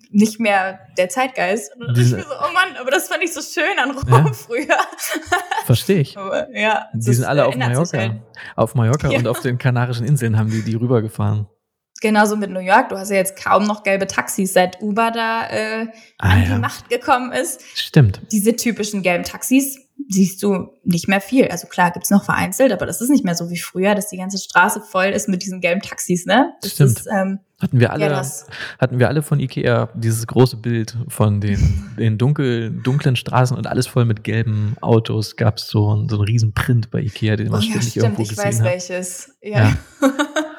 nicht 0.10 0.40
mehr 0.40 0.80
der 0.98 1.10
Zeitgeist. 1.10 1.74
Und 1.74 1.82
dann 1.82 1.88
dachte 1.90 2.02
ich 2.02 2.12
mir 2.12 2.24
so, 2.24 2.34
oh 2.34 2.54
Mann, 2.54 2.76
aber 2.80 2.92
das 2.92 3.08
fand 3.08 3.24
ich 3.24 3.34
so 3.34 3.42
schön 3.42 3.78
an 3.78 3.92
Rom 3.92 4.26
ja. 4.26 4.34
früher. 4.34 4.78
Verstehe 5.66 6.00
ich. 6.00 6.18
Aber, 6.18 6.50
ja, 6.58 6.88
die 6.94 7.14
sind 7.14 7.26
alle 7.26 7.46
auf 7.46 7.56
Mallorca. 7.56 7.98
Halt. 7.98 8.14
Auf 8.56 8.76
Mallorca 8.76 9.10
ja. 9.10 9.20
und 9.20 9.28
auf 9.28 9.42
den 9.42 9.58
Kanarischen 9.58 10.06
Inseln 10.06 10.38
haben 10.38 10.50
die 10.50 10.64
die 10.64 10.76
rübergefahren. 10.76 11.48
Genauso 12.02 12.36
mit 12.36 12.52
New 12.52 12.60
York. 12.60 12.90
Du 12.90 12.98
hast 12.98 13.10
ja 13.10 13.16
jetzt 13.16 13.42
kaum 13.42 13.66
noch 13.66 13.84
gelbe 13.84 14.08
Taxis, 14.08 14.54
seit 14.54 14.82
Uber 14.82 15.12
da 15.12 15.48
äh, 15.50 15.88
ah, 16.20 16.30
an 16.30 16.44
die 16.44 16.50
ja. 16.50 16.58
Macht 16.58 16.90
gekommen 16.90 17.32
ist. 17.32 17.62
Stimmt. 17.76 18.22
Diese 18.32 18.56
typischen 18.56 19.02
gelben 19.02 19.24
Taxis 19.24 19.80
siehst 20.10 20.44
du 20.44 20.70
nicht 20.84 21.08
mehr 21.08 21.22
viel. 21.22 21.48
Also 21.48 21.68
klar 21.68 21.92
gibt's 21.92 22.10
noch 22.10 22.24
vereinzelt, 22.24 22.72
aber 22.72 22.86
das 22.86 23.02
ist 23.02 23.10
nicht 23.10 23.26
mehr 23.26 23.36
so 23.36 23.50
wie 23.50 23.58
früher, 23.58 23.96
dass 23.96 24.10
die 24.10 24.18
ganze 24.18 24.38
Straße 24.38 24.82
voll 24.82 25.08
ist 25.08 25.28
mit 25.28 25.44
diesen 25.44 25.60
gelben 25.60 25.82
Taxis, 25.82 26.26
ne? 26.26 26.54
Das 26.62 26.74
Stimmt. 26.74 26.92
Ist, 26.92 27.08
ähm, 27.12 27.40
hatten 27.60 27.80
wir 27.80 27.92
alle, 27.92 28.06
ja, 28.06 28.22
hatten 28.78 29.00
wir 29.00 29.08
alle 29.08 29.24
von 29.24 29.40
Ikea 29.40 29.90
dieses 29.96 30.28
große 30.28 30.58
Bild 30.58 30.96
von 31.08 31.42
den, 31.42 31.90
den 31.98 32.20
dunkel, 32.20 32.70
dunklen 32.70 33.16
Straßen 33.16 33.58
und 33.58 33.66
alles 33.66 33.88
voll 33.88 34.06
mit 34.06 34.24
gelben 34.24 34.76
Autos. 34.82 35.36
Gab's 35.36 35.68
so, 35.68 36.06
so 36.08 36.18
einen 36.18 36.26
riesen 36.26 36.54
Print 36.54 36.92
bei 36.92 37.00
Ikea, 37.00 37.36
den 37.36 37.50
man 37.50 37.62
oh, 37.62 37.64
ja, 37.64 37.70
ständig 37.70 37.90
stimmt, 37.90 38.04
irgendwo 38.06 38.24
gesehen 38.24 38.46
hat. 38.46 38.54
Ich 38.54 38.60
weiß 38.60 38.90
welches. 38.90 39.36
ja. 39.42 39.70
ja. 39.70 39.78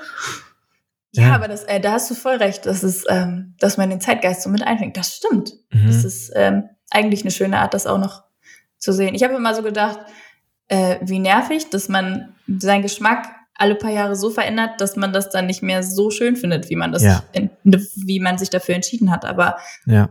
Ja, 1.12 1.28
ja, 1.28 1.34
aber 1.34 1.48
das, 1.48 1.64
äh, 1.64 1.80
da 1.80 1.92
hast 1.92 2.11
du 2.11 2.14
voll 2.14 2.36
recht, 2.36 2.66
dass, 2.66 2.82
es, 2.82 3.04
ähm, 3.09 3.54
dass 3.59 3.76
man 3.76 3.90
den 3.90 4.00
Zeitgeist 4.00 4.42
so 4.42 4.50
mit 4.50 4.62
einfängt. 4.62 4.96
Das 4.96 5.16
stimmt. 5.16 5.54
Mhm. 5.70 5.86
Das 5.86 6.04
ist 6.04 6.32
ähm, 6.34 6.64
eigentlich 6.90 7.22
eine 7.22 7.30
schöne 7.30 7.59
Art, 7.59 7.74
das 7.74 7.86
auch 7.86 7.98
noch 7.98 8.24
zu 8.78 8.92
sehen. 8.92 9.14
Ich 9.14 9.22
habe 9.22 9.34
immer 9.34 9.54
so 9.54 9.62
gedacht, 9.62 9.98
äh, 10.68 10.96
wie 11.00 11.18
nervig, 11.18 11.70
dass 11.70 11.88
man 11.88 12.34
seinen 12.46 12.82
Geschmack 12.82 13.26
alle 13.54 13.74
paar 13.74 13.90
Jahre 13.90 14.14
so 14.14 14.30
verändert, 14.30 14.80
dass 14.80 14.96
man 14.96 15.12
das 15.12 15.30
dann 15.30 15.46
nicht 15.46 15.62
mehr 15.62 15.82
so 15.82 16.11
schön 16.11 16.36
findet, 16.36 16.70
wie 16.70 16.76
man 16.76 16.92
das, 16.92 17.02
ja. 17.02 17.24
in, 17.32 17.50
wie 17.64 18.20
man 18.20 18.38
sich 18.38 18.50
dafür 18.50 18.76
entschieden 18.76 19.11
hat. 19.11 19.24
Aber 19.24 19.59
ja. 19.86 20.11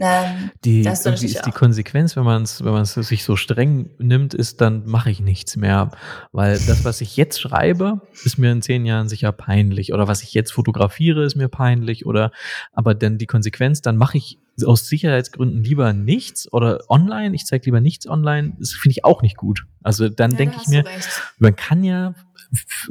Ähm, 0.00 0.50
die, 0.64 0.80
ist 0.80 1.46
die 1.46 1.50
Konsequenz, 1.50 2.16
wenn 2.16 2.24
man 2.24 2.42
es 2.42 2.62
wenn 2.64 2.84
sich 2.84 3.24
so 3.24 3.36
streng 3.36 3.90
nimmt, 3.98 4.34
ist, 4.34 4.60
dann 4.60 4.86
mache 4.86 5.10
ich 5.10 5.20
nichts 5.20 5.56
mehr. 5.56 5.90
Weil 6.32 6.58
das, 6.66 6.84
was 6.84 7.00
ich 7.00 7.16
jetzt 7.16 7.40
schreibe, 7.40 8.00
ist 8.24 8.38
mir 8.38 8.52
in 8.52 8.62
zehn 8.62 8.86
Jahren 8.86 9.08
sicher 9.08 9.32
peinlich. 9.32 9.92
Oder 9.92 10.08
was 10.08 10.22
ich 10.22 10.34
jetzt 10.34 10.52
fotografiere, 10.52 11.24
ist 11.24 11.36
mir 11.36 11.48
peinlich. 11.48 12.06
Oder 12.06 12.32
aber 12.72 12.94
dann 12.94 13.18
die 13.18 13.26
Konsequenz, 13.26 13.82
dann 13.82 13.96
mache 13.96 14.18
ich 14.18 14.38
aus 14.64 14.88
Sicherheitsgründen 14.88 15.62
lieber 15.62 15.92
nichts 15.92 16.50
oder 16.52 16.80
online. 16.88 17.34
Ich 17.34 17.44
zeige 17.44 17.66
lieber 17.66 17.80
nichts 17.80 18.08
online. 18.08 18.56
Das 18.58 18.72
finde 18.72 18.92
ich 18.92 19.04
auch 19.04 19.22
nicht 19.22 19.36
gut. 19.36 19.66
Also 19.82 20.08
dann 20.08 20.32
ja, 20.32 20.36
denke 20.38 20.56
ich 20.60 20.68
mir, 20.68 20.84
man 21.38 21.54
kann 21.54 21.84
ja 21.84 22.14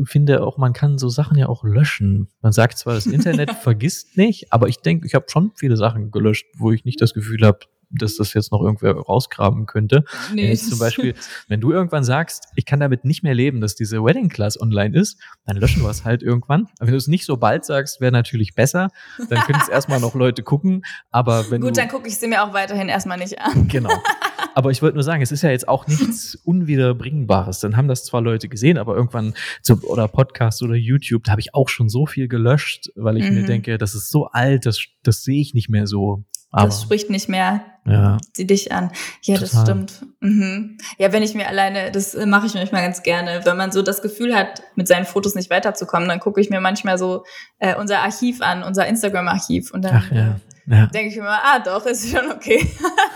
finde 0.04 0.44
auch, 0.44 0.58
man 0.58 0.74
kann 0.74 0.98
so 0.98 1.10
Sachen 1.10 1.38
ja 1.38 1.48
auch 1.48 1.64
löschen. 1.64 2.30
Man 2.42 2.52
sagt 2.52 2.78
zwar, 2.78 2.94
das 2.94 3.06
Internet 3.06 3.52
vergisst 3.62 4.18
nicht, 4.18 4.52
aber 4.52 4.68
ich 4.68 4.78
denke, 4.78 5.08
ich 5.08 5.16
habe 5.16 5.26
schon 5.30 5.52
viele 5.56 5.78
Sachen 5.78 6.12
gelöscht, 6.12 6.46
wo 6.58 6.72
ich 6.72 6.86
nicht 6.86 7.02
das 7.02 7.14
Gefühl 7.14 7.46
habe, 7.46 7.60
dass 7.92 8.16
das 8.16 8.34
jetzt 8.34 8.52
noch 8.52 8.62
irgendwer 8.62 8.96
rausgraben 8.96 9.66
könnte. 9.66 10.04
Nee. 10.34 10.50
Wenn 10.50 10.58
zum 10.58 10.80
Beispiel, 10.80 11.16
wenn 11.48 11.62
du 11.62 11.72
irgendwann 11.72 12.04
sagst, 12.04 12.46
ich 12.56 12.66
kann 12.66 12.80
damit 12.80 13.06
nicht 13.06 13.24
mehr 13.24 13.34
leben, 13.34 13.62
dass 13.62 13.76
diese 13.76 14.04
Wedding 14.04 14.30
Class 14.30 14.60
online 14.60 14.98
ist, 14.98 15.20
dann 15.46 15.58
löschen 15.58 15.84
wir 15.84 15.90
es 15.90 16.04
halt 16.04 16.24
irgendwann. 16.24 16.68
Aber 16.80 16.88
wenn 16.88 16.94
du 16.94 16.98
es 16.98 17.08
nicht 17.08 17.26
so 17.26 17.38
bald 17.38 17.66
sagst, 17.66 18.02
wäre 18.02 18.12
natürlich 18.12 18.56
besser. 18.56 18.90
Dann 19.30 19.40
können 19.42 19.60
es 19.62 19.70
erstmal 19.70 20.00
noch 20.00 20.16
Leute 20.16 20.44
gucken. 20.44 20.84
Aber 21.12 21.50
wenn 21.50 21.62
Gut, 21.62 21.72
du, 21.72 21.82
dann 21.82 21.90
gucke 21.90 22.08
ich 22.08 22.18
sie 22.18 22.28
mir 22.28 22.44
auch 22.44 22.54
weiterhin 22.54 22.90
erstmal 22.90 23.18
nicht 23.18 23.40
an. 23.40 23.68
Genau. 23.68 23.90
Aber 24.56 24.72
ich 24.72 24.82
wollte 24.82 24.96
nur 24.96 25.04
sagen, 25.04 25.22
es 25.22 25.34
ist 25.34 25.42
ja 25.42 25.52
jetzt 25.52 25.68
auch 25.68 25.86
nichts 25.86 26.36
Unwiederbringbares. 26.46 27.60
Dann 27.60 27.76
haben 27.76 27.90
das 27.90 28.06
zwar 28.06 28.22
Leute 28.22 28.48
gesehen, 28.48 28.78
aber 28.78 28.96
irgendwann, 28.96 29.34
so, 29.62 29.76
oder 29.84 30.08
Podcast 30.08 30.64
oder 30.64 30.76
YouTube, 30.76 31.26
da 31.26 31.32
habe 31.32 31.42
ich 31.42 31.54
auch 31.54 31.68
schon 31.68 31.90
so 31.90 32.06
viel 32.06 32.30
gelöscht, 32.30 32.90
weil 32.96 33.18
ich 33.18 33.30
mhm. 33.30 33.36
mir 33.36 33.44
denke, 33.44 33.78
das 33.78 33.96
ist 33.96 34.10
so 34.10 34.28
alt, 34.28 34.66
das, 34.66 34.82
das 35.04 35.24
sehe 35.24 35.42
ich 35.42 35.54
nicht 35.54 35.68
mehr 35.68 35.88
so. 35.88 36.24
Aber, 36.56 36.68
das 36.68 36.82
spricht 36.82 37.10
nicht 37.10 37.28
mehr 37.28 37.66
ja. 37.86 38.18
sie 38.34 38.48
dich 38.48 38.72
an. 38.72 38.92
Ja, 39.22 39.36
Total. 39.36 39.50
das 39.50 39.62
stimmt. 39.62 40.06
Mhm. 40.20 40.78
Ja, 40.98 41.12
wenn 41.12 41.24
ich 41.24 41.36
mir 41.36 41.48
alleine, 41.48 41.92
das 41.92 42.16
mache 42.26 42.48
ich 42.48 42.54
manchmal 42.54 42.82
ganz 42.82 43.04
gerne, 43.04 43.42
wenn 43.44 43.58
man 43.58 43.72
so 43.72 43.82
das 43.82 44.02
Gefühl 44.02 44.36
hat, 44.36 44.64
mit 44.76 44.88
seinen 44.88 45.06
Fotos 45.06 45.36
nicht 45.36 45.50
weiterzukommen, 45.50 46.08
dann 46.10 46.20
gucke 46.20 46.42
ich 46.42 46.50
mir 46.50 46.62
manchmal 46.62 46.98
so 46.98 47.24
äh, 47.60 47.76
unser 47.76 48.00
Archiv 48.00 48.42
an, 48.42 48.64
unser 48.64 48.88
Instagram-Archiv 48.88 49.72
und 49.72 49.84
dann 49.84 49.96
Ach, 49.96 50.12
ja. 50.12 50.36
Ja. 50.68 50.88
denke 50.88 51.10
ich 51.10 51.16
mir 51.18 51.24
mal, 51.24 51.40
ah 51.44 51.60
doch, 51.60 51.86
ist 51.86 52.10
schon 52.10 52.32
okay. 52.32 52.68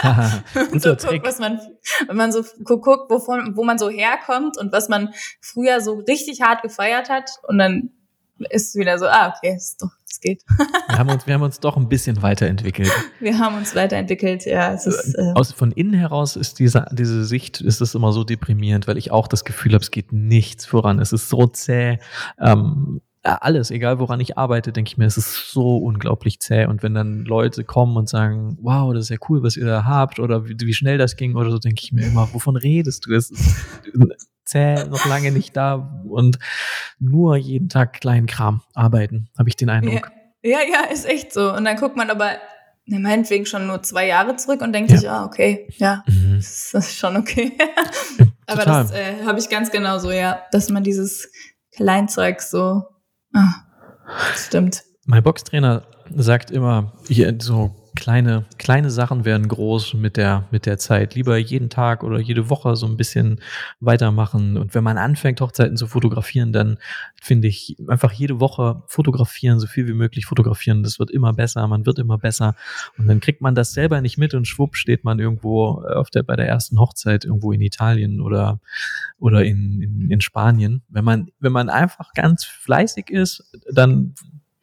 so 0.79 0.95
guckt, 0.95 1.25
was 1.25 1.39
man, 1.39 1.59
wenn 2.07 2.17
man 2.17 2.31
so 2.31 2.43
guckt, 2.63 3.09
wovon, 3.09 3.55
wo 3.55 3.63
man 3.63 3.79
so 3.79 3.89
herkommt 3.89 4.57
und 4.57 4.71
was 4.71 4.87
man 4.87 5.13
früher 5.41 5.81
so 5.81 5.95
richtig 6.07 6.41
hart 6.41 6.61
gefeiert 6.61 7.09
hat 7.09 7.31
und 7.47 7.57
dann 7.57 7.89
ist 8.49 8.75
wieder 8.75 8.99
so, 8.99 9.07
ah, 9.07 9.33
okay, 9.35 9.55
ist 9.55 9.81
doch, 9.81 9.89
es 10.11 10.19
geht. 10.19 10.43
wir, 10.87 10.97
haben 10.97 11.09
uns, 11.09 11.27
wir 11.27 11.33
haben 11.33 11.43
uns 11.43 11.59
doch 11.59 11.77
ein 11.77 11.89
bisschen 11.89 12.21
weiterentwickelt. 12.21 12.91
Wir 13.19 13.37
haben 13.37 13.57
uns 13.57 13.75
weiterentwickelt, 13.75 14.45
ja. 14.45 14.73
Es 14.73 14.85
ist, 14.85 15.15
äh 15.15 15.33
Aus, 15.35 15.51
von 15.51 15.71
innen 15.71 15.93
heraus 15.93 16.35
ist 16.35 16.59
diese, 16.59 16.85
diese 16.91 17.25
Sicht, 17.25 17.61
ist 17.61 17.81
es 17.81 17.95
immer 17.95 18.13
so 18.13 18.23
deprimierend, 18.23 18.87
weil 18.87 18.97
ich 18.97 19.11
auch 19.11 19.27
das 19.27 19.43
Gefühl 19.43 19.73
habe, 19.73 19.83
es 19.83 19.91
geht 19.91 20.13
nichts 20.13 20.65
voran. 20.65 20.99
Es 20.99 21.11
ist 21.11 21.29
so 21.29 21.47
zäh. 21.47 21.99
Ähm, 22.39 23.01
alles, 23.23 23.69
egal 23.69 23.99
woran 23.99 24.19
ich 24.21 24.37
arbeite, 24.37 24.71
denke 24.71 24.89
ich 24.89 24.97
mir, 24.97 25.05
es 25.05 25.17
ist 25.17 25.51
so 25.51 25.77
unglaublich 25.77 26.39
zäh. 26.39 26.65
Und 26.65 26.83
wenn 26.83 26.93
dann 26.93 27.25
Leute 27.25 27.63
kommen 27.63 27.97
und 27.97 28.07
sagen, 28.07 28.57
wow, 28.61 28.93
das 28.93 29.05
ist 29.05 29.09
ja 29.09 29.17
cool, 29.27 29.43
was 29.43 29.57
ihr 29.57 29.65
da 29.65 29.83
habt, 29.83 30.19
oder 30.19 30.47
wie, 30.47 30.55
wie 30.59 30.73
schnell 30.73 30.97
das 30.97 31.17
ging, 31.17 31.35
oder 31.35 31.51
so, 31.51 31.59
denke 31.59 31.81
ich 31.83 31.91
mir 31.91 32.05
immer, 32.05 32.33
wovon 32.33 32.55
redest 32.55 33.05
du? 33.05 33.13
Es 33.13 33.29
ist 33.29 33.65
zäh, 34.49 34.85
noch 34.85 35.05
lange 35.05 35.31
nicht 35.31 35.55
da 35.55 36.01
und 36.07 36.39
nur 36.99 37.37
jeden 37.37 37.69
Tag 37.69 38.01
kleinen 38.01 38.27
Kram 38.27 38.61
arbeiten, 38.73 39.29
habe 39.37 39.49
ich 39.49 39.55
den 39.55 39.69
Eindruck. 39.69 40.11
Ja. 40.43 40.59
ja, 40.59 40.67
ja, 40.71 40.91
ist 40.91 41.07
echt 41.07 41.33
so. 41.33 41.53
Und 41.53 41.65
dann 41.65 41.77
guckt 41.77 41.95
man 41.95 42.09
aber 42.09 42.31
ne, 42.85 42.99
meinetwegen 42.99 43.45
schon 43.45 43.67
nur 43.67 43.83
zwei 43.83 44.07
Jahre 44.07 44.35
zurück 44.35 44.61
und 44.61 44.73
denkt 44.73 44.91
ja. 44.91 44.97
sich, 44.97 45.09
ah, 45.09 45.25
okay, 45.25 45.67
ja, 45.77 46.03
mhm. 46.07 46.37
das 46.37 46.73
ist 46.73 46.97
schon 46.97 47.15
okay. 47.15 47.53
aber 48.47 48.65
das 48.65 48.91
äh, 48.91 49.23
habe 49.25 49.39
ich 49.39 49.49
ganz 49.49 49.71
genau 49.71 49.99
so, 49.99 50.11
ja, 50.11 50.41
dass 50.51 50.69
man 50.69 50.83
dieses 50.83 51.31
Kleinzeug 51.75 52.41
so, 52.41 52.83
ah, 53.33 53.53
stimmt. 54.35 54.83
Mein 55.05 55.23
Boxtrainer 55.23 55.83
sagt 56.15 56.49
immer, 56.51 56.93
hier, 57.07 57.35
so 57.39 57.78
kleine, 57.95 58.45
kleine 58.57 58.89
Sachen 58.89 59.25
werden 59.25 59.47
groß 59.47 59.93
mit 59.95 60.17
der, 60.17 60.47
mit 60.51 60.65
der 60.65 60.77
Zeit. 60.77 61.15
Lieber 61.15 61.37
jeden 61.37 61.69
Tag 61.69 62.03
oder 62.03 62.19
jede 62.19 62.49
Woche 62.49 62.75
so 62.75 62.85
ein 62.85 62.97
bisschen 62.97 63.39
weitermachen. 63.79 64.57
Und 64.57 64.75
wenn 64.75 64.83
man 64.83 64.97
anfängt, 64.97 65.41
Hochzeiten 65.41 65.77
zu 65.77 65.87
fotografieren, 65.87 66.53
dann 66.53 66.77
finde 67.21 67.47
ich 67.47 67.77
einfach 67.87 68.11
jede 68.11 68.39
Woche 68.39 68.83
fotografieren, 68.87 69.59
so 69.59 69.67
viel 69.67 69.87
wie 69.87 69.93
möglich 69.93 70.25
fotografieren. 70.25 70.83
Das 70.83 70.99
wird 70.99 71.11
immer 71.11 71.33
besser, 71.33 71.67
man 71.67 71.85
wird 71.85 71.99
immer 71.99 72.17
besser. 72.17 72.55
Und 72.97 73.07
dann 73.07 73.19
kriegt 73.19 73.41
man 73.41 73.55
das 73.55 73.73
selber 73.73 74.01
nicht 74.01 74.17
mit 74.17 74.33
und 74.33 74.47
schwupp 74.47 74.75
steht 74.75 75.03
man 75.03 75.19
irgendwo 75.19 75.83
auf 75.83 76.09
der, 76.09 76.23
bei 76.23 76.35
der 76.35 76.47
ersten 76.47 76.79
Hochzeit 76.79 77.25
irgendwo 77.25 77.51
in 77.51 77.61
Italien 77.61 78.21
oder, 78.21 78.59
oder 79.19 79.43
in, 79.43 79.81
in, 79.81 80.11
in 80.11 80.21
Spanien. 80.21 80.83
Wenn 80.89 81.05
man, 81.05 81.29
wenn 81.39 81.51
man 81.51 81.69
einfach 81.69 82.13
ganz 82.13 82.45
fleißig 82.45 83.09
ist, 83.09 83.43
dann 83.71 84.13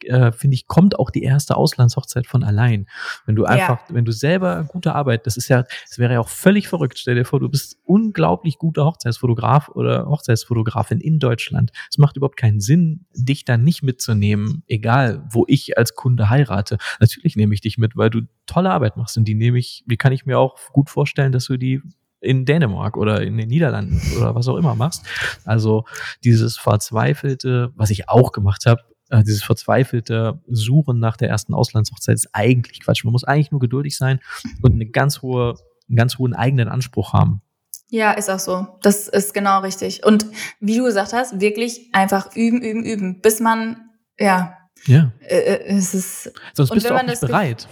äh, 0.09 0.31
finde 0.31 0.55
ich, 0.55 0.67
kommt 0.67 0.99
auch 0.99 1.09
die 1.09 1.23
erste 1.23 1.57
Auslandshochzeit 1.57 2.27
von 2.27 2.43
allein. 2.43 2.87
Wenn 3.25 3.35
du 3.35 3.45
einfach, 3.45 3.79
ja. 3.87 3.95
wenn 3.95 4.05
du 4.05 4.11
selber 4.11 4.63
gute 4.63 4.95
Arbeit, 4.95 5.25
das 5.25 5.37
ist 5.37 5.49
ja, 5.49 5.63
es 5.89 5.99
wäre 5.99 6.13
ja 6.13 6.19
auch 6.19 6.29
völlig 6.29 6.67
verrückt. 6.67 6.97
Stell 6.99 7.15
dir 7.15 7.25
vor, 7.25 7.39
du 7.39 7.49
bist 7.49 7.77
unglaublich 7.83 8.57
guter 8.57 8.85
Hochzeitsfotograf 8.85 9.69
oder 9.69 10.07
Hochzeitsfotografin 10.07 10.99
in 10.99 11.19
Deutschland. 11.19 11.71
Es 11.89 11.97
macht 11.97 12.17
überhaupt 12.17 12.37
keinen 12.37 12.59
Sinn, 12.59 13.05
dich 13.13 13.45
dann 13.45 13.63
nicht 13.63 13.83
mitzunehmen, 13.83 14.63
egal 14.67 15.23
wo 15.29 15.45
ich 15.47 15.77
als 15.77 15.95
Kunde 15.95 16.29
heirate. 16.29 16.77
Natürlich 16.99 17.35
nehme 17.35 17.53
ich 17.53 17.61
dich 17.61 17.77
mit, 17.77 17.95
weil 17.95 18.09
du 18.09 18.21
tolle 18.45 18.71
Arbeit 18.71 18.97
machst 18.97 19.17
und 19.17 19.25
die 19.25 19.35
nehme 19.35 19.59
ich, 19.59 19.83
wie 19.87 19.97
kann 19.97 20.13
ich 20.13 20.25
mir 20.25 20.39
auch 20.39 20.57
gut 20.71 20.89
vorstellen, 20.89 21.31
dass 21.31 21.45
du 21.45 21.57
die 21.57 21.81
in 22.19 22.45
Dänemark 22.45 22.97
oder 22.97 23.21
in 23.21 23.37
den 23.37 23.47
Niederlanden 23.47 24.01
oder 24.17 24.35
was 24.35 24.47
auch 24.47 24.57
immer 24.57 24.75
machst. 24.75 25.05
Also 25.45 25.85
dieses 26.23 26.57
verzweifelte, 26.57 27.71
was 27.75 27.89
ich 27.89 28.09
auch 28.09 28.31
gemacht 28.31 28.65
habe, 28.65 28.81
äh, 29.09 29.23
dieses 29.23 29.43
verzweifelte 29.43 30.39
Suchen 30.47 30.99
nach 30.99 31.17
der 31.17 31.29
ersten 31.29 31.53
Auslandshochzeit 31.53 32.15
ist 32.15 32.29
eigentlich 32.33 32.81
Quatsch. 32.81 33.03
Man 33.03 33.11
muss 33.11 33.23
eigentlich 33.23 33.51
nur 33.51 33.59
geduldig 33.59 33.97
sein 33.97 34.19
und 34.61 34.73
eine 34.73 34.85
ganz 34.87 35.21
hohe, 35.21 35.55
einen 35.87 35.97
ganz 35.97 36.17
hohen 36.17 36.33
eigenen 36.33 36.67
Anspruch 36.67 37.13
haben. 37.13 37.41
Ja, 37.89 38.11
ist 38.11 38.29
auch 38.29 38.39
so. 38.39 38.67
Das 38.81 39.07
ist 39.07 39.33
genau 39.33 39.61
richtig. 39.61 40.05
Und 40.05 40.25
wie 40.59 40.77
du 40.77 40.83
gesagt 40.83 41.13
hast, 41.13 41.39
wirklich 41.39 41.89
einfach 41.93 42.35
üben, 42.35 42.61
üben, 42.61 42.83
üben, 42.83 43.21
bis 43.21 43.39
man, 43.39 43.77
ja. 44.19 44.57
Ja. 44.85 45.11
Äh, 45.21 45.37
äh 45.37 45.77
es 45.77 45.93
ist. 45.93 46.33
Sonst 46.53 46.71
bist 46.71 46.89
du 46.89 46.95
auch 46.95 47.03
nicht 47.03 47.21
bereit. 47.21 47.67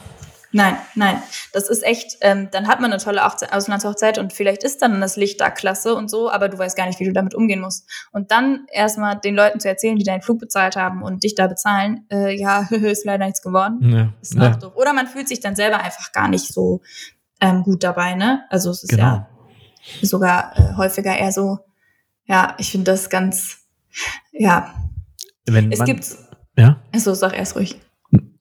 Nein, 0.55 0.77
nein. 0.95 1.21
Das 1.51 1.67
ist 1.67 1.83
echt, 1.83 2.15
ähm, 2.21 2.47
dann 2.49 2.69
hat 2.69 2.79
man 2.79 2.89
eine 2.93 3.03
tolle 3.03 3.25
Auslandshochzeit 3.25 4.17
und 4.17 4.31
vielleicht 4.31 4.63
ist 4.63 4.81
dann 4.81 5.01
das 5.01 5.17
Licht 5.17 5.41
da 5.41 5.49
klasse 5.49 5.93
und 5.95 6.09
so, 6.09 6.31
aber 6.31 6.47
du 6.47 6.57
weißt 6.57 6.77
gar 6.77 6.87
nicht, 6.87 6.97
wie 7.01 7.03
du 7.03 7.11
damit 7.11 7.35
umgehen 7.35 7.59
musst. 7.59 7.89
Und 8.13 8.31
dann 8.31 8.65
erstmal 8.71 9.19
den 9.19 9.35
Leuten 9.35 9.59
zu 9.59 9.67
erzählen, 9.67 9.97
die 9.97 10.05
deinen 10.05 10.21
Flug 10.21 10.39
bezahlt 10.39 10.77
haben 10.77 11.03
und 11.03 11.25
dich 11.25 11.35
da 11.35 11.47
bezahlen, 11.47 12.05
äh, 12.09 12.33
ja, 12.39 12.61
ist 12.71 13.03
leider 13.03 13.25
nichts 13.25 13.41
geworden. 13.41 13.79
Ja, 13.91 14.13
ist 14.21 14.35
ja. 14.35 14.51
doof. 14.51 14.77
Oder 14.77 14.93
man 14.93 15.07
fühlt 15.07 15.27
sich 15.27 15.41
dann 15.41 15.57
selber 15.57 15.81
einfach 15.81 16.13
gar 16.13 16.29
nicht 16.29 16.53
so 16.53 16.79
ähm, 17.41 17.63
gut 17.63 17.83
dabei, 17.83 18.15
ne? 18.15 18.45
Also 18.49 18.69
es 18.69 18.83
ist 18.83 18.91
genau. 18.91 19.03
ja 19.03 19.29
sogar 20.01 20.57
äh, 20.57 20.77
häufiger 20.77 21.17
eher 21.17 21.33
so, 21.33 21.59
ja, 22.23 22.55
ich 22.59 22.71
finde 22.71 22.91
das 22.91 23.09
ganz, 23.09 23.57
ja. 24.31 24.73
Wenn 25.45 25.69
es 25.73 25.83
gibt. 25.83 26.07
Ja. 26.57 26.81
Also 26.93 27.13
sag 27.13 27.37
erst 27.37 27.57
ruhig. 27.57 27.77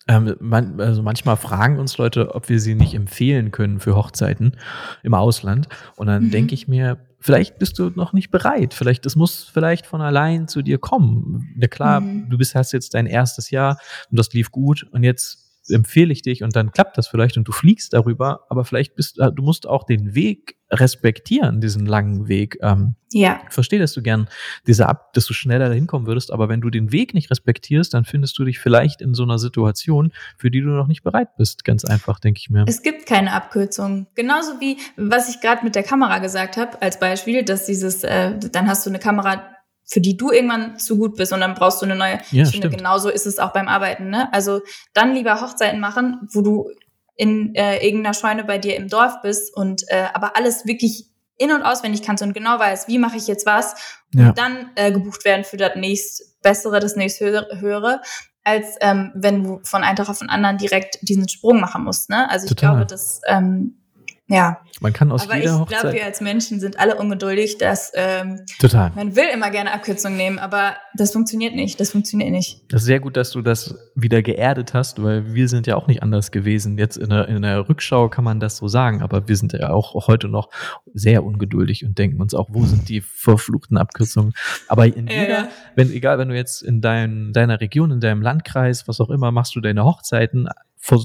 Ähm, 0.07 0.37
man, 0.41 0.81
also 0.81 1.03
manchmal 1.03 1.37
fragen 1.37 1.79
uns 1.79 1.97
Leute, 1.97 2.35
ob 2.35 2.49
wir 2.49 2.61
sie 2.61 2.75
nicht 2.75 2.95
empfehlen 2.95 3.51
können 3.51 3.81
für 3.81 3.97
Hochzeiten 3.97 4.57
im 5.03 5.15
Ausland. 5.15 5.69
Und 5.97 6.09
dann 6.09 6.25
mhm. 6.25 6.31
denke 6.31 6.55
ich 6.55 6.69
mir, 6.69 6.99
vielleicht 7.21 7.59
bist 7.59 7.79
du 7.79 7.91
noch 7.95 8.13
nicht 8.13 8.31
bereit. 8.31 8.75
Vielleicht, 8.75 9.07
das 9.07 9.17
muss 9.17 9.45
vielleicht 9.45 9.87
von 9.87 10.03
allein 10.03 10.47
zu 10.47 10.61
dir 10.61 10.79
kommen. 10.79 11.55
Ja 11.59 11.69
klar, 11.69 12.01
mhm. 12.01 12.29
du 12.29 12.37
bist, 12.37 12.55
hast 12.55 12.73
jetzt 12.73 12.93
dein 12.93 13.07
erstes 13.07 13.51
Jahr 13.51 13.79
und 14.11 14.19
das 14.19 14.33
lief 14.35 14.51
gut 14.51 14.87
und 14.93 15.05
jetzt 15.05 15.45
empfehle 15.69 16.13
ich 16.13 16.23
dich 16.23 16.43
und 16.43 16.55
dann 16.57 16.73
klappt 16.73 16.99
das 16.99 17.09
vielleicht 17.09 17.37
und 17.37 17.49
du 17.49 17.53
fliegst 17.53 17.93
darüber, 17.93 18.47
aber 18.49 18.65
vielleicht 18.65 18.95
bist 18.95 19.19
äh, 19.19 19.31
du 19.33 19.43
musst 19.43 19.67
auch 19.67 19.85
den 19.85 20.15
Weg 20.15 20.57
respektieren, 20.71 21.61
diesen 21.61 21.87
langen 21.87 22.27
Weg. 22.29 22.59
Ähm, 22.61 22.97
ja. 23.13 23.41
Ich 23.47 23.55
verstehe, 23.55 23.79
dass 23.79 23.93
du 23.93 24.03
gern 24.03 24.29
diese 24.67 24.89
ab, 24.89 25.13
dass 25.13 25.27
du 25.27 25.35
schneller 25.35 25.69
dahin 25.69 25.87
kommen 25.87 26.07
würdest, 26.07 26.33
aber 26.33 26.49
wenn 26.49 26.61
du 26.61 26.71
den 26.71 26.91
Weg 26.91 27.15
nicht 27.15 27.31
respektierst, 27.31 27.95
dann 27.95 28.05
findest 28.05 28.39
du 28.39 28.45
dich 28.45 28.59
vielleicht 28.59 29.01
in 29.01 29.15
so 29.15 29.23
einer 29.23 29.39
Situation, 29.39 30.13
für 30.37 30.51
die 30.51 30.61
du 30.61 30.69
noch 30.69 30.89
nicht 30.89 31.03
bereit 31.03 31.37
bist. 31.37 31.65
Ganz 31.65 31.85
einfach, 31.85 32.19
denke 32.19 32.39
ich 32.41 32.51
mir. 32.51 32.65
Es 32.67 32.83
gibt 32.83 33.07
keine 33.07 33.33
Abkürzung. 33.33 34.07
Genauso 34.15 34.61
wie 34.61 34.79
was 34.97 35.29
ich 35.29 35.41
gerade 35.41 35.65
mit 35.65 35.75
der 35.75 35.85
Kamera 35.85 36.19
gesagt 36.19 36.57
habe, 36.57 36.81
als 36.83 36.99
Beispiel, 36.99 37.45
dass 37.45 37.67
dieses, 37.67 38.03
äh, 38.03 38.39
dann 38.39 38.69
hast 38.69 38.85
du 38.85 38.91
eine 38.91 38.99
Kamera, 38.99 39.54
für 39.87 40.01
die 40.01 40.17
du 40.17 40.31
irgendwann 40.31 40.79
zu 40.79 40.99
gut 40.99 41.17
bist 41.17 41.33
und 41.33 41.41
dann 41.41 41.55
brauchst 41.55 41.83
du 41.83 41.87
eine 41.87 41.97
neue. 41.97 42.19
Ja, 42.31 42.45
ich 42.45 42.51
finde, 42.51 42.71
genauso 42.71 43.09
ist 43.09 43.27
es 43.27 43.39
auch 43.39 43.53
beim 43.53 43.69
Arbeiten. 43.69 44.09
Ne? 44.09 44.33
Also 44.33 44.61
dann 44.93 45.15
lieber 45.15 45.41
Hochzeiten 45.41 45.81
machen, 45.81 46.29
wo 46.33 46.41
du 46.41 46.71
in 47.17 47.55
äh, 47.55 47.85
irgendeiner 47.87 48.15
Scheune 48.15 48.45
bei 48.45 48.59
dir 48.59 48.77
im 48.77 48.89
Dorf 48.89 49.21
bist 49.23 49.55
und 49.57 49.83
äh, 49.89 50.07
aber 50.13 50.37
alles 50.37 50.67
wirklich 50.67 51.07
in- 51.37 51.53
und 51.53 51.63
auswendig 51.63 52.03
kannst 52.03 52.23
und 52.23 52.33
genau 52.33 52.59
weißt, 52.59 52.89
wie 52.89 52.99
mache 52.99 53.17
ich 53.17 53.27
jetzt 53.27 53.47
was 53.47 53.75
ja. 54.15 54.29
und 54.29 54.39
dann 54.39 54.71
äh, 54.77 54.93
gebucht 54.93 55.25
werden 55.25 55.45
für 55.45 55.57
das 55.57 55.73
nächst 55.77 56.41
Bessere, 56.43 56.81
das 56.81 56.97
nächst 56.97 57.21
Höhere, 57.21 58.01
als 58.45 58.77
ähm, 58.81 59.13
wenn 59.15 59.43
du 59.43 59.61
von 59.65 59.83
einem 59.83 59.97
Tag 59.97 60.09
auf 60.09 60.19
den 60.19 60.29
anderen 60.29 60.59
direkt 60.59 60.99
diesen 61.03 61.29
Sprung 61.29 61.61
machen 61.61 61.85
musst. 61.85 62.11
Ne? 62.11 62.31
Also 62.31 62.45
ich 62.45 62.51
Total. 62.51 62.75
glaube, 62.75 62.87
dass 62.87 63.21
ähm, 63.27 63.84
ja. 64.27 64.59
Man 64.81 64.93
kann 64.95 65.13
aus 65.13 65.25
Aber 65.25 65.37
jeder 65.37 65.61
ich 65.61 65.69
glaube, 65.69 65.93
wir 65.93 66.05
als 66.05 66.23
Menschen 66.23 66.59
sind 66.59 66.81
alle 66.81 66.97
ungeduldig, 66.97 67.59
dass 67.59 67.93
ähm, 67.95 68.41
Total. 68.59 68.91
man 68.95 69.15
will 69.15 69.27
immer 69.33 69.51
gerne 69.51 69.73
Abkürzungen 69.73 70.17
nehmen, 70.17 70.39
aber 70.39 70.77
das 70.97 71.13
funktioniert 71.13 71.55
nicht. 71.55 71.79
Das 71.79 71.91
funktioniert 71.91 72.31
nicht. 72.31 72.63
Das 72.73 72.83
ist 72.83 72.87
sehr 72.87 73.01
gut, 73.01 73.19
dass 73.19 73.33
du 73.33 73.43
das 73.43 73.77
wieder 73.95 74.23
geerdet 74.23 74.73
hast, 74.73 75.03
weil 75.03 75.35
wir 75.35 75.49
sind 75.49 75.67
ja 75.67 75.77
auch 75.77 75.87
nicht 75.89 76.03
anders 76.03 76.31
gewesen. 76.31 76.79
Jetzt 76.79 76.97
in 76.97 77.11
der, 77.11 77.29
in 77.29 77.43
der 77.43 77.69
Rückschau 77.69 78.09
kann 78.09 78.25
man 78.25 78.41
das 78.41 78.57
so 78.57 78.67
sagen, 78.67 79.03
aber 79.03 79.29
wir 79.29 79.37
sind 79.37 79.53
ja 79.53 79.71
auch, 79.71 79.95
heute 80.09 80.29
noch 80.29 80.49
sehr 80.95 81.23
ungeduldig 81.25 81.85
und 81.85 81.99
denken 81.99 82.21
uns 82.21 82.35
auch, 82.35 82.49
wo 82.51 82.65
sind 82.65 82.89
die 82.89 83.03
verfluchten 83.03 83.77
Abkürzungen? 83.77 84.33
Aber 84.69 84.87
in 84.87 85.07
jeder, 85.07 85.29
ja. 85.29 85.49
wenn, 85.77 85.93
egal, 85.93 86.19
wenn 86.19 86.31
du 86.31 86.35
jetzt 86.35 86.63
in 86.63 86.81
dein, 86.81 87.33
deiner 87.33 87.61
Region, 87.61 87.91
in 87.91 88.01
deinem 88.01 88.23
Landkreis, 88.23 88.89
was 88.89 89.01
auch 89.01 89.11
immer, 89.11 89.31
machst 89.33 89.55
du 89.55 89.61
deine 89.61 89.85
Hochzeiten, 89.85 90.49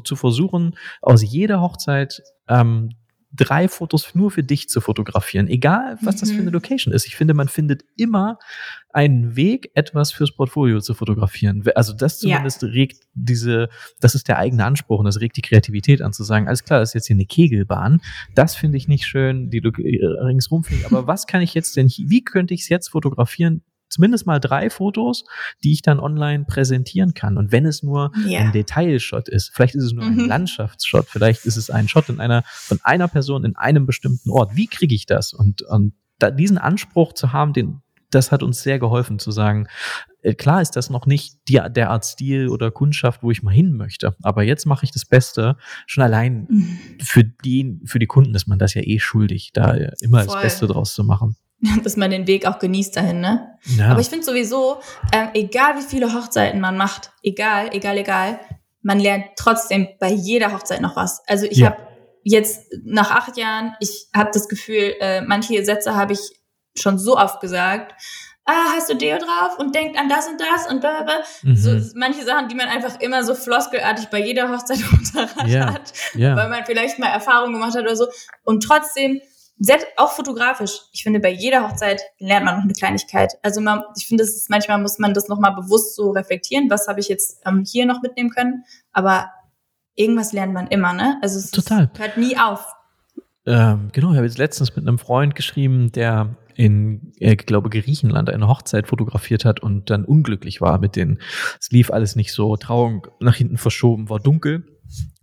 zu 0.04 0.16
versuchen, 0.16 0.76
aus 1.02 1.24
jeder 1.24 1.62
Hochzeit 1.62 2.22
ähm, 2.50 2.90
drei 3.32 3.68
Fotos 3.68 4.16
nur 4.16 4.32
für 4.32 4.44
dich 4.44 4.70
zu 4.70 4.82
fotografieren, 4.82 5.48
egal 5.48 5.98
was 6.02 6.16
mhm. 6.16 6.20
das 6.20 6.32
für 6.32 6.38
eine 6.38 6.48
mhm. 6.48 6.54
Location 6.54 6.94
ist. 6.94 7.06
Ich 7.06 7.16
finde, 7.16 7.34
man 7.34 7.48
findet 7.48 7.84
immer 7.96 8.40
einen 8.92 9.36
Weg, 9.36 9.70
etwas 9.76 10.12
fürs 10.12 10.36
Portfolio 10.36 10.80
zu 10.82 10.96
fotografieren. 10.96 11.64
Also 11.76 11.94
das 11.94 12.20
zumindest 12.20 12.64
ja. 12.64 12.70
regt 12.70 13.04
diese, 13.14 13.70
das 14.00 14.16
ist 14.16 14.28
der 14.28 14.40
eigene 14.40 14.66
Anspruch 14.66 15.00
und 15.00 15.06
das 15.06 15.20
regt 15.20 15.38
die 15.38 15.42
Kreativität 15.42 16.02
an 16.02 16.12
zu 16.12 16.24
sagen, 16.24 16.48
alles 16.48 16.64
klar, 16.64 16.80
das 16.80 16.90
ist 16.90 16.94
jetzt 16.96 17.08
hier 17.08 17.16
eine 17.16 17.26
Kegelbahn, 17.26 18.02
das 18.34 18.56
finde 18.56 18.78
ich 18.78 18.88
nicht 18.88 19.06
schön, 19.06 19.52
die 19.52 19.60
äh, 19.60 20.06
ringsrum 20.06 20.64
fliegen, 20.64 20.86
aber 20.86 21.06
was 21.08 21.28
kann 21.28 21.42
ich 21.42 21.54
jetzt 21.54 21.78
denn, 21.78 21.88
wie 21.88 22.24
könnte 22.24 22.56
ich 22.56 22.62
es 22.62 22.70
jetzt 22.70 22.90
fotografieren, 22.90 23.62
zumindest 23.90 24.26
mal 24.26 24.40
drei 24.40 24.70
Fotos, 24.70 25.26
die 25.64 25.74
ich 25.74 25.82
dann 25.82 26.00
online 26.00 26.46
präsentieren 26.46 27.14
kann. 27.14 27.38
Und 27.38 27.52
wenn 27.52 27.66
es 27.66 27.84
nur 27.84 28.12
yeah. 28.26 28.42
ein 28.42 28.52
Detailshot 28.52 29.30
ist, 29.30 29.52
vielleicht 29.54 29.76
ist 29.76 29.84
es 29.84 29.94
nur 29.94 30.06
mhm. 30.06 30.20
ein 30.20 30.28
Landschaftsshot, 30.28 31.08
vielleicht 31.08 31.46
ist 31.46 31.58
es 31.58 31.70
ein 31.70 31.88
Shot 31.88 32.10
in 32.10 32.20
einer, 32.20 32.44
von 32.46 32.80
einer 32.84 33.08
Person 33.08 33.44
in 33.44 33.56
einem 33.56 33.86
bestimmten 33.86 34.30
Ort. 34.30 34.56
Wie 34.56 34.68
kriege 34.68 34.96
ich 34.96 35.06
das? 35.06 35.34
Und, 35.34 35.62
und 35.64 35.94
da, 36.20 36.32
diesen 36.32 36.58
Anspruch 36.58 37.14
zu 37.14 37.34
haben, 37.34 37.54
den, 37.54 37.82
das 38.12 38.32
hat 38.32 38.44
uns 38.44 38.62
sehr 38.62 38.80
geholfen 38.80 39.20
zu 39.20 39.32
sagen, 39.32 39.68
äh, 40.22 40.34
klar 40.34 40.62
ist 40.62 40.76
das 40.76 40.90
noch 40.90 41.06
nicht 41.06 41.38
die, 41.48 41.62
der 41.70 41.90
Art 41.90 42.06
Stil 42.06 42.50
oder 42.50 42.72
Kundschaft, 42.72 43.24
wo 43.24 43.32
ich 43.32 43.44
mal 43.44 43.54
hin 43.54 43.74
möchte, 43.74 44.16
aber 44.22 44.44
jetzt 44.44 44.66
mache 44.66 44.84
ich 44.84 44.92
das 44.92 45.06
Beste. 45.06 45.56
Schon 45.88 46.04
allein 46.04 46.48
mhm. 46.50 46.80
für 47.02 47.24
die, 47.24 47.80
für 47.86 48.00
die 48.00 48.08
Kunden 48.08 48.36
ist 48.36 48.48
man 48.48 48.60
das 48.60 48.74
ja 48.74 48.82
eh 48.84 49.00
schuldig, 49.00 49.52
da 49.54 49.74
immer 50.02 50.24
Voll. 50.24 50.34
das 50.34 50.42
Beste 50.42 50.68
draus 50.68 50.94
zu 50.94 51.04
machen. 51.04 51.36
dass 51.84 51.98
man 51.98 52.12
den 52.12 52.28
Weg 52.28 52.46
auch 52.46 52.60
genießt 52.60 52.96
dahin, 52.96 53.20
ne? 53.20 53.58
Ja. 53.78 53.90
Aber 53.90 54.00
ich 54.00 54.10
finde 54.10 54.26
sowieso, 54.26 54.80
ähm, 55.14 55.30
egal 55.34 55.78
wie 55.78 55.82
viele 55.82 56.14
Hochzeiten 56.14 56.60
man 56.60 56.78
macht, 56.78 57.12
egal, 57.24 57.70
egal, 57.74 57.98
egal, 57.98 58.40
man 58.82 59.00
lernt 59.00 59.26
trotzdem 59.36 59.90
bei 60.00 60.10
jeder 60.10 60.54
Hochzeit 60.54 60.82
noch 60.82 60.96
was. 60.96 61.22
Also 61.28 61.46
ich 61.46 61.58
ja. 61.58 61.72
habe 61.72 61.88
jetzt 62.24 62.68
nach 62.84 63.12
acht 63.12 63.38
Jahren, 63.38 63.76
ich 63.80 64.08
habe 64.16 64.30
das 64.34 64.48
Gefühl, 64.48 64.96
äh, 65.00 65.22
manche 65.22 65.64
Sätze 65.66 65.96
habe 65.96 66.14
ich 66.14 66.20
schon 66.76 66.98
so 66.98 67.18
oft 67.18 67.42
gesagt. 67.42 67.94
Ah, 68.46 68.74
hast 68.76 68.90
du 68.90 68.96
Deo 68.96 69.18
drauf 69.20 69.60
und 69.60 69.76
denkt 69.76 70.00
an 70.00 70.10
das 70.10 70.28
und 70.28 70.42
das 70.42 70.72
und 70.72 70.80
bla 70.80 71.04
bla. 71.04 71.20
Mhm. 71.44 71.56
So, 71.56 71.78
manche 71.96 72.24
Sachen, 72.24 72.48
die 72.48 72.56
man 72.56 72.68
einfach 72.68 73.00
immer 73.00 73.24
so 73.24 73.36
floskelartig 73.36 74.08
bei 74.08 74.26
jeder 74.26 74.50
Hochzeit 74.50 74.80
runterrattert, 74.92 75.94
ja. 76.16 76.30
ja. 76.30 76.36
weil 76.36 76.50
man 76.50 76.66
vielleicht 76.66 76.98
mal 76.98 77.10
Erfahrung 77.10 77.54
gemacht 77.54 77.76
hat 77.76 77.82
oder 77.82 77.96
so. 77.96 78.08
Und 78.44 78.64
trotzdem 78.64 79.22
selbst 79.60 79.88
auch 79.98 80.12
fotografisch. 80.12 80.82
Ich 80.94 81.04
finde, 81.04 81.20
bei 81.20 81.32
jeder 81.32 81.68
Hochzeit 81.68 82.02
lernt 82.18 82.46
man 82.46 82.56
noch 82.56 82.64
eine 82.64 82.74
Kleinigkeit. 82.74 83.34
Also 83.44 83.60
man, 83.62 83.84
ich 83.98 84.08
finde, 84.08 84.24
es 84.24 84.36
ist, 84.36 84.50
manchmal 84.50 84.82
muss 84.82 85.00
man 85.00 85.14
das 85.14 85.28
nochmal 85.28 85.54
bewusst 85.54 85.96
so 85.96 86.12
reflektieren. 86.12 86.70
Was 86.70 86.88
habe 86.88 87.02
ich 87.02 87.10
jetzt 87.10 87.42
ähm, 87.46 87.66
hier 87.68 87.86
noch 87.86 88.02
mitnehmen 88.02 88.30
können? 88.30 88.64
Aber 88.94 89.30
irgendwas 89.96 90.32
lernt 90.32 90.54
man 90.54 90.68
immer, 90.68 90.94
ne? 90.94 91.18
Also 91.22 91.38
es 91.38 91.52
Total. 91.52 91.92
hört 91.98 92.18
nie 92.18 92.38
auf. 92.38 92.66
Ähm, 93.46 93.90
genau, 93.92 94.12
ich 94.12 94.18
habe 94.18 94.28
jetzt 94.28 94.38
letztens 94.38 94.76
mit 94.76 94.88
einem 94.88 94.98
Freund 94.98 95.36
geschrieben, 95.36 95.92
der 95.92 96.38
in, 96.56 97.14
ich 97.18 97.46
glaube, 97.46 97.70
Griechenland 97.70 98.30
eine 98.30 98.48
Hochzeit 98.48 98.88
fotografiert 98.88 99.46
hat 99.46 99.62
und 99.62 99.90
dann 99.90 100.06
unglücklich 100.06 100.62
war 100.62 100.78
mit 100.78 100.96
den, 100.96 101.20
es 101.60 101.72
lief 101.72 101.90
alles 101.90 102.16
nicht 102.16 102.34
so, 102.34 102.56
Trauung 102.58 103.08
nach 103.20 103.36
hinten 103.36 103.58
verschoben, 103.58 104.10
war 104.10 104.20
dunkel 104.20 104.66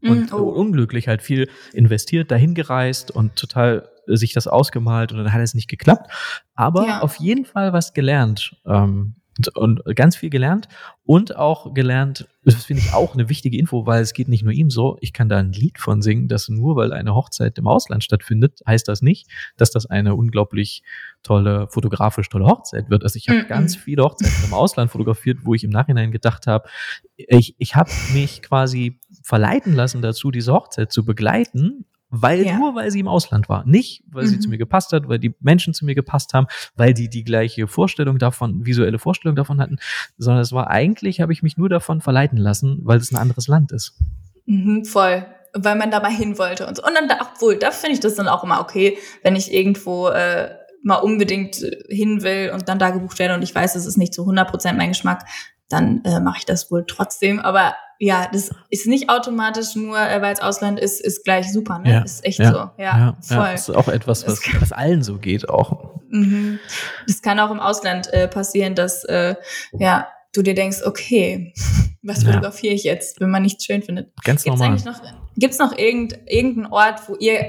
und 0.02 0.32
oh. 0.32 0.38
unglücklich 0.38 1.08
halt 1.08 1.22
viel 1.22 1.48
investiert, 1.72 2.30
dahin 2.30 2.54
gereist 2.54 3.10
und 3.10 3.36
total 3.36 3.88
sich 4.06 4.32
das 4.32 4.46
ausgemalt 4.46 5.12
und 5.12 5.18
dann 5.18 5.32
hat 5.32 5.40
es 5.40 5.54
nicht 5.54 5.68
geklappt. 5.68 6.10
Aber 6.54 6.86
ja. 6.86 7.00
auf 7.00 7.16
jeden 7.16 7.44
Fall 7.44 7.72
was 7.72 7.92
gelernt. 7.92 8.56
Ähm, 8.66 9.16
und, 9.38 9.56
und 9.56 9.96
ganz 9.96 10.16
viel 10.16 10.30
gelernt 10.30 10.68
und 11.04 11.36
auch 11.36 11.74
gelernt, 11.74 12.26
das 12.44 12.64
finde 12.64 12.82
ich 12.82 12.94
auch 12.94 13.14
eine 13.14 13.28
wichtige 13.28 13.58
Info, 13.58 13.86
weil 13.86 14.02
es 14.02 14.12
geht 14.12 14.28
nicht 14.28 14.42
nur 14.42 14.52
ihm 14.52 14.70
so, 14.70 14.96
ich 15.00 15.12
kann 15.12 15.28
da 15.28 15.38
ein 15.38 15.52
Lied 15.52 15.78
von 15.78 16.00
singen, 16.00 16.28
dass 16.28 16.48
nur 16.48 16.76
weil 16.76 16.92
eine 16.92 17.14
Hochzeit 17.14 17.58
im 17.58 17.66
Ausland 17.66 18.02
stattfindet, 18.02 18.60
heißt 18.66 18.88
das 18.88 19.02
nicht, 19.02 19.28
dass 19.56 19.70
das 19.70 19.86
eine 19.86 20.14
unglaublich 20.14 20.82
tolle, 21.22 21.68
fotografisch 21.68 22.28
tolle 22.28 22.46
Hochzeit 22.46 22.88
wird. 22.88 23.02
Also 23.02 23.16
ich 23.16 23.28
habe 23.28 23.40
-mm. 23.40 23.48
ganz 23.48 23.76
viele 23.76 24.04
Hochzeiten 24.04 24.44
im 24.44 24.54
Ausland 24.54 24.90
fotografiert, 24.90 25.38
wo 25.42 25.54
ich 25.54 25.64
im 25.64 25.70
Nachhinein 25.70 26.12
gedacht 26.12 26.46
habe, 26.46 26.68
ich, 27.16 27.54
ich 27.58 27.74
habe 27.74 27.90
mich 28.14 28.42
quasi 28.42 29.00
verleiten 29.22 29.74
lassen 29.74 30.02
dazu, 30.02 30.30
diese 30.30 30.52
Hochzeit 30.52 30.92
zu 30.92 31.04
begleiten, 31.04 31.84
weil 32.10 32.46
ja. 32.46 32.56
nur 32.56 32.74
weil 32.74 32.90
sie 32.90 33.00
im 33.00 33.08
Ausland 33.08 33.48
war, 33.48 33.64
nicht 33.66 34.02
weil 34.08 34.24
mhm. 34.24 34.28
sie 34.28 34.38
zu 34.38 34.48
mhm. 34.48 34.52
mir 34.52 34.58
gepasst 34.58 34.92
hat, 34.92 35.08
weil 35.08 35.18
die 35.18 35.34
Menschen 35.40 35.74
zu 35.74 35.84
mir 35.84 35.94
gepasst 35.94 36.34
haben, 36.34 36.46
weil 36.76 36.94
die 36.94 37.08
die 37.08 37.24
gleiche 37.24 37.66
Vorstellung 37.66 38.18
davon, 38.18 38.64
visuelle 38.64 38.98
Vorstellung 38.98 39.36
davon 39.36 39.60
hatten, 39.60 39.78
sondern 40.16 40.42
es 40.42 40.52
war 40.52 40.70
eigentlich, 40.70 41.20
habe 41.20 41.32
ich 41.32 41.42
mich 41.42 41.56
nur 41.56 41.68
davon 41.68 42.00
verleiten 42.00 42.38
lassen, 42.38 42.80
weil 42.82 42.98
es 42.98 43.12
ein 43.12 43.16
anderes 43.16 43.48
Land 43.48 43.72
ist. 43.72 43.98
Mhm, 44.46 44.84
voll, 44.84 45.26
weil 45.54 45.76
man 45.76 45.90
da 45.90 46.00
mal 46.00 46.12
hin 46.12 46.38
wollte 46.38 46.66
und 46.66 46.76
so. 46.76 46.84
Und 46.84 46.94
dann, 46.94 47.10
obwohl, 47.20 47.56
da 47.56 47.70
finde 47.70 47.94
ich 47.94 48.00
das 48.00 48.14
dann 48.14 48.28
auch 48.28 48.44
immer 48.44 48.60
okay, 48.60 48.96
wenn 49.22 49.36
ich 49.36 49.52
irgendwo 49.52 50.08
äh, 50.08 50.50
mal 50.82 50.96
unbedingt 50.96 51.56
hin 51.88 52.22
will 52.22 52.52
und 52.54 52.68
dann 52.68 52.78
da 52.78 52.90
gebucht 52.90 53.18
werde 53.18 53.34
und 53.34 53.42
ich 53.42 53.54
weiß, 53.54 53.74
es 53.74 53.86
ist 53.86 53.96
nicht 53.96 54.14
zu 54.14 54.22
100% 54.22 54.74
mein 54.74 54.90
Geschmack, 54.90 55.24
dann 55.68 56.02
äh, 56.04 56.20
mache 56.20 56.38
ich 56.38 56.44
das 56.44 56.70
wohl 56.70 56.84
trotzdem. 56.86 57.40
Aber 57.40 57.74
ja, 57.98 58.28
das 58.32 58.50
ist 58.70 58.86
nicht 58.86 59.08
automatisch 59.08 59.74
nur, 59.74 59.98
äh, 59.98 60.20
weil 60.20 60.32
es 60.32 60.40
Ausland 60.40 60.78
ist, 60.78 61.00
ist 61.00 61.24
gleich 61.24 61.52
super, 61.52 61.78
ne? 61.78 61.90
Ja, 61.90 62.00
ist 62.02 62.24
echt 62.24 62.38
ja, 62.38 62.52
so. 62.52 62.82
Ja, 62.82 62.98
ja, 62.98 63.18
voll. 63.22 63.36
Ja, 63.36 63.52
das 63.52 63.68
ist 63.68 63.74
auch 63.74 63.88
etwas, 63.88 64.26
was, 64.26 64.40
was 64.60 64.72
allen 64.72 65.02
so 65.02 65.18
geht 65.18 65.48
auch. 65.48 66.00
Mhm. 66.10 66.58
Das 67.06 67.22
kann 67.22 67.40
auch 67.40 67.50
im 67.50 67.60
Ausland 67.60 68.12
äh, 68.12 68.28
passieren, 68.28 68.74
dass 68.74 69.04
äh, 69.04 69.34
ja, 69.78 70.08
du 70.32 70.42
dir 70.42 70.54
denkst, 70.54 70.78
okay, 70.84 71.54
was 72.02 72.24
fotografiere 72.24 72.74
ich 72.74 72.84
jetzt, 72.84 73.20
wenn 73.20 73.30
man 73.30 73.42
nichts 73.42 73.64
schön 73.64 73.82
findet. 73.82 74.12
Ganz 74.24 74.44
gibt's 74.44 74.60
normal. 74.60 74.78
Noch, 74.84 75.02
gibt's 75.36 75.58
noch 75.58 75.76
irgend, 75.76 76.18
irgendeinen 76.26 76.72
Ort, 76.72 77.08
wo 77.08 77.16
ihr, 77.16 77.46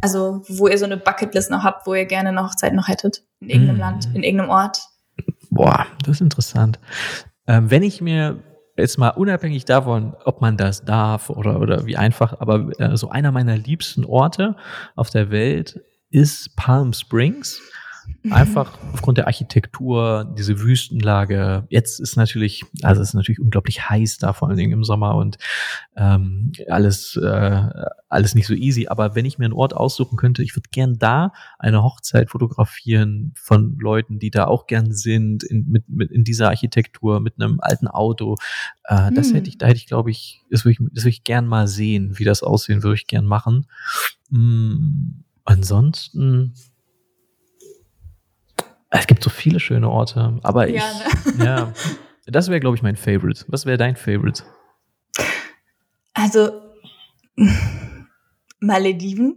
also 0.00 0.42
wo 0.48 0.68
ihr 0.68 0.78
so 0.78 0.84
eine 0.84 0.96
Bucketlist 0.96 1.50
noch 1.50 1.64
habt, 1.64 1.86
wo 1.86 1.94
ihr 1.94 2.06
gerne 2.06 2.30
eine 2.30 2.44
Hochzeit 2.44 2.72
noch 2.72 2.88
hättet? 2.88 3.24
In 3.40 3.50
irgendeinem 3.50 3.76
mm. 3.76 3.80
Land, 3.80 4.08
in 4.14 4.22
irgendeinem 4.22 4.50
Ort? 4.50 4.80
Boah, 5.50 5.86
das 6.04 6.16
ist 6.16 6.20
interessant. 6.20 6.78
Ähm, 7.48 7.70
wenn 7.70 7.82
ich 7.82 8.00
mir 8.00 8.42
jetzt 8.76 8.98
mal 8.98 9.10
unabhängig 9.10 9.64
davon, 9.64 10.14
ob 10.24 10.40
man 10.40 10.56
das 10.56 10.84
darf 10.84 11.30
oder, 11.30 11.60
oder 11.60 11.86
wie 11.86 11.96
einfach, 11.96 12.40
aber 12.40 12.70
äh, 12.78 12.96
so 12.96 13.08
einer 13.08 13.32
meiner 13.32 13.56
liebsten 13.56 14.04
Orte 14.04 14.54
auf 14.94 15.10
der 15.10 15.30
Welt 15.30 15.80
ist 16.10 16.54
Palm 16.56 16.92
Springs. 16.92 17.60
Einfach 18.30 18.78
aufgrund 18.92 19.18
der 19.18 19.26
Architektur, 19.26 20.32
diese 20.36 20.60
Wüstenlage. 20.60 21.66
Jetzt 21.70 22.00
ist 22.00 22.16
natürlich, 22.16 22.64
also 22.82 23.00
es 23.00 23.08
ist 23.08 23.14
natürlich 23.14 23.40
unglaublich 23.40 23.88
heiß 23.88 24.18
da, 24.18 24.32
vor 24.32 24.48
allen 24.48 24.56
Dingen 24.56 24.72
im 24.72 24.84
Sommer 24.84 25.14
und 25.14 25.38
ähm, 25.96 26.52
alles, 26.68 27.16
äh, 27.16 27.62
alles 28.08 28.34
nicht 28.34 28.46
so 28.46 28.54
easy. 28.54 28.88
Aber 28.88 29.14
wenn 29.14 29.24
ich 29.24 29.38
mir 29.38 29.44
einen 29.44 29.54
Ort 29.54 29.74
aussuchen 29.74 30.16
könnte, 30.16 30.42
ich 30.42 30.56
würde 30.56 30.68
gern 30.70 30.98
da 30.98 31.32
eine 31.58 31.82
Hochzeit 31.82 32.30
fotografieren 32.30 33.32
von 33.36 33.78
Leuten, 33.78 34.18
die 34.18 34.30
da 34.30 34.46
auch 34.46 34.66
gern 34.66 34.92
sind, 34.92 35.44
in, 35.44 35.68
mit, 35.68 35.88
mit 35.88 36.10
in 36.10 36.24
dieser 36.24 36.48
Architektur, 36.48 37.20
mit 37.20 37.34
einem 37.40 37.60
alten 37.60 37.88
Auto. 37.88 38.36
Äh, 38.84 39.12
das 39.12 39.28
hätte 39.28 39.44
hm. 39.44 39.48
ich, 39.48 39.58
da 39.58 39.66
hätte 39.66 39.78
ich, 39.78 39.86
glaube 39.86 40.10
ich, 40.10 40.42
das 40.50 40.64
würde 40.64 40.72
ich, 40.72 40.78
das 40.92 41.04
würde 41.04 41.10
ich 41.10 41.24
gern 41.24 41.46
mal 41.46 41.68
sehen, 41.68 42.18
wie 42.18 42.24
das 42.24 42.42
aussehen, 42.42 42.82
würde 42.82 42.96
ich 42.96 43.06
gern 43.06 43.24
machen. 43.24 43.66
Mm, 44.30 45.22
ansonsten 45.44 46.54
es 48.90 49.06
gibt 49.06 49.22
so 49.22 49.30
viele 49.30 49.60
schöne 49.60 49.88
Orte, 49.88 50.38
aber 50.42 50.68
ich, 50.68 50.76
ja, 50.76 50.90
ne? 51.36 51.44
ja 51.44 51.72
das 52.30 52.48
wäre, 52.48 52.60
glaube 52.60 52.76
ich, 52.76 52.82
mein 52.82 52.96
Favorite. 52.96 53.44
Was 53.48 53.64
wäre 53.66 53.78
dein 53.78 53.96
Favorite? 53.96 54.42
Also, 56.14 56.62
Malediven. 58.60 59.36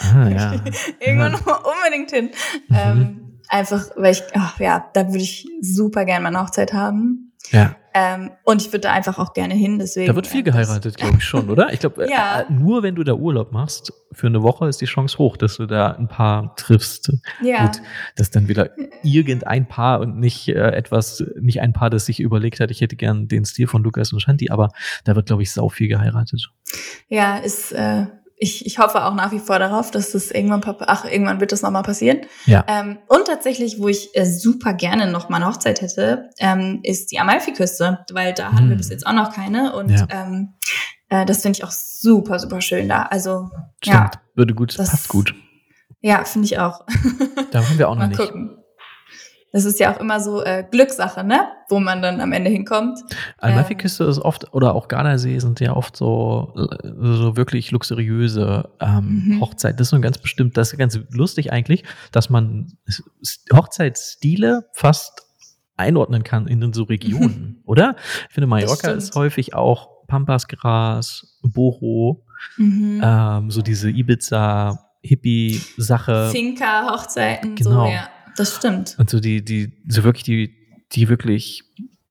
Ah, 0.00 0.28
ja. 0.28 0.52
Irgendwann 1.00 1.32
ja. 1.32 1.54
unbedingt 1.56 2.10
hin. 2.10 2.30
Mhm. 2.68 2.76
Ähm, 2.76 3.40
einfach, 3.48 3.84
weil 3.96 4.12
ich, 4.12 4.22
ach, 4.34 4.58
ja, 4.58 4.88
da 4.94 5.08
würde 5.08 5.18
ich 5.18 5.46
super 5.60 6.04
gerne 6.04 6.22
meine 6.22 6.40
Hochzeit 6.40 6.72
haben. 6.72 7.32
Ja. 7.50 7.76
Ähm, 7.98 8.30
und 8.44 8.62
ich 8.62 8.68
würde 8.68 8.82
da 8.82 8.92
einfach 8.92 9.18
auch 9.18 9.32
gerne 9.32 9.54
hin. 9.54 9.78
Deswegen, 9.78 10.06
da 10.06 10.14
wird 10.14 10.28
viel 10.28 10.44
geheiratet, 10.44 10.96
glaube 10.96 11.16
ich 11.18 11.24
schon, 11.24 11.50
oder? 11.50 11.72
Ich 11.72 11.80
glaube, 11.80 12.06
ja. 12.10 12.42
äh, 12.42 12.52
nur 12.52 12.84
wenn 12.84 12.94
du 12.94 13.02
da 13.02 13.14
Urlaub 13.14 13.50
machst 13.50 13.92
für 14.12 14.28
eine 14.28 14.42
Woche, 14.42 14.68
ist 14.68 14.80
die 14.80 14.86
Chance 14.86 15.18
hoch, 15.18 15.36
dass 15.36 15.56
du 15.56 15.66
da 15.66 15.92
ein 15.92 16.06
Paar 16.06 16.54
triffst. 16.54 17.12
Ja. 17.42 17.66
Gut, 17.66 17.82
dass 18.16 18.30
dann 18.30 18.46
wieder 18.46 18.70
irgendein 19.02 19.66
Paar 19.66 20.00
und 20.00 20.18
nicht 20.18 20.48
äh, 20.48 20.52
etwas, 20.52 21.24
nicht 21.40 21.60
ein 21.60 21.72
Paar, 21.72 21.90
das 21.90 22.06
sich 22.06 22.20
überlegt 22.20 22.60
hat, 22.60 22.70
ich 22.70 22.80
hätte 22.80 22.94
gern 22.94 23.26
den 23.26 23.44
Stil 23.44 23.66
von 23.66 23.82
Lukas 23.82 24.12
und 24.12 24.20
Shanti, 24.20 24.50
aber 24.50 24.70
da 25.04 25.16
wird, 25.16 25.26
glaube 25.26 25.42
ich, 25.42 25.50
sau 25.50 25.68
viel 25.68 25.88
geheiratet. 25.88 26.50
Ja, 27.08 27.38
ist 27.38 27.72
äh, 27.72 28.06
ich, 28.38 28.66
ich 28.66 28.78
hoffe 28.78 29.04
auch 29.04 29.14
nach 29.14 29.32
wie 29.32 29.38
vor 29.38 29.58
darauf, 29.58 29.90
dass 29.90 30.12
das 30.12 30.30
irgendwann, 30.30 30.62
ach, 30.80 31.04
irgendwann 31.04 31.40
wird 31.40 31.52
das 31.52 31.62
nochmal 31.62 31.82
passieren. 31.82 32.20
Ja. 32.46 32.64
Ähm, 32.68 32.98
und 33.08 33.26
tatsächlich, 33.26 33.80
wo 33.80 33.88
ich 33.88 34.10
äh, 34.14 34.24
super 34.24 34.74
gerne 34.74 35.10
noch 35.10 35.28
mal 35.28 35.36
eine 35.36 35.46
Hochzeit 35.46 35.80
hätte, 35.80 36.30
ähm, 36.38 36.80
ist 36.82 37.10
die 37.10 37.18
Amalfiküste, 37.18 38.04
weil 38.12 38.34
da 38.34 38.52
hatten 38.52 38.66
wir 38.66 38.72
hm. 38.72 38.76
bis 38.76 38.90
jetzt 38.90 39.06
auch 39.06 39.12
noch 39.12 39.32
keine 39.32 39.74
und 39.74 39.90
ja. 39.90 40.06
ähm, 40.10 40.54
äh, 41.08 41.26
das 41.26 41.42
finde 41.42 41.58
ich 41.58 41.64
auch 41.64 41.70
super, 41.70 42.38
super 42.38 42.60
schön 42.60 42.88
da. 42.88 43.02
Also, 43.02 43.50
Stimmt. 43.82 43.96
ja. 43.96 44.10
Würde 44.34 44.54
gut, 44.54 44.78
das, 44.78 44.90
passt 44.90 45.08
gut. 45.08 45.34
Ja, 46.00 46.24
finde 46.24 46.46
ich 46.46 46.58
auch. 46.58 46.84
Da 47.50 47.64
haben 47.64 47.78
wir 47.78 47.88
auch 47.88 47.94
noch 47.96 48.02
mal 48.02 48.08
nicht. 48.08 48.20
Gucken. 48.20 48.57
Das 49.52 49.64
ist 49.64 49.80
ja 49.80 49.94
auch 49.94 50.00
immer 50.00 50.20
so 50.20 50.42
äh, 50.42 50.64
Glückssache, 50.70 51.24
ne? 51.24 51.48
Wo 51.70 51.80
man 51.80 52.02
dann 52.02 52.20
am 52.20 52.32
Ende 52.32 52.50
hinkommt. 52.50 52.98
Amalfi-Küste 53.38 54.04
ähm, 54.04 54.10
ist 54.10 54.18
oft, 54.18 54.52
oder 54.52 54.74
auch 54.74 54.88
Gardasee 54.88 55.38
sind 55.38 55.60
ja 55.60 55.74
oft 55.74 55.96
so, 55.96 56.52
so 56.82 57.36
wirklich 57.36 57.70
luxuriöse 57.70 58.68
ähm, 58.80 59.24
mhm. 59.26 59.40
Hochzeit. 59.40 59.80
Das 59.80 59.86
ist 59.86 59.90
so 59.90 59.96
ein 59.96 60.02
ganz 60.02 60.18
bestimmt, 60.18 60.58
das 60.58 60.72
ist 60.72 60.78
ganz 60.78 60.98
lustig 61.10 61.52
eigentlich, 61.52 61.84
dass 62.12 62.28
man 62.28 62.76
Hochzeitsstile 63.52 64.68
fast 64.74 65.22
einordnen 65.78 66.24
kann 66.24 66.46
in 66.46 66.74
so 66.74 66.82
Regionen, 66.82 67.62
oder? 67.64 67.96
Ich 68.28 68.34
finde, 68.34 68.48
Mallorca 68.48 68.90
ist 68.90 69.14
häufig 69.14 69.54
auch 69.54 69.88
Pampasgras, 70.08 71.38
Boho, 71.42 72.26
mhm. 72.58 73.00
ähm, 73.02 73.50
so 73.50 73.62
diese 73.62 73.88
Ibiza-Hippie-Sache. 73.90 76.28
Finca-Hochzeiten, 76.32 77.54
genau. 77.54 77.86
so, 77.86 77.90
ja. 77.90 78.10
Das 78.38 78.54
stimmt. 78.54 78.94
Und 78.98 79.10
so 79.10 79.18
die, 79.18 79.44
die, 79.44 79.72
so 79.88 80.04
wirklich 80.04 80.22
die, 80.22 80.54
die 80.92 81.08
wirklich 81.08 81.64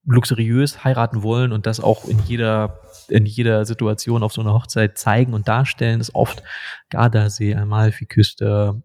luxuriös 0.04 0.84
heiraten 0.84 1.22
wollen 1.22 1.52
und 1.52 1.64
das 1.64 1.80
auch 1.80 2.04
in 2.04 2.18
jeder, 2.26 2.80
in 3.08 3.24
jeder 3.24 3.64
Situation 3.64 4.22
auf 4.22 4.34
so 4.34 4.42
einer 4.42 4.52
Hochzeit 4.52 4.98
zeigen 4.98 5.32
und 5.32 5.48
darstellen, 5.48 6.00
ist 6.00 6.14
oft 6.14 6.42
Gardasee, 6.90 7.54
Amalfi-Küste, 7.54 8.82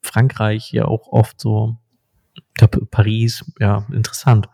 Frankreich 0.00 0.70
ja 0.70 0.84
auch 0.84 1.08
oft 1.08 1.40
so, 1.40 1.76
Paris, 2.92 3.44
ja, 3.58 3.84
interessant. 3.90 4.48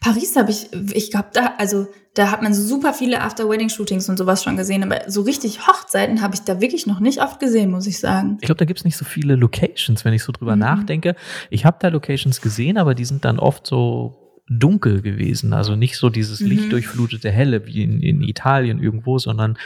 Paris 0.00 0.36
habe 0.36 0.50
ich, 0.50 0.68
ich 0.92 1.10
glaube, 1.10 1.28
da, 1.32 1.54
also 1.58 1.88
da 2.14 2.30
hat 2.30 2.42
man 2.42 2.54
super 2.54 2.94
viele 2.94 3.20
After-Wedding-Shootings 3.20 4.08
und 4.08 4.18
sowas 4.18 4.44
schon 4.44 4.56
gesehen, 4.56 4.82
aber 4.82 5.10
so 5.10 5.22
richtig 5.22 5.66
Hochzeiten 5.66 6.22
habe 6.22 6.34
ich 6.34 6.42
da 6.42 6.60
wirklich 6.60 6.86
noch 6.86 7.00
nicht 7.00 7.20
oft 7.20 7.40
gesehen, 7.40 7.70
muss 7.70 7.86
ich 7.86 7.98
sagen. 7.98 8.38
Ich 8.40 8.46
glaube, 8.46 8.58
da 8.58 8.64
gibt 8.64 8.78
es 8.80 8.84
nicht 8.84 8.96
so 8.96 9.04
viele 9.04 9.34
Locations, 9.34 10.04
wenn 10.04 10.12
ich 10.12 10.22
so 10.22 10.32
drüber 10.32 10.54
mhm. 10.54 10.60
nachdenke. 10.60 11.16
Ich 11.50 11.64
habe 11.64 11.78
da 11.80 11.88
Locations 11.88 12.40
gesehen, 12.40 12.78
aber 12.78 12.94
die 12.94 13.04
sind 13.04 13.24
dann 13.24 13.38
oft 13.38 13.66
so 13.66 14.40
dunkel 14.48 15.02
gewesen. 15.02 15.52
Also 15.52 15.74
nicht 15.74 15.96
so 15.96 16.10
dieses 16.10 16.40
mhm. 16.40 16.48
lichtdurchflutete 16.48 17.30
Helle 17.30 17.66
wie 17.66 17.82
in, 17.82 18.00
in 18.00 18.22
Italien 18.22 18.80
irgendwo, 18.80 19.18
sondern 19.18 19.58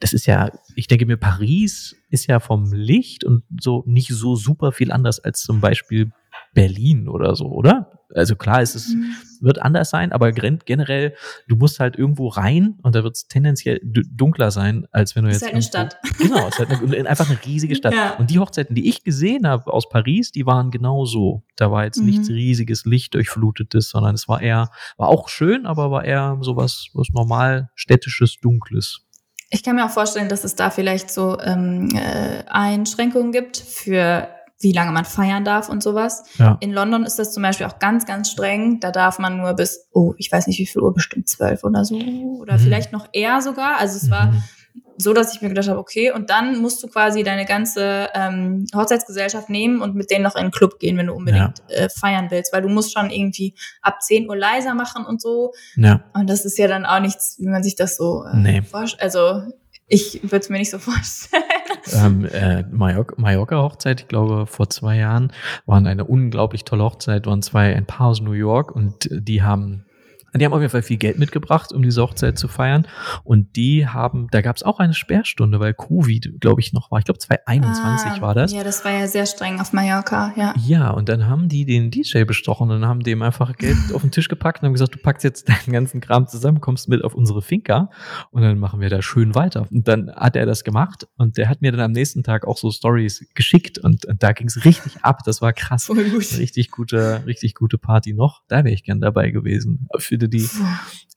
das 0.00 0.12
ist 0.12 0.26
ja, 0.26 0.52
ich 0.76 0.86
denke 0.86 1.06
mir, 1.06 1.16
Paris 1.16 1.96
ist 2.08 2.26
ja 2.28 2.38
vom 2.38 2.72
Licht 2.72 3.24
und 3.24 3.42
so 3.60 3.82
nicht 3.86 4.08
so 4.08 4.36
super 4.36 4.72
viel 4.72 4.92
anders 4.92 5.18
als 5.20 5.42
zum 5.42 5.60
Beispiel 5.60 6.12
Berlin 6.54 7.08
oder 7.08 7.34
so, 7.34 7.46
oder? 7.46 7.87
Also 8.18 8.36
klar, 8.36 8.60
es 8.60 8.74
ist, 8.74 8.94
mhm. 8.94 9.14
wird 9.40 9.62
anders 9.62 9.90
sein, 9.90 10.12
aber 10.12 10.32
generell, 10.32 11.14
du 11.46 11.56
musst 11.56 11.80
halt 11.80 11.96
irgendwo 11.96 12.28
rein 12.28 12.78
und 12.82 12.94
da 12.94 13.04
wird 13.04 13.16
es 13.16 13.28
tendenziell 13.28 13.80
dunkler 13.82 14.50
sein, 14.50 14.86
als 14.92 15.16
wenn 15.16 15.24
du 15.24 15.30
jetzt. 15.30 15.42
Es 15.42 15.48
ist 15.52 15.52
halt 15.52 15.54
eine 15.54 15.62
Stadt. 15.62 15.98
Genau, 16.18 16.48
es 16.48 16.58
ist 16.58 16.68
halt 16.68 16.94
eine, 16.94 17.08
einfach 17.08 17.28
eine 17.28 17.38
riesige 17.44 17.74
Stadt. 17.74 17.94
Ja. 17.94 18.14
Und 18.16 18.30
die 18.30 18.38
Hochzeiten, 18.38 18.74
die 18.74 18.88
ich 18.88 19.04
gesehen 19.04 19.46
habe 19.46 19.72
aus 19.72 19.88
Paris, 19.88 20.32
die 20.32 20.46
waren 20.46 20.70
genau 20.70 21.04
so. 21.04 21.42
Da 21.56 21.70
war 21.70 21.84
jetzt 21.84 21.98
mhm. 21.98 22.06
nichts 22.06 22.28
riesiges, 22.28 22.84
lichtdurchflutetes, 22.84 23.90
sondern 23.90 24.14
es 24.14 24.28
war 24.28 24.40
eher, 24.40 24.70
war 24.96 25.08
auch 25.08 25.28
schön, 25.28 25.66
aber 25.66 25.90
war 25.90 26.04
eher 26.04 26.38
sowas, 26.40 26.88
was 26.94 27.08
normal 27.10 27.70
städtisches, 27.74 28.38
dunkles. 28.40 29.02
Ich 29.50 29.62
kann 29.62 29.76
mir 29.76 29.86
auch 29.86 29.90
vorstellen, 29.90 30.28
dass 30.28 30.44
es 30.44 30.56
da 30.56 30.70
vielleicht 30.70 31.10
so 31.10 31.40
ähm, 31.40 31.88
äh, 31.94 32.44
Einschränkungen 32.48 33.32
gibt 33.32 33.56
für 33.56 34.28
wie 34.60 34.72
lange 34.72 34.90
man 34.92 35.04
feiern 35.04 35.44
darf 35.44 35.68
und 35.68 35.82
sowas. 35.82 36.24
Ja. 36.38 36.56
In 36.60 36.72
London 36.72 37.04
ist 37.04 37.18
das 37.18 37.32
zum 37.32 37.42
Beispiel 37.44 37.66
auch 37.66 37.78
ganz, 37.78 38.06
ganz 38.06 38.30
streng. 38.30 38.80
Da 38.80 38.90
darf 38.90 39.18
man 39.18 39.36
nur 39.36 39.54
bis, 39.54 39.86
oh, 39.92 40.14
ich 40.18 40.32
weiß 40.32 40.46
nicht 40.48 40.58
wie 40.58 40.66
viel 40.66 40.82
Uhr, 40.82 40.92
bestimmt 40.92 41.28
zwölf 41.28 41.62
oder 41.64 41.84
so. 41.84 41.96
Oder 42.40 42.54
Mhm. 42.54 42.58
vielleicht 42.58 42.92
noch 42.92 43.08
eher 43.12 43.40
sogar. 43.40 43.78
Also 43.78 43.96
es 43.96 44.10
war 44.10 44.26
Mhm. 44.32 44.42
so, 44.96 45.12
dass 45.12 45.32
ich 45.32 45.42
mir 45.42 45.48
gedacht 45.48 45.68
habe, 45.68 45.78
okay, 45.78 46.10
und 46.10 46.28
dann 46.28 46.60
musst 46.60 46.82
du 46.82 46.88
quasi 46.88 47.22
deine 47.22 47.44
ganze 47.44 48.08
ähm, 48.14 48.66
Hochzeitsgesellschaft 48.74 49.48
nehmen 49.48 49.80
und 49.80 49.94
mit 49.94 50.10
denen 50.10 50.24
noch 50.24 50.34
in 50.34 50.46
den 50.46 50.50
Club 50.50 50.80
gehen, 50.80 50.96
wenn 50.96 51.06
du 51.06 51.14
unbedingt 51.14 51.62
äh, 51.68 51.88
feiern 51.88 52.26
willst. 52.30 52.52
Weil 52.52 52.62
du 52.62 52.68
musst 52.68 52.92
schon 52.92 53.10
irgendwie 53.10 53.54
ab 53.80 54.02
10 54.02 54.28
Uhr 54.28 54.36
leiser 54.36 54.74
machen 54.74 55.04
und 55.06 55.20
so. 55.22 55.52
Ja. 55.76 56.02
Und 56.14 56.28
das 56.28 56.44
ist 56.44 56.58
ja 56.58 56.66
dann 56.66 56.84
auch 56.84 56.98
nichts, 56.98 57.36
wie 57.38 57.46
man 57.46 57.62
sich 57.62 57.76
das 57.76 57.96
so 57.96 58.24
äh, 58.24 58.36
Nee. 58.36 58.62
vorstellt. 58.62 59.02
Also 59.02 59.42
ich 59.88 60.20
würde 60.22 60.36
es 60.38 60.48
mir 60.48 60.58
nicht 60.58 60.70
so 60.70 60.78
vorstellen. 60.78 61.42
ähm, 61.92 62.24
äh, 62.26 62.64
Mallorca- 62.70 63.14
Mallorca-Hochzeit, 63.16 64.02
ich 64.02 64.08
glaube, 64.08 64.46
vor 64.46 64.68
zwei 64.70 64.96
Jahren, 64.96 65.32
waren 65.66 65.86
eine 65.86 66.04
unglaublich 66.04 66.64
tolle 66.64 66.84
Hochzeit, 66.84 67.26
waren 67.26 67.42
zwei, 67.42 67.74
ein 67.74 67.86
Paar 67.86 68.08
aus 68.08 68.20
New 68.20 68.32
York 68.32 68.70
und 68.74 69.08
die 69.10 69.42
haben 69.42 69.84
die 70.34 70.44
haben 70.44 70.52
auf 70.52 70.60
jeden 70.60 70.70
Fall 70.70 70.82
viel 70.82 70.98
Geld 70.98 71.18
mitgebracht, 71.18 71.72
um 71.72 71.82
diese 71.82 72.02
Hochzeit 72.02 72.38
zu 72.38 72.48
feiern. 72.48 72.86
Und 73.24 73.56
die 73.56 73.86
haben, 73.86 74.28
da 74.30 74.40
gab 74.40 74.56
es 74.56 74.62
auch 74.62 74.78
eine 74.78 74.94
Sperrstunde, 74.94 75.60
weil 75.60 75.74
Covid, 75.74 76.40
glaube 76.40 76.60
ich, 76.60 76.72
noch 76.72 76.90
war. 76.90 76.98
Ich 76.98 77.04
glaube, 77.04 77.18
2021 77.18 78.12
Ah, 78.12 78.20
war 78.20 78.34
das. 78.34 78.52
Ja, 78.52 78.64
das 78.64 78.84
war 78.84 78.92
ja 78.92 79.06
sehr 79.06 79.26
streng 79.26 79.60
auf 79.60 79.72
Mallorca, 79.72 80.32
ja. 80.36 80.54
Ja, 80.66 80.90
und 80.90 81.08
dann 81.08 81.26
haben 81.26 81.48
die 81.48 81.64
den 81.64 81.90
DJ 81.90 82.24
bestochen 82.24 82.70
und 82.70 82.86
haben 82.86 83.00
dem 83.00 83.22
einfach 83.22 83.56
Geld 83.56 83.76
auf 83.94 84.02
den 84.02 84.10
Tisch 84.10 84.28
gepackt 84.28 84.62
und 84.62 84.66
haben 84.66 84.72
gesagt, 84.72 84.94
du 84.94 84.98
packst 84.98 85.24
jetzt 85.24 85.48
deinen 85.48 85.72
ganzen 85.72 86.00
Kram 86.00 86.26
zusammen, 86.26 86.60
kommst 86.60 86.88
mit 86.88 87.02
auf 87.04 87.14
unsere 87.14 87.42
Finca 87.42 87.90
und 88.30 88.42
dann 88.42 88.58
machen 88.58 88.80
wir 88.80 88.90
da 88.90 89.02
schön 89.02 89.34
weiter. 89.34 89.66
Und 89.70 89.88
dann 89.88 90.10
hat 90.14 90.36
er 90.36 90.46
das 90.46 90.64
gemacht 90.64 91.06
und 91.16 91.36
der 91.38 91.48
hat 91.48 91.62
mir 91.62 91.72
dann 91.72 91.80
am 91.80 91.92
nächsten 91.92 92.22
Tag 92.22 92.46
auch 92.46 92.58
so 92.58 92.70
Stories 92.70 93.26
geschickt 93.34 93.78
und, 93.78 94.04
und 94.06 94.22
da 94.22 94.32
ging 94.32 94.48
es 94.48 94.64
richtig 94.64 95.02
ab. 95.02 95.20
Das 95.24 95.40
war 95.40 95.52
krass. 95.52 95.86
Voll 95.86 96.04
gut. 96.10 96.38
Richtig 96.38 96.70
gute, 96.70 97.22
richtig 97.26 97.54
gute 97.54 97.78
Party 97.78 98.12
noch. 98.12 98.42
Da 98.48 98.58
wäre 98.58 98.74
ich 98.74 98.84
gern 98.84 99.00
dabei 99.00 99.30
gewesen. 99.30 99.88
Für 99.98 100.17
die 100.26 100.48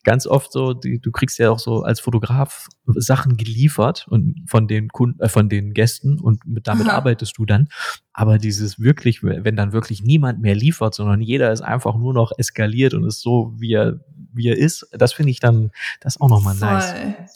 ganz 0.04 0.28
oft 0.28 0.52
so, 0.52 0.74
die, 0.74 1.00
du 1.00 1.12
kriegst 1.12 1.38
ja 1.40 1.52
auch 1.52 1.60
so 1.60 1.84
als 1.84 2.00
Fotograf 2.00 2.68
Sachen 2.88 3.38
geliefert 3.38 4.08
und 4.10 4.44
von 4.48 4.68
den 4.68 4.90
Kunden, 4.90 5.20
äh, 5.20 5.30
von 5.30 5.50
den 5.50 5.74
Gästen 5.74 6.20
und 6.20 6.46
mit, 6.46 6.68
damit 6.68 6.88
Aha. 6.88 6.98
arbeitest 6.98 7.38
du 7.38 7.46
dann. 7.46 7.68
Aber 8.14 8.38
dieses 8.38 8.80
wirklich, 8.80 9.24
wenn 9.24 9.56
dann 9.56 9.74
wirklich 9.74 10.04
niemand 10.04 10.42
mehr 10.42 10.56
liefert, 10.56 10.96
sondern 10.96 11.22
jeder 11.22 11.52
ist 11.52 11.62
einfach 11.62 11.96
nur 11.96 12.14
noch 12.14 12.32
eskaliert 12.38 12.94
und 12.94 13.06
ist 13.06 13.22
so, 13.22 13.54
wie 13.58 13.74
er, 13.74 14.00
wie 14.34 14.48
er 14.48 14.58
ist, 14.58 14.88
das 14.92 15.14
finde 15.14 15.32
ich 15.32 15.40
dann, 15.40 15.72
das 16.02 16.20
auch 16.20 16.30
nochmal 16.30 16.56
nice. 16.56 16.96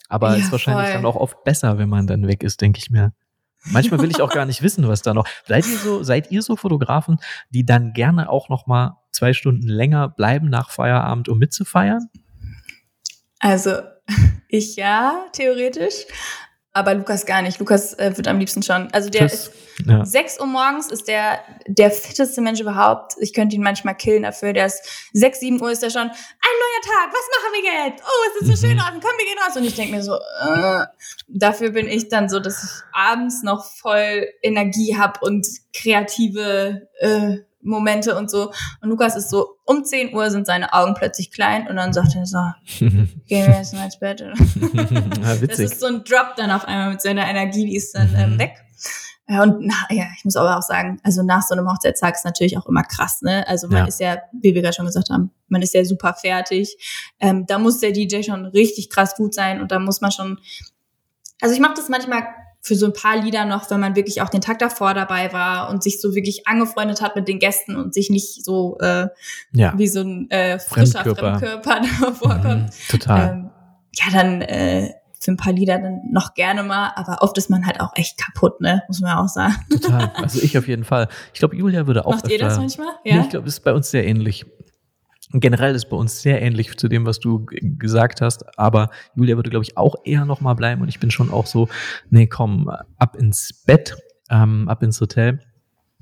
Aber 0.10 0.32
Ja, 0.32 0.36
ist 0.38 0.52
wahrscheinlich 0.52 0.88
voll. 0.88 1.02
dann 1.02 1.06
auch 1.06 1.16
oft 1.16 1.44
besser, 1.44 1.78
wenn 1.78 1.90
man 1.90 2.08
dann 2.08 2.28
weg 2.28 2.44
ist, 2.44 2.62
denke 2.62 2.80
ich 2.80 2.90
mir. 2.90 3.14
Manchmal 3.72 4.00
will 4.02 4.12
ich 4.12 4.22
auch 4.22 4.32
gar 4.32 4.46
nicht 4.46 4.62
wissen, 4.62 4.88
was 4.88 5.02
da 5.02 5.14
noch. 5.14 5.28
Seid 5.46 5.66
ihr 5.68 5.78
so, 5.78 6.04
seid 6.04 6.32
ihr 6.32 6.42
so 6.42 6.56
Fotografen, 6.56 7.20
die 7.50 7.66
dann 7.66 7.94
gerne 7.94 8.30
auch 8.30 8.50
noch 8.50 8.68
mal 8.68 8.98
zwei 9.12 9.34
Stunden 9.34 9.68
länger 9.68 10.10
bleiben 10.10 10.50
nach 10.50 10.70
Feierabend, 10.70 11.30
um 11.30 11.40
mitzufeiern? 11.40 12.10
Also 13.40 13.72
ich 14.50 14.76
ja, 14.76 15.26
theoretisch. 15.34 16.06
Aber 16.78 16.94
Lukas 16.94 17.26
gar 17.26 17.42
nicht. 17.42 17.58
Lukas 17.60 17.94
äh, 17.94 18.12
wird 18.18 18.28
am 18.28 18.38
liebsten 18.38 18.62
schon. 18.62 18.90
Also 18.92 19.10
der 19.10 19.22
Tschüss. 19.30 19.48
ist 19.48 19.52
Ja. 19.88 20.04
6 20.06 20.42
Uhr 20.42 20.46
morgens 20.46 20.92
ist 20.92 21.08
der 21.08 21.40
der 21.68 21.90
fitteste 21.90 22.42
Mensch 22.42 22.60
überhaupt. 22.60 23.14
Ich 23.20 23.34
könnte 23.34 23.56
ihn 23.56 23.64
manchmal 23.64 23.96
killen 23.96 24.24
dafür. 24.24 24.52
Der 24.52 24.66
ist 24.66 24.82
6, 25.14 25.40
7 25.40 25.62
Uhr 25.62 25.72
ist 25.72 25.82
der 25.84 25.90
schon. 25.90 26.02
Ein 26.02 26.10
neuer 26.12 26.84
Tag, 26.84 27.14
was 27.14 27.30
machen 27.32 27.54
wir 27.54 27.88
jetzt? 27.88 28.04
Oh, 28.06 28.30
es 28.30 28.42
ist 28.42 28.48
so 28.60 28.66
Mhm. 28.68 28.70
schön 28.70 28.78
draußen, 28.78 29.00
komm, 29.00 29.12
wir 29.18 29.26
gehen 29.26 29.38
raus. 29.48 29.56
Und 29.56 29.64
ich 29.64 29.76
denke 29.76 29.96
mir 29.96 30.04
so, 30.04 30.16
äh, 30.16 30.86
dafür 31.30 31.70
bin 31.72 31.88
ich 31.88 32.10
dann 32.10 32.28
so, 32.28 32.42
dass 32.42 32.62
ich 32.62 32.70
abends 32.94 33.42
noch 33.42 33.64
voll 33.66 34.28
Energie 34.44 34.98
hab 34.98 35.22
und 35.24 35.48
kreative 35.74 36.90
äh, 37.00 37.38
Momente 37.66 38.16
und 38.18 38.30
so. 38.32 38.52
Und 38.82 38.90
Lukas 38.90 39.16
ist 39.16 39.30
so, 39.30 39.58
um 39.66 39.84
10 39.84 40.14
Uhr 40.14 40.30
sind 40.32 40.46
seine 40.48 40.72
Augen 40.74 40.94
plötzlich 40.94 41.32
klein 41.32 41.68
und 41.68 41.76
dann 41.76 41.92
sagt 41.94 42.16
er 42.16 42.26
so, 42.26 42.38
gehen 42.80 43.18
wir 43.28 43.58
jetzt 43.58 43.74
mal 43.74 43.86
ins 43.86 44.00
Bett. 44.00 44.22
ja, 44.22 45.36
Das 45.48 45.60
ist 45.60 45.80
so 45.80 45.88
ein 45.88 46.04
Drop 46.04 46.36
dann 46.38 46.52
auf 46.52 46.66
einmal 46.66 46.92
mit 46.92 47.02
seiner 47.02 47.28
Energie, 47.28 47.66
die 47.66 47.76
ist 47.76 47.94
dann 47.96 48.10
Mhm. 48.12 48.16
ähm, 48.18 48.40
weg. 48.40 48.54
Ja, 49.28 49.42
und 49.42 49.58
na, 49.66 49.74
ja, 49.90 50.06
ich 50.16 50.24
muss 50.24 50.36
aber 50.36 50.56
auch 50.56 50.62
sagen, 50.62 51.00
also 51.02 51.24
nach 51.24 51.42
so 51.42 51.56
einem 51.56 51.68
Hochzeitstag 51.68 52.14
ist 52.14 52.26
natürlich 52.26 52.60
auch 52.60 52.68
immer 52.68 52.84
krass, 52.84 53.24
ne? 53.24 53.44
Also 53.48 53.68
man 53.68 53.78
Ja. 53.80 53.86
ist 53.88 54.00
ja, 54.00 54.18
wie 54.40 54.54
wir 54.54 54.62
gerade 54.62 54.76
schon 54.76 54.86
gesagt 54.86 55.10
haben, 55.10 55.32
man 55.48 55.64
ist 55.64 55.74
ja 55.74 55.84
super 55.84 56.14
fertig. 56.14 56.78
Ähm, 57.20 57.46
da 57.48 57.58
muss 57.58 57.80
der 57.80 57.92
DJ 57.92 58.22
schon 58.22 58.46
richtig 58.46 58.92
krass 58.92 59.16
gut 59.16 59.34
sein 59.34 59.62
und 59.62 59.72
da 59.72 59.80
muss 59.80 60.00
man 60.00 60.12
schon. 60.12 60.40
Also 61.42 61.56
ich 61.56 61.60
mache 61.62 61.74
das 61.76 61.90
manchmal 61.90 62.24
für 62.66 62.76
so 62.76 62.88
ein 62.88 62.94
paar 62.94 63.16
Lieder 63.18 63.46
noch, 63.46 63.70
wenn 63.70 63.80
man 63.80 63.96
wirklich 63.96 64.24
auch 64.24 64.30
den 64.30 64.42
Tag 64.42 64.58
davor 64.58 64.96
dabei 64.96 65.32
war 65.32 65.70
und 65.70 65.84
sich 65.84 66.02
so 66.02 66.16
wirklich 66.16 66.48
angefreundet 66.48 67.00
hat 67.00 67.16
mit 67.16 67.28
den 67.28 67.38
Gästen 67.38 67.76
und 67.76 67.94
sich 67.94 68.10
nicht 68.10 68.44
so 68.44 68.80
äh, 68.80 69.08
ja. 69.52 69.74
wie 69.78 69.88
so 69.88 70.00
ein 70.02 70.30
äh, 70.32 70.58
frischer 70.58 71.04
Fremdkörper. 71.04 71.62
Fremdkörper, 71.62 72.14
vorkommt. 72.16 72.64
Mhm, 72.64 72.70
total. 72.90 73.30
Ähm, 73.30 73.50
ja, 73.94 74.06
dann 74.12 74.42
äh, 74.42 74.94
für 75.20 75.32
ein 75.32 75.38
paar 75.38 75.54
Lieder 75.54 75.78
dann 75.78 76.02
noch 76.12 76.34
gerne 76.34 76.64
mal, 76.64 76.92
aber 76.96 77.22
oft 77.22 77.38
ist 77.38 77.52
man 77.52 77.68
halt 77.68 77.80
auch 77.82 77.92
echt 77.96 78.18
kaputt, 78.18 78.60
ne? 78.62 78.82
Muss 78.88 79.00
man 79.00 79.16
auch 79.16 79.28
sagen. 79.30 79.56
Total. 79.70 80.12
Also 80.16 80.42
ich 80.42 80.58
auf 80.58 80.68
jeden 80.68 80.86
Fall. 80.86 81.08
Ich 81.34 81.40
glaube, 81.40 81.56
Julia 81.56 81.86
würde 81.86 82.04
auch 82.08 82.14
Macht 82.16 82.30
ihr 82.30 82.40
das 82.40 82.54
öfter- 82.54 82.62
manchmal? 82.62 82.88
Nee, 83.04 83.12
Ja. 83.16 83.22
ich 83.22 83.30
glaube, 83.30 83.48
es 83.48 83.54
ist 83.56 83.64
bei 83.64 83.74
uns 83.74 83.92
sehr 83.92 84.08
ähnlich. 84.08 84.44
Generell 85.40 85.76
ist 85.76 85.90
bei 85.90 85.98
uns 85.98 86.22
sehr 86.22 86.42
ähnlich 86.42 86.78
zu 86.78 86.88
dem, 86.88 87.06
was 87.06 87.20
du 87.20 87.46
gesagt 87.46 88.22
hast. 88.22 88.58
Aber 88.58 88.90
Julia 89.16 89.36
würde, 89.36 89.50
glaube 89.50 89.64
ich, 89.64 89.78
auch 89.78 89.96
eher 90.06 90.26
noch 90.26 90.42
mal 90.42 90.54
bleiben. 90.54 90.82
Und 90.82 90.88
ich 90.90 91.00
bin 91.00 91.12
schon 91.12 91.30
auch 91.32 91.46
so, 91.48 91.68
nee, 92.10 92.28
komm, 92.28 92.70
ab 92.98 93.16
ins 93.16 93.64
Bett, 93.66 93.96
ähm, 94.30 94.68
ab 94.70 94.82
ins 94.84 95.00
Hotel. 95.02 95.40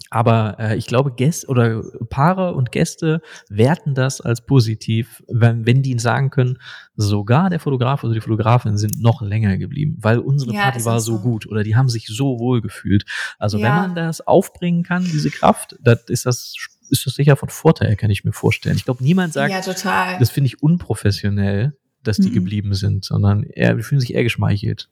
Aber 0.09 0.57
äh, 0.59 0.75
ich 0.75 0.85
glaube, 0.85 1.11
Gäste 1.13 1.47
oder 1.47 1.81
Paare 2.09 2.53
und 2.53 2.71
Gäste 2.71 3.21
werten 3.49 3.95
das 3.95 4.21
als 4.21 4.45
positiv, 4.45 5.23
wenn, 5.27 5.65
wenn 5.65 5.81
die 5.81 5.97
sagen 5.97 6.29
können, 6.29 6.59
sogar 6.95 7.49
der 7.49 7.59
Fotograf 7.59 8.03
oder 8.03 8.13
die 8.13 8.21
Fotografin 8.21 8.77
sind 8.77 9.01
noch 9.01 9.23
länger 9.23 9.57
geblieben, 9.57 9.97
weil 10.01 10.19
unsere 10.19 10.53
Ja, 10.53 10.61
Party 10.61 10.85
war 10.85 10.99
so 10.99 11.13
so. 11.13 11.19
gut 11.19 11.47
oder 11.47 11.63
die 11.63 11.75
haben 11.75 11.89
sich 11.89 12.05
so 12.07 12.37
wohl 12.39 12.61
gefühlt. 12.61 13.05
Also 13.39 13.57
wenn 13.57 13.69
Ja. 13.73 13.81
man 13.81 13.95
das 13.95 14.21
aufbringen 14.21 14.83
kann, 14.83 15.03
diese 15.03 15.31
Kraft, 15.31 15.75
das 15.81 16.03
ist 16.09 16.27
das 16.27 16.53
ist 16.93 17.05
das 17.05 17.15
sicher 17.15 17.35
von 17.35 17.49
Vorteil, 17.49 17.95
kann 17.97 18.09
ich 18.09 18.23
mir 18.23 18.31
vorstellen. 18.31 18.77
Ich 18.77 18.85
glaube, 18.85 19.03
niemand 19.03 19.33
sagt, 19.33 19.51
ja, 19.51 20.17
das 20.19 20.29
finde 20.29 20.47
ich 20.47 20.63
unprofessionell, 20.63 21.77
dass 22.03 22.17
die 22.17 22.29
Mhm. 22.29 22.33
geblieben 22.33 22.73
sind, 22.73 23.03
sondern 23.03 23.43
eher, 23.43 23.75
die 23.75 23.83
fühlen 23.83 23.99
sich 23.99 24.13
eher 24.13 24.23
geschmeichelt. 24.23 24.89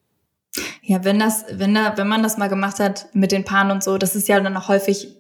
Ja, 0.82 1.06
wenn 1.06 1.20
das, 1.20 1.46
wenn 1.52 1.74
da, 1.74 1.98
wenn 1.98 2.08
man 2.08 2.24
das 2.24 2.38
mal 2.38 2.50
gemacht 2.50 2.80
hat 2.80 3.08
mit 3.14 3.32
den 3.32 3.46
Paaren 3.46 3.72
und 3.72 3.84
so, 3.84 3.98
das 3.98 4.16
ist 4.16 4.28
ja 4.28 4.40
dann 4.40 4.58
auch 4.58 4.68
häufig, 4.68 5.16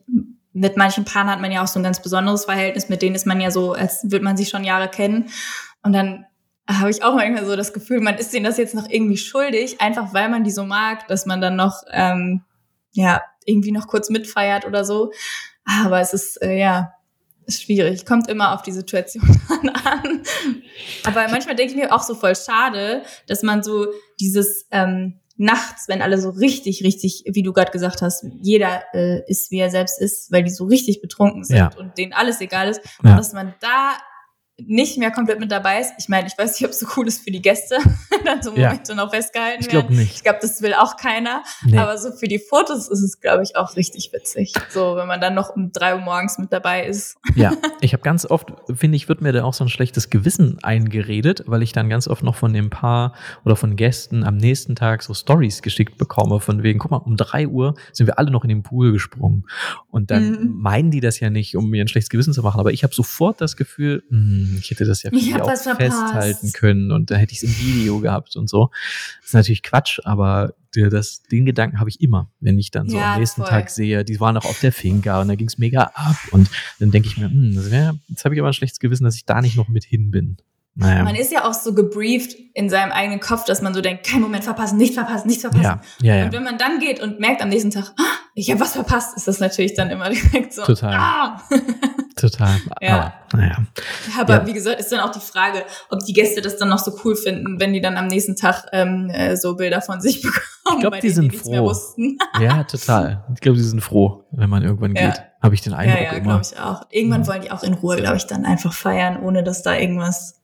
mit 0.53 0.75
manchen 0.75 1.05
Paaren 1.05 1.29
hat 1.29 1.39
man 1.39 1.51
ja 1.51 1.63
auch 1.63 1.67
so 1.67 1.79
ein 1.79 1.83
ganz 1.83 2.01
besonderes 2.01 2.45
Verhältnis, 2.45 2.89
mit 2.89 3.01
denen 3.01 3.15
ist 3.15 3.25
man 3.25 3.39
ja 3.39 3.51
so, 3.51 3.71
als 3.73 4.03
würde 4.03 4.25
man 4.25 4.35
sich 4.35 4.49
schon 4.49 4.65
Jahre 4.65 4.89
kennen. 4.89 5.29
Und 5.83 5.93
dann 5.93 6.25
habe 6.67 6.89
ich 6.89 7.03
auch 7.03 7.15
manchmal 7.15 7.45
so 7.45 7.55
das 7.55 7.73
Gefühl, 7.73 8.01
man 8.01 8.15
ist 8.15 8.33
denen 8.33 8.45
das 8.45 8.57
jetzt 8.57 8.75
noch 8.75 8.89
irgendwie 8.89 9.17
schuldig, 9.17 9.79
einfach 9.79 10.13
weil 10.13 10.29
man 10.29 10.43
die 10.43 10.51
so 10.51 10.65
mag, 10.65 11.07
dass 11.07 11.25
man 11.25 11.39
dann 11.39 11.55
noch, 11.55 11.83
ähm, 11.91 12.43
ja, 12.91 13.21
irgendwie 13.45 13.71
noch 13.71 13.87
kurz 13.87 14.09
mitfeiert 14.09 14.65
oder 14.65 14.83
so. 14.83 15.11
Aber 15.65 15.99
es 15.99 16.13
ist, 16.13 16.41
äh, 16.41 16.57
ja, 16.57 16.93
ist 17.45 17.63
schwierig. 17.63 18.05
Kommt 18.05 18.29
immer 18.29 18.53
auf 18.53 18.61
die 18.61 18.71
Situation 18.71 19.23
an. 19.83 20.21
Aber 21.05 21.27
manchmal 21.29 21.55
denke 21.55 21.73
ich 21.73 21.79
mir 21.79 21.93
auch 21.93 22.03
so 22.03 22.15
voll 22.15 22.35
schade, 22.35 23.03
dass 23.27 23.43
man 23.43 23.63
so 23.63 23.88
dieses 24.19 24.67
ähm, 24.71 25.19
nachts, 25.38 25.88
wenn 25.88 26.01
alle 26.03 26.19
so 26.19 26.29
richtig, 26.29 26.83
richtig, 26.83 27.23
wie 27.27 27.41
du 27.41 27.51
gerade 27.51 27.71
gesagt 27.71 28.01
hast, 28.01 28.25
jeder 28.41 28.83
äh, 28.93 29.21
ist, 29.27 29.49
wie 29.49 29.57
er 29.59 29.71
selbst 29.71 29.99
ist, 29.99 30.31
weil 30.31 30.43
die 30.43 30.51
so 30.51 30.65
richtig 30.65 31.01
betrunken 31.01 31.43
sind 31.43 31.57
Ja. 31.57 31.71
und 31.77 31.97
denen 31.97 32.13
alles 32.13 32.41
egal 32.41 32.69
ist, 32.69 32.81
Ja. 33.03 33.11
und 33.11 33.17
dass 33.17 33.33
man 33.33 33.53
da 33.59 33.93
nicht 34.67 34.97
mehr 34.97 35.11
komplett 35.11 35.39
mit 35.39 35.51
dabei 35.51 35.79
ist. 35.81 35.93
Ich 35.97 36.09
meine, 36.09 36.27
ich 36.27 36.38
weiß 36.38 36.59
nicht, 36.59 36.65
ob 36.65 36.71
es 36.71 36.79
so 36.79 36.88
cool 36.97 37.07
ist 37.07 37.23
für 37.23 37.31
die 37.31 37.41
Gäste, 37.41 37.77
dann 38.25 38.41
so 38.41 38.55
Ja. 38.55 38.69
Momente 38.69 38.95
noch 38.95 39.11
festgehalten 39.11 39.61
Ich 39.61 39.67
werden. 39.73 39.88
glaube 39.88 39.95
nicht. 40.01 40.15
Ich 40.15 40.23
glaube, 40.23 40.39
das 40.41 40.61
will 40.61 40.73
auch 40.73 40.97
keiner. 40.97 41.43
Nee. 41.65 41.77
Aber 41.77 41.97
so 41.97 42.11
für 42.11 42.27
die 42.27 42.39
Fotos 42.39 42.88
ist 42.89 43.01
es, 43.01 43.19
glaube 43.19 43.43
ich, 43.43 43.55
auch 43.55 43.75
richtig 43.75 44.11
witzig. 44.13 44.53
So, 44.69 44.95
wenn 44.95 45.07
man 45.07 45.21
dann 45.21 45.33
noch 45.33 45.55
um 45.55 45.71
drei 45.71 45.95
Uhr 45.95 46.01
morgens 46.01 46.38
mit 46.38 46.51
dabei 46.53 46.85
ist. 46.85 47.17
Ja, 47.35 47.53
ich 47.81 47.93
habe 47.93 48.03
ganz 48.03 48.25
oft, 48.25 48.53
finde 48.73 48.95
ich, 48.95 49.07
wird 49.09 49.21
mir 49.21 49.31
da 49.31 49.43
auch 49.43 49.53
so 49.53 49.63
ein 49.63 49.69
schlechtes 49.69 50.09
Gewissen 50.09 50.57
eingeredet, 50.63 51.43
weil 51.47 51.61
ich 51.63 51.71
dann 51.73 51.89
ganz 51.89 52.07
oft 52.07 52.23
noch 52.23 52.35
von 52.35 52.53
dem 52.53 52.69
Paar 52.69 53.13
oder 53.45 53.55
von 53.55 53.75
Gästen 53.75 54.23
am 54.23 54.38
nächsten 54.38 54.75
Tag 54.75 55.03
so 55.03 55.13
Stories 55.13 55.61
geschickt 55.61 55.97
bekomme, 55.97 56.39
von 56.39 56.63
wegen, 56.63 56.79
guck 56.79 56.91
mal, 56.91 56.97
um 56.97 57.17
drei 57.17 57.47
Uhr 57.47 57.75
sind 57.93 58.07
wir 58.07 58.17
alle 58.19 58.31
noch 58.31 58.43
in 58.43 58.49
den 58.49 58.63
Pool 58.63 58.91
gesprungen. 58.91 59.45
Und 59.89 60.11
dann 60.11 60.31
Mhm. 60.31 60.61
meinen 60.61 60.91
die 60.91 60.99
das 60.99 61.19
ja 61.19 61.29
nicht, 61.29 61.55
um 61.55 61.69
mir 61.69 61.83
ein 61.83 61.88
schlechtes 61.88 62.09
Gewissen 62.09 62.33
zu 62.33 62.41
machen, 62.43 62.59
aber 62.59 62.71
ich 62.71 62.83
habe 62.83 62.93
sofort 62.93 63.41
das 63.41 63.55
Gefühl, 63.57 64.03
hm, 64.52 64.60
ich 64.60 64.72
hätte 64.72 64.86
das 64.86 65.03
ja 65.03 65.11
viel 65.11 65.41
auch 65.41 65.49
festhalten 65.49 66.52
können 66.52 66.91
und 66.91 67.11
da 67.11 67.15
hätte 67.15 67.34
ich 67.34 67.40
es 67.40 67.44
im 67.44 67.57
Video 67.57 67.99
gehabt 67.99 68.36
und 68.36 68.49
so. 68.49 68.69
Das 69.19 69.28
ist 69.28 69.34
natürlich 69.34 69.64
Quatsch, 69.64 69.99
aber 70.03 70.53
das, 70.73 71.23
den 71.23 71.45
Gedanken 71.45 71.80
habe 71.80 71.90
ich 71.90 72.02
immer, 72.02 72.32
wenn 72.40 72.57
ich 72.57 72.72
dann 72.72 72.90
so 72.90 72.98
Ja, 72.98 73.14
am 73.14 73.19
nächsten 73.19 73.41
voll. 73.41 73.49
Tag 73.49 73.69
sehe, 73.69 74.06
die 74.06 74.19
waren 74.19 74.36
noch 74.36 74.45
auf 74.45 74.60
der 74.60 74.72
Finca 74.72 75.22
und 75.22 75.28
da 75.28 75.36
ging 75.36 75.48
es 75.48 75.57
mega 75.57 75.91
ab 75.94 76.18
und 76.32 76.49
dann 76.80 76.91
denke 76.91 77.07
ich 77.07 77.18
mir, 77.18 77.30
hm, 77.30 77.72
wär, 77.72 77.95
jetzt 78.07 78.26
habe 78.26 78.36
ich 78.36 78.41
aber 78.41 78.49
ein 78.49 78.53
schlechtes 78.53 78.80
Gewissen, 78.80 79.03
dass 79.03 79.15
ich 79.15 79.26
da 79.26 79.41
nicht 79.41 79.57
noch 79.57 79.68
mit 79.68 79.84
hin 79.84 80.11
bin. 80.11 80.38
Naja. 80.73 81.03
Man 81.03 81.15
ist 81.15 81.34
ja 81.34 81.43
auch 81.43 81.53
so 81.53 81.73
gebrieft 81.73 82.34
in 82.53 82.69
seinem 82.69 82.93
eigenen 82.93 83.19
Kopf, 83.19 83.43
dass 83.43 83.61
man 83.61 83.73
so 83.73 83.81
denkt, 83.81 84.06
kein 84.06 84.22
Moment 84.22 84.45
verpassen, 84.45 84.77
nicht 84.77 84.93
verpassen, 84.93 85.27
nicht 85.27 85.41
verpassen. 85.41 85.64
Ja, 85.64 85.81
ja, 86.02 86.15
ja. 86.15 86.26
Und 86.26 86.31
wenn 86.34 86.43
man 86.43 86.57
dann 86.57 86.80
geht 86.80 87.02
und 87.02 87.19
merkt 87.19 87.41
am 87.41 87.49
nächsten 87.49 87.72
Tag, 87.72 87.91
ah, 87.99 88.03
ich 88.35 88.49
habe 88.49 88.61
was 88.61 88.72
verpasst, 88.73 89.18
ist 89.18 89.27
das 89.27 89.39
natürlich 89.41 89.73
dann 89.73 89.89
immer 89.89 90.10
direkt 90.10 90.53
so. 90.53 90.64
Total. 90.64 90.93
Ah. 90.95 91.41
Total. 92.15 92.56
Ja. 92.81 93.14
Aber, 93.31 93.38
naja. 93.41 93.57
Aber 94.19 94.34
Ja. 94.35 94.48
wie 94.48 94.53
gesagt, 94.53 94.80
ist 94.80 94.91
dann 94.91 94.99
auch 95.02 95.11
die 95.11 95.19
Frage, 95.19 95.64
ob 95.89 95.99
die 96.06 96.14
Gäste 96.14 96.41
das 96.41 96.57
dann 96.57 96.69
noch 96.69 96.80
so 96.80 96.93
cool 97.03 97.15
finden, 97.15 97.60
wenn 97.60 97.73
die 97.73 97.81
dann 97.81 97.98
am 97.98 98.07
nächsten 98.07 98.35
Tag 98.35 98.65
ähm, 98.73 99.10
äh, 99.10 99.35
so 99.35 99.56
Bilder 99.56 99.81
von 99.81 99.99
sich 100.02 100.22
bekommen, 100.64 100.80
glaub, 100.81 100.91
bei 100.91 100.99
die 100.99 101.07
denen 101.07 101.15
sind 101.15 101.34
die 101.34 101.38
froh. 101.38 101.73
Ja, 102.39 102.64
total. 102.64 103.26
Ich 103.34 103.41
glaube, 103.41 103.57
die 103.57 103.64
sind 103.64 103.81
froh, 103.81 104.23
wenn 104.31 104.49
man 104.49 104.64
irgendwann 104.64 104.95
Ja. 104.95 105.10
geht. 105.10 105.22
Habe 105.41 105.56
ich 105.56 105.61
den 105.61 105.73
Ja, 105.73 105.80
Eindruck 105.80 106.02
ja, 106.02 106.11
immer. 106.11 106.22
glaube 106.22 106.41
ich 106.52 106.60
auch. 106.60 106.81
Irgendwann 106.91 107.22
Ja. 107.23 107.27
wollen 107.27 107.41
die 107.41 107.52
auch 107.52 107.64
in 107.64 107.73
Ruhe, 107.73 107.98
glaube 107.98 108.18
ich, 108.18 108.27
dann 108.27 108.45
einfach 108.45 108.73
feiern, 108.73 109.22
ohne 109.22 109.43
dass 109.43 109.64
da 109.64 109.76
irgendwas 109.76 110.40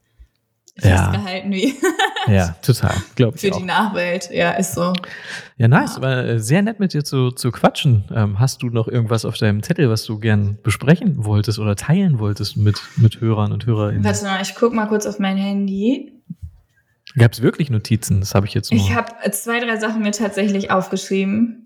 Ja. 0.82 1.10
festgehalten 1.10 1.50
wie 1.52 1.74
Ja, 2.28 2.54
total. 2.62 2.94
Glaube 3.16 3.38
für 3.38 3.46
ich 3.46 3.52
die 3.52 3.62
auch. 3.62 3.64
Nachwelt. 3.64 4.30
Ja, 4.30 4.50
ist 4.52 4.74
so. 4.74 4.92
Ja, 5.56 5.66
nice. 5.68 6.00
War 6.00 6.24
äh, 6.24 6.38
sehr 6.38 6.62
nett 6.62 6.78
mit 6.78 6.92
dir 6.92 7.02
zu, 7.02 7.30
zu 7.30 7.50
quatschen. 7.50 8.04
Ähm, 8.14 8.38
hast 8.38 8.62
du 8.62 8.68
noch 8.68 8.86
irgendwas 8.86 9.24
auf 9.24 9.36
deinem 9.36 9.62
Zettel, 9.62 9.88
was 9.88 10.04
du 10.04 10.18
gern 10.18 10.58
besprechen 10.62 11.24
wolltest 11.24 11.58
oder 11.58 11.74
teilen 11.74 12.18
wolltest 12.18 12.56
mit, 12.56 12.80
mit 12.96 13.20
Hörern 13.20 13.52
und 13.52 13.64
Hörerinnen? 13.66 14.04
Warte 14.04 14.24
mal, 14.24 14.42
ich 14.42 14.54
guck 14.54 14.74
mal 14.74 14.86
kurz 14.86 15.06
auf 15.06 15.18
mein 15.18 15.36
Handy. 15.38 16.12
Gab 17.16 17.32
es 17.32 17.40
wirklich 17.40 17.70
Notizen? 17.70 18.20
Das 18.20 18.34
habe 18.34 18.46
ich 18.46 18.52
jetzt 18.54 18.70
nur. 18.70 18.80
Ich 18.80 18.94
habe 18.94 19.08
zwei, 19.30 19.60
drei 19.60 19.78
Sachen 19.78 20.02
mir 20.02 20.12
tatsächlich 20.12 20.70
aufgeschrieben. 20.70 21.64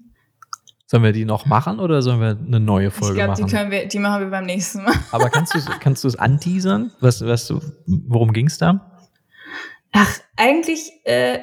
Sollen 0.87 1.03
wir 1.03 1.13
die 1.13 1.25
noch 1.25 1.47
machen 1.47 1.81
oder 1.81 2.03
sollen 2.03 2.21
wir 2.21 2.39
eine 2.39 2.61
neue 2.61 2.89
Ich 2.89 2.95
Folge 2.95 3.15
glaube, 3.15 3.35
die 3.35 3.43
machen? 3.43 3.51
können 3.53 3.71
wir, 3.71 3.89
die 3.89 3.99
machen 3.99 4.21
wir 4.25 4.31
beim 4.31 4.45
nächsten 4.45 4.85
Mal. 4.85 4.95
Aber 5.11 5.31
kannst 5.31 5.55
du 5.55 5.59
kannst 5.81 6.05
es 6.05 6.17
anteasern? 6.17 6.93
Was, 7.01 7.25
was 7.25 7.53
worum 7.87 8.33
ging's 8.33 8.59
da? 8.59 8.92
Ach, 9.93 10.19
eigentlich 10.37 10.91
äh, 11.05 11.41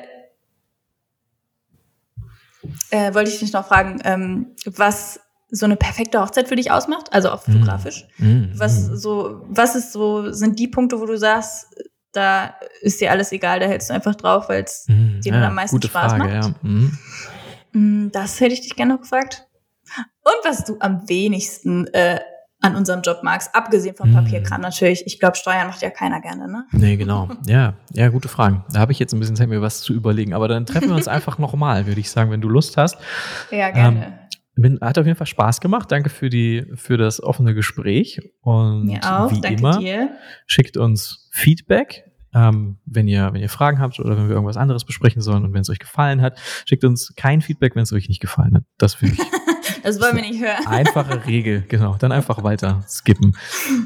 äh, 2.91 3.13
wollte 3.13 3.29
ich 3.31 3.39
dich 3.39 3.53
noch 3.53 3.67
fragen, 3.67 3.99
ähm, 4.03 4.55
was 4.65 5.19
so 5.51 5.65
eine 5.65 5.75
perfekte 5.75 6.21
Hochzeit 6.21 6.47
für 6.47 6.55
dich 6.55 6.71
ausmacht, 6.71 7.11
also 7.11 7.29
auch 7.31 7.41
fotografisch. 7.41 8.05
Mm, 8.17 8.45
Was 8.53 8.87
mm. 8.87 8.95
so, 8.95 9.45
was 9.49 9.75
ist 9.75 9.91
so, 9.93 10.31
sind 10.31 10.59
die 10.59 10.67
Punkte, 10.67 10.99
wo 10.99 11.05
du 11.05 11.17
sagst, 11.17 11.67
da 12.11 12.55
ist 12.81 13.01
dir 13.01 13.11
alles 13.11 13.31
egal, 13.31 13.59
da 13.59 13.65
hältst 13.67 13.89
du 13.89 13.93
einfach 13.93 14.15
drauf, 14.15 14.49
weil 14.49 14.63
es 14.63 14.85
Mm, 14.87 15.21
dir 15.21 15.31
dann 15.31 15.43
am 15.43 15.55
meisten 15.55 15.81
Spaß 15.81 16.13
Frage, 16.13 16.23
macht? 16.23 16.55
Ja. 16.63 16.69
Mm. 16.69 16.97
Mm, 17.73 18.11
Das 18.11 18.39
hätte 18.39 18.53
ich 18.53 18.61
dich 18.61 18.75
gerne 18.75 18.93
noch 18.93 19.01
gefragt. 19.01 19.45
Und 20.23 20.35
was 20.43 20.65
du 20.65 20.77
am 20.79 21.07
wenigsten 21.09 21.87
äh, 21.87 22.19
an 22.61 22.75
unserem 22.75 23.01
Job 23.01 23.19
magst, 23.23 23.55
abgesehen 23.55 23.95
vom 23.95 24.11
Mm. 24.11 24.15
Papierkram 24.15 24.59
natürlich. 24.61 25.03
Ich 25.05 25.19
glaube, 25.19 25.37
Steuern 25.37 25.67
macht 25.67 25.81
ja 25.81 25.89
keiner 25.89 26.19
gerne, 26.21 26.47
ne? 26.47 26.65
Nee, 26.71 26.97
genau. 26.97 27.29
Ja, 27.47 27.75
ja, 27.93 28.09
gute 28.09 28.27
Fragen. 28.27 28.65
Da 28.73 28.79
habe 28.79 28.91
ich 28.91 28.99
jetzt 28.99 29.13
ein 29.13 29.19
bisschen 29.19 29.35
Zeit, 29.37 29.47
mir 29.47 29.61
was 29.61 29.81
zu 29.81 29.93
überlegen. 29.93 30.33
Aber 30.33 30.47
dann 30.47 30.65
treffen 30.65 30.89
wir 30.89 30.95
uns 30.95 31.07
einfach 31.09 31.37
nochmal, 31.37 31.87
würde 31.87 31.99
ich 32.01 32.09
sagen, 32.09 32.31
wenn 32.31 32.41
du 32.41 32.49
Lust 32.49 32.75
hast. 32.77 32.97
Ja, 33.51 33.69
gerne. 33.71 34.19
Bin, 34.55 34.77
hat 34.81 34.97
auf 34.97 35.05
jeden 35.05 35.17
Fall 35.17 35.27
Spaß 35.27 35.61
gemacht. 35.61 35.89
Danke 35.89 36.09
für, 36.09 36.29
die, 36.29 36.65
für 36.75 36.97
das 36.97 37.23
offene 37.23 37.53
Gespräch. 37.53 38.19
Und 38.41 38.87
Mir 38.87 38.99
auch, 39.03 39.31
wie 39.31 39.39
danke 39.39 39.59
immer, 39.59 39.77
dir. 39.79 40.09
schickt 40.45 40.75
uns 40.75 41.29
Feedback. 41.31 42.03
Ähm, 42.33 42.77
wenn, 42.85 43.07
ihr, 43.07 43.31
wenn 43.33 43.41
ihr 43.41 43.49
Fragen 43.49 43.79
habt 43.79 43.99
oder 43.99 44.15
wenn 44.17 44.27
wir 44.27 44.35
irgendwas 44.35 44.57
anderes 44.57 44.83
besprechen 44.85 45.21
sollen 45.21 45.45
und 45.45 45.53
wenn 45.53 45.61
es 45.61 45.69
euch 45.69 45.79
gefallen 45.79 46.21
hat, 46.21 46.37
schickt 46.65 46.83
uns 46.83 47.13
kein 47.15 47.41
Feedback, 47.41 47.75
wenn 47.75 47.83
es 47.83 47.93
euch 47.93 48.07
nicht 48.09 48.19
gefallen 48.19 48.53
hat. 48.53 48.63
Das 48.77 48.93
finde 48.95 49.15
ich 49.15 49.19
Das 49.83 49.99
wollen 50.01 50.15
wir 50.15 50.23
nicht 50.23 50.41
hören. 50.41 50.65
einfache 50.67 51.25
Regel. 51.27 51.63
Genau. 51.67 51.95
Dann 51.99 52.11
einfach 52.11 52.43
weiter 52.43 52.83
skippen. 52.87 53.35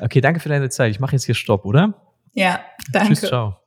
Okay, 0.01 0.21
danke 0.21 0.39
für 0.39 0.49
deine 0.49 0.69
Zeit. 0.69 0.91
Ich 0.91 0.99
mache 0.99 1.13
jetzt 1.13 1.25
hier 1.25 1.35
Stopp, 1.35 1.65
oder? 1.65 1.93
Ja, 2.33 2.59
danke. 2.91 3.09
Tschüss, 3.09 3.21
ciao. 3.29 3.62